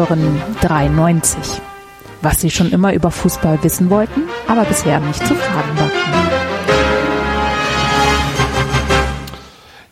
[0.00, 1.60] Hören 93.
[2.22, 6.12] Was Sie schon immer über Fußball wissen wollten, aber bisher nicht zu fragen wagten.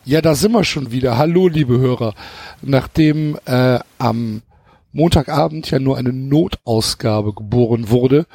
[0.05, 1.19] Ja, da sind wir schon wieder.
[1.19, 2.15] Hallo, liebe Hörer.
[2.63, 4.41] Nachdem äh, am
[4.93, 8.25] Montagabend ja nur eine Notausgabe geboren wurde,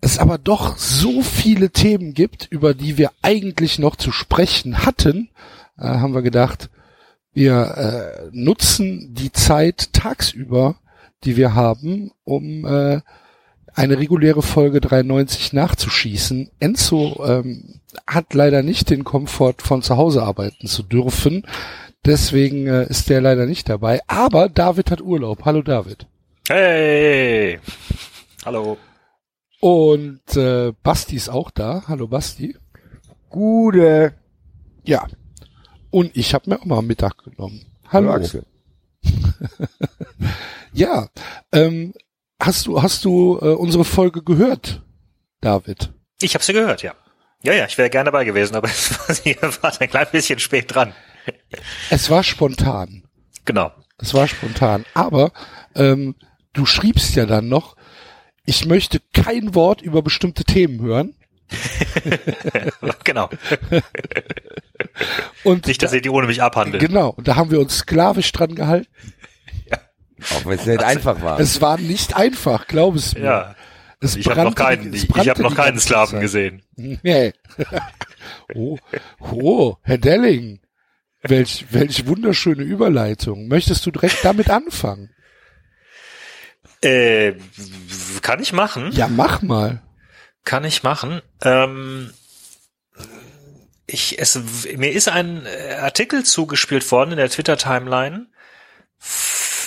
[0.00, 5.30] es aber doch so viele Themen gibt, über die wir eigentlich noch zu sprechen hatten,
[5.78, 6.70] äh, haben wir gedacht,
[7.36, 10.76] wir äh, nutzen die Zeit tagsüber,
[11.22, 13.02] die wir haben, um äh,
[13.74, 16.50] eine reguläre Folge 93 nachzuschießen.
[16.60, 21.46] Enzo ähm, hat leider nicht den Komfort von zu Hause arbeiten zu dürfen.
[22.06, 24.00] Deswegen äh, ist der leider nicht dabei.
[24.06, 25.44] Aber David hat Urlaub.
[25.44, 26.06] Hallo David.
[26.48, 27.60] Hey.
[28.46, 28.78] Hallo.
[29.60, 31.82] Und äh, Basti ist auch da.
[31.86, 32.56] Hallo Basti.
[33.28, 34.14] Gute.
[34.84, 35.06] Ja.
[35.96, 37.64] Und ich habe mir auch mal Mittag genommen.
[37.88, 38.12] Hallo.
[38.12, 38.44] Hallo Axel.
[40.74, 41.08] ja.
[41.52, 41.94] Ähm,
[42.38, 44.82] hast du hast du äh, unsere Folge gehört,
[45.40, 45.94] David?
[46.20, 46.94] Ich habe sie gehört, ja.
[47.42, 48.68] Ja, ja, ich wäre gerne dabei gewesen, aber
[49.24, 50.92] ihr wart ein klein bisschen spät dran.
[51.88, 53.04] Es war spontan.
[53.46, 53.72] Genau.
[53.96, 54.84] Es war spontan.
[54.92, 55.32] Aber
[55.74, 56.14] ähm,
[56.52, 57.74] du schriebst ja dann noch,
[58.44, 61.14] ich möchte kein Wort über bestimmte Themen hören.
[63.04, 63.30] genau.
[65.44, 66.82] Und Nicht, dass ihr die ohne mich abhandelt.
[66.82, 67.10] Genau.
[67.10, 68.88] Und da haben wir uns sklavisch dran gehalten.
[70.34, 71.38] Auch wenn es nicht einfach war.
[71.38, 73.24] Es war nicht einfach, glaub es mir.
[73.24, 73.54] Ja.
[74.00, 76.20] Es Ich habe noch keinen, ich, ich habe noch keinen Sklaven Zeit.
[76.20, 76.62] gesehen.
[76.76, 77.32] Nee.
[78.54, 78.78] oh,
[79.20, 80.60] oh, Herr Delling.
[81.22, 83.48] Welch, welch wunderschöne Überleitung.
[83.48, 85.10] Möchtest du direkt damit anfangen?
[86.82, 87.32] Äh,
[88.22, 88.90] kann ich machen?
[88.92, 89.82] Ja, mach mal.
[90.46, 91.22] Kann ich machen.
[91.42, 92.14] Ähm,
[93.86, 94.38] ich, es,
[94.76, 98.28] mir ist ein äh, Artikel zugespielt worden in der Twitter-Timeline,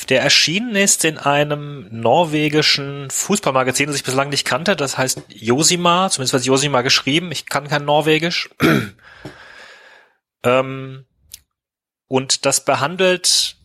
[0.08, 4.78] der erschienen ist in einem norwegischen Fußballmagazin, das ich bislang nicht kannte.
[4.78, 7.32] Das heißt Josima, zumindest wird Josima geschrieben.
[7.32, 8.50] Ich kann kein Norwegisch.
[10.44, 11.06] ähm,
[12.08, 13.58] und das behandelt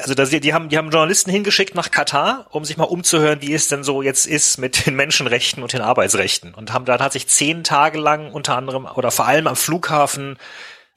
[0.00, 3.52] also da, die haben, die haben Journalisten hingeschickt nach Katar, um sich mal umzuhören, wie
[3.54, 6.54] es denn so jetzt ist mit den Menschenrechten und den Arbeitsrechten.
[6.54, 10.36] Und haben da tatsächlich zehn Tage lang unter anderem oder vor allem am Flughafen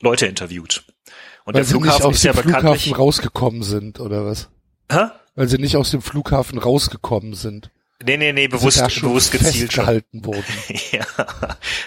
[0.02, 0.84] Leute interviewt.
[1.46, 2.98] Und Weil der sie nicht Flughafen aus ist dem ja Flughafen bekanntlich.
[2.98, 4.50] rausgekommen sind, oder was?
[4.92, 5.08] Hä?
[5.36, 7.72] Weil sie nicht aus dem Flughafen rausgekommen sind.
[8.04, 9.86] Nee, nee, nee, bewusst, da bewusst gezielt schon.
[9.86, 10.46] festgehalten wurden.
[10.92, 11.06] Ja.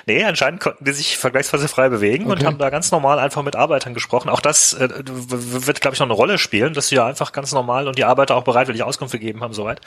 [0.06, 2.46] Nee, anscheinend konnten die sich vergleichsweise frei bewegen und Okay.
[2.46, 4.28] haben da ganz normal einfach mit Arbeitern gesprochen.
[4.28, 7.52] Auch das äh, wird, glaube ich, noch eine Rolle spielen, dass sie ja einfach ganz
[7.52, 9.80] normal und die Arbeiter auch bereitwillig Auskunft gegeben haben, soweit.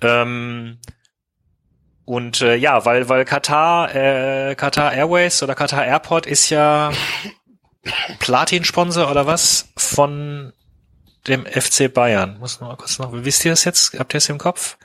[0.00, 0.78] Ähm,
[2.06, 6.90] und äh, ja, weil, weil Katar, äh, Katar Airways oder Katar Airport ist ja
[8.18, 10.52] Platin-Sponsor oder was von
[11.26, 12.38] dem FC Bayern.
[12.38, 13.98] Muss noch mal kurz noch, wisst ihr das jetzt?
[13.98, 14.76] Habt ihr es im Kopf?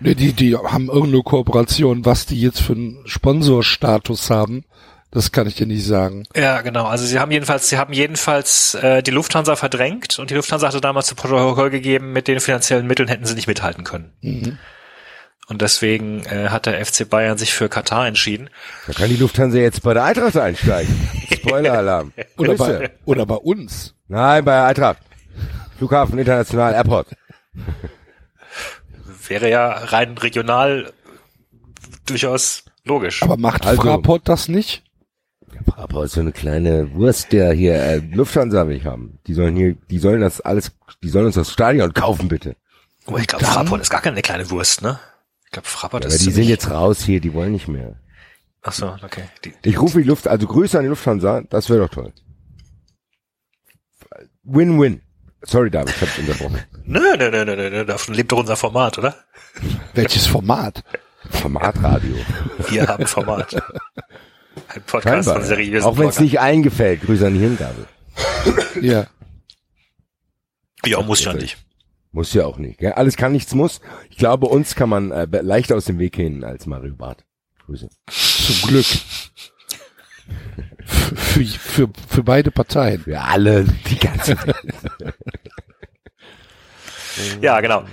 [0.00, 2.04] Nee, die, die haben irgendeine Kooperation.
[2.04, 4.64] Was die jetzt für einen Sponsorstatus haben,
[5.10, 6.24] das kann ich dir nicht sagen.
[6.34, 6.84] Ja, genau.
[6.84, 10.80] Also sie haben jedenfalls, sie haben jedenfalls äh, die Lufthansa verdrängt und die Lufthansa hatte
[10.80, 14.12] damals zu Protokoll gegeben, mit den finanziellen Mitteln hätten sie nicht mithalten können.
[14.20, 14.58] Mhm.
[15.48, 18.50] Und deswegen äh, hat der FC Bayern sich für Katar entschieden.
[18.88, 21.08] Da kann die Lufthansa jetzt bei der Eintracht einsteigen.
[21.32, 22.12] Spoiler-Alarm.
[22.36, 23.94] Oder bei, oder bei uns.
[24.08, 24.98] Nein, bei der Eintracht.
[25.76, 27.08] Flughafen International Airport.
[29.28, 30.92] Wäre ja rein regional
[32.06, 33.22] durchaus logisch.
[33.22, 34.82] Aber macht Also- Fraport das nicht?
[35.74, 39.18] Aber ist so eine kleine Wurst, der hier äh, Lufthansa will ich haben.
[39.26, 40.70] Die sollen hier, die sollen das alles,
[41.02, 42.56] die sollen uns das Stadion kaufen bitte.
[43.06, 45.00] oh, ich glaube, Fraport ist gar keine kleine Wurst, ne?
[45.46, 47.96] Ich glaube, Fraport Aber ist die sind jetzt raus hier, die wollen nicht mehr.
[48.62, 49.24] Ach so, okay.
[49.44, 52.12] Die, Ich rufe die Luft, also Grüße an die Lufthansa, das wäre doch toll.
[54.44, 55.02] Win-win.
[55.46, 56.58] Sorry, David, ich hab's unterbrochen.
[56.84, 59.14] nö, nö, nö, nö, nö, davon lebt doch unser Format, oder?
[59.94, 60.82] Welches Format?
[61.30, 62.16] Formatradio.
[62.68, 63.54] Wir haben Format.
[64.68, 65.34] Ein Podcast Scheinbar.
[65.36, 67.02] von seriösen Auch wenn es nicht eingefällt.
[67.02, 67.86] Grüße an die Hirngabel.
[68.80, 69.06] Ja.
[70.84, 71.58] Ja, muss ja nicht.
[72.12, 72.78] Muss ja auch nicht.
[72.78, 72.92] Gell?
[72.92, 73.80] Alles kann, nichts muss.
[74.10, 77.24] Ich glaube, uns kann man äh, leichter aus dem Weg gehen als Mario Barth.
[77.66, 77.88] Grüße.
[78.08, 78.86] Zum Glück.
[80.86, 83.02] Für, für, für beide Parteien.
[83.02, 84.56] Für alle, die ganze Welt.
[87.40, 87.84] Ja, genau.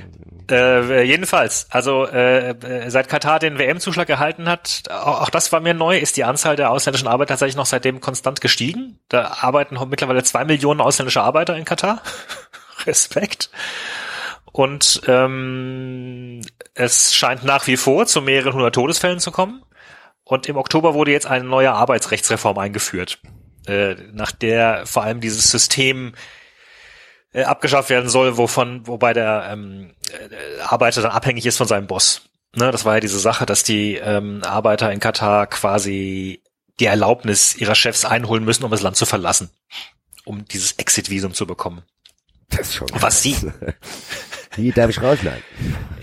[0.51, 5.62] Äh, jedenfalls, also äh, äh, seit Katar den WM-Zuschlag erhalten hat, auch, auch das war
[5.62, 9.00] mir neu, ist die Anzahl der ausländischen Arbeiter tatsächlich noch seitdem konstant gestiegen.
[9.07, 12.01] Da arbeiten mittlerweile zwei Millionen ausländische Arbeiter in Katar.
[12.86, 13.50] Respekt.
[14.51, 16.42] Und ähm,
[16.75, 19.63] es scheint nach wie vor zu mehreren hundert Todesfällen zu kommen.
[20.34, 23.20] Und im Oktober wurde jetzt eine neue Arbeitsrechtsreform eingeführt,
[23.68, 26.16] äh, nach der vor allem dieses System
[27.34, 31.86] äh, abgeschafft werden soll, wovon, wobei der ähm, äh, Arbeiter dann abhängig ist von seinem
[31.86, 32.24] Boss.
[32.56, 36.42] Ne, das war ja diese Sache, dass die ähm, Arbeiter in Katar quasi
[36.80, 39.52] die Erlaubnis ihrer Chefs einholen müssen, um das Land zu verlassen,
[40.26, 41.84] um dieses Exit-Visum zu bekommen.
[42.50, 43.36] Das ist schon Was sie,
[44.56, 45.44] Wie darf ich rausschneiden?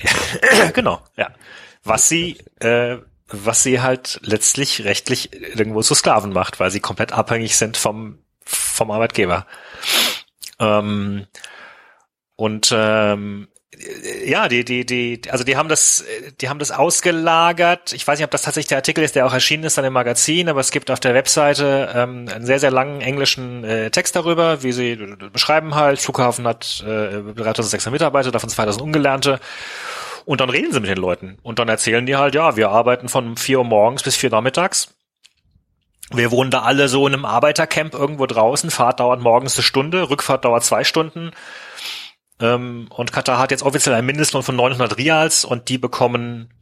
[0.73, 1.35] genau, ja.
[1.82, 2.99] Was sie, äh,
[3.31, 8.19] was sie halt letztlich rechtlich irgendwo zu Sklaven macht, weil sie komplett abhängig sind vom,
[8.44, 9.47] vom Arbeitgeber.
[10.59, 11.27] Ähm,
[12.37, 13.49] und ähm,
[14.25, 16.05] ja, die, die, die, also die haben das,
[16.41, 17.93] die haben das ausgelagert.
[17.93, 19.93] Ich weiß nicht, ob das tatsächlich der Artikel ist, der auch erschienen ist an dem
[19.93, 24.17] Magazin, aber es gibt auf der Webseite ähm, einen sehr, sehr langen englischen äh, Text
[24.17, 24.97] darüber, wie sie
[25.32, 29.41] beschreiben halt, Flughafen hat äh, 3600 Mitarbeiter, davon 2000 Ungelernte.
[30.31, 31.38] Und dann reden sie mit den Leuten.
[31.43, 34.37] Und dann erzählen die halt, ja, wir arbeiten von 4 Uhr morgens bis 4 Uhr
[34.37, 34.94] nachmittags.
[36.12, 38.71] Wir wohnen da alle so in einem Arbeitercamp irgendwo draußen.
[38.71, 41.32] Fahrt dauert morgens eine Stunde, Rückfahrt dauert zwei Stunden.
[42.38, 46.55] Ähm, und Katar hat jetzt offiziell einen Mindestlohn von 900 Rials und die bekommen,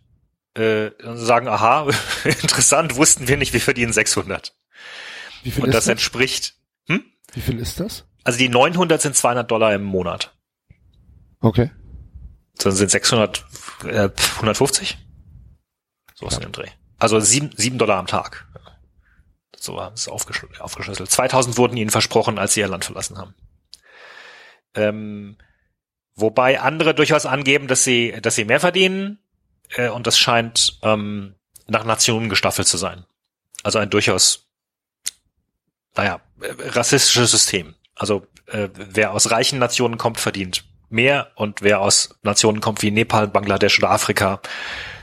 [0.55, 1.89] äh, sagen, aha,
[2.25, 4.57] interessant, wussten wir nicht, wir verdienen 600.
[5.43, 5.91] Wie viel Und ist das das?
[5.91, 6.55] entspricht,
[6.87, 7.05] hm?
[7.35, 8.07] Wie viel ist das?
[8.25, 10.35] Also die 900 sind 200 Dollar im Monat.
[11.41, 11.71] Okay.
[12.59, 13.45] Dann sind 600,
[13.85, 14.99] äh, 150?
[16.15, 16.69] So ist in dem Dreh.
[16.99, 18.47] Also sieben, sieben Dollar am Tag.
[19.57, 21.11] So haben sie es aufgeschl- aufgeschlüsselt.
[21.11, 23.35] 2000 wurden ihnen versprochen, als sie ihr Land verlassen haben.
[24.75, 25.39] Ähm,
[26.15, 29.19] wobei andere durchaus angeben, dass sie, dass sie mehr verdienen.
[29.71, 33.05] Äh, und das scheint ähm, nach Nationen gestaffelt zu sein.
[33.63, 34.49] Also ein durchaus,
[35.95, 37.75] naja, äh, rassistisches System.
[37.95, 42.91] Also äh, wer aus reichen Nationen kommt, verdient mehr und wer aus Nationen kommt wie
[42.91, 44.41] Nepal, Bangladesch oder Afrika,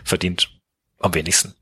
[0.04, 0.50] verdient
[1.00, 1.56] am wenigsten.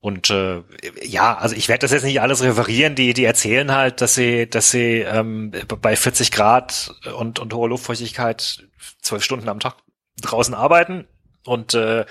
[0.00, 0.62] Und äh,
[1.02, 2.94] ja, also ich werde das jetzt nicht alles referieren.
[2.94, 5.50] Die die erzählen halt, dass sie dass sie ähm,
[5.80, 8.64] bei 40 Grad und und hoher Luftfeuchtigkeit
[9.02, 9.74] zwölf Stunden am Tag
[10.20, 11.06] draußen arbeiten
[11.44, 12.04] und äh,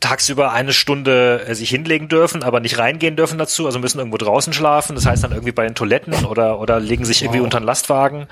[0.00, 4.18] tagsüber eine Stunde äh, sich hinlegen dürfen, aber nicht reingehen dürfen dazu, also müssen irgendwo
[4.18, 4.94] draußen schlafen.
[4.94, 7.44] Das heißt dann irgendwie bei den Toiletten oder oder legen sich irgendwie Wow.
[7.46, 8.28] unter einen Lastwagen.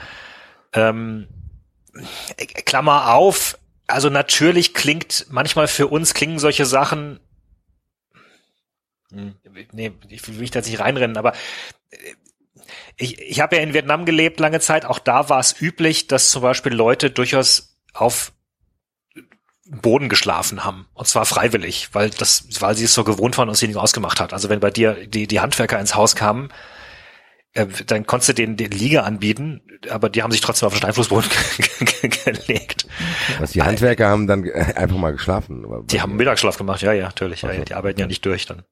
[0.74, 1.28] Ähm,
[2.36, 7.20] äh, Klammer auf, also natürlich klingt, manchmal für uns klingen solche Sachen,
[9.14, 9.34] Hm,
[9.72, 11.32] nee, ich will mich da nicht reinrennen, aber
[11.90, 11.96] äh,
[12.96, 16.30] ich, ich habe ja in Vietnam gelebt lange Zeit, auch da war es üblich, dass
[16.30, 18.32] zum Beispiel Leute durchaus auf
[19.66, 20.86] Boden geschlafen haben.
[20.94, 24.20] Und zwar freiwillig, weil das, weil sie es so gewohnt waren und sie nicht ausgemacht
[24.20, 24.32] hat.
[24.32, 26.50] Also wenn bei dir die, die Handwerker ins Haus kamen,
[27.54, 31.30] dann konntest du denen den Liege anbieten, aber die haben sich trotzdem auf den Steinflussboden
[32.24, 32.86] gelegt.
[33.38, 35.64] Was die Handwerker haben dann äh, einfach mal geschlafen.
[35.86, 37.42] Die haben Mittagsschlaf gemacht, ja, ja, natürlich.
[37.42, 38.64] Ja, die arbeiten ja nicht durch dann.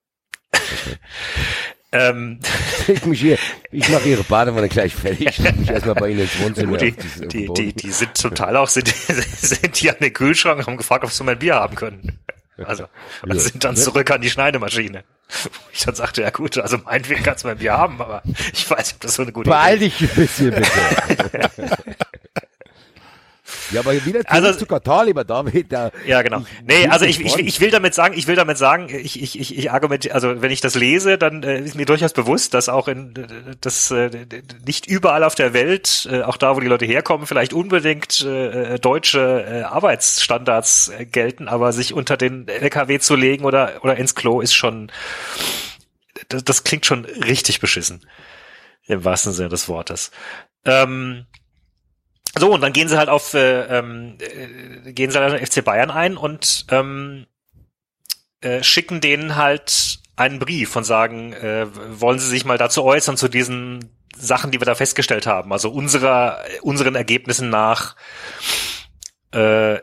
[1.93, 2.40] ähm,
[2.88, 3.38] Ich mich hier,
[3.70, 5.38] ich mache ihre Badewanne gleich fertig.
[5.38, 6.76] Ich mich erstmal bei ihnen ins Wohnzimmer.
[6.78, 10.67] die, den die, die, die sind total auch, sind, sind die an den Kühlschrank und
[10.67, 12.19] haben gefragt, ob sie mein Bier haben können.
[12.58, 12.87] Also,
[13.22, 15.04] und sind dann zurück an die Schneidemaschine.
[15.43, 18.68] Wo Ich dann sagte, ja gut, also meinetwegen kannst du mein Bier haben, aber ich
[18.68, 21.50] weiß nicht, ob das so eine gute Beeil Idee dich ein bisschen, bitte.
[23.73, 25.73] ja, aber wieder Also- zu Katar, lieber David.
[25.73, 26.45] Da, Ja, genau.
[26.67, 29.57] Nee, also ich, ich, ich will damit sagen, ich will damit sagen, ich, ich, ich,
[29.57, 32.88] ich argumentiere, also wenn ich das lese, dann äh, ist mir durchaus bewusst, dass auch
[32.88, 34.11] in äh, das äh,
[34.67, 38.75] nicht überall auf der Welt, äh, auch da, wo die Leute herkommen, vielleicht unbedingt äh,
[38.75, 43.97] äh, deutsche äh, Arbeitsstandards äh, gelten, aber sich unter den LKW zu legen oder oder
[43.97, 44.91] ins Klo ist schon,
[46.29, 48.05] das, das klingt schon richtig beschissen
[48.87, 50.11] im wahrsten Sinne des Wortes.
[50.64, 51.26] Ähm,
[52.38, 55.46] so, und dann gehen sie halt auf, äh, ähm, äh, gehen sie halt auf den
[55.46, 57.26] FC Bayern ein und ähm,
[58.40, 61.66] äh, schicken denen halt einen Brief und sagen, äh,
[62.00, 65.52] wollen sie sich mal dazu äußern, zu diesen Sachen, die wir da festgestellt haben.
[65.52, 67.96] Also unserer, unseren Ergebnissen nach
[69.34, 69.78] äh,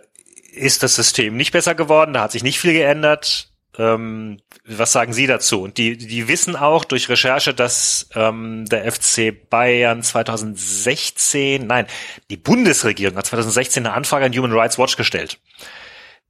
[0.52, 3.49] ist das System nicht besser geworden, da hat sich nicht viel geändert.
[3.80, 5.64] Ähm, was sagen Sie dazu?
[5.64, 11.88] Und die, die wissen auch durch Recherche, dass ähm, der FC Bayern 2016, nein,
[12.30, 15.40] die Bundesregierung hat 2016 eine Anfrage an Human Rights Watch gestellt.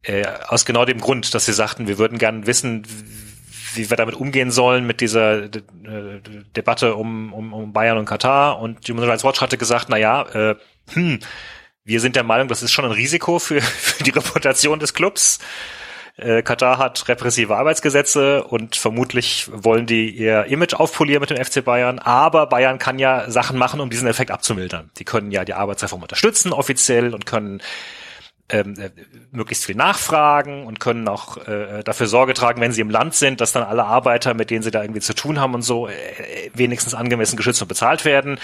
[0.04, 2.86] Äh, aus genau dem Grund, dass sie sagten, wir würden gern wissen,
[3.74, 5.50] wie wir damit umgehen sollen mit dieser äh,
[6.56, 8.60] Debatte um, um, um Bayern und Katar.
[8.60, 10.56] Und Human Rights Watch hatte gesagt, na ja, äh,
[10.92, 11.20] hm,
[11.84, 15.40] wir sind der Meinung, das ist schon ein Risiko für, für die Reputation des Clubs.
[16.20, 21.64] Äh, Katar hat repressive Arbeitsgesetze und vermutlich wollen die ihr Image aufpolieren mit dem FC
[21.64, 22.00] Bayern.
[22.00, 24.90] Aber Bayern kann ja Sachen machen, um diesen Effekt abzumildern.
[24.98, 27.62] Die können ja die Arbeitsreform unterstützen offiziell und können
[28.50, 28.90] ähm, äh,
[29.32, 33.42] möglichst viel nachfragen und können auch äh, dafür Sorge tragen, wenn sie im Land sind,
[33.42, 35.94] dass dann alle Arbeiter, mit denen sie da irgendwie zu tun haben und so, äh,
[36.54, 38.40] wenigstens angemessen geschützt und bezahlt werden.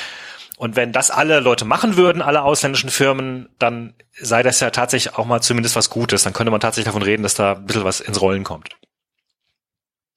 [0.58, 5.16] Und wenn das alle Leute machen würden, alle ausländischen Firmen, dann sei das ja tatsächlich
[5.16, 6.24] auch mal zumindest was Gutes.
[6.24, 8.78] Dann könnte man tatsächlich davon reden, dass da ein bisschen was ins Rollen kommt.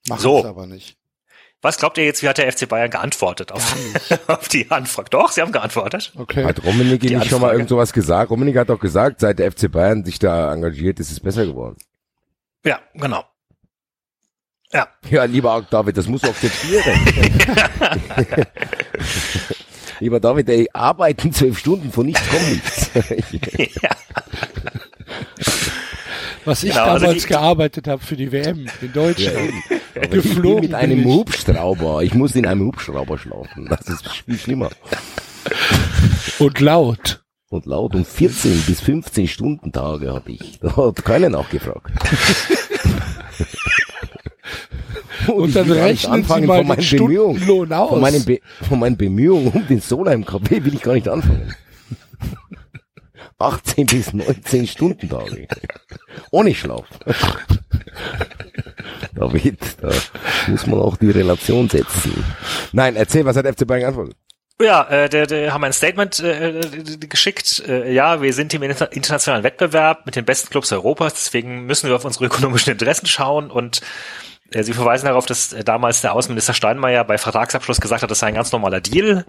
[0.09, 0.39] Machen So.
[0.41, 0.97] es aber nicht.
[1.61, 3.75] Was glaubt ihr jetzt, wie hat der FC Bayern geantwortet auf,
[4.29, 5.11] auf die Anfrage?
[5.11, 6.13] Doch, sie haben geantwortet.
[6.17, 6.45] Okay.
[6.45, 7.55] Hat Rummenigge nicht schon mal Anfrage.
[7.57, 8.31] irgend sowas gesagt?
[8.31, 11.77] Rummenigge hat doch gesagt, seit der FC Bayern sich da engagiert, ist es besser geworden.
[12.65, 13.25] Ja, genau.
[14.73, 16.85] Ja, Ja, lieber auch David, das musst du akzeptieren.
[20.01, 22.91] Lieber David, ey, arbeiten zwölf Stunden, von nichts kommt nichts.
[23.83, 23.91] ja.
[26.45, 29.53] Was ich Genau, also damals die- gearbeitet habe für die WM in Deutschland.
[29.95, 31.05] Ich bin Geflogen mit einem ich.
[31.07, 32.03] Hubschrauber.
[32.03, 33.67] Ich muss in einem Hubschrauber schlafen.
[33.69, 34.71] Das ist viel schlimmer.
[36.39, 37.23] Und laut.
[37.51, 40.59] Und laut um 14 bis 15 Stunden Tage habe ich.
[40.61, 41.93] Da hat keiner nachgefragt.
[45.35, 47.37] Und dann rechnen Sie anfangen mal von den meinen Bemühungen.
[47.37, 47.91] Stundenlohn aus.
[47.91, 51.55] Von meinen, Be von meinen Bemühungen um den Solheim KP will ich gar nicht anfangen.
[53.39, 55.47] 18 bis 19 Stunden Tage.
[56.33, 56.87] Ohne Schlaf.
[59.15, 59.91] David, da
[60.49, 62.25] muss man auch die Relation setzen.
[62.73, 64.17] Nein, erzähl, was hat FC Bayern geantwortet?
[64.61, 66.61] Ja, äh, der, der haben ein Statement äh,
[67.09, 67.63] geschickt.
[67.69, 71.89] Äh, ja, wir sind im inter internationalen Wettbewerb mit den besten Clubs Europas, deswegen müssen
[71.89, 73.85] wir auf unsere ökonomischen Interessen schauen und äh,
[74.53, 78.29] sie verweisen darauf, dass äh, damals der Außenminister Steinmeier bei Vertragsabschluss gesagt hat, das sei
[78.29, 79.25] ein ganz normaler Deal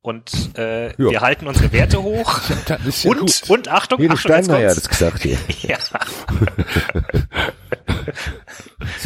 [0.00, 2.40] und äh, wir halten unsere Werte hoch.
[2.68, 2.76] Ja
[3.10, 3.42] und, gut.
[3.48, 5.38] und Achtung, Jeder Achtung, jetzt Steinmeier hat das gesagt hier.
[5.62, 5.78] Ja.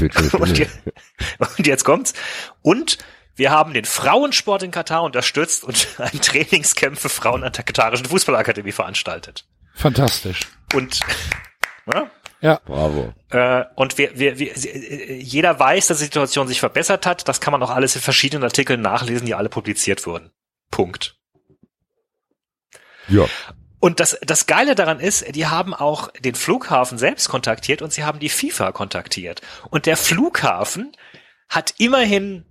[0.01, 0.55] Und, stimmen.
[0.55, 0.67] je-
[1.57, 2.13] und jetzt kommt's.
[2.63, 2.99] Und
[3.35, 8.07] wir haben den Frauensport in Katar unterstützt und ein Trainingscamp für Frauen an der katarischen
[8.07, 9.47] Fußballakademie veranstaltet.
[9.75, 10.41] Fantastisch.
[10.75, 11.01] Und
[11.93, 12.11] ja,
[12.43, 12.61] Ja.
[12.67, 13.15] Bravo.
[13.31, 17.29] äh, und wir, wir, wir, äh, jeder weiß, dass die Situation sich verbessert hat.
[17.29, 20.31] Das kann man auch alles in verschiedenen Artikeln nachlesen, die alle publiziert wurden.
[20.71, 21.17] Punkt.
[23.09, 23.27] Ja.
[23.79, 28.05] Und das, das Geile daran ist, die haben auch den Flughafen selbst kontaktiert und sie
[28.05, 29.41] haben die FIFA kontaktiert.
[29.71, 30.93] Und der Flughafen
[31.49, 32.45] hat immerhin,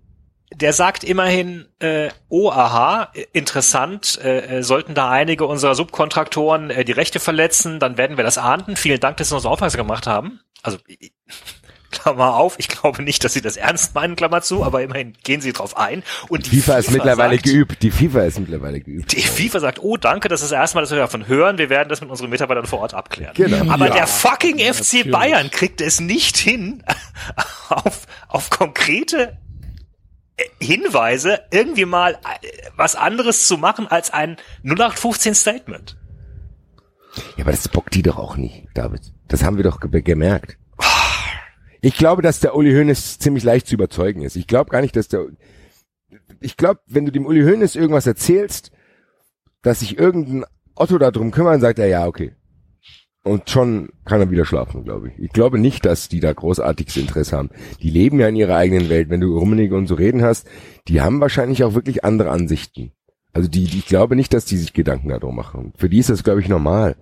[0.54, 6.86] der sagt immerhin, äh, oh aha, interessant, äh, äh, sollten da einige unserer Subkontraktoren äh,
[6.86, 8.76] die Rechte verletzen, dann werden wir das ahnden.
[8.76, 10.42] Vielen Dank, dass Sie uns aufmerksam gemacht haben.
[10.62, 10.78] Also
[11.92, 15.42] Klammer auf, ich glaube nicht, dass sie das ernst meinen, Klammer zu, aber immerhin gehen
[15.42, 16.04] sie drauf ein.
[16.30, 17.84] Und die FIFA ist mittlerweile sagt, geübt.
[17.84, 19.12] Die FIFA ist mittlerweile geübt.
[19.12, 21.58] die FIFA sagt, oh danke, das ist das erste Mal, dass wir davon hören.
[21.58, 23.34] Wir werden das mit unseren Mitarbeitern vor Ort abklären.
[23.36, 23.72] Genau.
[23.72, 25.12] Aber Ja, der fucking FC natürlich.
[25.12, 26.82] Bayern kriegt es nicht hin,
[27.70, 29.38] auf, auf konkrete
[30.60, 35.98] Hinweise irgendwie mal äh, was anderes zu machen als ein 0815 Statement.
[37.36, 39.02] Ja, aber das bockt die doch auch nicht, David.
[39.28, 40.58] Das haben wir doch ge gemerkt.
[41.82, 44.36] Ich glaube, dass der Uli Hoeneß ziemlich leicht zu überzeugen ist.
[44.36, 45.26] Ich glaube gar nicht, dass der,
[46.40, 48.72] ich glaube, wenn du dem Uli Hoeneß irgendwas erzählst,
[49.64, 50.46] dass sich irgendein
[50.76, 52.36] Otto darum kümmern, sagt er, ja, okay.
[53.24, 55.20] Und schon kann er wieder schlafen, glaube ich.
[55.20, 57.52] Ich glaube nicht, dass die da großartiges Interesse haben.
[57.82, 59.10] Die leben ja in ihrer eigenen Welt.
[59.10, 60.48] Wenn du Rummenigge und so reden hast,
[60.88, 62.94] die haben wahrscheinlich auch wirklich andere Ansichten.
[63.32, 65.74] Also die, die ich glaube nicht, dass die sich Gedanken darum machen.
[65.78, 66.96] Für die ist das, glaube ich, normal.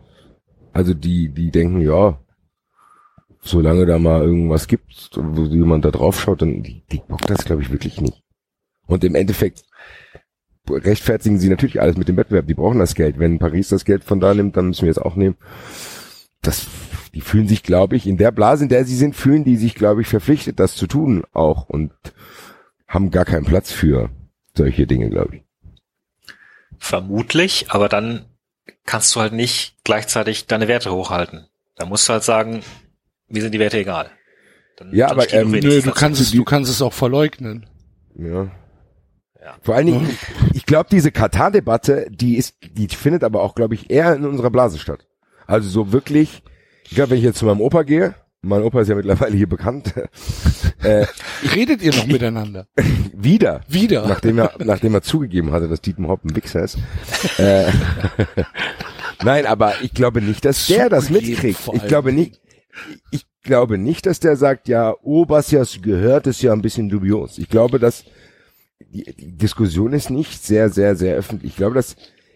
[0.74, 2.20] Also die, die denken, ja,
[3.42, 7.46] solange da mal irgendwas gibt, wo jemand da drauf schaut, dann die, die bockt das,
[7.46, 8.22] glaube ich, wirklich nicht.
[8.88, 9.64] Und im Endeffekt
[10.70, 12.46] rechtfertigen sie natürlich alles mit dem Wettbewerb.
[12.46, 13.18] Die brauchen das Geld.
[13.18, 15.38] Wenn Paris das Geld von da nimmt, dann müssen wir es auch nehmen.
[16.42, 16.68] Das,
[17.14, 19.76] die fühlen sich, glaube ich, in der Blase, in der sie sind, fühlen die sich,
[19.76, 21.92] glaube ich, verpflichtet, das zu tun auch und
[22.88, 24.10] haben gar keinen Platz für
[24.56, 25.44] solche Dinge, glaube ich.
[26.78, 28.26] Vermutlich, aber dann
[28.86, 31.48] kannst du halt nicht gleichzeitig deine Werte hochhalten.
[31.76, 32.62] Da musst du halt sagen,
[33.28, 34.10] mir sind die Werte egal.
[34.78, 37.66] Dann, Ja, dann aber, ähm, Nö, du kannst es, du kannst es auch verleugnen.
[38.16, 38.50] Ja.
[39.42, 39.58] Ja.
[39.62, 40.18] Vor allen Dingen,
[40.54, 44.50] ich glaube, diese Katar-Debatte, die ist, die findet aber auch, glaube ich, eher in unserer
[44.50, 45.06] Blase statt.
[45.50, 46.44] Also so wirklich,
[46.84, 48.14] ich glaube, wenn ich jetzt zu meinem Opa gehe,
[48.44, 49.96] mein Opa ist ja mittlerweile hier bekannt,
[50.84, 51.08] äh,
[51.56, 52.68] Redet ihr noch miteinander?
[53.14, 54.08] wieder, Wieder.
[54.08, 56.78] nachdem er, nachdem er zugegeben hatte, dass Dietmar Hopp ein Wichser ist.
[57.40, 57.66] Äh,
[59.24, 61.60] Nein, aber ich glaube nicht, dass der das mitkriegt.
[61.74, 62.40] Ich glaube nicht,
[63.10, 66.90] ich glaube nicht, dass der sagt, ja, oh, was ja gehört, ist ja ein bisschen
[66.90, 67.40] dubios.
[67.40, 68.04] Ich glaube, dass
[68.80, 71.54] die, die Diskussion ist nicht sehr, sehr, sehr öffentlich.
[71.54, 71.96] Ich glaube, dass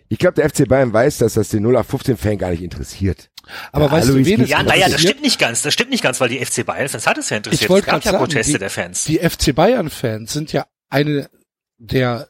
[0.09, 3.29] ich glaube, der FC Bayern weiß, dass das den 0815-Fan gar nicht interessiert.
[3.71, 5.61] Aber Ja, weißt du, Alois wen es Ja, naja, das stimmt nicht ganz.
[5.63, 7.63] Das stimmt nicht ganz, weil die FC Bayern-Fans hat es ja interessiert.
[7.63, 9.03] Ich wollte es gab gerade ja sagen, Proteste die, der Fans.
[9.05, 11.29] die FC Bayern-Fans sind ja eine
[11.77, 12.27] der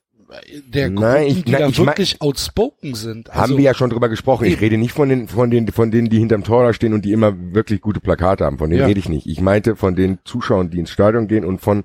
[0.65, 3.30] der Nein, Gruppen, ich- die nein, da ich mein- wirklich outspoken sind.
[3.30, 4.46] Also, haben wir ja schon drüber gesprochen.
[4.46, 7.06] Ich rede nicht von den, von den, von denen, die hinterm Tor da stehen und
[7.06, 8.58] die immer wirklich gute Plakate haben.
[8.58, 8.88] Von denen Ja.
[8.88, 9.27] rede ich nicht.
[9.27, 11.84] Ich meinte von den Zuschauern, die ins Stadion gehen und von,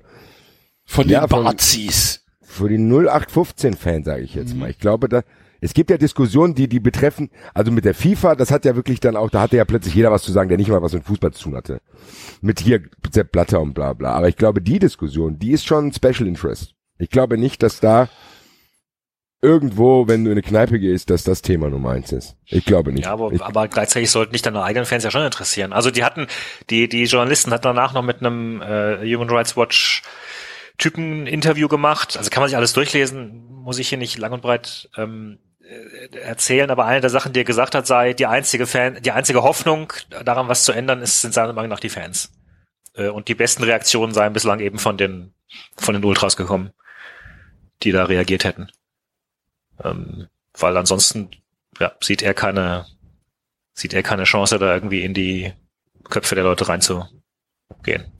[0.83, 2.21] von ja, den von- Bazis.
[2.41, 4.71] für die 0815-Fan, sage ich jetzt mal.
[4.71, 5.21] Ich glaube, da
[5.61, 8.99] es gibt ja Diskussionen, die die betreffen, also mit der FIFA, das hat ja wirklich
[8.99, 11.03] dann auch, da hatte ja plötzlich jeder was zu sagen, der nicht mal was mit
[11.03, 11.81] Fußball zu tun hatte.
[12.41, 14.11] Mit hier Sepp Blatter und bla bla.
[14.11, 16.73] Aber ich glaube, die Diskussion, die ist schon Special Interest.
[16.97, 18.09] Ich glaube nicht, dass da
[19.41, 22.35] irgendwo, wenn du in eine Kneipe gehst, dass das Thema Nummer eins ist.
[22.45, 23.05] Ich glaube nicht.
[23.05, 25.71] Ja, aber, ich, aber gleichzeitig sollten nicht deine eigenen Fans ja schon interessieren.
[25.71, 26.27] Also die hatten,
[26.69, 30.03] die, die Journalisten hatten danach noch mit einem äh, Human Rights Watch
[30.77, 32.17] Typen Interview gemacht.
[32.17, 35.48] Also kann man sich alles durchlesen, muss ich hier nicht lang und breit ähm, äh,
[36.23, 39.43] erzählen, aber eine der Sachen, die er gesagt hat, sei, die einzige Fan, die einzige
[39.43, 42.31] Hoffnung, daran was zu ändern, ist, sind seiner Meinung nach die Fans.
[42.93, 45.33] Äh, und die besten Reaktionen seien bislang eben von den,
[45.77, 46.71] von den Ultras gekommen,
[47.83, 48.69] die da reagiert hätten.
[49.83, 51.29] Ähm, weil ansonsten,
[51.79, 52.85] ja, sieht er keine,
[53.73, 55.53] sieht er keine Chance, da irgendwie in die
[56.09, 58.11] Köpfe der Leute reinzugehen.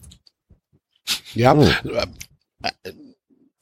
[1.34, 1.70] Ja, Oh.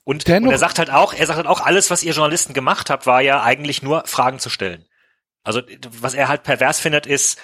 [0.07, 2.53] Und, Dennoch- und er sagt halt auch, er sagt halt auch, alles, was ihr Journalisten
[2.53, 4.85] gemacht habt, war ja eigentlich nur Fragen zu stellen.
[5.43, 5.61] Also
[5.99, 7.37] was er halt pervers findet, ist,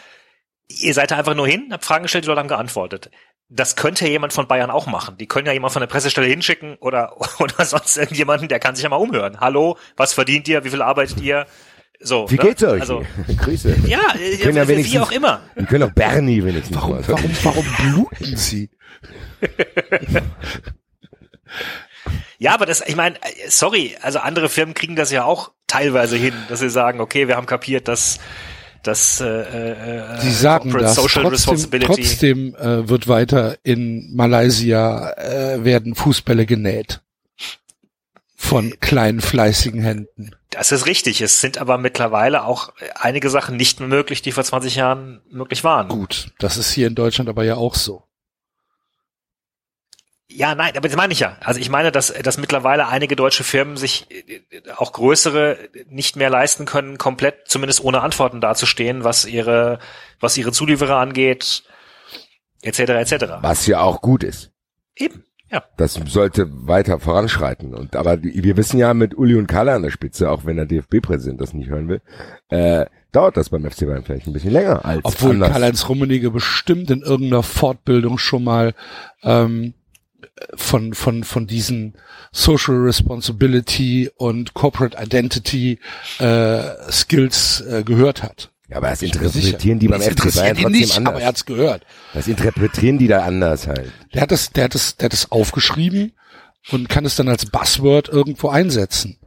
[0.70, 3.12] ihr seid da einfach nur hin, habt Fragen gestellt, die Leute haben geantwortet.
[3.50, 5.18] Das könnte ja jemand von Bayern auch machen.
[5.18, 8.84] Die können ja jemand von der Pressestelle hinschicken oder, oder sonst irgendjemanden, der kann sich
[8.84, 9.42] ja mal umhören.
[9.42, 11.46] Hallo, was verdient ihr, wie viel arbeitet ihr?
[12.00, 12.32] So.
[12.32, 12.44] wie ne?
[12.44, 12.80] geht's euch?
[12.80, 13.04] Also,
[13.40, 13.76] Grüße.
[13.88, 15.42] ja, äh, können ja wie wenigstens- auch immer.
[15.56, 18.70] Wir können auch Bernie wenigstens warum, warum, warum bluten sie?
[22.44, 26.18] Ja, aber das, ich meine, äh, sorry, also andere Firmen kriegen das ja auch teilweise
[26.18, 28.20] hin, dass sie sagen, okay, wir haben kapiert, dass
[28.84, 30.96] dass äh, äh, Sie sagen Corporate das.
[30.96, 31.94] Social Trotzdem, Responsibility.
[31.94, 37.00] trotzdem äh, wird weiter in Malaysia äh, werden Fußbälle genäht.
[38.36, 40.32] Von kleinen, fleißigen Händen.
[40.50, 41.22] Das ist richtig.
[41.22, 45.64] Es sind aber mittlerweile auch einige Sachen nicht mehr möglich, die vor 20 Jahren möglich
[45.64, 45.88] waren.
[45.88, 48.04] Gut, das ist hier in Deutschland aber ja auch so.
[50.36, 51.38] Ja, nein, aber das meine ich ja.
[51.42, 54.42] Also ich meine, dass, dass mittlerweile einige deutsche Firmen sich äh,
[54.76, 55.58] auch größere
[55.90, 59.80] nicht mehr leisten können, komplett zumindest ohne Antworten dazustehen, was ihre,
[60.20, 61.64] was ihre Zulieferer angeht,
[62.62, 62.80] etc.
[62.80, 63.26] etc.
[63.42, 64.52] Was ja auch gut ist.
[64.96, 65.64] Eben, ja.
[65.78, 67.76] Das sollte weiter voranschreiten.
[67.76, 70.66] Und aber wir wissen ja mit Uli und Kalle an der Spitze, auch wenn der
[70.66, 72.02] DFB-Präsident das nicht hören will,
[72.50, 75.52] äh, dauert das beim FC Bayern vielleicht ein bisschen länger als Obwohl anders.
[75.52, 78.74] Karl-Heinz Rummenigge bestimmt in irgendeiner Fortbildung schon mal
[79.22, 79.76] ähm,
[80.56, 81.94] von, von, von diesen
[82.32, 85.80] Social Responsibility und Corporate Identity
[86.20, 88.50] äh, Skills äh, gehört hat.
[88.70, 91.14] ja, aber das interpretieren die beim Das FC Bayern trotzdem nicht, anders.
[91.14, 91.86] aber er hat's gehört.
[92.14, 93.92] das interpretieren die da anders halt.
[94.14, 96.14] Der hat das, der hat das, der hat das aufgeschrieben
[96.72, 99.18] und kann es dann als Buzzword irgendwo einsetzen.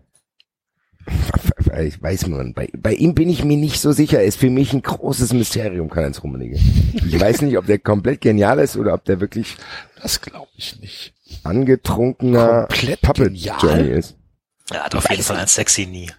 [1.79, 4.23] Ich weiß man, bei, bei ihm bin ich mir nicht so sicher.
[4.23, 6.59] Ist für mich ein großes Mysterium, Karl-Heinz Rummenigge.
[6.95, 9.57] Ich weiß nicht, ob der komplett genial ist oder ob der wirklich
[10.01, 11.15] Das glaube ich nicht.
[11.45, 13.59] angetrunkener Komplett Puppet genial?
[13.61, 14.17] Johnny ist.
[14.71, 16.11] Er hat auf jeden Fall ein sexy nie.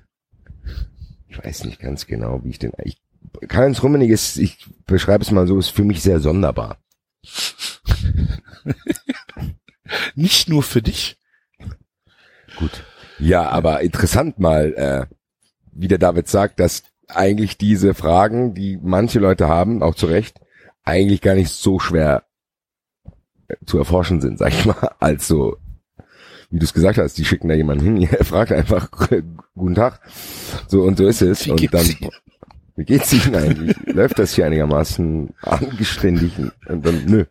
[1.28, 2.72] Ich weiß nicht ganz genau, wie ich den.
[2.84, 2.98] Ich,
[3.48, 6.78] Karl-Heinz Rummenigge ist, ich beschreibe es mal so, ist für mich sehr sonderbar.
[10.16, 11.18] Nicht nur für dich.
[12.58, 12.84] Gut.
[13.20, 15.06] Ja, aber interessant mal, äh,
[15.78, 20.40] wie der David sagt, dass eigentlich diese Fragen, die manche Leute haben, auch zu Recht,
[20.84, 22.24] eigentlich gar nicht so schwer
[23.48, 25.58] äh, zu erforschen sind, sag ich mal, als so,
[26.50, 28.90] wie du es gesagt hast, die schicken da jemanden hin, er fragt einfach,
[29.56, 30.02] guten Tag,
[30.68, 31.46] so und so ist es.
[31.46, 32.12] Wie und dann, Ihnen?
[32.76, 33.76] wie geht's Ihnen eigentlich?
[33.86, 36.34] Läuft das hier einigermaßen angeständig?
[36.68, 37.26] Und dann, nö.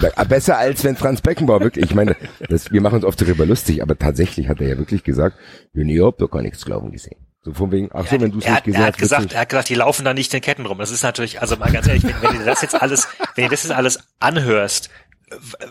[0.00, 2.16] Da- Besser als wenn Franz Beckenbauer wirklich, ich meine,
[2.48, 5.36] das, wir machen uns oft darüber lustig, aber tatsächlich hat er ja wirklich gesagt,
[5.72, 7.16] nee, ich hab doch gar nichts glauben gesehen.
[7.44, 9.00] So von wegen, ach so, wenn du es er, nicht hat, gesehen er hat hast,
[9.00, 10.78] gesagt, er hat gesagt, die laufen da nicht in Ketten rum.
[10.78, 13.50] Das ist natürlich, also mal ganz ehrlich, wenn, wenn du das jetzt alles, wenn du
[13.50, 14.90] das jetzt alles anhörst,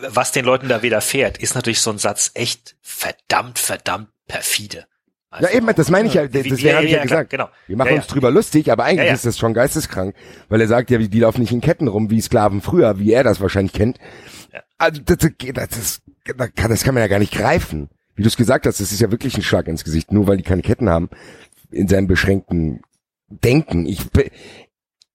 [0.08, 4.84] was den Leuten da widerfährt, ist natürlich so ein Satz echt verdammt, verdammt perfide.
[5.40, 7.48] ja eben, das meine ich ja, deswegen wie- habe ich ja, klar, gesagt, Genau.
[7.66, 8.12] wir machen Ja, uns ja.
[8.12, 9.12] drüber lustig, aber eigentlich Ja, ja.
[9.14, 10.14] ist das schon geisteskrank,
[10.48, 13.24] weil er sagt ja, die laufen nicht in Ketten rum wie Sklaven früher, wie er
[13.24, 13.98] das wahrscheinlich kennt.
[14.78, 15.68] Also das, das, das,
[16.36, 17.88] das, kann, das kann man ja gar nicht greifen.
[18.14, 20.36] Wie du es gesagt hast, das ist ja wirklich ein Schlag ins Gesicht, nur weil
[20.36, 21.08] die keine Ketten haben,
[21.72, 22.82] in seinem beschränkten
[23.28, 23.86] Denken.
[23.86, 24.06] Ich,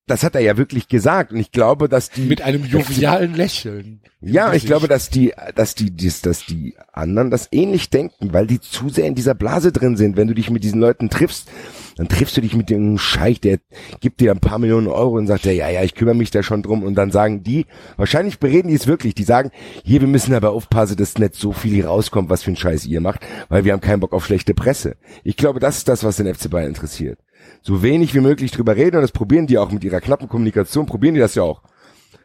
[0.08, 4.02] das hat er ja wirklich gesagt und ich glaube, dass die Mit einem jovialen Lächeln.
[4.20, 8.48] Ja, ich glaube, dass die, dass die, dies- dass die anderen das ähnlich denken, weil
[8.48, 10.18] die zu sehr in dieser Blase drin sind.
[10.18, 11.50] Wenn du dich mit diesen Leuten triffst,
[11.98, 13.60] dann triffst du dich mit dem Scheich, der
[14.00, 16.42] gibt dir ein paar Millionen Euro und sagt, ja, ja, ja, ich kümmere mich da
[16.42, 16.82] schon drum.
[16.84, 17.66] Und dann sagen die,
[17.96, 19.52] wahrscheinlich bereden die es wirklich, die sagen,
[19.84, 22.86] hier, wir müssen aber aufpassen, dass nicht so viel hier rauskommt, was für ein Scheiß
[22.88, 24.96] ihr macht, weil wir haben keinen Bock auf schlechte Presse.
[25.24, 27.20] Ich glaube, das ist das, was den FC Bayern interessiert.
[27.62, 30.86] So wenig wie möglich drüber reden und das probieren die auch mit ihrer knappen Kommunikation,
[30.86, 31.64] probieren die das ja auch.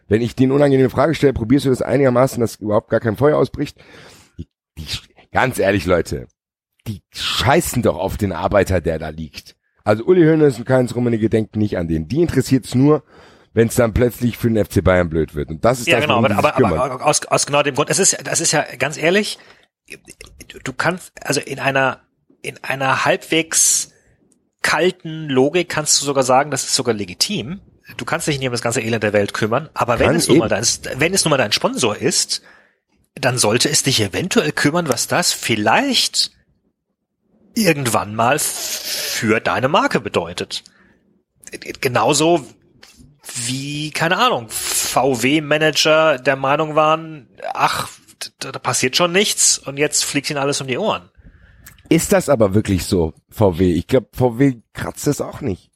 [0.09, 3.39] Wenn ich eine unangenehme Frage stelle, probierst du das einigermaßen, dass überhaupt gar kein Feuer
[3.39, 3.79] ausbricht?
[4.39, 4.47] Die,
[4.79, 4.87] die,
[5.33, 6.27] ganz ehrlich, Leute,
[6.87, 9.57] die scheißen doch auf den Arbeiter, der da liegt.
[9.85, 12.09] Also Uli Hoeneß und Karl-Heinz Rummenigge denken nicht an den.
[12.09, 13.03] Die interessiert's nur,
[13.53, 15.51] wenn es dann plötzlich für den FC Bayern blöd wird.
[15.51, 16.79] Und das ist Ja, das, genau, aber, aber, kümmern.
[16.79, 19.39] aber aus, aus genau dem Grund, es ist, das ist ja ganz ehrlich,
[20.65, 22.01] du kannst, also in einer,
[22.43, 23.92] in einer halbwegs
[24.63, 27.61] kalten Logik kannst du sogar sagen, das ist sogar legitim.
[27.97, 30.39] Du kannst dich nicht um das ganze Elend der Welt kümmern, aber wenn es nun
[30.39, 30.65] mal dein,
[30.97, 32.43] wenn es nun mal dein Sponsor ist,
[33.15, 36.31] dann sollte es dich eventuell kümmern, was das vielleicht
[37.55, 40.65] irgendwann mal für deine Marke bedeutet.
[41.81, 42.47] Genauso
[43.35, 47.91] wie, keine Ahnung, VW-Manager der Meinung waren, ach,
[48.39, 51.12] da, da passiert schon nichts und jetzt fliegt ihnen alles um die Ohren.
[51.89, 53.73] Ist das aber wirklich so, VW?
[53.75, 55.71] Ich glaube, VW kratzt es auch nicht.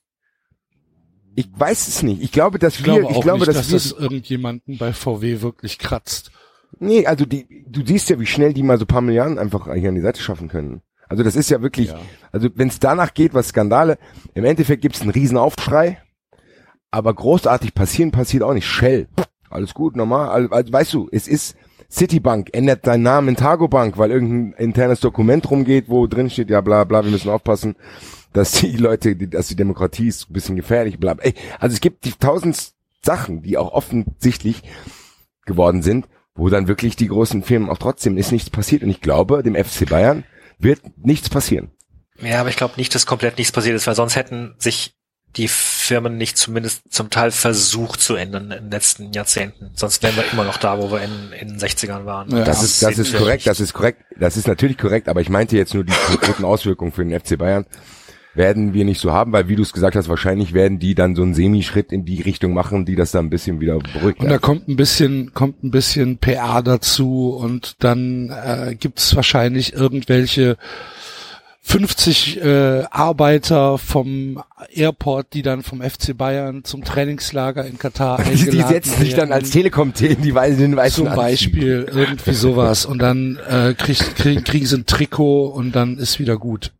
[1.34, 2.22] Ich weiß es nicht.
[2.22, 4.92] Ich glaube, dass Ich wir, glaube ich glaube, nicht, dass, dass wir, es irgendjemanden bei
[4.92, 6.30] VW wirklich kratzt.
[6.78, 9.66] nee, also die, du siehst ja, wie schnell die mal so ein paar Milliarden einfach
[9.74, 10.80] hier an die Seite schaffen können.
[11.08, 12.00] Also das ist ja wirklich, Ja.
[12.32, 13.98] also wenn es danach geht, was Skandale,
[14.34, 16.02] im Endeffekt gibt es einen riesen Aufschrei,
[16.90, 18.66] aber großartig passieren passiert auch nicht.
[18.66, 19.06] Shell,
[19.50, 20.48] alles gut, normal.
[20.50, 21.56] Also, weißt du, es ist
[21.90, 26.60] Citibank ändert seinen Namen in Targobank, weil irgendein internes Dokument rumgeht, wo drin steht, ja
[26.60, 27.76] bla bla, wir müssen aufpassen,
[28.32, 31.14] dass die Leute, die, dass die Demokratie ist ein bisschen gefährlich, bla.
[31.14, 31.30] bla.
[31.58, 32.72] Also es gibt die tausend
[33.02, 34.62] Sachen, die auch offensichtlich
[35.46, 38.82] geworden sind, wo dann wirklich die großen Firmen auch trotzdem ist nichts passiert.
[38.82, 40.24] Und ich glaube, dem FC Bayern
[40.58, 41.70] wird nichts passieren.
[42.20, 44.95] Ja, aber ich glaube nicht, dass komplett nichts passiert ist, weil sonst hätten sich
[45.36, 49.70] die Firmen nicht zumindest zum Teil versucht zu ändern in den letzten Jahrzehnten.
[49.74, 52.30] Sonst wären wir immer noch da, wo wir in, in den 60ern waren.
[52.30, 52.44] Ja.
[52.44, 53.46] Das ist, das ist korrekt, nicht.
[53.46, 56.92] das ist korrekt, das ist natürlich korrekt, aber ich meinte jetzt nur die konkreten Auswirkungen
[56.92, 57.66] für den FC Bayern
[58.36, 61.16] werden wir nicht so haben, weil wie du es gesagt hast, wahrscheinlich werden die dann
[61.16, 64.20] so einen Semischritt in die Richtung machen, die das dann ein bisschen wieder beruhigt.
[64.20, 69.72] Und da kommt ein bisschen, kommt ein bisschen PR dazu und dann äh, gibt's wahrscheinlich
[69.72, 70.58] irgendwelche
[71.68, 74.40] 50 äh, Arbeiter vom
[74.72, 79.14] Airport, die dann vom FC Bayern zum Trainingslager in Katar die, die eingeladen setzen sich
[79.14, 81.16] dann als Telekom-Themen die weißen, den weißen zum.
[81.16, 86.20] Beispiel irgendwie sowas und dann äh, krieg, krieg, kriegen sie ein Trikot und dann ist
[86.20, 86.72] wieder gut.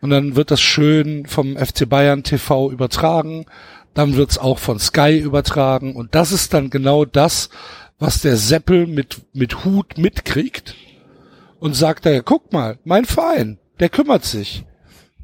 [0.00, 3.44] Und dann wird das schön vom FC Bayern TV übertragen,
[3.92, 7.50] dann wird's auch von Sky übertragen und das ist dann genau das,
[7.98, 10.76] was der Seppel mit, mit Hut mitkriegt
[11.60, 14.64] und sagt er, guck mal, mein Verein, der kümmert sich.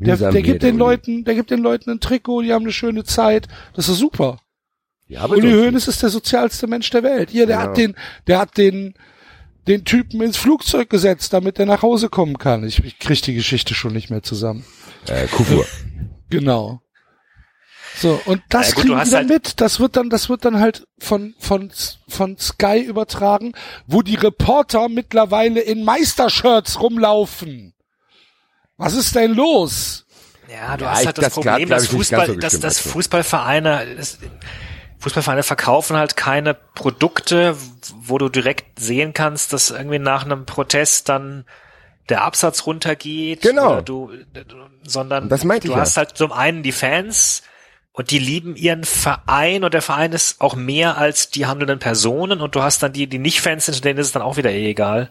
[0.00, 0.76] Der, der gibt den.
[0.76, 4.38] Leuten, der gibt den Leuten ein Trikot, die haben eine schöne Zeit, das ist super.
[5.08, 7.30] Ja, aber Uli Hoeneß ist der sozialste Mensch der Welt.
[7.30, 7.62] Hier, der Ja.
[7.62, 8.94] hat den, der hat den,
[9.66, 12.62] den Typen ins Flugzeug gesetzt, damit er nach Hause kommen kann.
[12.64, 14.64] Ich, ich krieg die Geschichte schon nicht mehr zusammen.
[15.06, 15.64] äh, Kufur.
[16.30, 16.82] Genau.
[17.96, 19.60] So, und das Ja, gut, kriegen die dann halt- mit.
[19.62, 21.70] Das wird dann, das wird dann halt von, von,
[22.06, 23.52] von Sky übertragen,
[23.86, 27.72] wo die Reporter mittlerweile in Meistershirts rumlaufen.
[28.78, 30.06] Was ist denn los?
[30.48, 32.78] Ja, du Ja, hast ich- halt das, das Problem, glaub dass Fußball, so dass, dass
[32.78, 32.90] also.
[32.90, 34.18] Fußballvereine, das,
[35.00, 37.56] Fußballvereine verkaufen halt keine Produkte,
[38.00, 41.44] wo du direkt sehen kannst, dass irgendwie nach einem Protest dann
[42.08, 43.42] der Absatz runtergeht.
[43.42, 43.72] Genau.
[43.74, 44.10] Oder du,
[44.84, 45.82] sondern das meinte du ich ja.
[45.82, 47.42] hast halt zum einen die Fans
[47.92, 52.40] und die lieben ihren Verein und der Verein ist auch mehr als die handelnden Personen
[52.40, 54.50] und du hast dann die, die nicht Fans sind, denen ist es dann auch wieder
[54.50, 55.10] eh egal.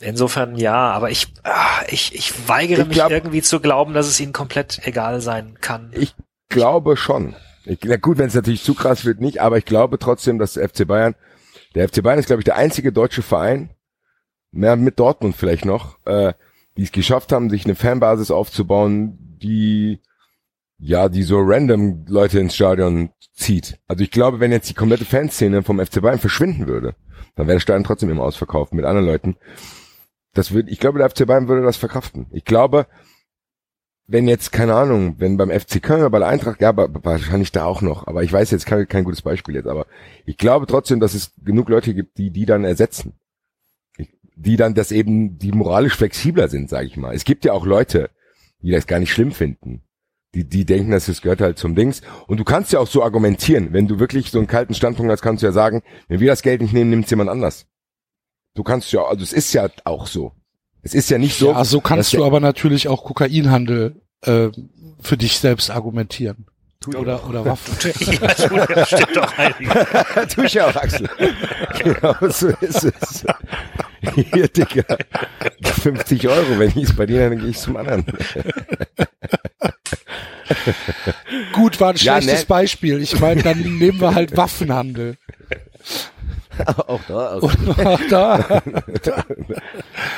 [0.00, 4.06] Insofern ja, aber ich, ah, ich, ich weigere Ich mich glaub- irgendwie zu glauben, dass
[4.08, 5.90] es ihnen komplett egal sein kann.
[5.94, 6.14] Ich
[6.48, 7.36] glaube schon.
[7.64, 10.54] Ich, na gut, wenn es natürlich zu krass wird, nicht, aber ich glaube trotzdem, dass
[10.54, 11.14] der FC Bayern,
[11.74, 13.70] der FC Bayern ist, glaube ich, der einzige deutsche Verein,
[14.50, 16.34] mehr mit Dortmund vielleicht noch, äh,
[16.76, 20.00] die es geschafft haben, sich eine Fanbasis aufzubauen, die
[20.78, 23.78] ja, die so random Leute ins Stadion zieht.
[23.86, 26.94] Also ich glaube, wenn jetzt die komplette Fanszene vom FC Bayern verschwinden würde,
[27.36, 29.36] dann wäre das Stadion trotzdem immer ausverkauft mit anderen Leuten.
[30.34, 32.26] Das würde, ich glaube, der FC Bayern würde das verkraften.
[32.32, 32.86] Ich glaube,
[34.06, 37.64] wenn jetzt, keine Ahnung, wenn beim FC Köln oder bei der Eintracht, ja, wahrscheinlich da
[37.64, 39.86] auch noch, aber ich weiß jetzt kein, kein gutes Beispiel jetzt, aber
[40.26, 43.14] ich glaube trotzdem, dass es genug Leute gibt, die die dann ersetzen.
[44.36, 47.14] Die dann das eben, die moralisch flexibler sind, sage ich mal.
[47.14, 48.10] Es gibt ja auch Leute,
[48.60, 49.82] die das gar nicht schlimm finden.
[50.34, 52.02] Die, die denken, dass es gehört halt zum Dings.
[52.26, 53.72] Und du kannst ja auch so argumentieren.
[53.72, 56.42] Wenn du wirklich so einen kalten Standpunkt hast, kannst du ja sagen, wenn wir das
[56.42, 57.66] Geld nicht nehmen, nimmt jemand anders.
[58.54, 60.32] Du kannst ja, also es ist ja auch so.
[60.82, 61.50] Es ist ja nicht so.
[61.50, 64.48] ja, so kannst du aber natürlich auch Kokainhandel äh,
[65.00, 66.46] für dich selbst argumentieren.
[66.94, 67.74] Oder, oder Waffen.
[68.20, 69.86] ja, stimmt doch einige.
[70.34, 71.08] tu ich ja auch, Axel.
[71.82, 73.24] genau so ist es.
[74.14, 74.98] Hier, Digga.
[75.62, 78.04] 50 Euro, wenn ich es bei dir, dann gehe ich zum anderen.
[81.54, 82.46] Gut, war ein Ja, schlechtes ne.
[82.46, 83.00] Beispiel.
[83.00, 85.16] Ich meine, dann nehmen wir halt Waffenhandel.
[86.86, 87.36] auch da.
[87.36, 88.62] Und auch da.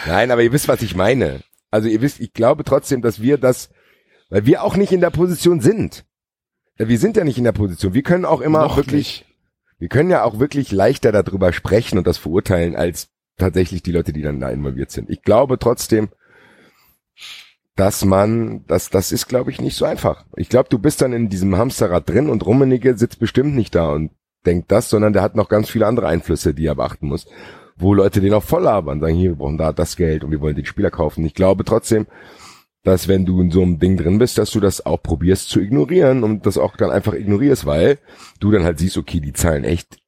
[0.06, 1.40] Nein, aber ihr wisst, was ich meine.
[1.70, 3.70] Also ihr wisst, ich glaube trotzdem, dass wir das,
[4.30, 6.04] weil wir auch nicht in der Position sind.
[6.78, 7.94] Wir sind ja nicht in der Position.
[7.94, 9.24] Wir können auch immer Noch wirklich,
[9.78, 14.12] wir können ja auch wirklich leichter darüber sprechen und das verurteilen, als tatsächlich die Leute,
[14.12, 15.10] die dann da involviert sind.
[15.10, 16.08] Ich glaube trotzdem,
[17.76, 20.24] dass man, das, das ist, glaube ich, nicht so einfach.
[20.36, 23.90] Ich glaube, du bist dann in diesem Hamsterrad drin und Rummenigge sitzt bestimmt nicht da
[23.90, 24.12] und
[24.46, 27.26] denkt das, sondern der hat noch ganz viele andere Einflüsse, die er beachten muss,
[27.76, 30.40] wo Leute den auch voll labern, sagen, hier, wir brauchen da das Geld und wir
[30.40, 31.24] wollen den Spieler kaufen.
[31.26, 32.06] Ich glaube trotzdem,
[32.84, 35.60] dass wenn du in so einem Ding drin bist, dass du das auch probierst zu
[35.60, 37.98] ignorieren und das auch dann einfach ignorierst, weil
[38.38, 39.98] du dann halt siehst, okay, die zahlen echt,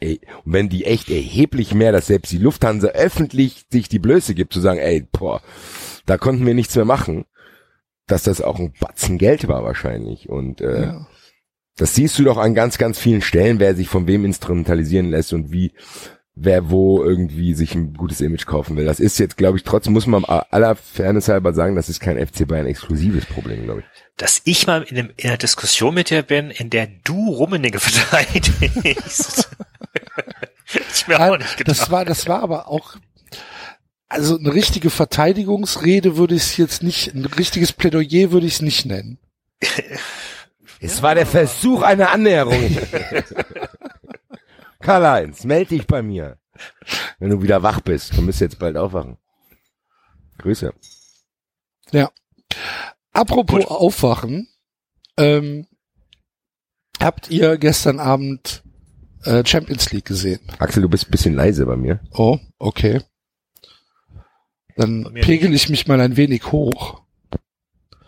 [0.00, 4.34] ey, und wenn die echt erheblich mehr, dass selbst die Lufthansa öffentlich sich die Blöße
[4.34, 5.40] gibt, zu sagen, ey, boah,
[6.06, 7.24] da konnten wir nichts mehr machen,
[8.06, 11.06] dass das auch ein Batzen Geld war wahrscheinlich und äh, Ja.
[11.76, 15.32] Das siehst du doch an ganz, ganz vielen Stellen, wer sich von wem instrumentalisieren lässt
[15.32, 15.72] und wie,
[16.36, 18.84] wer wo irgendwie sich ein gutes Image kaufen will.
[18.84, 22.24] Das ist jetzt, glaube ich, trotzdem muss man aller Fairness halber sagen, das ist kein
[22.24, 23.86] FC Bayern exklusives Problem, glaube ich.
[24.16, 27.80] Dass ich mal in, einem, in einer Diskussion mit dir bin, in der du Rummenigge
[27.80, 29.48] verteidigst.
[30.92, 31.78] ich mir auch nicht gedacht.
[31.78, 32.96] Das war, das war aber auch,
[34.08, 38.62] also eine richtige Verteidigungsrede würde ich es jetzt nicht, ein richtiges Plädoyer würde ich es
[38.62, 39.18] nicht nennen.
[40.84, 42.60] Es war der Versuch einer Annäherung.
[44.80, 46.38] Karl-Heinz, meld dich bei mir.
[47.18, 48.14] Wenn du wieder wach bist.
[48.14, 49.16] Du müsst jetzt bald aufwachen.
[50.36, 50.74] Grüße.
[51.92, 52.10] Ja.
[53.12, 53.70] Apropos Gut.
[53.70, 54.48] Aufwachen,
[55.16, 55.66] ähm,
[57.00, 58.62] habt ihr gestern Abend
[59.22, 60.40] äh, Champions League gesehen?
[60.58, 62.00] Axel, du bist ein bisschen leise bei mir.
[62.12, 63.00] Oh, okay.
[64.76, 67.04] Dann pegel ich mich mal ein wenig hoch.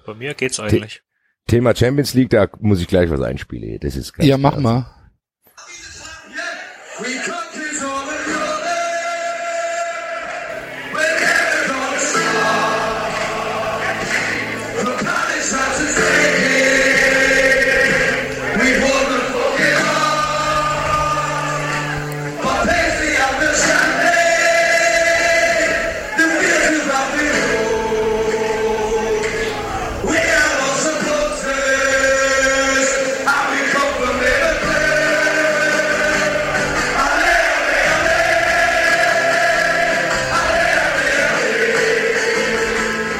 [0.04, 1.02] Bei mir geht's eigentlich.
[1.46, 3.78] Thema Champions League, da muss ich gleich was einspielen.
[3.80, 4.62] Das ist ganz Ja, mach krass.
[4.62, 4.86] mal.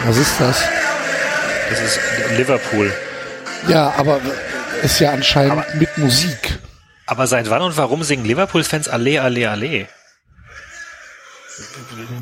[0.07, 0.62] Was ist das?
[1.71, 2.01] Das ist
[2.37, 2.92] Liverpool.
[3.69, 4.21] Ja, aber
[4.83, 6.59] ist ja anscheinend mit Musik.
[7.07, 9.88] Aber seit wann und warum singen Liverpool-Fans Alle, Alle, Alle?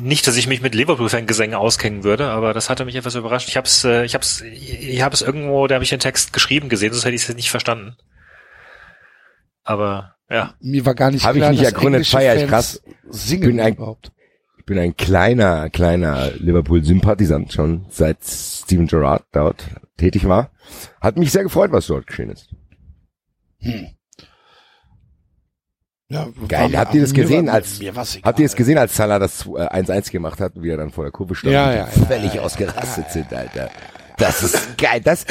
[0.01, 3.49] Nicht, dass ich mich mit Liverpool-Fan-Gesängen auskennen würde, aber das hatte mich etwas überrascht.
[3.49, 6.93] Ich hab's, äh, ich hab's, ich hab's irgendwo, da habe ich den Text geschrieben gesehen,
[6.93, 7.97] sonst hätte ich es nicht verstanden.
[9.63, 12.81] Aber ja, Mir war gar nicht Hab ich klar, nicht dass ergründet, feier ich krass.
[13.09, 14.11] Singen Bin ein- überhaupt.
[14.65, 19.63] Ich bin ein kleiner, kleiner Liverpool-Sympathisant schon, seit Steven Gerrard dort
[19.95, 20.49] tätig war.
[20.99, 22.49] Hat mich sehr gefreut, was dort geschehen ist.
[26.09, 27.79] Ja, Geil, habt ihr das gesehen, war- als,
[28.23, 28.55] habt ihr egal.
[28.57, 31.35] gesehen, als Salah das äh, 1-1 gemacht hat und wie er dann vor der Kurve
[31.35, 33.69] stand Ja, und ja, völlig ja, ausgerastet sind, Alter.
[34.17, 34.99] Das ist geil.
[35.03, 35.27] Das,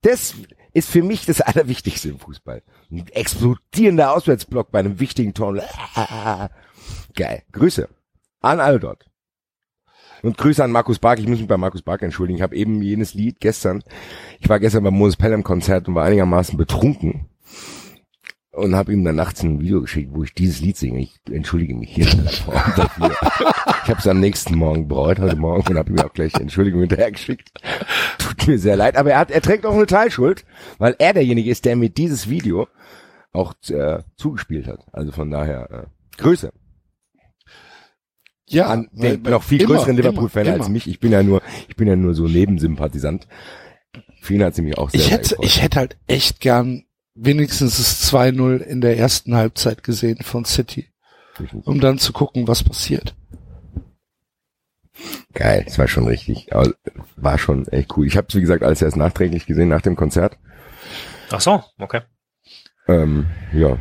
[0.00, 0.34] das
[0.72, 2.62] ist für mich das Allerwichtigste im Fußball.
[2.90, 5.60] Ein explodierender Auswärtsblock bei einem wichtigen Tor.
[7.14, 7.42] Geil.
[7.52, 7.86] Grüße
[8.40, 9.06] an alle dort.
[10.22, 11.20] Und Grüße an Markus Bark.
[11.20, 12.38] Ich muss mich bei Markus Bark entschuldigen.
[12.38, 13.82] Ich habe eben jenes Lied gestern.
[14.40, 17.28] Ich war gestern beim Moses Pelham Konzert und war einigermaßen betrunken
[18.58, 21.00] und habe ihm dann nachts ein Video geschickt, wo ich dieses Lied singe.
[21.00, 23.16] Ich entschuldige mich hier in der Form dafür.
[23.84, 26.42] Ich habe es am nächsten Morgen bereut, heute Morgen, und habe ihm auch gleich die
[26.42, 27.50] Entschuldigung hinterher geschickt.
[28.18, 30.44] Tut mir sehr leid, aber er hat, er trägt auch eine Teilschuld,
[30.76, 32.68] weil er derjenige ist, der mir dieses Video
[33.32, 34.84] auch äh, zugespielt hat.
[34.92, 36.52] Also von daher äh, Grüße
[38.50, 40.86] Ja, an weil- den noch viel immer, größeren Liverpool-Fan als mich.
[40.86, 43.26] Ich bin ja nur, ich bin ja nur so Nebensympathisant.
[44.28, 46.84] Ihn hat sie mich auch sehr, Ich hätte, ich hätte halt echt gern
[47.14, 50.88] wenigstens das 2-0 in der ersten Halbzeit gesehen von City,
[51.64, 53.14] um dann zu gucken, was passiert.
[55.32, 56.48] Geil, das war schon richtig.
[57.16, 58.06] War schon echt cool.
[58.06, 60.36] Ich habe wie gesagt alles erst nachträglich gesehen nach dem Konzert.
[61.30, 62.00] ach so, okay.
[62.86, 63.78] Ähm, ja.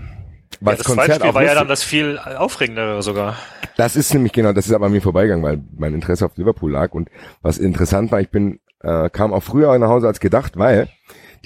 [0.62, 3.38] Ja, das zweite Spiel auch war ja dann das viel aufregendere sogar.
[3.76, 6.72] Das ist nämlich genau, das ist aber an mir vorbeigegangen, weil mein Interesse auf Liverpool
[6.72, 6.93] lag.
[6.93, 7.10] Und
[7.41, 10.89] was interessant war, ich bin, äh, kam auch früher nach Hause als gedacht, weil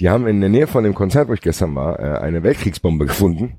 [0.00, 3.06] die haben in der Nähe von dem Konzert, wo ich gestern war, äh, eine Weltkriegsbombe
[3.06, 3.58] gefunden.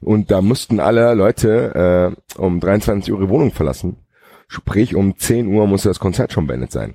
[0.00, 3.96] Und da mussten alle Leute äh, um 23 Uhr ihre Wohnung verlassen.
[4.48, 6.94] Sprich, um 10 Uhr musste das Konzert schon beendet sein.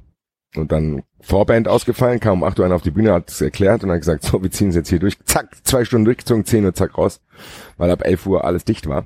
[0.56, 3.84] Und dann Vorband ausgefallen, kam um 8 Uhr einer auf die Bühne, hat es erklärt
[3.84, 5.18] und hat gesagt, so, wir ziehen es jetzt hier durch.
[5.26, 7.22] Zack, zwei Stunden durchgezogen, 10 Uhr, zack, raus.
[7.78, 9.06] Weil ab 11 Uhr alles dicht war.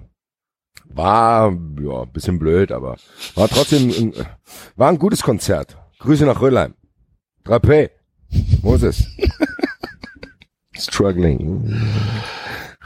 [0.87, 1.51] War,
[1.81, 2.95] ja, ein bisschen blöd, aber
[3.35, 4.13] war trotzdem, ein,
[4.75, 5.77] war ein gutes Konzert.
[5.99, 6.73] Grüße nach Röllheim.
[7.45, 7.89] 3P.
[8.61, 9.05] Moses.
[10.77, 11.81] Struggling.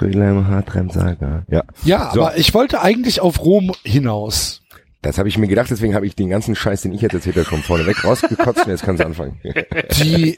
[0.01, 1.43] Röllheim Hartremsager.
[1.49, 1.63] Ja.
[1.83, 2.21] Ja, So.
[2.21, 4.58] aber ich wollte eigentlich auf Rom hinaus.
[5.01, 7.37] Das habe ich mir gedacht, deswegen habe ich den ganzen Scheiß, den ich jetzt erzählt
[7.37, 9.39] habe, schon vorneweg rausgekotzt und jetzt kannst du anfangen.
[10.01, 10.35] Die,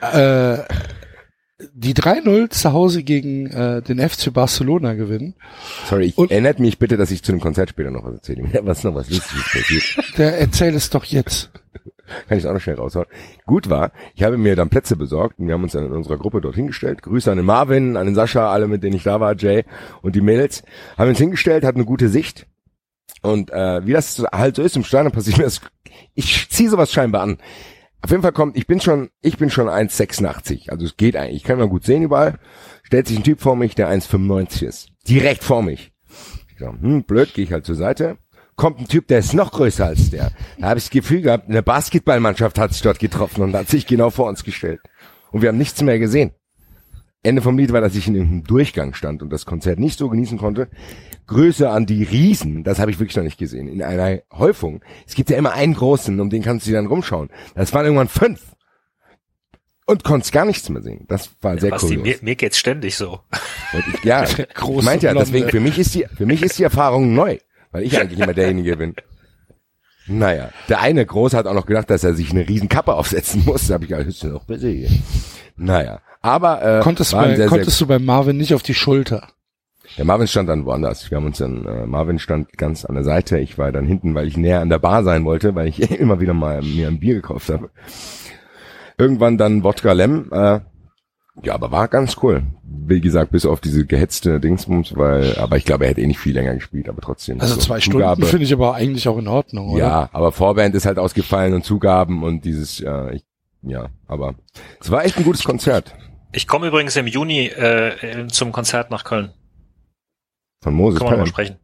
[0.00, 0.58] äh,
[1.74, 5.34] die 3-0 zu Hause gegen äh, den FC Barcelona gewinnen.
[5.86, 8.44] Sorry, ich Und- erinnert mich bitte, dass ich zu dem Konzert später noch was erzähle.
[8.62, 10.18] Was noch was Lustiges passiert.
[10.18, 11.50] Der erzähl es doch jetzt.
[12.28, 13.06] Kann ich auch noch schnell raushauen.
[13.46, 16.16] Gut war, ich habe mir dann Plätze besorgt und wir haben uns dann in unserer
[16.16, 17.02] Gruppe dort hingestellt.
[17.02, 19.64] Grüße an den Marvin, an den Sascha, alle mit denen ich da war, Jay
[20.00, 20.62] und die Mädels.
[20.96, 22.46] Haben uns hingestellt, hatten eine gute Sicht.
[23.22, 25.60] Und äh, wie das halt so ist im Stadion passiert mir das,
[26.14, 27.38] ich ziehe sowas scheinbar an.
[28.02, 30.70] Auf jeden Fall kommt, ich bin schon, ich bin schon 1,86.
[30.70, 31.36] Also es geht eigentlich.
[31.36, 32.38] Ich kann mal gut sehen überall.
[32.82, 34.88] Stellt sich ein Typ vor mich, der 1,95 ist.
[35.06, 35.92] Direkt vor mich.
[36.48, 38.16] Ich so, hm, blöd, gehe ich halt zur Seite.
[38.56, 40.32] Kommt ein Typ, der ist noch größer als der.
[40.58, 43.86] Da habe ich das Gefühl gehabt, eine Basketballmannschaft hat sich dort getroffen und hat sich
[43.86, 44.80] genau vor uns gestellt.
[45.30, 46.32] Und wir haben nichts mehr gesehen.
[47.22, 50.08] Ende vom Lied war, dass ich in irgendeinem Durchgang stand und das Konzert nicht so
[50.08, 50.68] genießen konnte.
[51.26, 53.68] Grüße an die Riesen, das habe ich wirklich noch nicht gesehen.
[53.68, 54.82] In einer Häufung.
[55.06, 57.28] Es gibt ja immer einen großen, um den kannst du dann rumschauen.
[57.54, 58.40] Das waren irgendwann fünf.
[59.86, 61.04] Und konntest gar nichts mehr sehen.
[61.08, 62.04] Das war sehr Basti, kurios.
[62.04, 63.20] mir, mir geht's ständig so.
[63.72, 67.12] Ich, ja, große meinte ja, deswegen, für mich ist die, für mich ist die Erfahrung
[67.12, 67.38] neu,
[67.72, 68.94] weil ich eigentlich immer derjenige bin.
[70.06, 73.44] Naja, der eine Große hat auch noch gedacht, dass er sich eine riesen Kappe aufsetzen
[73.44, 73.66] muss.
[73.66, 74.90] Da habe ich ja noch besser hier.
[75.56, 79.28] Naja, aber äh, Konntest, bei, sehr, konntest du bei Marvin nicht auf die Schulter.
[79.96, 81.10] der Marvin stand dann woanders.
[81.10, 83.38] Wir haben uns dann, äh, Marvin stand ganz an der Seite.
[83.38, 86.20] Ich war dann hinten, weil ich näher an der Bar sein wollte, weil ich immer
[86.20, 87.70] wieder mal mir ein Bier gekauft habe.
[88.98, 90.30] Irgendwann dann Wodka Lem.
[90.30, 90.60] Äh,
[91.42, 92.42] ja, aber war ganz cool.
[92.64, 96.18] Wie gesagt, bis auf diese gehetzte Dingsbums, weil, aber ich glaube, er hätte eh nicht
[96.18, 97.40] viel länger gespielt, aber trotzdem.
[97.40, 98.16] Also so zwei Zugabe.
[98.16, 99.78] Stunden finde ich aber eigentlich auch in Ordnung, oder?
[99.78, 103.24] Ja, aber Vorband ist halt ausgefallen und Zugaben und dieses, ja, ich,
[103.62, 104.34] ja, aber
[104.80, 105.94] es war echt ein gutes Konzert
[106.32, 109.32] Ich komme übrigens im Juni äh, zum Konzert nach Köln.
[110.62, 111.58] von Moses Können wir mal sprechen.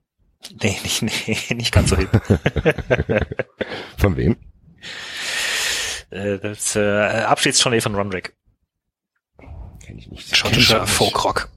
[0.62, 2.11] Nee, nicht, nee, nicht ganz so hip.
[3.98, 4.37] Von wem?
[6.11, 8.37] äh, das äh, Abschiedstournee von Runrick.
[9.85, 10.37] Kenn ich nicht.
[10.37, 10.87] Schottischer.
[10.87, 11.48] Folkrock.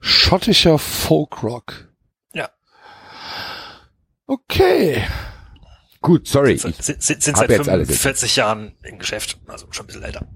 [0.00, 1.88] Schottischer Folkrock.
[2.34, 2.50] Ja.
[4.26, 5.02] Okay.
[6.00, 6.58] Gut, sorry.
[6.58, 10.26] Sind, sind, sind, seit jetzt alles 45 Jahren im Geschäft, also schon ein bisschen älter.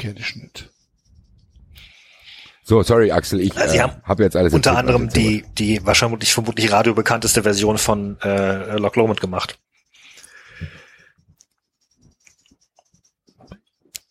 [0.00, 0.70] Kenn ich nicht.
[2.64, 6.72] so, sorry, Axel, ich Also äh, habe jetzt alles Unter anderem die, die wahrscheinlich vermutlich
[6.72, 9.58] radiobekannteste Version von äh, Loch Lomond gemacht.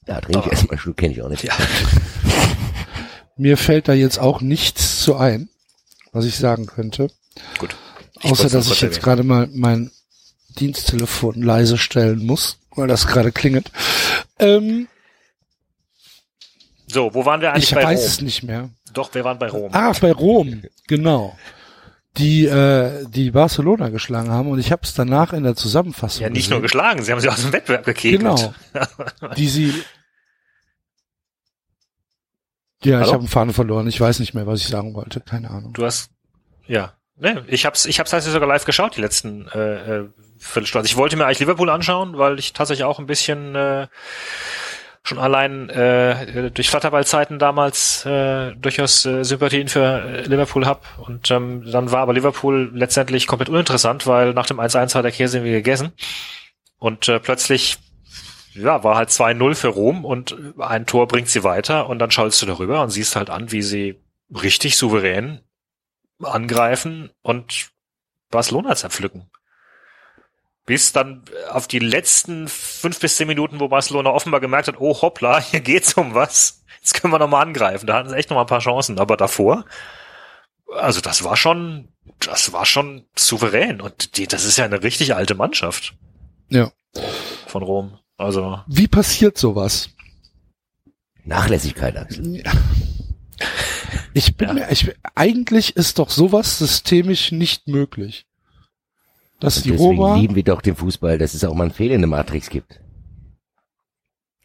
[0.08, 1.44] Ja, trinke ich erstmal Schluck, kenne ich auch nicht.
[1.44, 1.54] Ja.
[3.36, 5.50] Mir fällt da jetzt auch nichts zu ein,
[6.12, 7.10] was ich sagen könnte.
[7.58, 7.76] Gut.
[8.22, 9.92] Ich Außer, dass ich jetzt gerade mal mein
[10.60, 13.72] Diensttelefon leise stellen muss, weil das gerade klingelt.
[14.38, 14.88] Ähm,
[16.92, 18.08] So, wo waren wir eigentlich ich bei weiß Rom?
[18.08, 18.70] es nicht mehr.
[18.94, 19.72] Doch, wir waren bei Rom.
[19.74, 21.38] Ah, bei Rom, genau.
[22.18, 26.30] Die, äh, die Barcelona geschlagen haben und ich habe es danach in der Zusammenfassung ja,
[26.30, 28.22] nicht nur gesehen, geschlagen, sie haben sie aus dem Wettbewerb gekegelt.
[28.22, 28.54] Genau.
[29.38, 29.74] die sie
[32.84, 33.14] ja, ich Hallo?
[33.14, 33.88] habe einen Faden verloren.
[33.88, 35.20] Ich weiß nicht mehr, was ich sagen wollte.
[35.20, 35.74] Keine Ahnung.
[35.74, 36.12] Du hast,
[36.66, 40.84] ja, ne, ich hab's, ich hab's tatsächlich sogar live geschaut, die letzten äh, äh, Viertelstunde.
[40.84, 43.88] Also ich wollte mir eigentlich Liverpool anschauen, weil ich tatsächlich auch ein bisschen äh,
[45.04, 51.32] schon allein äh, durch Flatterballzeiten damals äh, durchaus äh, Sympathien für äh, Liverpool hab Und
[51.32, 55.38] ähm, dann war aber Liverpool letztendlich komplett uninteressant, weil nach dem 1-1 war der Käse
[55.38, 55.94] irgendwie gegessen.
[56.78, 57.78] Und äh, plötzlich
[58.54, 62.42] ja, war halt 2-0 für Rom und ein Tor bringt sie weiter und dann schaust
[62.42, 65.42] du darüber und siehst halt an, wie sie richtig souverän
[66.22, 67.70] angreifen und
[68.30, 69.30] Barcelona zerpflücken.
[70.70, 75.02] Bis dann auf die letzten fünf bis zehn Minuten, wo Barcelona offenbar gemerkt hat, oh
[75.02, 76.64] hoppla, hier geht's um was.
[76.80, 77.88] Jetzt können wir nochmal angreifen.
[77.88, 79.00] Da hatten sie echt nochmal ein paar Chancen.
[79.00, 79.66] Aber davor,
[80.78, 81.88] also das war schon,
[82.20, 83.82] das war schon souverän.
[83.82, 85.96] Und die, das ist ja eine richtig alte Mannschaft
[86.50, 86.72] Ja.
[87.48, 87.98] von Rom.
[88.18, 89.90] Also, Wie passiert sowas?
[91.26, 92.44] Nachlässigkeit, Axel.
[94.14, 94.54] Ich bin Ja.
[94.54, 98.28] mir, ich, eigentlich ist doch sowas systemisch nicht möglich.
[99.40, 101.96] Dass die Deswegen Roma, lieben wir doch den Fußball, dass es auch mal einen Fehler
[101.96, 102.82] in der Matrix gibt.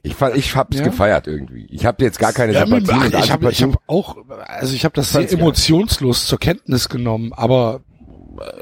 [0.02, 0.84] Ich fand, ich hab's Ja.
[0.84, 1.66] gefeiert irgendwie.
[1.70, 4.16] Ich habe jetzt gar keine ja, Sympathien ach, und ich habe hab auch,
[4.46, 7.80] also ich habe das sehr emotionslos zur Kenntnis genommen, aber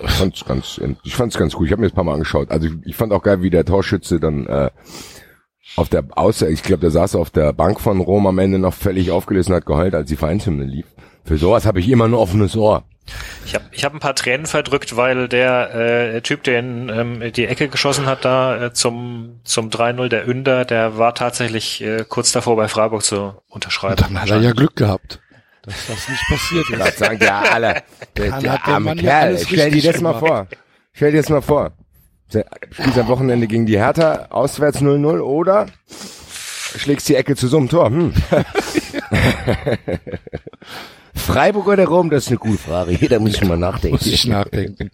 [0.05, 1.67] Ich fand's ganz, ich fand's ganz cool.
[1.67, 2.51] Ich habe mir das ein paar Mal angeschaut.
[2.51, 4.71] Also ich, ich fand auch geil, wie der Torschütze dann äh,
[5.77, 8.75] auf der außer ich glaube, der saß auf der Bank von Rom am Ende noch
[8.75, 10.87] völlig aufgelöst und hat geheult, als die Vereinshymne lief.
[11.25, 12.85] Für sowas habe ich immer ein offenes Ohr.
[13.45, 17.33] Ich habe ich hab ein paar Tränen verdrückt, weil der äh, Typ, der in ähm,
[17.33, 22.05] die Ecke geschossen hat, da äh, zum, zum 3-0, der Ünder, der war tatsächlich äh,
[22.09, 23.97] kurz davor bei Freiburg zu unterschreiben.
[23.97, 25.21] Dann hat er ja Glück gehabt,
[25.63, 26.99] dass das nicht passiert Das ist.
[26.99, 27.83] sagen ja alle.
[28.17, 29.23] Der, der hat der arme Mann ja Kerl.
[29.29, 30.47] alles Stell dir das mal vor.
[30.93, 31.73] Stell dir das mal vor.
[32.33, 35.67] Der Spielst am Wochenende gegen die Hertha, auswärts 0-0 oder
[36.79, 37.87] schlägst die Ecke zu so einem Tor.
[37.91, 38.15] Hm.
[41.15, 42.93] Freiburg oder Rom, das ist eine gute Frage.
[42.93, 43.97] Jeder muss schon mal nachdenken.
[43.97, 44.91] Muss ich nachdenken.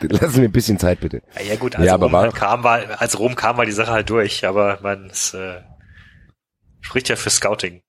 [0.00, 1.22] Lassen wir ein bisschen Zeit, bitte.
[1.46, 3.90] Ja, gut, als, Ja, aber Rom war- kam, war, als Rom kam, war die Sache
[3.92, 5.60] halt durch, aber man, es äh,
[6.80, 7.82] spricht ja für Scouting.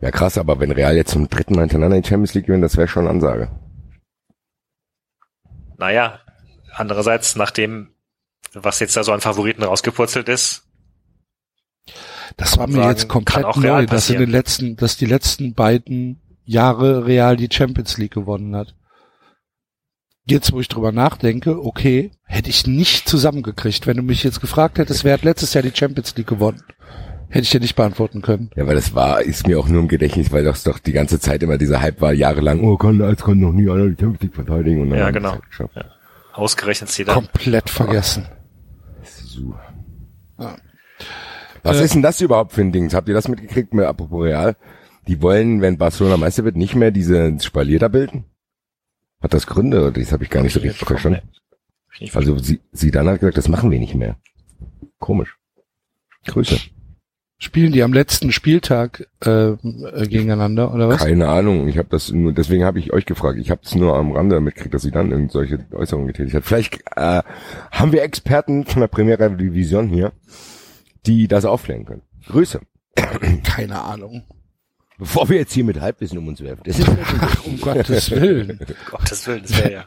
[0.00, 2.76] Ja, krass, aber wenn Real jetzt zum dritten Mal hintereinander die Champions League gewinnt, das
[2.76, 3.50] wäre schon eine Ansage.
[5.78, 6.20] Naja,
[6.72, 7.94] andererseits, nachdem,
[8.52, 10.62] was jetzt da so an Favoriten rausgepurzelt ist,
[12.36, 16.20] Das war mir sagen, jetzt komplett neu, dass in den letzten, dass die letzten beiden
[16.44, 18.74] Jahre Real die Champions League gewonnen hat.
[20.26, 23.86] Jetzt, wo ich drüber nachdenke, okay, hätte ich nicht zusammengekriegt.
[23.86, 26.62] Wenn du mich jetzt gefragt hättest, wer hat letztes Jahr die Champions League gewonnen,
[27.28, 28.50] hätte ich dir nicht beantworten können.
[28.56, 31.20] Ja, weil das war, ist mir auch nur im Gedächtnis, weil das doch die ganze
[31.20, 34.22] Zeit immer dieser Hype war, jahrelang, oh, kann, als kann noch nie einer die Champions
[34.22, 34.80] League verteidigen.
[34.82, 35.32] Und dann Ja, genau.
[35.32, 35.74] halt geschafft.
[36.32, 37.12] ausgerechnet sie da.
[37.14, 38.26] Komplett vergessen.
[39.02, 39.54] So.
[40.38, 40.56] Ja.
[41.62, 42.90] Was Äh, ist denn das überhaupt für ein Ding?
[42.94, 44.56] Habt ihr das mitgekriegt mit apropos Real?
[45.06, 48.24] Die wollen, wenn Barcelona Meister wird, nicht mehr diese Spalier da bilden?
[49.20, 49.80] Hat das Gründe?
[49.80, 51.22] Oder Das habe ich gar nicht so richtig verstanden.
[52.12, 54.16] Also sie, sie dann hat gesagt, das machen wir nicht mehr.
[54.98, 55.36] Komisch.
[56.26, 56.58] Grüße.
[57.38, 60.98] Spielen die am letzten Spieltag äh, äh, gegeneinander oder was?
[61.02, 61.68] Keine Ahnung.
[61.68, 63.38] Ich habe das nur, deswegen habe ich euch gefragt.
[63.38, 66.44] Ich habe es nur am Rande mitgekriegt, dass sie dann irgend solche Äußerungen getätigt hat.
[66.44, 67.22] Vielleicht äh,
[67.70, 70.12] haben wir Experten von der Primera Division hier,
[71.06, 72.02] die das aufklären können.
[72.26, 72.60] Grüße.
[73.42, 74.22] Keine Ahnung.
[75.04, 76.62] Bevor wir jetzt hier mit Halbwissen um uns werfen.
[76.64, 76.88] Das ist
[77.44, 78.58] Um Gottes Willen.
[78.90, 79.84] Gottes Willen, das wäre ja.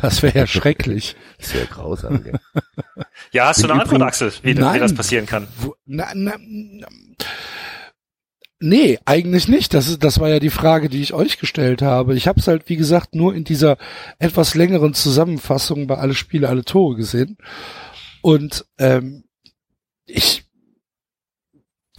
[0.00, 1.14] Das wäre ja schrecklich.
[1.36, 2.24] Das wäre grausam.
[2.24, 2.40] Gell?
[3.32, 4.80] Ja, hast du eine Antwort, Axel, wie, wie Nein.
[4.80, 5.46] das passieren kann?
[5.58, 6.86] Wo, na, na, na,
[8.60, 9.74] nee, eigentlich nicht.
[9.74, 12.14] Das ist, das war ja die Frage, die ich euch gestellt habe.
[12.14, 13.76] Ich habe es halt, wie gesagt, nur in dieser
[14.18, 17.36] etwas längeren Zusammenfassung bei alle Spiele, alle Tore gesehen.
[18.22, 19.24] Und ähm,
[20.06, 20.47] ich,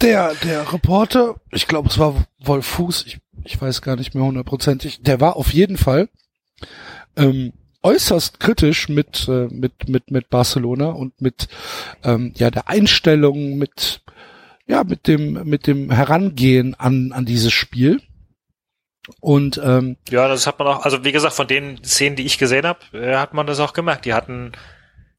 [0.02, 4.24] der, der Reporter, ich glaube, es war Wolf Fuß, ich, ich weiß gar nicht mehr
[4.24, 6.08] hundertprozentig, der war auf jeden Fall
[7.16, 11.48] ähm, äußerst kritisch mit, äh, mit, mit, mit Barcelona und mit
[12.04, 14.02] ähm, ja, der Einstellung, mit,
[14.66, 18.02] ja, mit dem, mit dem Herangehen an, an dieses Spiel.
[19.18, 22.38] Und ähm, Ja, das hat man auch, also wie gesagt, von den Szenen, die ich
[22.38, 24.04] gesehen habe, äh, hat man das auch gemerkt.
[24.04, 24.52] Die hatten,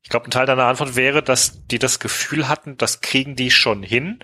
[0.03, 3.51] ich glaube, ein Teil deiner Antwort wäre, dass die das Gefühl hatten, das kriegen die
[3.51, 4.19] schon hin.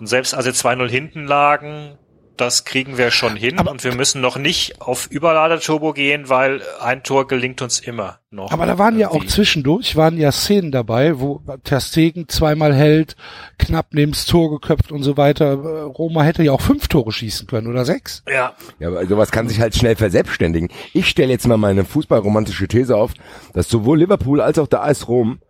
[0.00, 1.98] Und selbst als sie 2-0 hinten lagen,
[2.38, 6.62] das kriegen wir schon hin Aber- und wir müssen noch nicht auf Überladerturbo gehen, weil
[6.80, 8.50] ein Tor gelingt uns immer noch.
[8.50, 9.28] Aber da waren ja auch Irgendwie.
[9.28, 13.14] zwischendurch, waren ja Szenen dabei, wo Ter Stegen zweimal hält,
[13.58, 15.52] knapp neben's Tor geköpft und so weiter.
[15.52, 18.22] Äh, Roma hätte ja auch fünf Tore schießen können oder sechs.
[18.26, 20.70] Ja, Ja, aber sowas kann sich halt schnell verselbstständigen.
[20.94, 23.12] Ich stelle jetzt mal meine fußballromantische These auf,
[23.52, 25.40] dass sowohl Liverpool als auch der AS Rom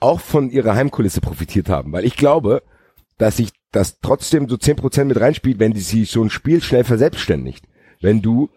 [0.00, 1.92] auch von ihrer Heimkulisse profitiert haben.
[1.92, 2.62] Weil ich glaube,
[3.18, 6.84] dass sich das trotzdem so 10% mit reinspielt, wenn die sich so ein Spiel schnell
[6.84, 7.66] verselbstständigt.
[8.00, 8.50] Wenn du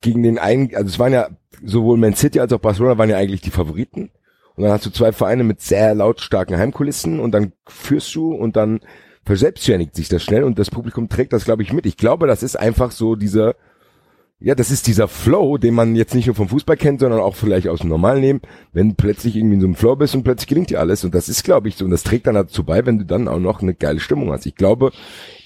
[0.00, 1.28] gegen den einen, also es waren ja
[1.64, 4.10] sowohl Man City als auch Barcelona waren ja eigentlich die Favoriten.
[4.56, 8.56] Und dann hast du zwei Vereine mit sehr lautstarken Heimkulissen und dann führst du und
[8.56, 8.80] dann
[9.24, 11.86] verselbstständigt sich das schnell und das Publikum trägt das, glaube ich, mit.
[11.86, 13.56] Ich glaube, das ist einfach so dieser,
[14.44, 17.34] ja, das ist dieser Flow, den man jetzt nicht nur vom Fußball kennt, sondern auch
[17.34, 18.40] vielleicht aus dem normalen Leben,
[18.74, 21.02] wenn plötzlich irgendwie in so einem Flow bist und plötzlich gelingt dir alles.
[21.02, 21.86] Und das ist, glaube ich, so.
[21.86, 24.44] Und das trägt dann dazu bei, wenn du dann auch noch eine geile Stimmung hast.
[24.44, 24.92] Ich glaube,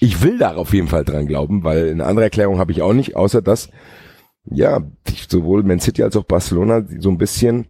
[0.01, 2.91] ich will da auf jeden Fall dran glauben, weil eine andere Erklärung habe ich auch
[2.91, 3.69] nicht, außer dass,
[4.43, 4.81] ja,
[5.29, 7.67] sowohl Man City als auch Barcelona so ein bisschen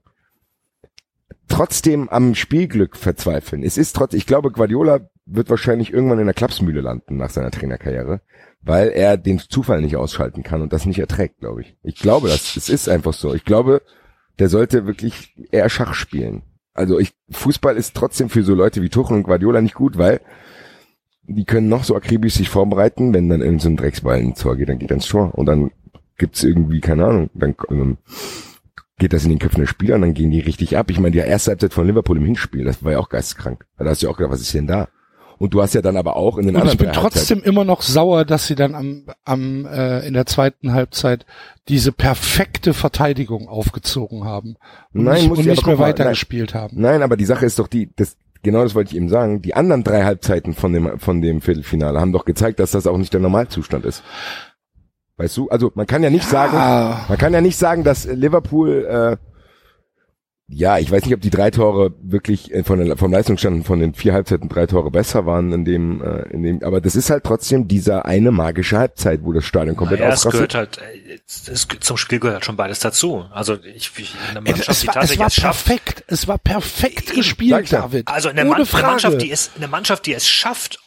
[1.50, 3.64] trotzdem am Spielglück verzweifeln.
[3.64, 7.52] Es ist trotz, ich glaube, Guardiola wird wahrscheinlich irgendwann in der Klapsmühle landen nach seiner
[7.52, 8.22] Trainerkarriere,
[8.62, 11.76] weil er den Zufall nicht ausschalten kann und das nicht erträgt, glaube ich.
[11.84, 13.34] Ich glaube, das, es ist einfach so.
[13.34, 13.82] Ich glaube,
[14.40, 16.44] der sollte wirklich eher Schach spielen.
[16.74, 20.22] Also ich, Fußball ist trotzdem für so Leute wie Tuchel und Guardiola nicht gut, weil
[21.24, 24.56] die können noch so akribisch sich vorbereiten, wenn dann irgendein so ein Drecksball ins Tor
[24.56, 25.72] geht, dann geht er ins Tor und dann
[26.18, 27.98] gibt's irgendwie, keine Ahnung, dann ähm,
[29.00, 30.92] geht das in den Köpfen der Spieler und dann gehen die richtig ab.
[30.92, 33.66] Ich meine, die erste Halbzeit von Liverpool im Hinspiel, das war ja auch geisteskrank.
[33.78, 34.90] Da hast du ja auch gedacht, was ist denn da?
[35.40, 37.82] Und du hast ja dann aber auch in den anderen ich bin trotzdem immer noch
[37.82, 41.26] sauer, dass sie dann am, am äh, in der zweiten Halbzeit
[41.70, 44.58] diese perfekte Verteidigung aufgezogen haben
[44.94, 46.80] und Nein, nicht, muss und ich nicht mehr weitergespielt haben.
[46.80, 49.42] Nein, aber die Sache ist doch die, das, genau das wollte ich eben sagen.
[49.42, 52.98] Die anderen drei Halbzeiten von dem, von dem Viertelfinale haben doch gezeigt, dass das auch
[52.98, 54.04] nicht der Normalzustand ist.
[55.20, 55.50] Weißt du?
[55.50, 59.18] Also man kann ja nicht sagen, man kann ja nicht sagen, dass Liverpool äh,
[60.52, 63.80] ja, ich weiß nicht, ob die drei Tore wirklich äh, von der, vom Leistungsstand von
[63.80, 67.12] den vier Halbzeiten drei Tore besser waren in dem, äh, in dem, aber das ist
[67.12, 70.52] halt trotzdem dieser eine magische Halbzeit, wo das Stadion komplett Naja, es ausrastet.
[70.52, 73.26] gehört halt, äh, es, es, zum Spiel gehört halt schon beides dazu.
[73.32, 76.04] Also ich, ich eine Ey, Mannschaft, Es die war, es war es schafft, perfekt.
[76.08, 77.82] Es war perfekt gespielt, ja.
[77.82, 78.08] David.
[78.08, 78.88] Also eine, Ohne Mann, eine Frage.
[78.88, 80.80] Mannschaft, die es, eine Mannschaft, die es schafft,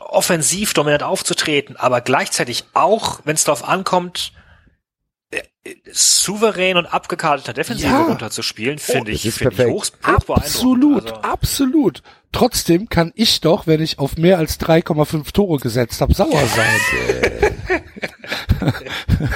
[0.00, 4.32] offensiv dominant aufzutreten, aber gleichzeitig auch, wenn es darauf ankommt,
[5.30, 8.02] äh, äh, souverän und abgekarteter Defensive Ja.
[8.02, 9.74] runterzuspielen, finde das ich, ist finde ich perfekt.
[9.76, 9.90] hoch, hoch
[10.24, 10.44] beeindruckend.
[10.44, 12.02] Absolut, Also, absolut.
[12.32, 16.80] Trotzdem kann ich doch, wenn ich auf mehr als 3,5 Tore gesetzt habe, sauer sein.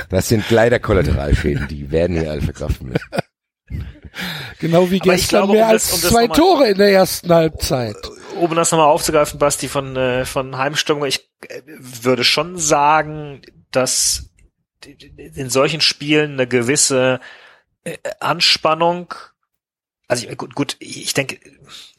[0.08, 3.08] Das sind leider Kollateralschäden, die werden hier alle verkraften müssen.
[4.58, 7.32] Genau wie gestern glaube, mehr um das- als um das zwei Tore in der ersten
[7.32, 7.96] Halbzeit.
[8.38, 14.30] Um das nochmal aufzugreifen, Basti, von, äh, von Heimstimmung, ich äh, würde schon sagen, dass
[15.16, 17.20] in solchen Spielen eine gewisse
[17.84, 19.14] äh, Anspannung,
[20.06, 21.38] also ich- gut, gut, ich denke,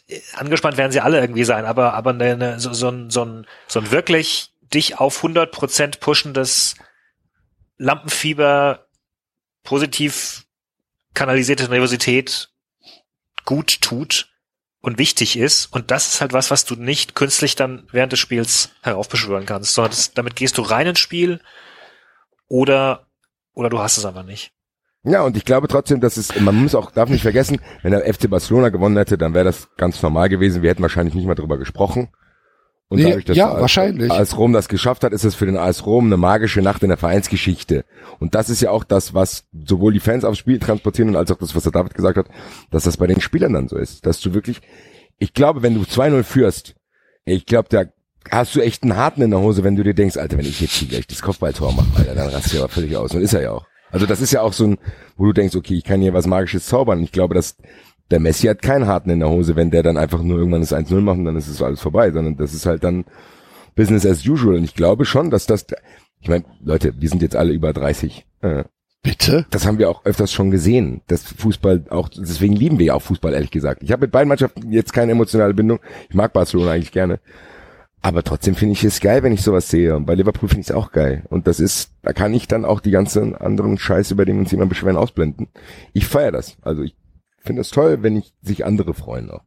[0.07, 3.47] äh, angespannt werden sie alle irgendwie sein, aber, aber eine, so, so, ein, so, ein,
[3.67, 6.75] so ein wirklich dich auf 100% pushendes
[7.77, 8.87] Lampenfieber,
[9.63, 10.45] positiv
[11.13, 12.49] kanalisierte Nervosität
[13.45, 14.29] gut tut
[14.81, 15.65] und wichtig ist.
[15.67, 19.73] Und das ist halt was, was du nicht künstlich dann während des Spiels heraufbeschwören kannst,
[19.73, 21.41] sondern das, damit gehst du rein ins Spiel
[22.47, 23.07] oder,
[23.53, 24.53] oder du hast es einfach nicht.
[25.03, 28.13] Ja, und ich glaube trotzdem, dass es, man muss auch, darf nicht vergessen, wenn der
[28.13, 30.61] FC Barcelona gewonnen hätte, dann wäre das ganz normal gewesen.
[30.61, 32.09] Wir hätten wahrscheinlich nicht mal drüber gesprochen.
[32.91, 34.11] Und dadurch, dass ja, wahrscheinlich.
[34.11, 36.89] AS Rom das geschafft hat, ist es für den AS Rom eine magische Nacht in
[36.89, 37.85] der Vereinsgeschichte.
[38.19, 41.37] Und das ist ja auch das, was sowohl die Fans aufs Spiel transportieren als auch
[41.37, 42.25] das, was der David gesagt hat,
[42.71, 44.07] dass das bei den Spielern dann so ist.
[44.07, 44.61] Dass du wirklich,
[45.19, 46.75] ich glaube, wenn du 2-0 führst,
[47.25, 47.83] ich glaube, da
[48.31, 50.59] hast du echt einen harten in der Hose, wenn du dir denkst, Alter, wenn ich
[50.59, 53.13] jetzt hier gleich das Kopfballtor mache, Alter, dann rast du aber völlig aus.
[53.13, 53.67] Und ist er ja auch.
[53.91, 54.77] Also das ist ja auch so ein,
[55.15, 57.01] wo du denkst, okay, ich kann hier was Magisches zaubern.
[57.03, 57.55] Ich glaube, dass
[58.11, 60.73] der Messi hat keinen harten in der Hose, wenn der dann einfach nur irgendwann das
[60.73, 63.05] 1-0 macht und dann ist es alles vorbei, sondern das ist halt dann
[63.75, 64.55] Business as usual.
[64.55, 65.67] Und ich glaube schon, dass das,
[66.19, 68.25] ich meine, Leute, wir sind jetzt alle über 30.
[68.41, 68.63] Äh,
[69.01, 69.45] Bitte?
[69.49, 73.01] das haben wir auch öfters schon gesehen, dass Fußball auch, deswegen lieben wir ja auch
[73.01, 73.81] Fußball, ehrlich gesagt.
[73.81, 75.79] Ich habe mit beiden Mannschaften jetzt keine emotionale Bindung.
[76.09, 77.19] Ich mag Barcelona eigentlich gerne.
[78.01, 79.95] Aber trotzdem finde ich es geil, wenn ich sowas sehe.
[79.95, 81.23] Und bei Liverpool finde ich es auch geil.
[81.29, 84.51] Und das ist, da kann ich dann auch die ganzen anderen Scheiße, über den uns
[84.51, 85.47] jemand beschweren, ausblenden.
[85.93, 86.57] Ich feiere das.
[86.61, 86.95] Also ich
[87.41, 89.43] finde es toll, wenn ich sich andere freuen auch.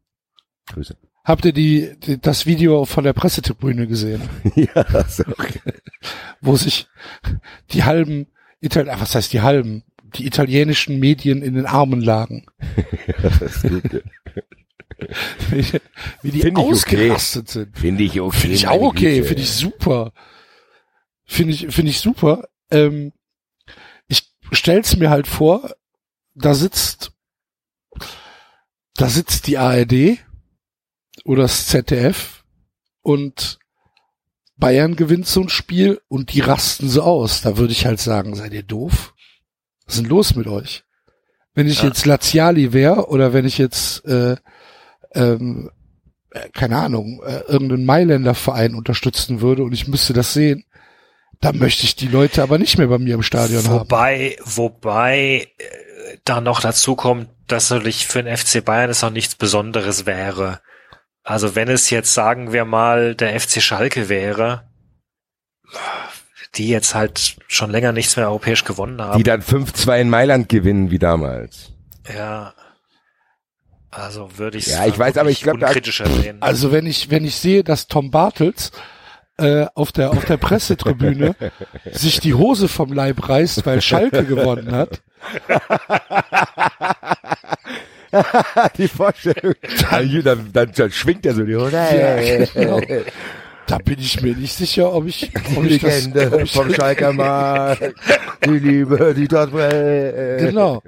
[0.69, 0.97] Grüße.
[1.25, 4.23] Habt ihr die, die das Video von der Pressetribüne gesehen,
[4.57, 5.23] ja, so.
[6.41, 6.89] wo sich
[7.71, 8.27] die halben
[8.61, 9.85] Ital ach, was heißt die halben,
[10.17, 12.47] die italienischen Medien in den Armen lagen,
[13.23, 14.03] das ist gut.
[15.51, 15.65] wie,
[16.23, 16.73] wie die Find ich okay.
[16.73, 17.79] ausgerastet sind.
[17.79, 18.37] Finde ich okay.
[18.39, 19.29] Finde ich auch okay, Güte.
[19.29, 20.13] finde ich super.
[21.25, 22.49] Finde ich, finde ich super.
[22.71, 23.13] Ähm,
[24.09, 25.71] ich stell's mir halt vor,
[26.35, 27.12] da sitzt,
[28.97, 30.19] da sitzt die ARD
[31.25, 32.45] oder das ZDF
[33.03, 33.59] und
[34.57, 37.43] Bayern gewinnt so ein Spiel und die rasten so aus.
[37.43, 39.15] Da würde ich halt sagen, seid ihr doof?
[39.87, 40.85] Was ist denn los mit euch?
[41.55, 41.89] Wenn ich Ja.
[41.89, 44.37] jetzt Laziali wäre oder wenn ich jetzt äh,
[45.15, 45.71] ähm,
[46.31, 50.65] äh, keine Ahnung, äh, irgendeinen Mailänder Verein unterstützen würde und ich müsste das sehen,
[51.41, 53.81] dann möchte ich die Leute aber nicht mehr bei mir im Stadion haben.
[53.81, 55.65] Wobei, wobei äh,
[56.25, 60.61] da noch dazu kommt, dass natürlich für den FC Bayern es auch nichts Besonderes wäre.
[61.23, 64.69] Also wenn es jetzt, sagen wir mal, der FC Schalke wäre,
[66.55, 69.17] die jetzt halt schon länger nichts mehr europäisch gewonnen haben.
[69.19, 71.73] Die dann 5-2 in Mailand gewinnen wie damals.
[72.13, 72.55] ja.
[73.95, 76.41] Also würde ich Ja, ich weiß, aber ich glaub, da- unkritischer sehen.
[76.41, 78.73] Also wenn ich, wenn ich sehe, dass Tom Bartels
[79.39, 81.35] äh, auf der auf der Pressetribüne
[81.91, 85.03] sich die Hose vom Leib reißt, weil Schalke gewonnen hat,
[88.77, 89.55] die Vorstellung.
[89.91, 91.73] Dann, dann, dann, schwingt er so die Hose.
[91.73, 92.81] Ja, genau.
[93.67, 96.73] da bin ich mir nicht sicher, ob ich, ob ich das, Legende ob ich, vom
[96.75, 97.95] Schalker Markt.
[98.45, 99.53] Die Liebe, die dort.
[99.53, 100.83] genau.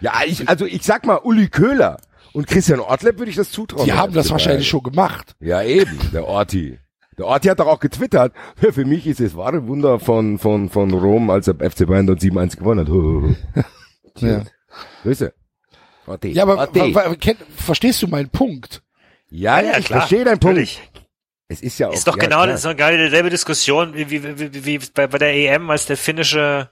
[0.00, 1.98] Ja, ich, also ich sag mal, Uli Köhler
[2.32, 3.84] und Christian Ortlepp würde ich das zutrauen.
[3.84, 5.34] Die haben das wahrscheinlich schon gemacht.
[5.40, 6.78] Ja, eben, der Orti.
[7.18, 8.32] Der Orti hat doch auch getwittert.
[8.56, 12.20] Für mich ist es wahre Wunder von, von, von Rom, als der FC Bayern dort
[12.20, 13.66] 7-1 gewonnen hat.
[14.18, 14.42] Ja,
[15.04, 15.32] Grüße.
[16.06, 16.32] Orti.
[16.32, 16.94] ja aber Orti.
[16.94, 18.82] wa, wa, kenn, verstehst du meinen Punkt?
[19.30, 20.58] ja, ja, ich verstehe deinen Punkt.
[20.58, 20.82] Natürlich.
[21.48, 21.94] Es ist ja auch.
[21.94, 22.46] Ist doch ja, genau klar.
[22.48, 25.86] das ist doch gerade dieselbe Diskussion wie, wie, wie, wie bei, bei der EM, als
[25.86, 26.70] der finnische,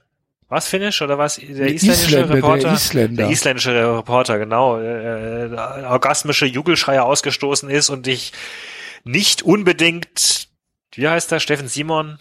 [0.51, 1.35] was finnisch oder was?
[1.35, 2.73] Der isländische Isländer, der Reporter?
[2.73, 3.23] Isländer.
[3.23, 5.49] Der isländische Reporter, genau, äh,
[5.85, 8.33] orgasmische Jubelschreie ausgestoßen ist und ich
[9.05, 10.49] nicht unbedingt,
[10.93, 12.19] wie heißt der, Steffen Simon,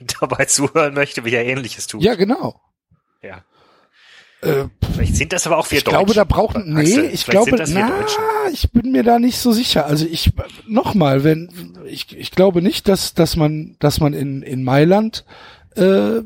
[0.20, 2.02] dabei zuhören möchte, wie er ähnliches tut.
[2.02, 2.60] Ja, genau.
[3.22, 3.42] Ja.
[4.40, 5.98] Äh, Vielleicht sind das aber auch wir ich Deutschen.
[5.98, 9.18] glaube, da brauchen, nee, Axel, ich glaube, sind das wir na, ich bin mir da
[9.18, 9.86] nicht so sicher.
[9.86, 10.32] Also ich,
[10.68, 15.24] nochmal, wenn, ich, ich glaube nicht, dass, dass man, dass man in, in Mailand,
[15.74, 16.20] äh,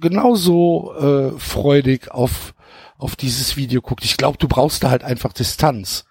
[0.00, 2.54] genauso, äh, freudig auf,
[2.98, 4.04] auf dieses Video guckt.
[4.04, 6.04] Ich glaube, du brauchst da halt einfach Distanz.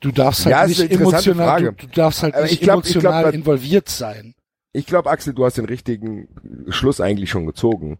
[0.00, 3.22] Du darfst halt Ja, nicht emotional, du, du darfst halt Aber nicht ich glaub- emotional
[3.22, 4.34] glaub, involviert sein.
[4.72, 6.28] Ich glaube, Axel, du hast den richtigen
[6.70, 7.98] Schluss eigentlich schon gezogen.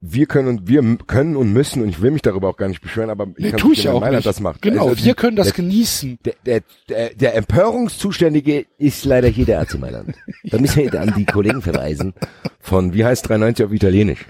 [0.00, 2.82] Wir können und wir können und müssen und ich will mich darüber auch gar nicht
[2.82, 4.26] beschweren, aber ich Nee, kann ich auch Mailand nicht.
[4.26, 4.60] das macht.
[4.62, 6.18] Genau, Also wir können das der, genießen.
[6.24, 10.14] der, der, der, der Empörungszuständige ist leider hier der AC Mailand.
[10.44, 12.14] Da müssen wir an die Kollegen verweisen
[12.60, 14.26] von, wie heißt 93 auf Italienisch?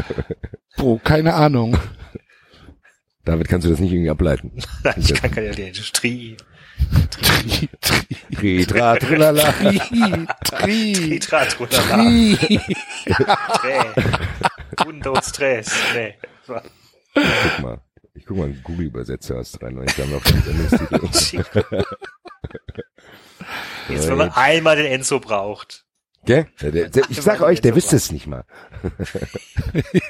[0.76, 1.76] Bro, keine Ahnung.
[3.24, 4.52] David, kannst du das nicht irgendwie ableiten?
[4.84, 6.36] Nein, ich kann keine Industrie.
[7.10, 9.52] Tri, tri, Tritra, trilala.
[9.52, 9.80] tri,
[10.44, 12.36] tri, Tetratrulala.
[12.40, 12.58] tri.
[14.84, 15.72] Windows Stress.
[15.94, 16.14] Nee.
[16.46, 16.54] So.
[17.14, 17.80] Guck mal.
[18.14, 19.96] Ich guck mal, einen Google-Übersetzer aus 93.
[19.96, 21.64] Da haben wir auch den Sendungstitel.
[23.88, 25.84] Jetzt, wenn man einmal den Enzo braucht.
[26.24, 26.46] Gell?
[26.60, 28.44] Der, der, der, ich sag euch, der wüsste es nicht mal.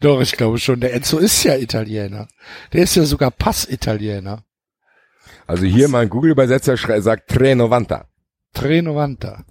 [0.00, 0.80] Doch, ich glaube schon.
[0.80, 2.26] Der Enzo ist ja Italiener.
[2.72, 4.44] Der ist ja sogar Pass-Italiener.
[5.46, 7.98] Also hier mein Google-Übersetzer sagt 390.
[8.52, 9.44] Trenovanta.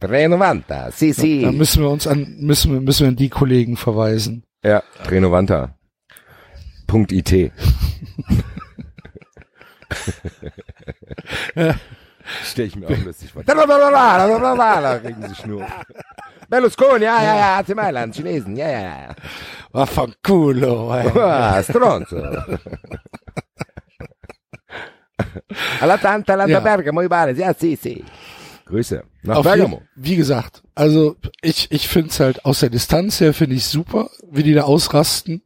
[0.00, 0.94] 390.
[0.94, 1.42] Si, si.
[1.42, 4.44] Da müssen wir uns an, müssen wir, müssen wir an die Kollegen verweisen.
[4.62, 5.74] Ja, Renovanta.
[6.86, 7.52] Punkt IT.
[12.44, 13.42] Stell ich mir auch lustig vor.
[13.44, 15.66] Da regen sie Schnur.
[16.48, 19.14] Berlusconi, ja, ja, ja, AC Mailand, Chinesen, ja, ja, ja.
[19.72, 21.10] Vaffanculo, ey.
[21.18, 22.22] Ah, Stronzo.
[25.80, 26.60] Alla tanta, alla Ja.
[26.60, 28.04] Bergamo, i Bares, ja, si, si.
[28.66, 29.02] Grüße.
[29.22, 29.76] Nach Auf Bergamo.
[29.96, 33.64] jeden, wie gesagt, also ich, ich finde es halt aus der Distanz her finde ich
[33.64, 35.42] super, wie die da ausrasten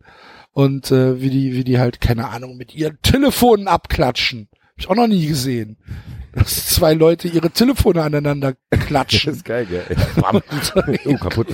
[0.53, 4.49] und äh, wie die, wie die halt, keine Ahnung, mit ihren Telefonen abklatschen.
[4.53, 5.77] Hab ich auch noch nie gesehen.
[6.33, 9.33] Dass zwei Leute ihre Telefone aneinander Das klatschen.
[9.35, 9.85] ist geil, gell?
[10.17, 10.41] Bam.
[11.05, 11.49] oh, kaputt.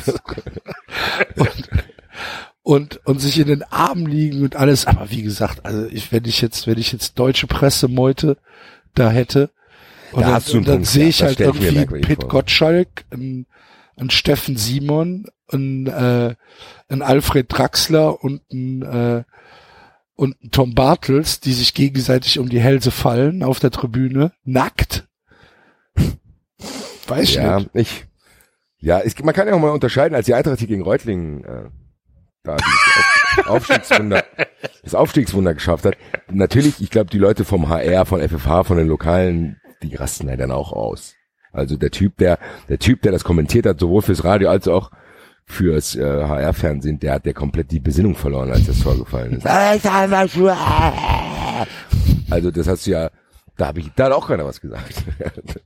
[1.37, 1.71] und,
[2.63, 4.87] und, und sich in den Armen liegen und alles.
[4.87, 8.37] Aber wie gesagt, also ich, wenn ich jetzt, wenn ich jetzt deutsche Pressemeute
[8.95, 9.51] da hätte,
[10.13, 12.29] und Da dann, hast du einen dann Punkt, sehe ich halt irgendwie Pit vor.
[12.29, 13.47] Gottschalk, ein,
[13.97, 16.35] ein Steffen Simon, ein, äh,
[16.89, 19.25] ein Alfred Draxler und ein, äh,
[20.15, 25.07] und Tom Bartels, die sich gegenseitig um die Hälse fallen auf der Tribüne, nackt.
[27.07, 27.71] Weiß ich Ja, nicht.
[27.75, 28.05] ich,
[28.79, 31.65] ja, es, man kann ja auch mal unterscheiden, als die Eintracht hier gegen Reutlingen äh,
[32.43, 34.25] da das Auf- Aufstiegswunder,
[34.83, 35.97] das Aufstiegswunder geschafft hat.
[36.31, 40.41] Natürlich, ich glaube, die Leute vom HR, von FFH, von den Lokalen, die rasten halt
[40.41, 41.15] dann auch aus.
[41.53, 44.91] Also der Typ, der, der Typ, der das kommentiert hat, sowohl fürs Radio als auch
[45.47, 49.47] fürs äh, HR-Fernsehen, der hat der komplett die Besinnung verloren, als das Tor gefallen ist.
[52.29, 53.11] Also das hast du ja,
[53.57, 55.05] da habe ich, da hat auch keiner was gesagt.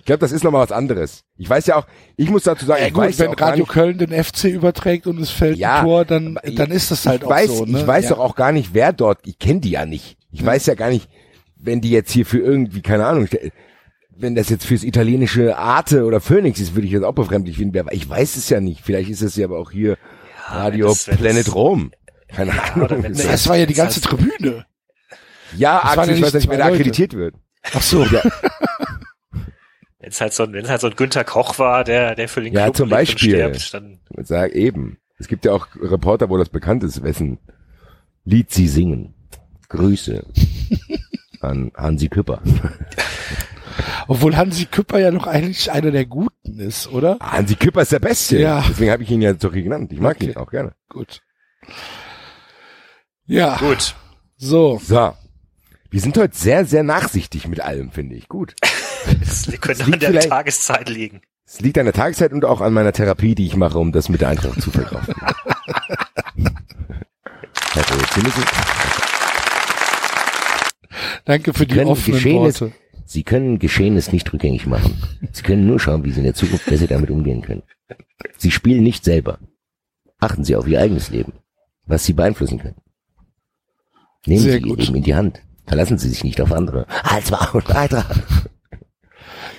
[0.00, 1.24] Ich glaube, das ist nochmal was anderes.
[1.36, 1.86] Ich weiß ja auch,
[2.16, 4.24] ich muss dazu sagen, Ja ich gut, weiß ja wenn gar Radio nicht, Köln den
[4.24, 7.30] FC überträgt und es fällt Ja, ein Tor, dann, dann ist das halt ich auch
[7.30, 7.64] weiß, so.
[7.66, 7.80] Ne?
[7.80, 8.10] Ich weiß ja.
[8.10, 10.16] doch auch gar nicht, wer dort, ich kenne die ja nicht.
[10.32, 11.08] Ich weiß ja gar nicht,
[11.62, 13.28] wenn die jetzt hier für irgendwie, keine Ahnung,
[14.16, 17.74] wenn das jetzt fürs italienische Arte oder Phoenix ist, würde ich jetzt auch befremdlich finden.
[17.74, 18.80] Wer- Ich weiß es ja nicht.
[18.82, 19.96] Vielleicht ist es ja aber auch hier
[20.46, 21.92] Radio wenn das- Planet das- Rom.
[22.28, 23.02] Keine Ahnung.
[23.02, 24.64] wenn das war ja die ganze Tribüne.
[25.56, 27.34] ja, das Axel, ja ich weiß nicht wer da akkreditiert wird.
[27.74, 28.04] Ach so.
[28.04, 28.22] Ja,
[30.02, 32.26] Wenn es halt so ein, wenn es halt so ein Günther Koch war, der, der
[32.28, 33.30] für den Ja, Club zum Beispiel.
[33.34, 34.96] stirbt, dann sag eben.
[35.18, 37.38] Es gibt ja auch Reporter, wo das bekannt ist, wessen
[38.24, 39.12] Lied sie singen.
[39.68, 40.24] Grüße
[41.40, 42.40] an Hansi Küpper.
[44.08, 47.18] Obwohl Hansi Küpper ja noch eigentlich einer der Guten ist, oder?
[47.20, 48.38] Hansi Küpper ist der Beste.
[48.38, 48.64] Ja.
[48.68, 49.92] Deswegen habe ich ihn ja hier genannt.
[49.92, 50.30] Ich mag Okay.
[50.30, 50.74] ihn auch gerne.
[50.88, 51.22] Gut.
[53.26, 53.94] Ja, gut.
[54.36, 54.80] so.
[54.82, 55.14] So.
[55.90, 58.28] Wir sind heute sehr, sehr nachsichtig mit allem, finde ich.
[58.28, 58.54] Gut.
[59.18, 61.22] Das könnte liegt an der Tageszeit liegen.
[61.46, 64.10] Es liegt an der Tageszeit und auch an meiner Therapie, die ich mache, um das
[64.10, 65.14] mit der Eintracht zu verkaufen.
[67.72, 67.84] Herr
[71.24, 72.72] Danke für die Können offenen Geschehenes- Worte.
[73.06, 75.02] Sie können Geschehenes nicht rückgängig machen.
[75.32, 77.62] Sie können nur schauen, wie Sie in der Zukunft besser damit umgehen können.
[78.36, 79.38] Sie spielen nicht selber.
[80.20, 81.32] Achten Sie auf Ihr eigenes Leben,
[81.86, 82.76] was Sie beeinflussen können.
[84.26, 84.78] Nehmen Sehr Sie gut.
[84.78, 85.40] Ihr Leben in die Hand.
[85.66, 86.86] Verlassen Sie sich nicht auf andere.
[87.02, 88.20] Als Maul und Eintracht.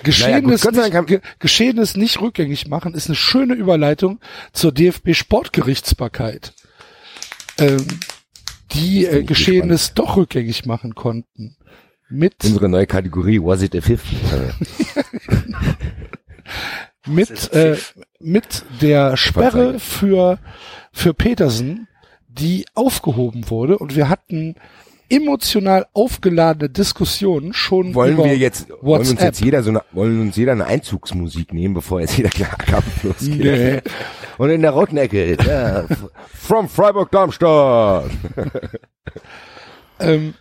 [0.02, 4.18] Geschehenes, haben- nicht, ge Geschehenes nicht rückgängig machen ist eine schöne Überleitung
[4.52, 6.54] zur DFB Sportgerichtsbarkeit.
[7.58, 7.86] Ähm,
[8.74, 11.56] die äh, Geschehenes doch rückgängig machen konnten.
[12.08, 14.06] mit, Unsere neue Kategorie, was it a fifth?
[17.06, 17.76] mit, äh,
[18.20, 20.38] mit der Sperre für,
[20.92, 21.88] für Petersen,
[22.28, 24.56] die aufgehoben wurde und wir hatten
[25.12, 30.20] emotional aufgeladene Diskussionen schon wollen über wir jetzt, wollen uns jetzt jeder so eine, wollen
[30.20, 33.36] uns jeder eine Einzugsmusik nehmen, bevor jetzt jeder Kampf losgeht?
[33.38, 33.80] Nee.
[34.38, 35.84] Und in der roten Ecke, ja,
[36.32, 38.10] from Freiburg Darmstadt.
[40.00, 40.34] ähm,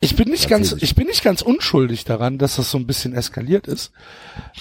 [0.00, 3.14] ich bin nicht ganz, ich bin nicht ganz unschuldig daran, dass das so ein bisschen
[3.14, 3.90] eskaliert ist,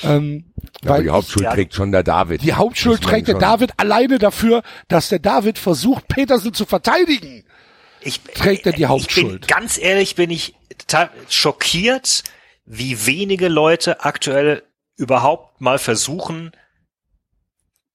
[0.04, 1.54] ähm, Aber weil die Hauptschuld Ja.
[1.54, 2.44] trägt schon der David.
[2.44, 7.44] die Hauptschuld trägt der David alleine dafür, dass der David versucht, Petersen zu verteidigen.
[8.06, 9.42] Ich, Trägt er die Ich Hauptschuld?
[9.42, 10.56] bin, ganz ehrlich bin ich
[11.30, 12.24] schockiert,
[12.66, 14.64] wie wenige Leute aktuell
[14.96, 16.52] überhaupt mal versuchen,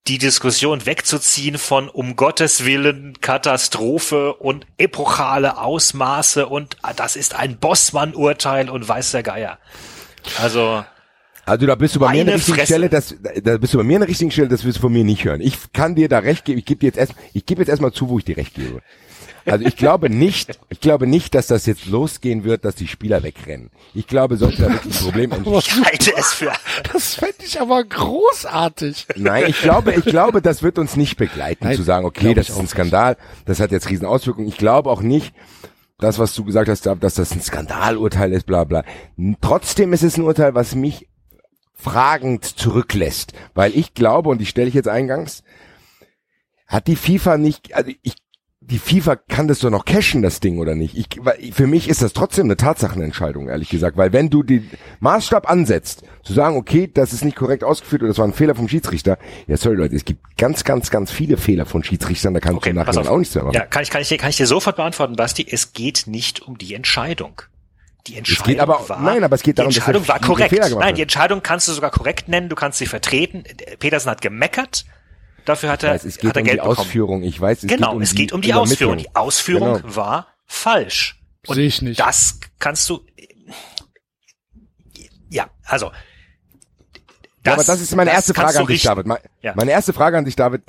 [0.07, 7.35] die Diskussion wegzuziehen von um Gottes Willen Katastrophe und epochale Ausmaße und ah, das ist
[7.35, 9.59] ein Bossmann-Urteil und weiß der Geier.
[10.41, 10.85] Also
[11.45, 12.73] Also da bist du bei mir an der richtigen Fresse.
[12.73, 14.93] Stelle, das, da bist du bei mir an der richtigen Stelle, das wirst du von
[14.93, 15.41] mir nicht hören.
[15.43, 17.93] Ich kann dir da recht geben, ich gebe dir jetzt erst, ich gebe jetzt erstmal
[17.93, 18.81] zu, wo ich dir recht gebe.
[19.51, 23.22] Also ich glaube nicht, ich glaube nicht, dass das jetzt losgehen wird, dass die Spieler
[23.22, 23.70] wegrennen.
[23.94, 25.55] Ich glaube, sollte da wirklich ein Problem entstehen.
[25.55, 26.53] Was ich halte es für
[26.92, 29.07] Das fände ich aber großartig.
[29.16, 32.49] Nein, ich glaube, ich glaube, das wird uns nicht begleiten, Nein, zu sagen, okay, das
[32.49, 34.49] ist ein Skandal, das hat jetzt riesen Auswirkungen.
[34.49, 35.34] Ich glaube auch nicht,
[35.99, 38.84] das, was du gesagt hast, dass das ein Skandalurteil ist, bla bla.
[39.40, 41.09] Trotzdem ist es ein Urteil, was mich
[41.74, 45.42] fragend zurücklässt, weil ich glaube, und die stelle ich jetzt eingangs,
[46.66, 48.16] hat die FIFA nicht, also ich,
[48.71, 50.97] die FIFA kann das doch noch cashen, das Ding, oder nicht?
[50.97, 54.71] Ich, weil, für mich ist das trotzdem eine Tatsachenentscheidung, ehrlich gesagt, weil wenn du den
[55.01, 58.55] Maßstab ansetzt, zu sagen, okay, das ist nicht korrekt ausgeführt oder das war ein Fehler
[58.55, 62.41] vom Schiedsrichter, ja, sorry Leute, es gibt ganz, ganz, ganz viele Fehler von Schiedsrichtern, da
[62.41, 63.55] kannst Okay, du nachher auch nichts mehr machen.
[63.55, 65.47] Ja, kann ich, kann ich, dir- kann ich dir sofort beantworten, Basti.
[65.51, 67.41] Es geht nicht um die Entscheidung.
[68.07, 70.27] Die Entscheidung geht aber- war, nein, aber es geht darum, die dass Entscheidung war viele
[70.29, 70.51] korrekt.
[70.51, 72.49] Fehler gemacht Nein, die Entscheidung kannst du sogar korrekt nennen.
[72.49, 73.45] Du kannst sie vertreten.
[73.79, 74.85] Petersen hat gemeckert.
[75.49, 76.78] Dafür hat er, weiß, es geht hat er um Geld die bekommen.
[76.78, 78.94] Ausführung, ich weiß, es genau, geht um es die geht um die Ausführung.
[78.94, 79.12] Übermittlung.
[79.14, 79.96] Die Ausführung Genau.
[79.96, 81.20] war falsch.
[81.46, 81.99] Und Sehe ich nicht.
[82.01, 83.01] Das kannst du.
[85.30, 85.90] Ja, also.
[87.46, 88.82] ja, aber das ist meine erste kannst Frage an dich.
[88.82, 89.07] David.
[89.07, 89.55] Me- Ja.
[89.57, 90.62] Meine erste Frage an dich, David.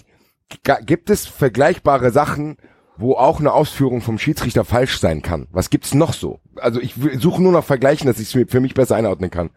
[0.85, 2.57] Gibt es vergleichbare Sachen,
[2.97, 5.47] wo auch eine Ausführung vom Schiedsrichter falsch sein kann?
[5.51, 6.39] Was gibt's noch so?
[6.55, 9.51] Also ich suche nur noch Vergleichen, dass ich es für mich besser einordnen kann.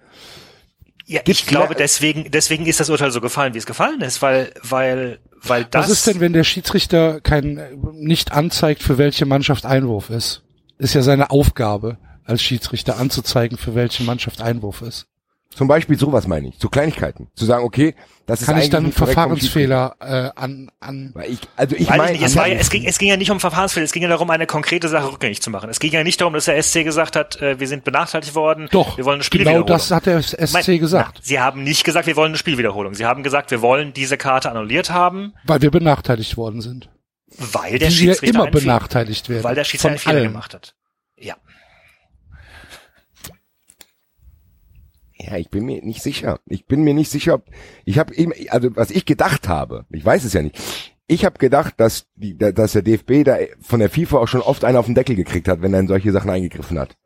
[1.13, 4.23] Ja, Gibt's ich glaube, deswegen, deswegen ist das Urteil so gefallen, wie es gefallen ist,
[4.23, 5.85] weil, weil, weil das.
[5.85, 7.61] Was ist denn, wenn der Schiedsrichter kein,
[7.93, 10.43] nicht anzeigt, für welche Mannschaft Einwurf ist?
[10.79, 15.07] Ist ja seine Aufgabe als Schiedsrichter anzuzeigen, für welche Mannschaft Einwurf ist.
[15.55, 17.29] Zum Beispiel sowas meine ich, so Kleinigkeiten.
[17.35, 17.95] Zu sagen, okay,
[18.27, 21.89] das ist Kann ich eigentlich dann einen Verfahrensfehler äh, an, an Weil ich, also ich
[21.89, 23.93] meine, ich nicht, es, war ja, es, ging, es ging ja nicht um Verfahrensfehler, es
[23.93, 25.69] ging ja darum, eine konkrete Sache rückgängig zu machen.
[25.69, 28.69] Es ging ja nicht darum, dass der SC gesagt hat, äh, wir sind benachteiligt worden,
[28.71, 29.67] doch, wir wollen eine genau Spielwiederholung.
[29.67, 32.95] das hat der SC Nein, gesagt, na, Sie haben nicht gesagt, wir wollen eine Spielwiederholung.
[32.95, 36.89] Sie haben gesagt, wir wollen diese Karte annulliert haben, weil wir benachteiligt worden sind.
[37.37, 39.45] weil der wir Schiedsrichter immer benachteiligt werden.
[39.45, 40.75] weil der Schiedsrichter einen Fehler gemacht hat.
[41.19, 41.37] Ja.
[45.25, 46.41] Ja, ich bin mir nicht sicher.
[46.47, 47.45] Ich bin mir nicht sicher, ob
[47.85, 50.59] ich habe eben, also was ich gedacht habe, ich weiß es ja nicht.
[51.07, 54.41] Ich habe gedacht, dass die, da- dass der DFB da von der FIFA auch schon
[54.41, 56.97] oft einen auf den Deckel gekriegt hat, wenn er in solche Sachen eingegriffen hat.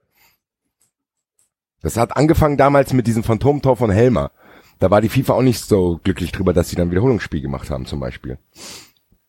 [1.82, 4.30] Das hat angefangen damals mit diesem Phantomtor von Helmer.
[4.78, 7.86] Da war die FIFA auch nicht so glücklich drüber, dass sie dann Wiederholungsspiel gemacht haben,
[7.86, 8.38] zum Beispiel.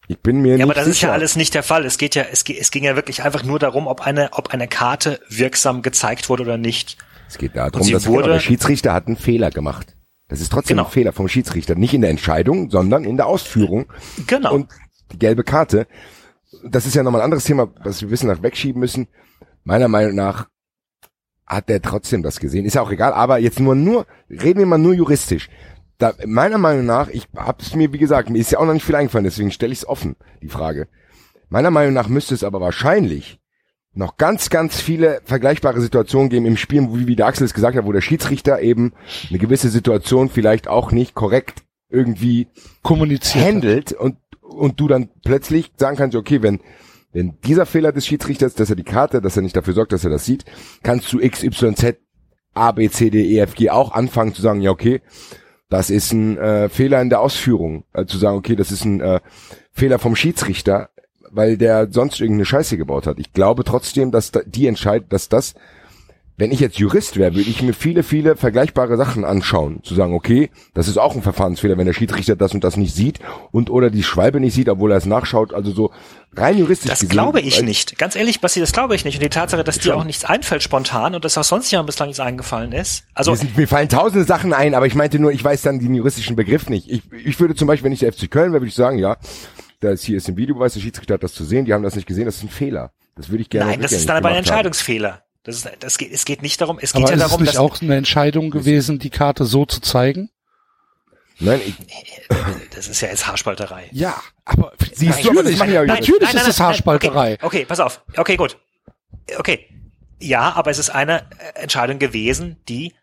[0.07, 0.93] Ich bin mir Ja, nicht aber das sicher.
[0.95, 1.85] ist ja alles nicht der Fall.
[1.85, 4.67] Es geht ja, es, es ging ja wirklich einfach nur darum, ob eine, ob eine
[4.67, 6.97] Karte wirksam gezeigt wurde oder nicht.
[7.27, 9.95] Es geht darum, dass wurde- genau, der Schiedsrichter hat einen Fehler gemacht.
[10.29, 10.87] Das ist trotzdem Genau.
[10.87, 13.85] ein Fehler vom Schiedsrichter, nicht in der Entscheidung, sondern in der Ausführung.
[14.27, 14.53] Genau.
[14.53, 14.69] Und
[15.11, 15.87] die gelbe Karte,
[16.63, 19.07] das ist ja nochmal ein anderes Thema, was wir wissen nach wegschieben müssen.
[19.63, 20.47] Meiner Meinung nach
[21.45, 22.65] hat der trotzdem das gesehen.
[22.65, 25.49] Ist ja auch egal, aber jetzt nur, nur, reden wir mal nur juristisch.
[25.97, 28.85] Da, meiner Meinung nach, ich hab's mir, wie gesagt, mir ist ja auch noch nicht
[28.85, 30.87] viel eingefallen, deswegen stelle ich es offen, die Frage.
[31.49, 33.39] Meiner Meinung nach müsste es aber wahrscheinlich
[33.97, 37.75] noch ganz, ganz viele vergleichbare Situationen geben im Spiel, wie, wie der Axel es gesagt
[37.75, 38.93] hat, wo der Schiedsrichter eben
[39.29, 42.47] eine gewisse Situation vielleicht auch nicht korrekt irgendwie
[42.83, 43.45] kommuniziert.
[43.45, 46.59] handelt und, und du dann plötzlich sagen kannst, okay, wenn,
[47.11, 50.03] wenn dieser Fehler des Schiedsrichters, dass er die Karte, dass er nicht dafür sorgt, dass
[50.03, 50.45] er das sieht,
[50.83, 51.97] kannst du X, Y, Z,
[52.53, 55.01] A, B, C, D, E, F, G auch anfangen zu sagen, ja, okay,
[55.69, 57.83] das ist ein äh, Fehler in der Ausführung.
[57.93, 59.19] Also zu sagen, okay, das ist ein äh,
[59.71, 60.89] Fehler vom Schiedsrichter,
[61.37, 63.19] weil der sonst irgendeine Scheiße gebaut hat.
[63.19, 65.53] Ich glaube trotzdem, dass da, die entscheidet, dass das
[66.39, 69.79] wenn ich jetzt Jurist wäre, würde ich mir viele, viele vergleichbare Sachen anschauen.
[69.81, 72.93] Zu sagen, okay, das ist auch ein Verfahrensfehler, wenn der Schiedsrichter das und das nicht
[72.93, 73.19] sieht
[73.51, 75.51] und oder die Schwalbe nicht sieht, obwohl er es nachschaut.
[75.51, 75.91] Also so
[76.35, 77.97] rein juristisch Das gesehen, glaube ich nicht.
[77.97, 79.15] Ganz ehrlich, Basti, das glaube ich nicht.
[79.15, 82.09] Und die Tatsache, dass dir auch nichts einfällt spontan und dass auch sonst jemand bislang
[82.09, 83.05] nichts eingefallen ist.
[83.15, 85.79] Also, Mir, sind, mir fallen tausende Sachen ein, aber ich meinte nur, ich weiß dann
[85.79, 86.87] den juristischen Begriff nicht.
[86.87, 89.17] Ich, ich würde zum Beispiel, wenn ich der FC Köln wäre, würde ich sagen, ja,
[89.79, 92.07] das hier ist im Videobeweis, der Schiedsrichter hat das zu sehen, die haben das nicht
[92.07, 92.91] gesehen, das ist ein Fehler.
[93.15, 94.39] Das würde ich gerne nein, das ist dann aber ein haben.
[94.39, 95.23] Entscheidungsfehler.
[95.43, 97.41] Das ist, das geht, es geht nicht darum, es geht Aber ja ist es darum,
[97.41, 100.29] nicht dass, auch eine Entscheidung gewesen, die Karte so zu zeigen?
[101.39, 101.75] Nein, ich,
[102.75, 103.89] das ist ja jetzt Haarspalterei.
[103.91, 107.33] Ja, aber Siehst du, aber das ja Nein, natürlich nein, nein, ist es Haarspalterei.
[107.35, 108.03] Okay, okay, pass auf.
[108.15, 108.57] Okay, gut.
[109.37, 109.67] Okay.
[110.19, 112.93] Ja, aber es ist eine äh, Entscheidung gewesen, die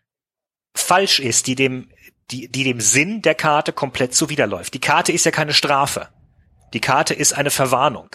[0.73, 1.89] falsch ist, die dem,
[2.29, 4.73] die, die dem Sinn der Karte komplett zuwiderläuft.
[4.73, 6.09] Die Karte ist ja keine Strafe.
[6.75, 8.09] Die Karte ist eine Verwarnung.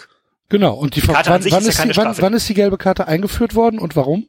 [0.47, 0.75] Genau.
[0.75, 2.21] Und die, Ver- Karte an wann, sich wann, ist ja die, wann, Strafe.
[2.21, 4.27] wann ist die gelbe Karte eingeführt worden und warum?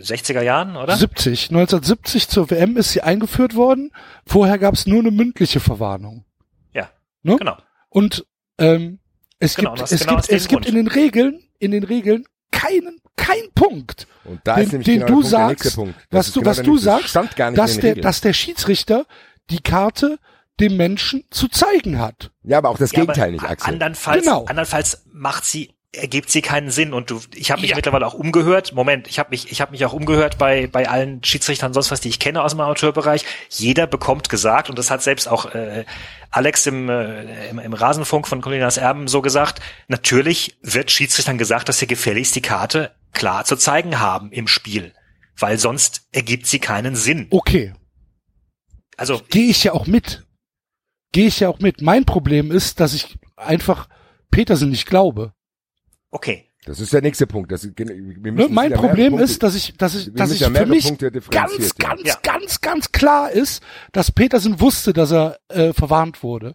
[0.00, 0.96] 60er Jahren, oder?
[0.96, 1.50] 70.
[1.50, 3.90] 1970 zur WM ist sie eingeführt worden.
[4.26, 6.24] Vorher gab es nur eine mündliche Verwarnung.
[6.72, 6.90] Ja.
[7.22, 7.36] Ne?
[7.36, 7.56] Genau.
[7.88, 8.24] Und
[8.58, 9.00] ähm,
[9.40, 13.00] es Genau, gibt, es genau gibt, es gibt in den Regeln, in den Regeln keinen,
[13.16, 15.94] kein Punkt, und da den, den genau du Punkt, sagst, Punkt.
[16.10, 17.16] Das was du, genau was du sagst,
[17.56, 19.06] dass der, dass der Schiedsrichter
[19.50, 20.18] die Karte
[20.60, 22.30] dem Menschen zu zeigen hat.
[22.42, 23.72] Ja, aber auch das Ja, Gegenteil nicht, Axel.
[23.74, 24.44] Andernfalls, Genau.
[24.46, 28.74] andernfalls macht sie ergibt sie keinen Sinn und du ich habe mich mittlerweile auch umgehört
[28.74, 32.02] Moment ich habe mich ich habe mich auch umgehört bei bei allen Schiedsrichtern sonst was
[32.02, 35.86] die ich kenne aus dem Amateurbereich jeder bekommt gesagt und das hat selbst auch äh,
[36.30, 41.70] Alex im, äh, im im Rasenfunk von Colinas Erben so gesagt natürlich wird Schiedsrichtern gesagt
[41.70, 44.92] dass sie gefälligst die Karte klar zu zeigen haben im Spiel
[45.38, 47.72] weil sonst ergibt sie keinen Sinn Okay,
[48.98, 50.26] also gehe ich ja auch mit.
[51.12, 51.80] Gehe ich ja auch mit.
[51.82, 53.88] Mein Problem ist, dass ich einfach
[54.30, 55.32] Petersen nicht glaube.
[56.10, 57.50] okay Das ist der nächste Punkt.
[57.50, 58.48] Das, Ne?
[58.50, 60.84] Mein Problem Punkte- ist, dass ich, dass ich, dass ich ja für mich
[61.30, 61.70] ganz, ja.
[61.78, 62.14] ganz, Ja.
[62.22, 66.54] ganz, ganz klar ist, dass Petersen wusste, dass er äh, verwarnt wurde.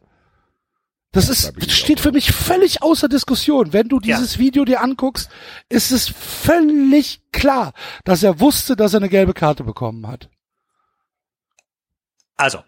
[1.13, 3.71] Das Ja, ist, steht für mich völlig außer Diskussion.
[3.73, 4.17] Wenn du Ja.
[4.17, 5.29] dieses Video dir anguckst,
[5.69, 7.73] ist es völlig klar,
[8.03, 10.29] dass er wusste, dass er eine gelbe Karte bekommen hat.
[12.35, 12.59] Also,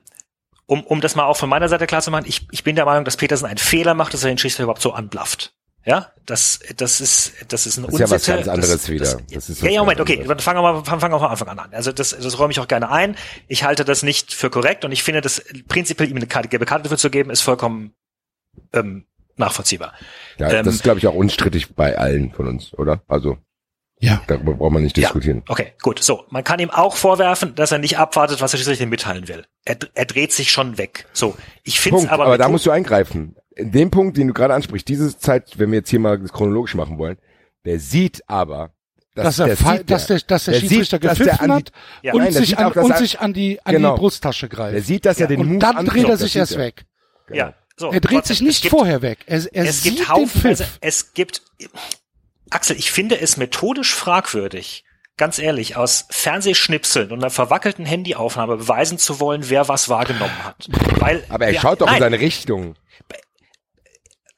[0.67, 2.85] um, um das mal auch von meiner Seite klar zu machen, ich, ich bin der
[2.85, 5.53] Meinung, dass Petersen einen Fehler macht, dass er den Schiedsrichter überhaupt so anblafft.
[5.87, 8.37] Ja, das, das ist, das ist eine Das ist ja was Unsitte.
[8.37, 9.05] ganz anderes das, wieder.
[9.05, 11.47] Das, Das ist ja, ja, Moment, okay, dann fangen wir mal, fangen wir von Anfang
[11.47, 11.73] an an.
[11.73, 13.15] Also das, das räume ich auch gerne ein.
[13.47, 16.65] Ich halte das nicht für korrekt und ich finde, dass prinzipiell ihm eine Karte, gelbe
[16.65, 17.93] Karte dafür zu geben, ist vollkommen
[18.73, 19.05] ähm,
[19.37, 19.93] nachvollziehbar.
[20.39, 23.03] Ja, Ähm, das ist, glaube ich, auch unstrittig bei allen von uns, oder?
[23.07, 23.37] Also,
[23.99, 24.21] Ja.
[24.27, 25.37] darüber braucht man nicht diskutieren.
[25.47, 26.03] Ja, okay, gut.
[26.03, 29.27] So, man kann ihm auch vorwerfen, dass er nicht abwartet, was der Schiedsrichter ihm mitteilen
[29.27, 29.45] will.
[29.63, 31.05] Er, er dreht sich schon weg.
[31.13, 33.35] So, ich finde es aber, Aber, da musst du eingreifen.
[33.55, 36.33] In dem Punkt, den du gerade ansprichst, diese Zeit, wenn wir jetzt hier mal das
[36.33, 37.17] chronologisch machen wollen,
[37.63, 38.71] der sieht aber,
[39.15, 41.51] Dass, er, der fa- sieht dass der, dass der, der Schiedsrichter sieht, dass der gepfiffen
[41.51, 41.71] an die- hat
[42.03, 42.11] Ja.
[42.13, 43.95] und, Nein, der sich sieht an, auch, dass und er- sich an die, an Genau.
[43.95, 44.85] die Brusttasche der greift.
[44.87, 46.57] sieht, dass er den Und Move dann dreht er sich erst er.
[46.59, 46.85] weg.
[47.31, 49.19] ja, so, Er dreht trotzdem, sich nicht es gibt, vorher weg.
[49.25, 50.77] Er, er es sieht gibt den haufenweise, Pfiff.
[50.81, 51.41] es gibt,
[52.49, 54.83] Axel, ich finde es methodisch fragwürdig,
[55.17, 60.67] ganz ehrlich, aus Fernsehschnipseln und einer verwackelten Handyaufnahme beweisen zu wollen, wer was wahrgenommen hat.
[60.99, 62.75] Weil, Aber er wir- schaut doch nein, in seine Richtung.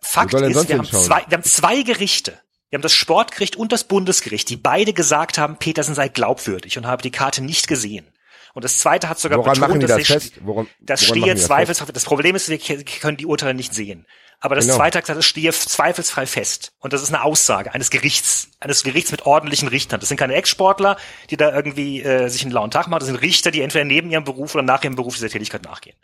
[0.02, 2.40] Fakt ist, wir haben, zwei, wir haben zwei Gerichte.
[2.70, 6.86] Wir haben das Sportgericht und das Bundesgericht, die beide gesagt haben, Petersen sei glaubwürdig und
[6.86, 8.06] habe die Karte nicht gesehen.
[8.54, 10.34] Und das zweite hat sogar Woran betont, machen die dass das fest?
[10.42, 11.78] Woran, das woran stehe das.
[11.94, 14.06] Das Problem ist, wir können die Urteile nicht sehen.
[14.40, 14.78] Aber das Genau.
[14.78, 16.74] gesagt, es stehe zweifelsfrei fest.
[16.80, 20.00] Und das ist eine Aussage eines Gerichts, eines Gerichts mit ordentlichen Richtern.
[20.00, 20.98] Das sind keine Ex-Sportler,
[21.32, 23.00] die da irgendwie äh, sich einen lauen Tag machen.
[23.00, 25.96] Das sind Richter, die entweder neben ihrem Beruf oder nach ihrem Beruf dieser Tätigkeit nachgehen.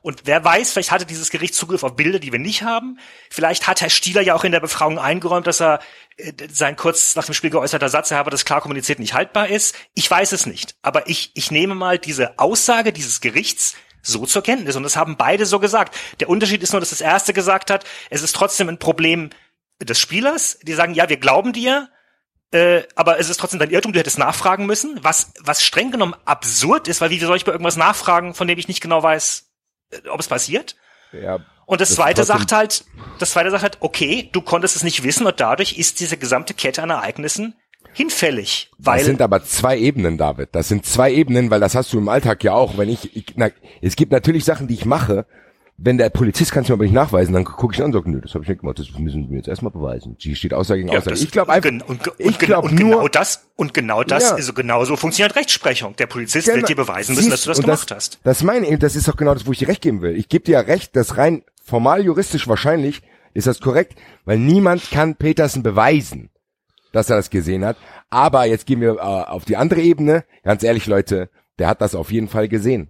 [0.00, 2.98] Und wer weiß, vielleicht hatte dieses Gericht Zugriff auf Bilder, die wir nicht haben.
[3.30, 5.80] Vielleicht hat Herr Stieler ja auch in der Befragung eingeräumt, dass er
[6.16, 9.48] äh, sein kurz nach dem Spiel geäußerter Satz, er habe das klar kommuniziert, nicht haltbar
[9.48, 9.74] ist.
[9.94, 10.76] Ich weiß es nicht.
[10.82, 13.74] Aber ich, ich nehme mal diese Aussage dieses Gerichts
[14.08, 14.76] so zur Kenntnis.
[14.76, 15.96] Und das haben beide so gesagt.
[16.20, 19.30] Der Unterschied ist nur, dass das erste gesagt hat, es ist trotzdem ein Problem
[19.80, 20.58] des Spielers.
[20.62, 21.88] Die sagen, ja, wir glauben dir,
[22.50, 26.16] äh, aber es ist trotzdem dein Irrtum, du hättest nachfragen müssen, was, was streng genommen
[26.24, 29.50] absurd ist, weil wie soll ich bei irgendwas nachfragen, von dem ich nicht genau weiß,
[29.90, 30.76] äh, ob es passiert?
[31.12, 32.84] Ja, Und das, Das zweite sagt halt,
[33.18, 36.54] das zweite sagt halt, okay, du konntest es nicht wissen und dadurch ist diese gesamte
[36.54, 37.54] Kette an Ereignissen
[37.98, 40.48] hinfällig, weil das sind aber zwei Ebenen, David.
[40.52, 42.78] Das sind zwei Ebenen, weil das hast du im Alltag ja auch.
[42.78, 43.50] Wenn ich, ich na,
[43.82, 45.26] es gibt natürlich Sachen, die ich mache.
[45.80, 48.10] Wenn der Polizist kann es mir aber nicht nachweisen, dann gucke ich an und sage,
[48.10, 48.80] nö, das habe ich nicht gemacht.
[48.80, 50.16] Das müssen wir jetzt erstmal beweisen.
[50.18, 51.10] Die steht Aussage gegen Ja, Aussage.
[51.14, 54.02] das- ich glaube einfach, und, und, ich genau- glaube und nur, genau das und genau
[54.02, 54.34] das Ja.
[54.34, 55.94] also genau so funktioniert Rechtsprechung.
[55.94, 58.18] Der Polizist wird dir beweisen müssen, dass du das gemacht hast.
[58.24, 60.16] Das meine ich, das ist doch genau das, wo ich dir recht geben will.
[60.16, 63.02] Ich gebe dir ja recht, dass rein formal juristisch wahrscheinlich
[63.34, 66.30] ist das korrekt, weil niemand kann Petersen beweisen,
[66.98, 67.76] dass er das gesehen hat.
[68.10, 70.24] Aber jetzt gehen wir äh, auf die andere Ebene.
[70.42, 72.88] Ganz ehrlich, Leute, der hat das auf jeden Fall gesehen.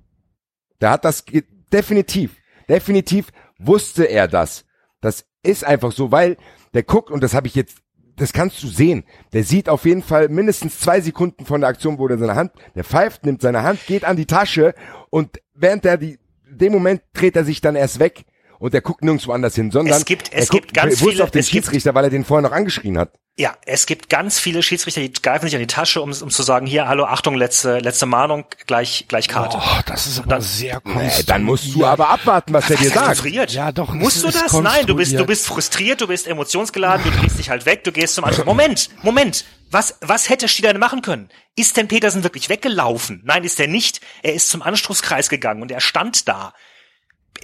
[0.81, 2.35] Der hat das ge definitiv,
[2.69, 3.29] definitiv
[3.59, 4.65] wusste er das.
[5.03, 6.39] Das ist einfach so, weil
[6.73, 7.79] der guckt und das habe ich jetzt,
[8.17, 9.05] das kannst du sehen.
[9.35, 12.53] Der sieht auf jeden Fall mindestens zwei Sekunden von der Aktion, wo der seine Hand,
[12.75, 14.75] der pfeift, nimmt seine Hand, geht an die Tasche
[15.11, 16.19] und während er die,
[16.51, 18.25] dem Moment dreht er sich dann erst weg
[18.59, 21.25] und er guckt nirgendwo anders hin, sondern Es gibt- es er guckt gibt ganz viele-
[21.25, 23.13] auf den es gibt- Schiedsrichter, weil er den vorher noch angeschrien hat.
[23.37, 26.43] Ja, es gibt ganz viele Schiedsrichter, die greifen sich an die Tasche, um, um zu
[26.43, 29.59] sagen, hier, hallo, Achtung, letzte, letzte Mahnung, gleich, gleich Karte.
[29.61, 31.31] Oh, das ist aber Dann- sehr konstruiert.
[31.31, 33.07] dann musst du aber abwarten, was, er dir sagt.
[33.07, 33.53] frustriert?
[33.53, 34.53] Ja, doch, Musst du das?
[34.55, 35.27] Nein, du bist, du konstruiert.
[35.29, 38.45] bist frustriert, du bist emotionsgeladen, du drehst dich halt weg, du gehst zum Anschluss.
[38.45, 39.45] Moment, Moment.
[39.71, 41.29] Was, was hätte denn machen können?
[41.55, 43.23] Ist denn Petersen wirklich weggelaufen?
[43.25, 44.01] Nein, ist er nicht.
[44.23, 46.55] Er ist zum Anstoßkreis gegangen und er stand da.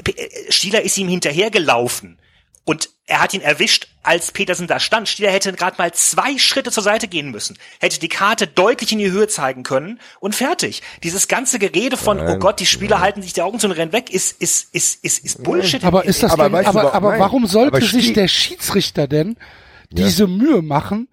[0.05, 2.19] Äh, Stieler ist ihm hinterhergelaufen.
[2.67, 5.09] Und er hat ihn erwischt, als Petersen da stand.
[5.09, 8.99] Stieler hätte gerade mal zwei Schritte zur Seite gehen müssen, hätte die Karte deutlich in
[8.99, 10.83] die Höhe zeigen können und fertig.
[11.03, 13.73] Dieses ganze Gerede von, oh Nein, Gott, die Spieler halten sich die Augen zu und
[13.73, 15.85] rennen weg, ist, ist, ist, ist, ist Bullshit.
[15.85, 17.21] Aber ist das Aber denn, aber, aber nein.
[17.21, 19.37] warum sollte Aber sich der Schiedsrichter denn
[19.91, 21.09] diese Mühe machen,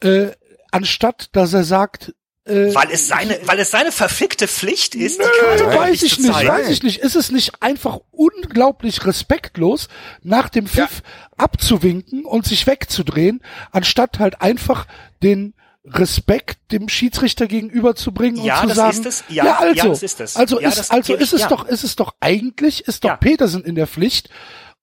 [0.00, 0.28] äh,
[0.70, 2.14] anstatt dass er sagt,
[2.44, 5.28] äh, Weil es seine, weil es seine verfickte Pflicht ist, die Nö,
[5.58, 6.48] Karte weiß ich nicht, zeigen.
[6.48, 6.98] weiß ich nicht.
[6.98, 9.88] Ist es nicht einfach unglaublich respektlos,
[10.22, 11.02] nach dem Pfiff
[11.36, 14.86] abzuwinken und sich wegzudrehen, anstatt halt einfach
[15.22, 19.24] den Respekt dem Schiedsrichter gegenüberzubringen Ja, und zu das sagen, ist es.
[19.28, 20.36] Ja, also, ja, das ist es.
[20.36, 21.48] also Ja, ist, also ist es ja.
[21.48, 23.16] doch, ist es doch eigentlich, ist doch Ja.
[23.16, 24.30] Petersen in der Pflicht,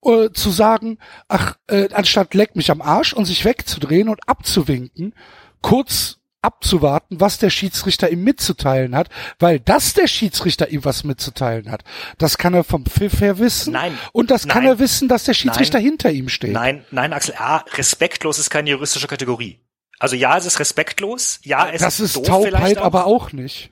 [0.03, 0.97] äh, zu sagen,
[1.28, 5.14] ach, äh, anstatt leck mich am Arsch und sich wegzudrehen und abzuwinken,
[5.62, 9.09] kurz abzuwarten, was der Schiedsrichter ihm mitzuteilen hat,
[9.39, 11.83] weil das der Schiedsrichter ihm was mitzuteilen hat.
[12.17, 13.73] Das kann er vom Pfiff her wissen.
[13.73, 13.97] Nein.
[14.13, 14.73] Und das kann Nein.
[14.73, 15.85] er wissen, dass der Schiedsrichter Nein.
[15.85, 16.51] hinter ihm steht.
[16.51, 19.59] Nein, nein, Axel, A, respektlos ist keine juristische Kategorie.
[19.99, 22.85] Also ja, es ist respektlos, ja, es das ist, ist doof Taubheit auch.
[22.85, 23.71] aber auch nicht.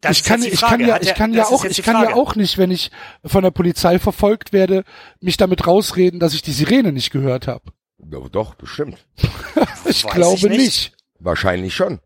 [0.00, 2.58] Das ich kann, ich kann ja, ich kann ja auch, ich kann ja auch nicht,
[2.58, 2.90] wenn ich
[3.24, 4.84] von der Polizei verfolgt werde,
[5.20, 7.72] mich damit rausreden, dass ich die Sirene nicht gehört habe.
[8.04, 9.06] Doch, doch, bestimmt.
[9.86, 10.58] Ich Weiß glaube ich nicht.
[10.58, 10.96] nicht.
[11.18, 12.00] Wahrscheinlich schon.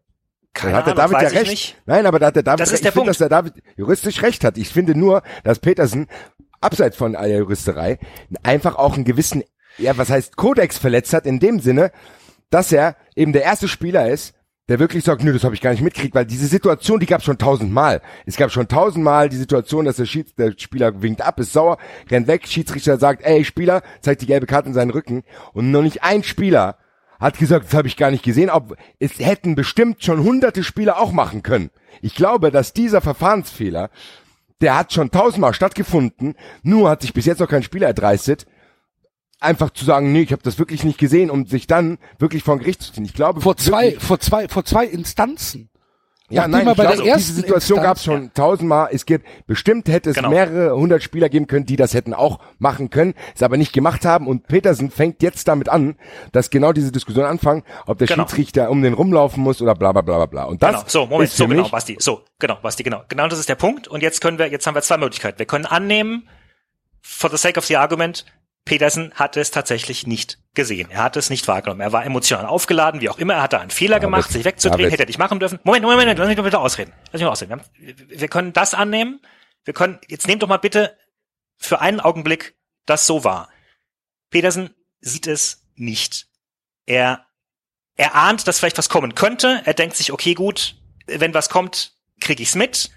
[0.53, 1.51] Keine Dann hat der Ahnung, David ja ich recht.
[1.51, 1.77] nicht.
[1.87, 2.85] Nein, aber da hat der David Das ist recht.
[2.85, 3.09] der ich finde, Punkt.
[3.11, 4.59] dass der David juristisch recht hat.
[4.59, 6.09] Ich finde nur, dass Petersen
[6.61, 7.99] abseits von aller Juristerei
[8.43, 9.45] einfach auch einen gewissen,
[9.79, 11.93] ja, was heißt Kodex verletzt hat in dem Sinne,
[12.51, 14.35] dass er eben der erste Spieler ist,
[14.69, 17.21] der wirklich sagt, nö, das habe ich gar nicht mitgekriegt, weil diese Situation, die gab
[17.21, 18.03] es schon tausendmal.
[18.27, 21.79] Es gab schon tausendmal die Situation, dass der, Schieds der Spieler winkt ab, ist sauer,
[22.11, 25.83] rennt weg, Schiedsrichter sagt, ey Spieler, zeigt die gelbe Karte in seinen Rücken und noch
[25.83, 26.77] nicht ein Spieler
[27.19, 31.01] hat gesagt, das habe ich gar nicht gesehen, ob es hätten bestimmt schon hunderte Spieler
[31.01, 31.71] auch machen können.
[32.01, 33.91] Ich glaube, dass dieser Verfahrensfehler,
[34.61, 38.47] der hat schon tausendmal stattgefunden, nur hat sich bis jetzt noch kein Spieler erdreistet,
[39.41, 42.55] einfach zu sagen, nee, ich habe das wirklich nicht gesehen, um sich dann wirklich vor
[42.55, 43.05] ein Gericht zu ziehen.
[43.05, 45.71] Ich glaube, Vor zwei, wirklich, vor zwei, vor zwei Instanzen.
[46.29, 48.89] ja, nachdem nein, ich bei der glaube, ersten diese Situation gab es schon tausendmal.
[48.93, 50.29] Es gibt bestimmt hätte es Genau.
[50.31, 54.05] mehrere hundert Spieler geben können, die das hätten auch machen können, es aber nicht gemacht
[54.05, 54.27] haben.
[54.27, 55.97] Und Petersen fängt jetzt damit an,
[56.33, 58.25] dass genau diese Diskussion anfangen, ob der Genau.
[58.25, 60.45] Schiedsrichter um den rumlaufen muss oder bla bla bla bla bla.
[60.45, 63.05] Und das Genau, so, Moment, ist so für genau, mich, Basti, so, genau, Basti, genau.
[63.09, 63.87] Genau das ist der Punkt.
[63.89, 65.39] Und jetzt können wir, jetzt haben wir zwei Möglichkeiten.
[65.39, 66.29] Wir können annehmen,
[67.01, 68.27] for the sake of the argument,
[68.69, 70.91] Petersen hat es tatsächlich nicht gesehen.
[70.91, 71.81] Er hat es nicht wahrgenommen.
[71.81, 73.35] Er war emotional aufgeladen, wie auch immer.
[73.35, 74.93] Er hat da einen Fehler gemacht, David, sich wegzudrehen, David.
[74.93, 75.59] hätte er nicht machen dürfen.
[75.65, 76.93] Moment, Moment, Moment, lass mich doch bitte ausreden.
[77.07, 77.63] Lass mich mal ausreden.
[77.79, 79.21] Wir können das annehmen.
[79.65, 80.95] Wir können, jetzt nehmt doch mal bitte
[81.57, 83.49] für einen Augenblick das so wahr.
[84.29, 86.27] Petersen sieht es nicht.
[86.85, 87.25] Er,
[87.97, 89.63] er ahnt, dass vielleicht was kommen könnte.
[89.65, 92.91] Er denkt sich, okay, gut, wenn was kommt, krieg ich's mit.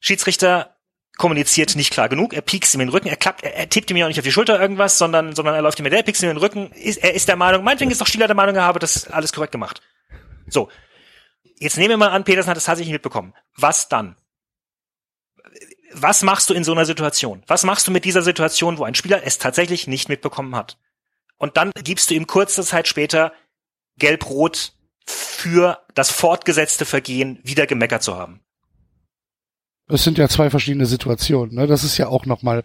[0.00, 0.71] Schiedsrichter
[1.16, 2.32] kommuniziert nicht klar genug.
[2.32, 3.08] Er piekst ihm in den Rücken.
[3.08, 5.54] Er klappt, er, er tippt ihm ja auch nicht auf die Schulter irgendwas, sondern, sondern
[5.54, 6.72] er läuft ihm mit der, piekst ihm in den Rücken.
[6.72, 9.32] Ist, er ist der Meinung, meinetwegen ist doch Stieler der Meinung, er habe das alles
[9.32, 9.80] korrekt gemacht.
[10.48, 10.68] So.
[11.58, 13.34] Jetzt nehmen wir mal an, Petersen hat das tatsächlich mitbekommen.
[13.56, 14.16] Was dann?
[15.92, 17.42] Was machst du in so einer Situation?
[17.46, 20.78] Was machst du mit dieser Situation, wo ein Spieler es tatsächlich nicht mitbekommen hat?
[21.36, 23.32] Und dann gibst du ihm kurze Zeit später
[23.98, 24.72] gelb-rot
[25.06, 28.40] für das fortgesetzte Vergehen wieder gemeckert zu haben.
[29.88, 31.54] Das sind ja zwei verschiedene Situationen.
[31.54, 31.66] Ne?
[31.66, 32.62] Das ist ja auch nochmal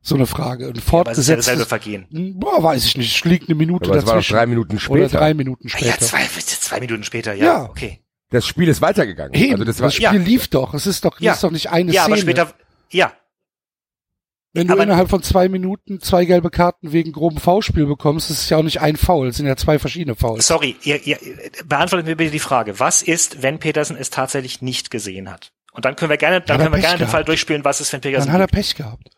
[0.00, 0.66] so eine Frage.
[0.66, 0.78] Ein es
[1.18, 2.06] ist ja dasselbe fortgesetztes, Vergehen.
[2.38, 4.34] boah, weiß ich nicht, liegt eine Minute aber es war noch dazwischen.
[4.36, 5.18] drei Minuten oder später.
[5.18, 5.86] drei Minuten später.
[5.86, 7.62] Ja, zwei, zwei Minuten später, ja, Ja.
[7.64, 8.00] okay.
[8.30, 9.32] Das Spiel ist weitergegangen.
[9.34, 10.12] Eben, also das war, das Spiel ja.
[10.12, 10.74] lief doch.
[10.74, 11.32] Es ist doch, Ja.
[11.32, 12.14] ist doch nicht eine Ja, Szene.
[12.14, 12.54] aber später,
[12.90, 13.12] ja,
[14.52, 18.38] Wenn du aber- innerhalb von zwei Minuten zwei gelbe Karten wegen groben Foulspiel bekommst, ist
[18.42, 20.46] es ja auch nicht ein Foul, es sind ja zwei verschiedene Fouls.
[20.46, 21.18] sorry, ihr, ihr,
[21.64, 22.78] beantwortet mir bitte die Frage.
[22.78, 25.52] Was ist, wenn Petersen es tatsächlich nicht gesehen hat?
[25.78, 27.06] Und dann können wir gerne, dann können wir Pech gerne den.
[27.08, 28.46] Fall durchspielen, was ist, wenn Petersen Dann hat er.
[28.48, 29.10] Pech gehabt.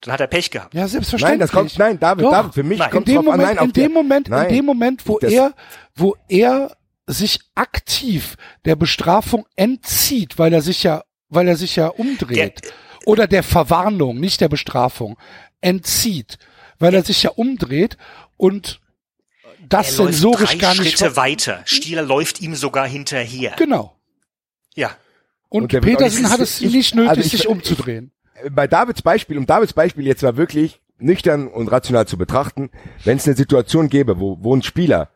[0.00, 0.72] Dann hat er Pech gehabt.
[0.74, 1.28] Ja, selbstverständlich.
[1.30, 2.30] Nein, das kommt, nein, David, Doch.
[2.30, 2.86] David, für mich Nein.
[2.88, 5.08] in kommt dem drauf an, Moment, nein, in dem der- Moment, nein, in dem Moment,
[5.08, 5.52] wo Das- er,
[5.96, 6.76] wo er
[7.08, 12.60] sich aktiv der Bestrafung entzieht, weil er sich ja, weil er sich ja umdreht.
[13.06, 15.18] oder der Verwarnung, nicht der Bestrafung,
[15.60, 16.38] entzieht,
[16.78, 17.96] weil er sich ja umdreht
[18.36, 18.80] und
[19.68, 20.96] das er läuft sensorisch drei gar nicht.
[20.98, 21.62] Schritte weiter.
[21.64, 23.54] Stieler läuft ihm sogar hinterher.
[23.58, 23.96] Genau.
[24.76, 24.92] Ja.
[25.50, 28.12] Und, Und Petersen nicht- hat es ich- nicht nötig, also ich- sich ich- umzudrehen.
[28.52, 32.70] bei Davids Beispiel, um Davids Beispiel jetzt mal wirklich nüchtern und rational zu betrachten,
[33.04, 35.10] wenn es eine Situation gäbe, wo, wo ein Spieler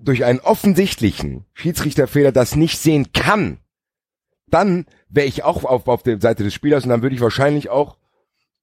[0.00, 3.58] durch einen offensichtlichen Schiedsrichterfehler das nicht sehen kann,
[4.46, 7.68] dann wäre ich auch auf, auf der Seite des Spielers und dann würde ich wahrscheinlich
[7.68, 7.96] auch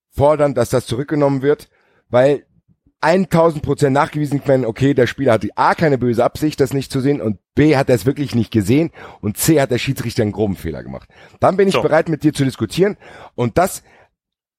[0.09, 1.69] fordern, dass das zurückgenommen wird,
[2.09, 2.45] weil
[3.05, 6.99] 1000 Prozent nachgewiesen werden, okay, der Spieler hatte A, keine böse Absicht, das nicht zu
[7.01, 8.91] sehen und B, hat er es wirklich nicht gesehen
[9.21, 11.07] und C, hat der Schiedsrichter einen groben Fehler gemacht.
[11.39, 11.81] Dann bin ich So.
[11.83, 12.97] bereit, mit dir zu diskutieren
[13.35, 13.83] und das,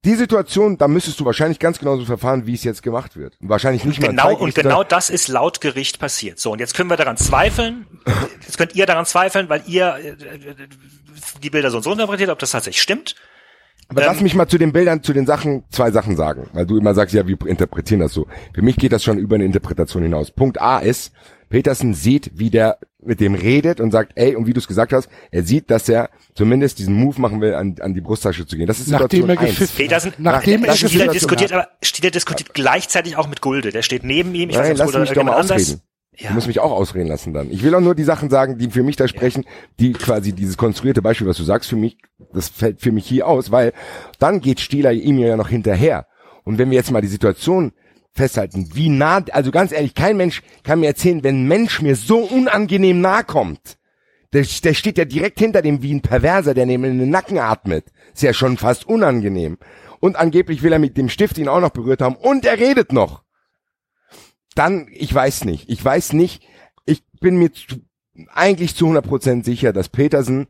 [0.04, 3.36] die Situation, da müsstest du wahrscheinlich ganz genauso verfahren, wie es jetzt gemacht wird.
[3.40, 6.38] Und wahrscheinlich nicht mal Genau, und genau das ist laut Gericht passiert.
[6.38, 7.86] So, und jetzt können wir daran zweifeln.
[8.42, 10.68] Jetzt könnt ihr daran zweifeln, weil ihr äh, äh,
[11.42, 13.16] die Bilder so und so interpretiert, ob das tatsächlich stimmt.
[13.88, 16.66] Aber Ähm, lass mich mal zu den Bildern, zu den Sachen, zwei Sachen sagen, weil
[16.66, 18.26] du immer sagst, ja, wir interpretieren das so.
[18.54, 20.30] Für mich geht das schon über eine Interpretation hinaus.
[20.30, 21.12] Punkt A ist,
[21.48, 24.92] Petersen sieht, wie der mit dem redet und sagt, ey, und wie du es gesagt
[24.92, 28.56] hast, er sieht, dass er zumindest diesen Move machen will, an, an die Brusttasche zu
[28.56, 28.66] gehen.
[28.66, 29.50] Das ist Nachdem Situation er eins.
[29.50, 31.60] gepfiffen Petersen, Nachdem er Stieler diskutiert, hat.
[31.60, 33.70] aber Stieler diskutiert gleichzeitig auch mit Gulde.
[33.70, 34.50] Der steht neben ihm.
[34.50, 35.80] Ich Nein, weiß lass nicht, oder mich doch mal irgendjemand anders.
[36.18, 36.28] Ja.
[36.28, 37.50] Du musst mich auch ausreden lassen dann.
[37.50, 39.44] Ich will auch nur die Sachen sagen, die für mich da sprechen,
[39.78, 41.98] die quasi dieses konstruierte Beispiel, was du sagst, für mich,
[42.32, 43.72] das fällt für mich hier aus, weil
[44.18, 46.06] dann geht Stieler ihm ja noch hinterher.
[46.44, 47.72] Und wenn wir jetzt mal die Situation
[48.14, 51.96] festhalten, wie nah, also ganz ehrlich, kein Mensch kann mir erzählen, wenn ein Mensch mir
[51.96, 53.76] so unangenehm nahe kommt,
[54.32, 57.38] der, der steht ja direkt hinter dem wie ein Perverser, der neben in den Nacken
[57.38, 57.84] atmet.
[58.14, 59.58] Ist ja schon fast unangenehm.
[60.00, 62.92] Und angeblich will er mit dem Stift ihn auch noch berührt haben und er redet
[62.92, 63.25] noch
[64.58, 65.68] dann, ich weiß nicht.
[65.68, 66.42] Ich weiß nicht.
[66.84, 67.80] Ich bin mir zu,
[68.32, 70.46] eigentlich zu 100% sicher, dass Petersen,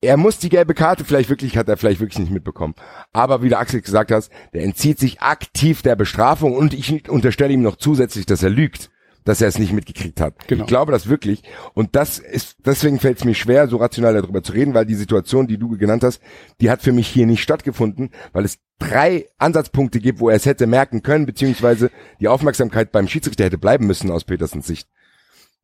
[0.00, 2.74] er muss die gelbe Karte, vielleicht wirklich, hat er vielleicht wirklich nicht mitbekommen.
[3.12, 7.52] Aber wie der Axel gesagt hat, der entzieht sich aktiv der Bestrafung und ich unterstelle
[7.52, 8.90] ihm noch zusätzlich, dass er lügt,
[9.24, 10.46] dass er es nicht mitgekriegt hat.
[10.46, 10.62] Genau.
[10.62, 11.42] Ich glaube das wirklich.
[11.72, 14.94] Und das ist, deswegen fällt es mir schwer, so rational darüber zu reden, weil die
[14.94, 16.20] Situation, die du genannt hast,
[16.60, 20.46] die hat für mich hier nicht stattgefunden, weil es drei Ansatzpunkte gibt, wo er es
[20.46, 24.88] hätte merken können, beziehungsweise die Aufmerksamkeit beim Schiedsrichter hätte bleiben müssen aus Petersens Sicht.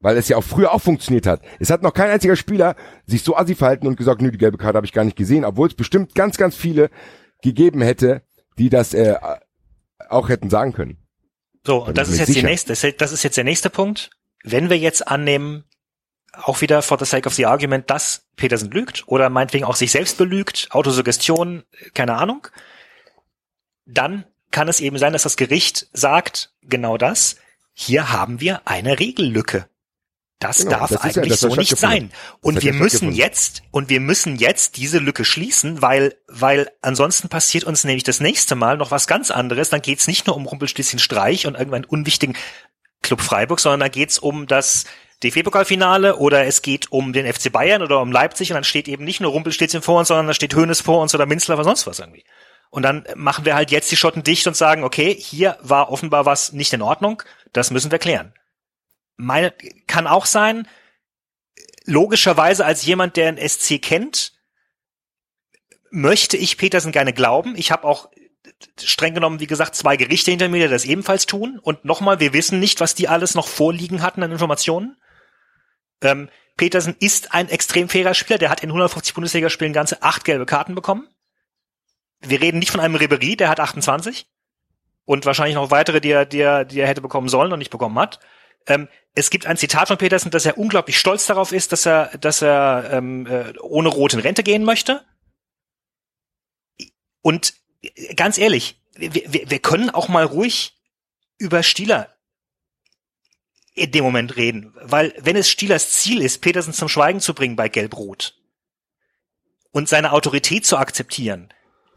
[0.01, 1.43] Weil es ja auch früher auch funktioniert hat.
[1.59, 2.75] Es hat noch kein einziger Spieler
[3.07, 5.45] sich so assi verhalten und gesagt, nö, die gelbe Karte habe ich gar nicht gesehen,
[5.45, 6.89] obwohl es bestimmt ganz, ganz viele
[7.43, 8.23] gegeben hätte,
[8.57, 9.17] die das äh,
[10.09, 11.00] auch hätten sagen können.
[11.71, 12.49] So, und das ist jetzt die sicher.
[12.49, 14.11] nächste, das ist jetzt der nächste Punkt.
[14.43, 15.63] Wenn wir jetzt annehmen,
[16.33, 19.93] auch wieder for the sake of the argument, dass Petersen lügt oder meinetwegen auch sich
[19.93, 21.63] selbst belügt, Autosuggestion,
[21.95, 22.49] keine Ahnung,
[23.87, 27.37] dann kann es eben sein, dass das Gericht sagt, genau das,
[27.73, 29.69] hier haben wir eine Regellücke.
[30.41, 32.11] Das Genau, darf das ja- eigentlich hat so nicht sein.
[32.41, 37.29] Und wir ja müssen jetzt, und wir müssen jetzt diese Lücke schließen, weil, weil ansonsten
[37.29, 39.69] passiert uns nämlich das nächste Mal noch was ganz anderes.
[39.69, 42.37] Dann geht's nicht nur um Rumpelstilzchen Streich und irgendeinen unwichtigen
[43.03, 44.87] Club Freiburg, sondern da geht's um das
[45.23, 49.05] DFB-Pokalfinale oder es geht um den FC Bayern oder um Leipzig und dann steht eben
[49.05, 51.87] nicht nur Rumpelstilzchen vor uns, sondern da steht Hönes vor uns oder Minzler oder sonst
[51.87, 52.25] was irgendwie.
[52.71, 56.25] Und dann machen wir halt jetzt die Schotten dicht und sagen, okay, hier war offenbar
[56.25, 58.33] was nicht in Ordnung, das müssen wir klären.
[59.21, 59.53] Meine,
[59.87, 60.67] kann auch sein,
[61.85, 64.33] logischerweise als jemand, der ein SC kennt,
[65.91, 67.55] möchte ich Petersen gerne glauben.
[67.57, 68.11] Ich habe auch
[68.79, 71.59] streng genommen, wie gesagt, zwei Gerichte hinter mir, die das ebenfalls tun.
[71.59, 74.97] Und nochmal, wir wissen nicht, was die alles noch vorliegen hatten an Informationen.
[76.03, 78.39] Ähm, Petersen ist ein extrem fairer Spieler.
[78.39, 81.09] Der hat in 150 Bundesligaspielen ganze acht gelbe Karten bekommen.
[82.21, 84.27] Wir reden nicht von einem Ribery, der hat 28.
[85.05, 87.71] Und wahrscheinlich noch weitere, die er, die er, die er hätte bekommen sollen und nicht
[87.71, 88.21] bekommen hat.
[88.67, 92.17] Ähm, es gibt ein Zitat von Petersen, dass er unglaublich stolz darauf ist, dass er,
[92.19, 95.05] dass er ähm, äh, ohne Rot in Rente gehen möchte.
[97.23, 100.79] Und äh, ganz ehrlich, wir, wir, wir können auch mal ruhig
[101.39, 102.15] über Stieler
[103.75, 107.57] in dem Moment reden, weil wenn es Stielers Ziel ist, Petersen zum Schweigen zu bringen
[107.57, 108.37] bei Gelb-Rot
[109.71, 111.53] und seine Autorität zu akzeptieren,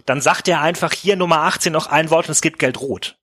[0.06, 3.18] dann sagt er einfach hier Nummer 18 noch ein Wort und es gibt Geld-Rot.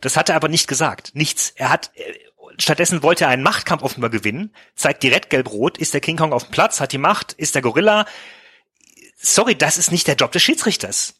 [0.00, 1.14] Das hat er aber nicht gesagt.
[1.14, 1.50] Nichts.
[1.56, 2.14] Er hat, äh,
[2.58, 6.44] stattdessen wollte er einen Machtkampf offenbar gewinnen, zeigt direkt Gelb-Rot, ist der King Kong auf
[6.44, 8.06] dem Platz, hat die Macht, ist der Gorilla.
[9.16, 11.14] Sorry, das ist nicht der Job des Schiedsrichters.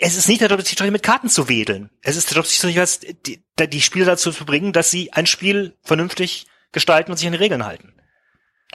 [0.00, 1.90] Es ist nicht der Job des Schiedsrichters, mit Karten zu wedeln.
[2.02, 5.26] Es ist der Job des Schiedsrichters, die, die Spieler dazu zu bringen, dass sie ein
[5.26, 7.94] Spiel vernünftig gestalten und sich an die Regeln halten.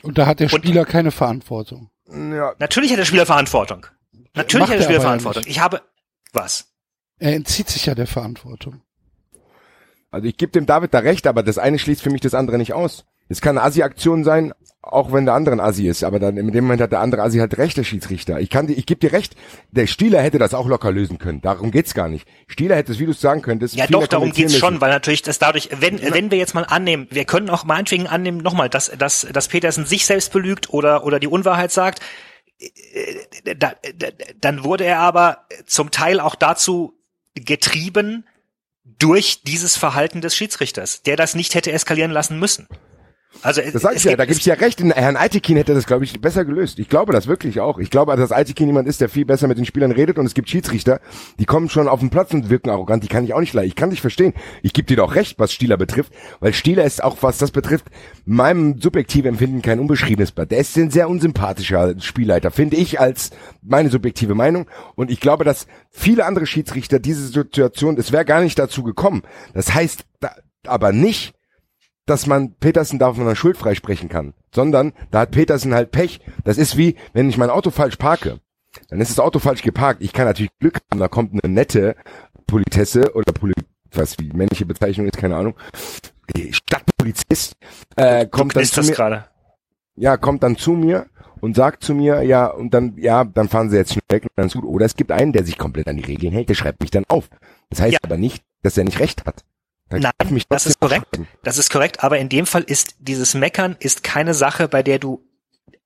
[0.02, 1.92] Und da hat der Und- Spieler keine Verantwortung.
[2.08, 3.86] Ja, Natürlich hat der Spieler Verantwortung.
[4.34, 5.44] Natürlich Macht hat der er Spieler ja Verantwortung.
[5.44, 5.52] nicht.
[5.52, 5.82] Ich habe,
[6.32, 6.74] Was?
[7.20, 8.82] Er entzieht sich ja der Verantwortung.
[10.12, 12.58] Also ich gebe dem David da recht, aber das eine schließt für mich das andere
[12.58, 13.06] nicht aus.
[13.32, 16.52] Es kann eine Assi-Aktion sein, auch wenn der andere ein Assi ist, aber dann in
[16.52, 18.40] dem Moment hat der andere Assi halt recht, der Schiedsrichter.
[18.40, 19.36] Ich kann dir, ich gebe dir recht,
[19.70, 21.42] der Stieler hätte das auch locker lösen können.
[21.42, 22.28] Darum geht's gar nicht.
[22.48, 24.82] Stieler hätte es, wie du es sagen könntest, Ja, doch, darum geht's schon, müssen.
[24.82, 28.40] weil natürlich das dadurch, wenn, wenn wir jetzt mal annehmen, wir können auch meinetwegen annehmen,
[28.40, 32.00] nochmal, dass, dass, dass Petersen sich selbst belügt oder, oder die Unwahrheit sagt,
[32.58, 33.74] äh, da,
[34.42, 36.94] dann wurde er aber zum Teil auch dazu
[37.36, 38.26] getrieben
[39.00, 42.68] durch dieses Verhalten des Schiedsrichters, der das nicht hätte eskalieren lassen müssen.
[43.44, 44.82] Also Das sag ich ja, da gebe ich ja recht.
[44.82, 46.80] Herrn Altekin hätte das, glaube ich, besser gelöst.
[46.80, 47.78] Ich glaube das wirklich auch.
[47.78, 50.34] Ich glaube, dass Altekin jemand ist, der viel besser mit den Spielern redet und es
[50.34, 51.00] gibt Schiedsrichter,
[51.40, 53.04] die kommen schon auf den Platz und wirken arrogant.
[53.04, 53.70] Die kann ich auch nicht leiden.
[53.70, 54.34] Ich kann dich verstehen.
[54.64, 57.86] Ich gebe dir doch recht, was Stieler betrifft, weil Stieler ist auch, was das betrifft,
[58.26, 60.52] meinem subjektiven Empfinden kein unbeschriebenes Blatt.
[60.52, 63.30] Der ist ein sehr unsympathischer Spielleiter, finde ich, als
[63.62, 64.66] meine subjektive Meinung.
[64.96, 69.22] Und ich glaube, dass viele andere Schiedsrichter diese Situation, es wäre gar nicht dazu gekommen.
[69.54, 70.32] Das heißt da,
[70.66, 71.34] aber nicht,
[72.10, 76.20] dass man Petersen davon einer Schuld freisprechen kann, sondern da hat Petersen halt Pech.
[76.44, 78.40] Das ist wie, wenn ich mein Auto falsch parke,
[78.90, 80.02] dann ist das Auto falsch geparkt.
[80.02, 81.96] Ich kann natürlich Glück haben, da kommt eine nette
[82.48, 83.54] Politesse oder Poli
[83.92, 85.56] was wie männliche Bezeichnung ist, keine Ahnung.
[86.36, 87.54] Die Stadtpolizist
[87.96, 89.26] äh, kommt dann zu mir, gerade.
[89.96, 91.08] ja, kommt dann zu mir
[91.42, 94.32] und sagt zu mir, ja, und dann, ja, dann fahren sie jetzt schnell weg und
[94.36, 94.66] dann ist gut.
[94.66, 97.06] Oder es gibt einen, der sich komplett an die Regeln hält, der schreibt mich dann
[97.08, 97.30] auf.
[97.70, 98.00] Das heißt Ja.
[98.04, 99.44] aber nicht, dass er nicht recht hat.
[99.90, 101.20] Dann Nein, das ist korrekt.
[101.44, 105.00] Das ist korrekt, aber in dem Fall ist dieses Meckern ist keine Sache, bei der
[105.00, 105.26] du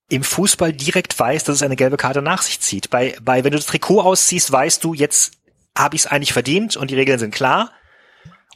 [0.10, 2.90] im Fußball direkt weißt, dass es eine gelbe Karte nach sich zieht.
[2.90, 5.38] Bei, bei wenn du das Trikot ausziehst, weißt du, jetzt
[5.78, 7.72] habe ich es eigentlich verdient und die Regeln sind klar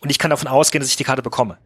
[0.02, 1.58] und ich kann davon ausgehen, dass ich die Karte bekomme.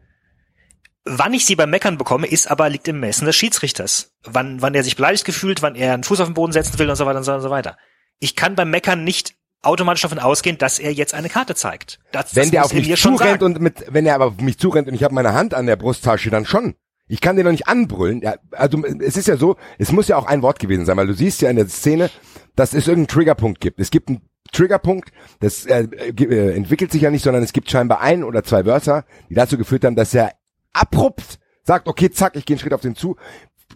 [1.04, 4.12] Wann ich sie beim Meckern bekomme, ist aber liegt im Messen des Schiedsrichters.
[4.22, 6.88] Wann, wann er sich beleidigt gefühlt, wann er einen Fuß auf den Boden setzen will
[6.88, 7.76] und so weiter und so, und so weiter.
[8.20, 12.00] Ich kann beim Meckern nicht automatisch davon ausgehen, dass er jetzt eine Karte zeigt.
[12.10, 14.58] Das, Wenn das der auf er mich zurennt und mit, wenn er aber auf mich
[14.58, 16.74] zurennt und ich habe meine Hand an der Brusttasche, dann schon.
[17.08, 18.20] Ich kann den noch nicht anbrüllen.
[18.22, 21.06] Ja, also es ist ja so, es muss ja auch ein Wort gewesen sein, weil
[21.06, 22.10] du siehst ja in der Szene,
[22.56, 23.80] dass es irgendeinen Triggerpunkt gibt.
[23.80, 24.22] Es gibt einen
[24.52, 25.10] Triggerpunkt,
[25.40, 29.04] das äh, äh, entwickelt sich ja nicht, sondern es gibt scheinbar ein oder zwei Wörter,
[29.28, 30.32] die dazu geführt haben, dass er
[30.72, 33.16] abrupt sagt, okay, zack, ich gehe einen Schritt auf den zu,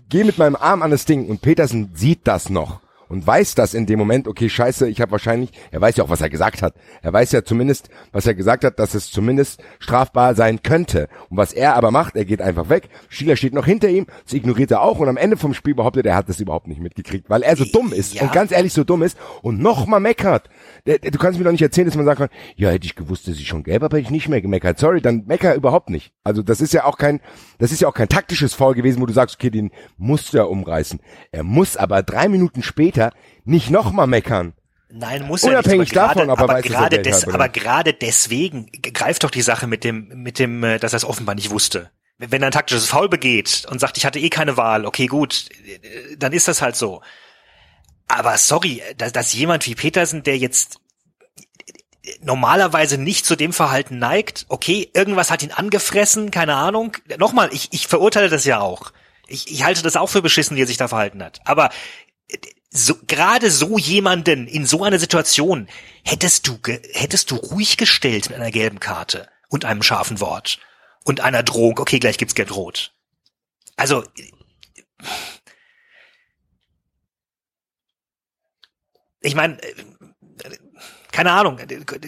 [0.08, 3.74] gehe mit meinem Arm an das Ding und Petersen sieht das noch und weiß das
[3.74, 6.62] in dem Moment, okay, scheiße, ich habe wahrscheinlich, er weiß ja auch, was er gesagt
[6.62, 6.74] hat.
[7.02, 11.08] Er weiß ja zumindest, was er gesagt hat, dass es zumindest strafbar sein könnte.
[11.30, 12.88] Und was er aber macht, er geht einfach weg.
[13.08, 16.06] Schieler steht noch hinter ihm, das ignoriert er auch und am Ende vom Spiel behauptet
[16.06, 18.22] er, hat das überhaupt nicht mitgekriegt, weil er so dumm ist Ja.
[18.22, 20.48] und ganz ehrlich so dumm ist und nochmal meckert.
[20.84, 23.36] Du kannst mir doch nicht erzählen, dass man sagen kann, ja, hätte ich gewusst, dass
[23.36, 24.78] ich schon gelb habe, hätte ich nicht mehr gemeckert.
[24.78, 26.12] Sorry, dann mecker überhaupt nicht.
[26.24, 27.20] Also das ist ja auch kein,
[27.58, 30.38] das ist ja auch kein taktisches Foul gewesen, wo du sagst, okay, den musst du
[30.38, 31.00] ja umreißen.
[31.32, 32.95] Er muss aber drei Minuten später
[33.44, 34.54] nicht nochmal meckern.
[34.88, 37.48] Nein, muss Unabhängig er nicht, aber davon, er aber, weiß, dass er gerade des, aber
[37.48, 41.34] gerade deswegen greift doch die Sache mit dem, mit dem, äh, dass er es offenbar
[41.34, 41.90] nicht wusste.
[42.18, 45.48] Wenn er ein taktisches Foul begeht und sagt, ich hatte eh keine Wahl, okay, gut,
[45.82, 47.02] äh, dann ist das halt so.
[48.08, 50.78] Aber sorry, dass, dass jemand wie Petersen, der jetzt
[52.22, 56.96] normalerweise nicht zu dem Verhalten neigt, okay, irgendwas hat ihn angefressen, keine Ahnung.
[57.18, 58.92] Nochmal, ich, ich verurteile das ja auch.
[59.28, 61.40] Ich, ich halte das auch für beschissen, wie er sich da verhalten hat.
[61.44, 61.70] Aber
[62.76, 65.68] so, gerade so jemanden in so einer Situation
[66.04, 66.58] hättest du,
[66.92, 70.58] hättest du ruhig gestellt mit einer gelben Karte und einem scharfen Wort
[71.04, 71.78] und einer Drohung.
[71.78, 72.92] Okay, gleich gibt's gelb-rot.
[73.76, 74.04] Also,
[79.20, 79.58] ich meine,
[81.12, 81.58] keine Ahnung,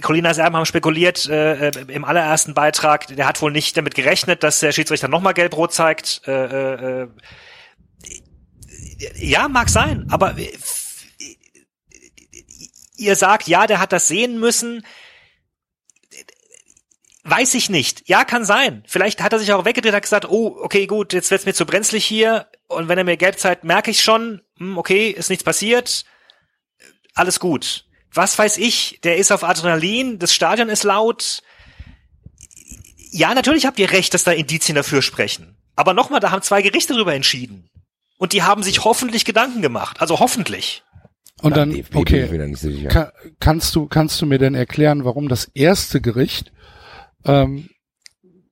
[0.02, 4.42] Colina Serben haben spekuliert äh, äh, im allerersten Beitrag, der hat wohl nicht damit gerechnet,
[4.42, 6.22] dass der Schiedsrichter nochmal gelb-rot zeigt.
[6.26, 7.08] Äh, äh, äh,
[9.16, 10.52] ja, mag sein, aber äh,
[12.96, 14.84] ihr sagt, ja, der hat das sehen müssen.
[17.24, 18.09] Weiß ich nicht.
[18.09, 18.82] Ja, kann sein.
[18.86, 21.66] Vielleicht hat er sich auch weggedreht, hat gesagt, oh, okay, gut, jetzt wird's mir zu
[21.66, 22.48] brenzlig hier.
[22.68, 26.05] Und wenn er mir gelb zeigt, merke ich schon, hm, okay, ist nichts passiert.
[27.14, 27.84] Alles gut.
[28.12, 31.42] Was weiß ich, der ist auf Adrenalin, das Stadion ist laut.
[33.10, 35.56] Ja, natürlich habt ihr recht, dass da Indizien dafür sprechen.
[35.76, 37.68] Aber nochmal, da haben zwei Gerichte darüber entschieden.
[38.18, 40.00] Und die haben sich hoffentlich Gedanken gemacht.
[40.00, 40.82] Also hoffentlich.
[41.40, 42.68] Und dann, okay, so
[43.38, 46.52] kannst du, kannst du mir denn erklären, warum das erste Gericht
[47.24, 47.68] ähm,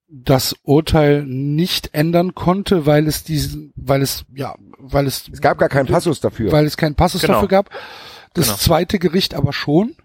[0.08, 5.58] das Urteil nicht ändern konnte, weil es diesen, weil es, ja, weil es, Es gab
[5.58, 6.52] gar keinen Passus dafür.
[6.52, 7.34] weil es keinen Passus Genau.
[7.34, 7.70] dafür gab.
[8.34, 8.58] Das Genau.
[8.58, 9.96] zweite Gericht aber schon.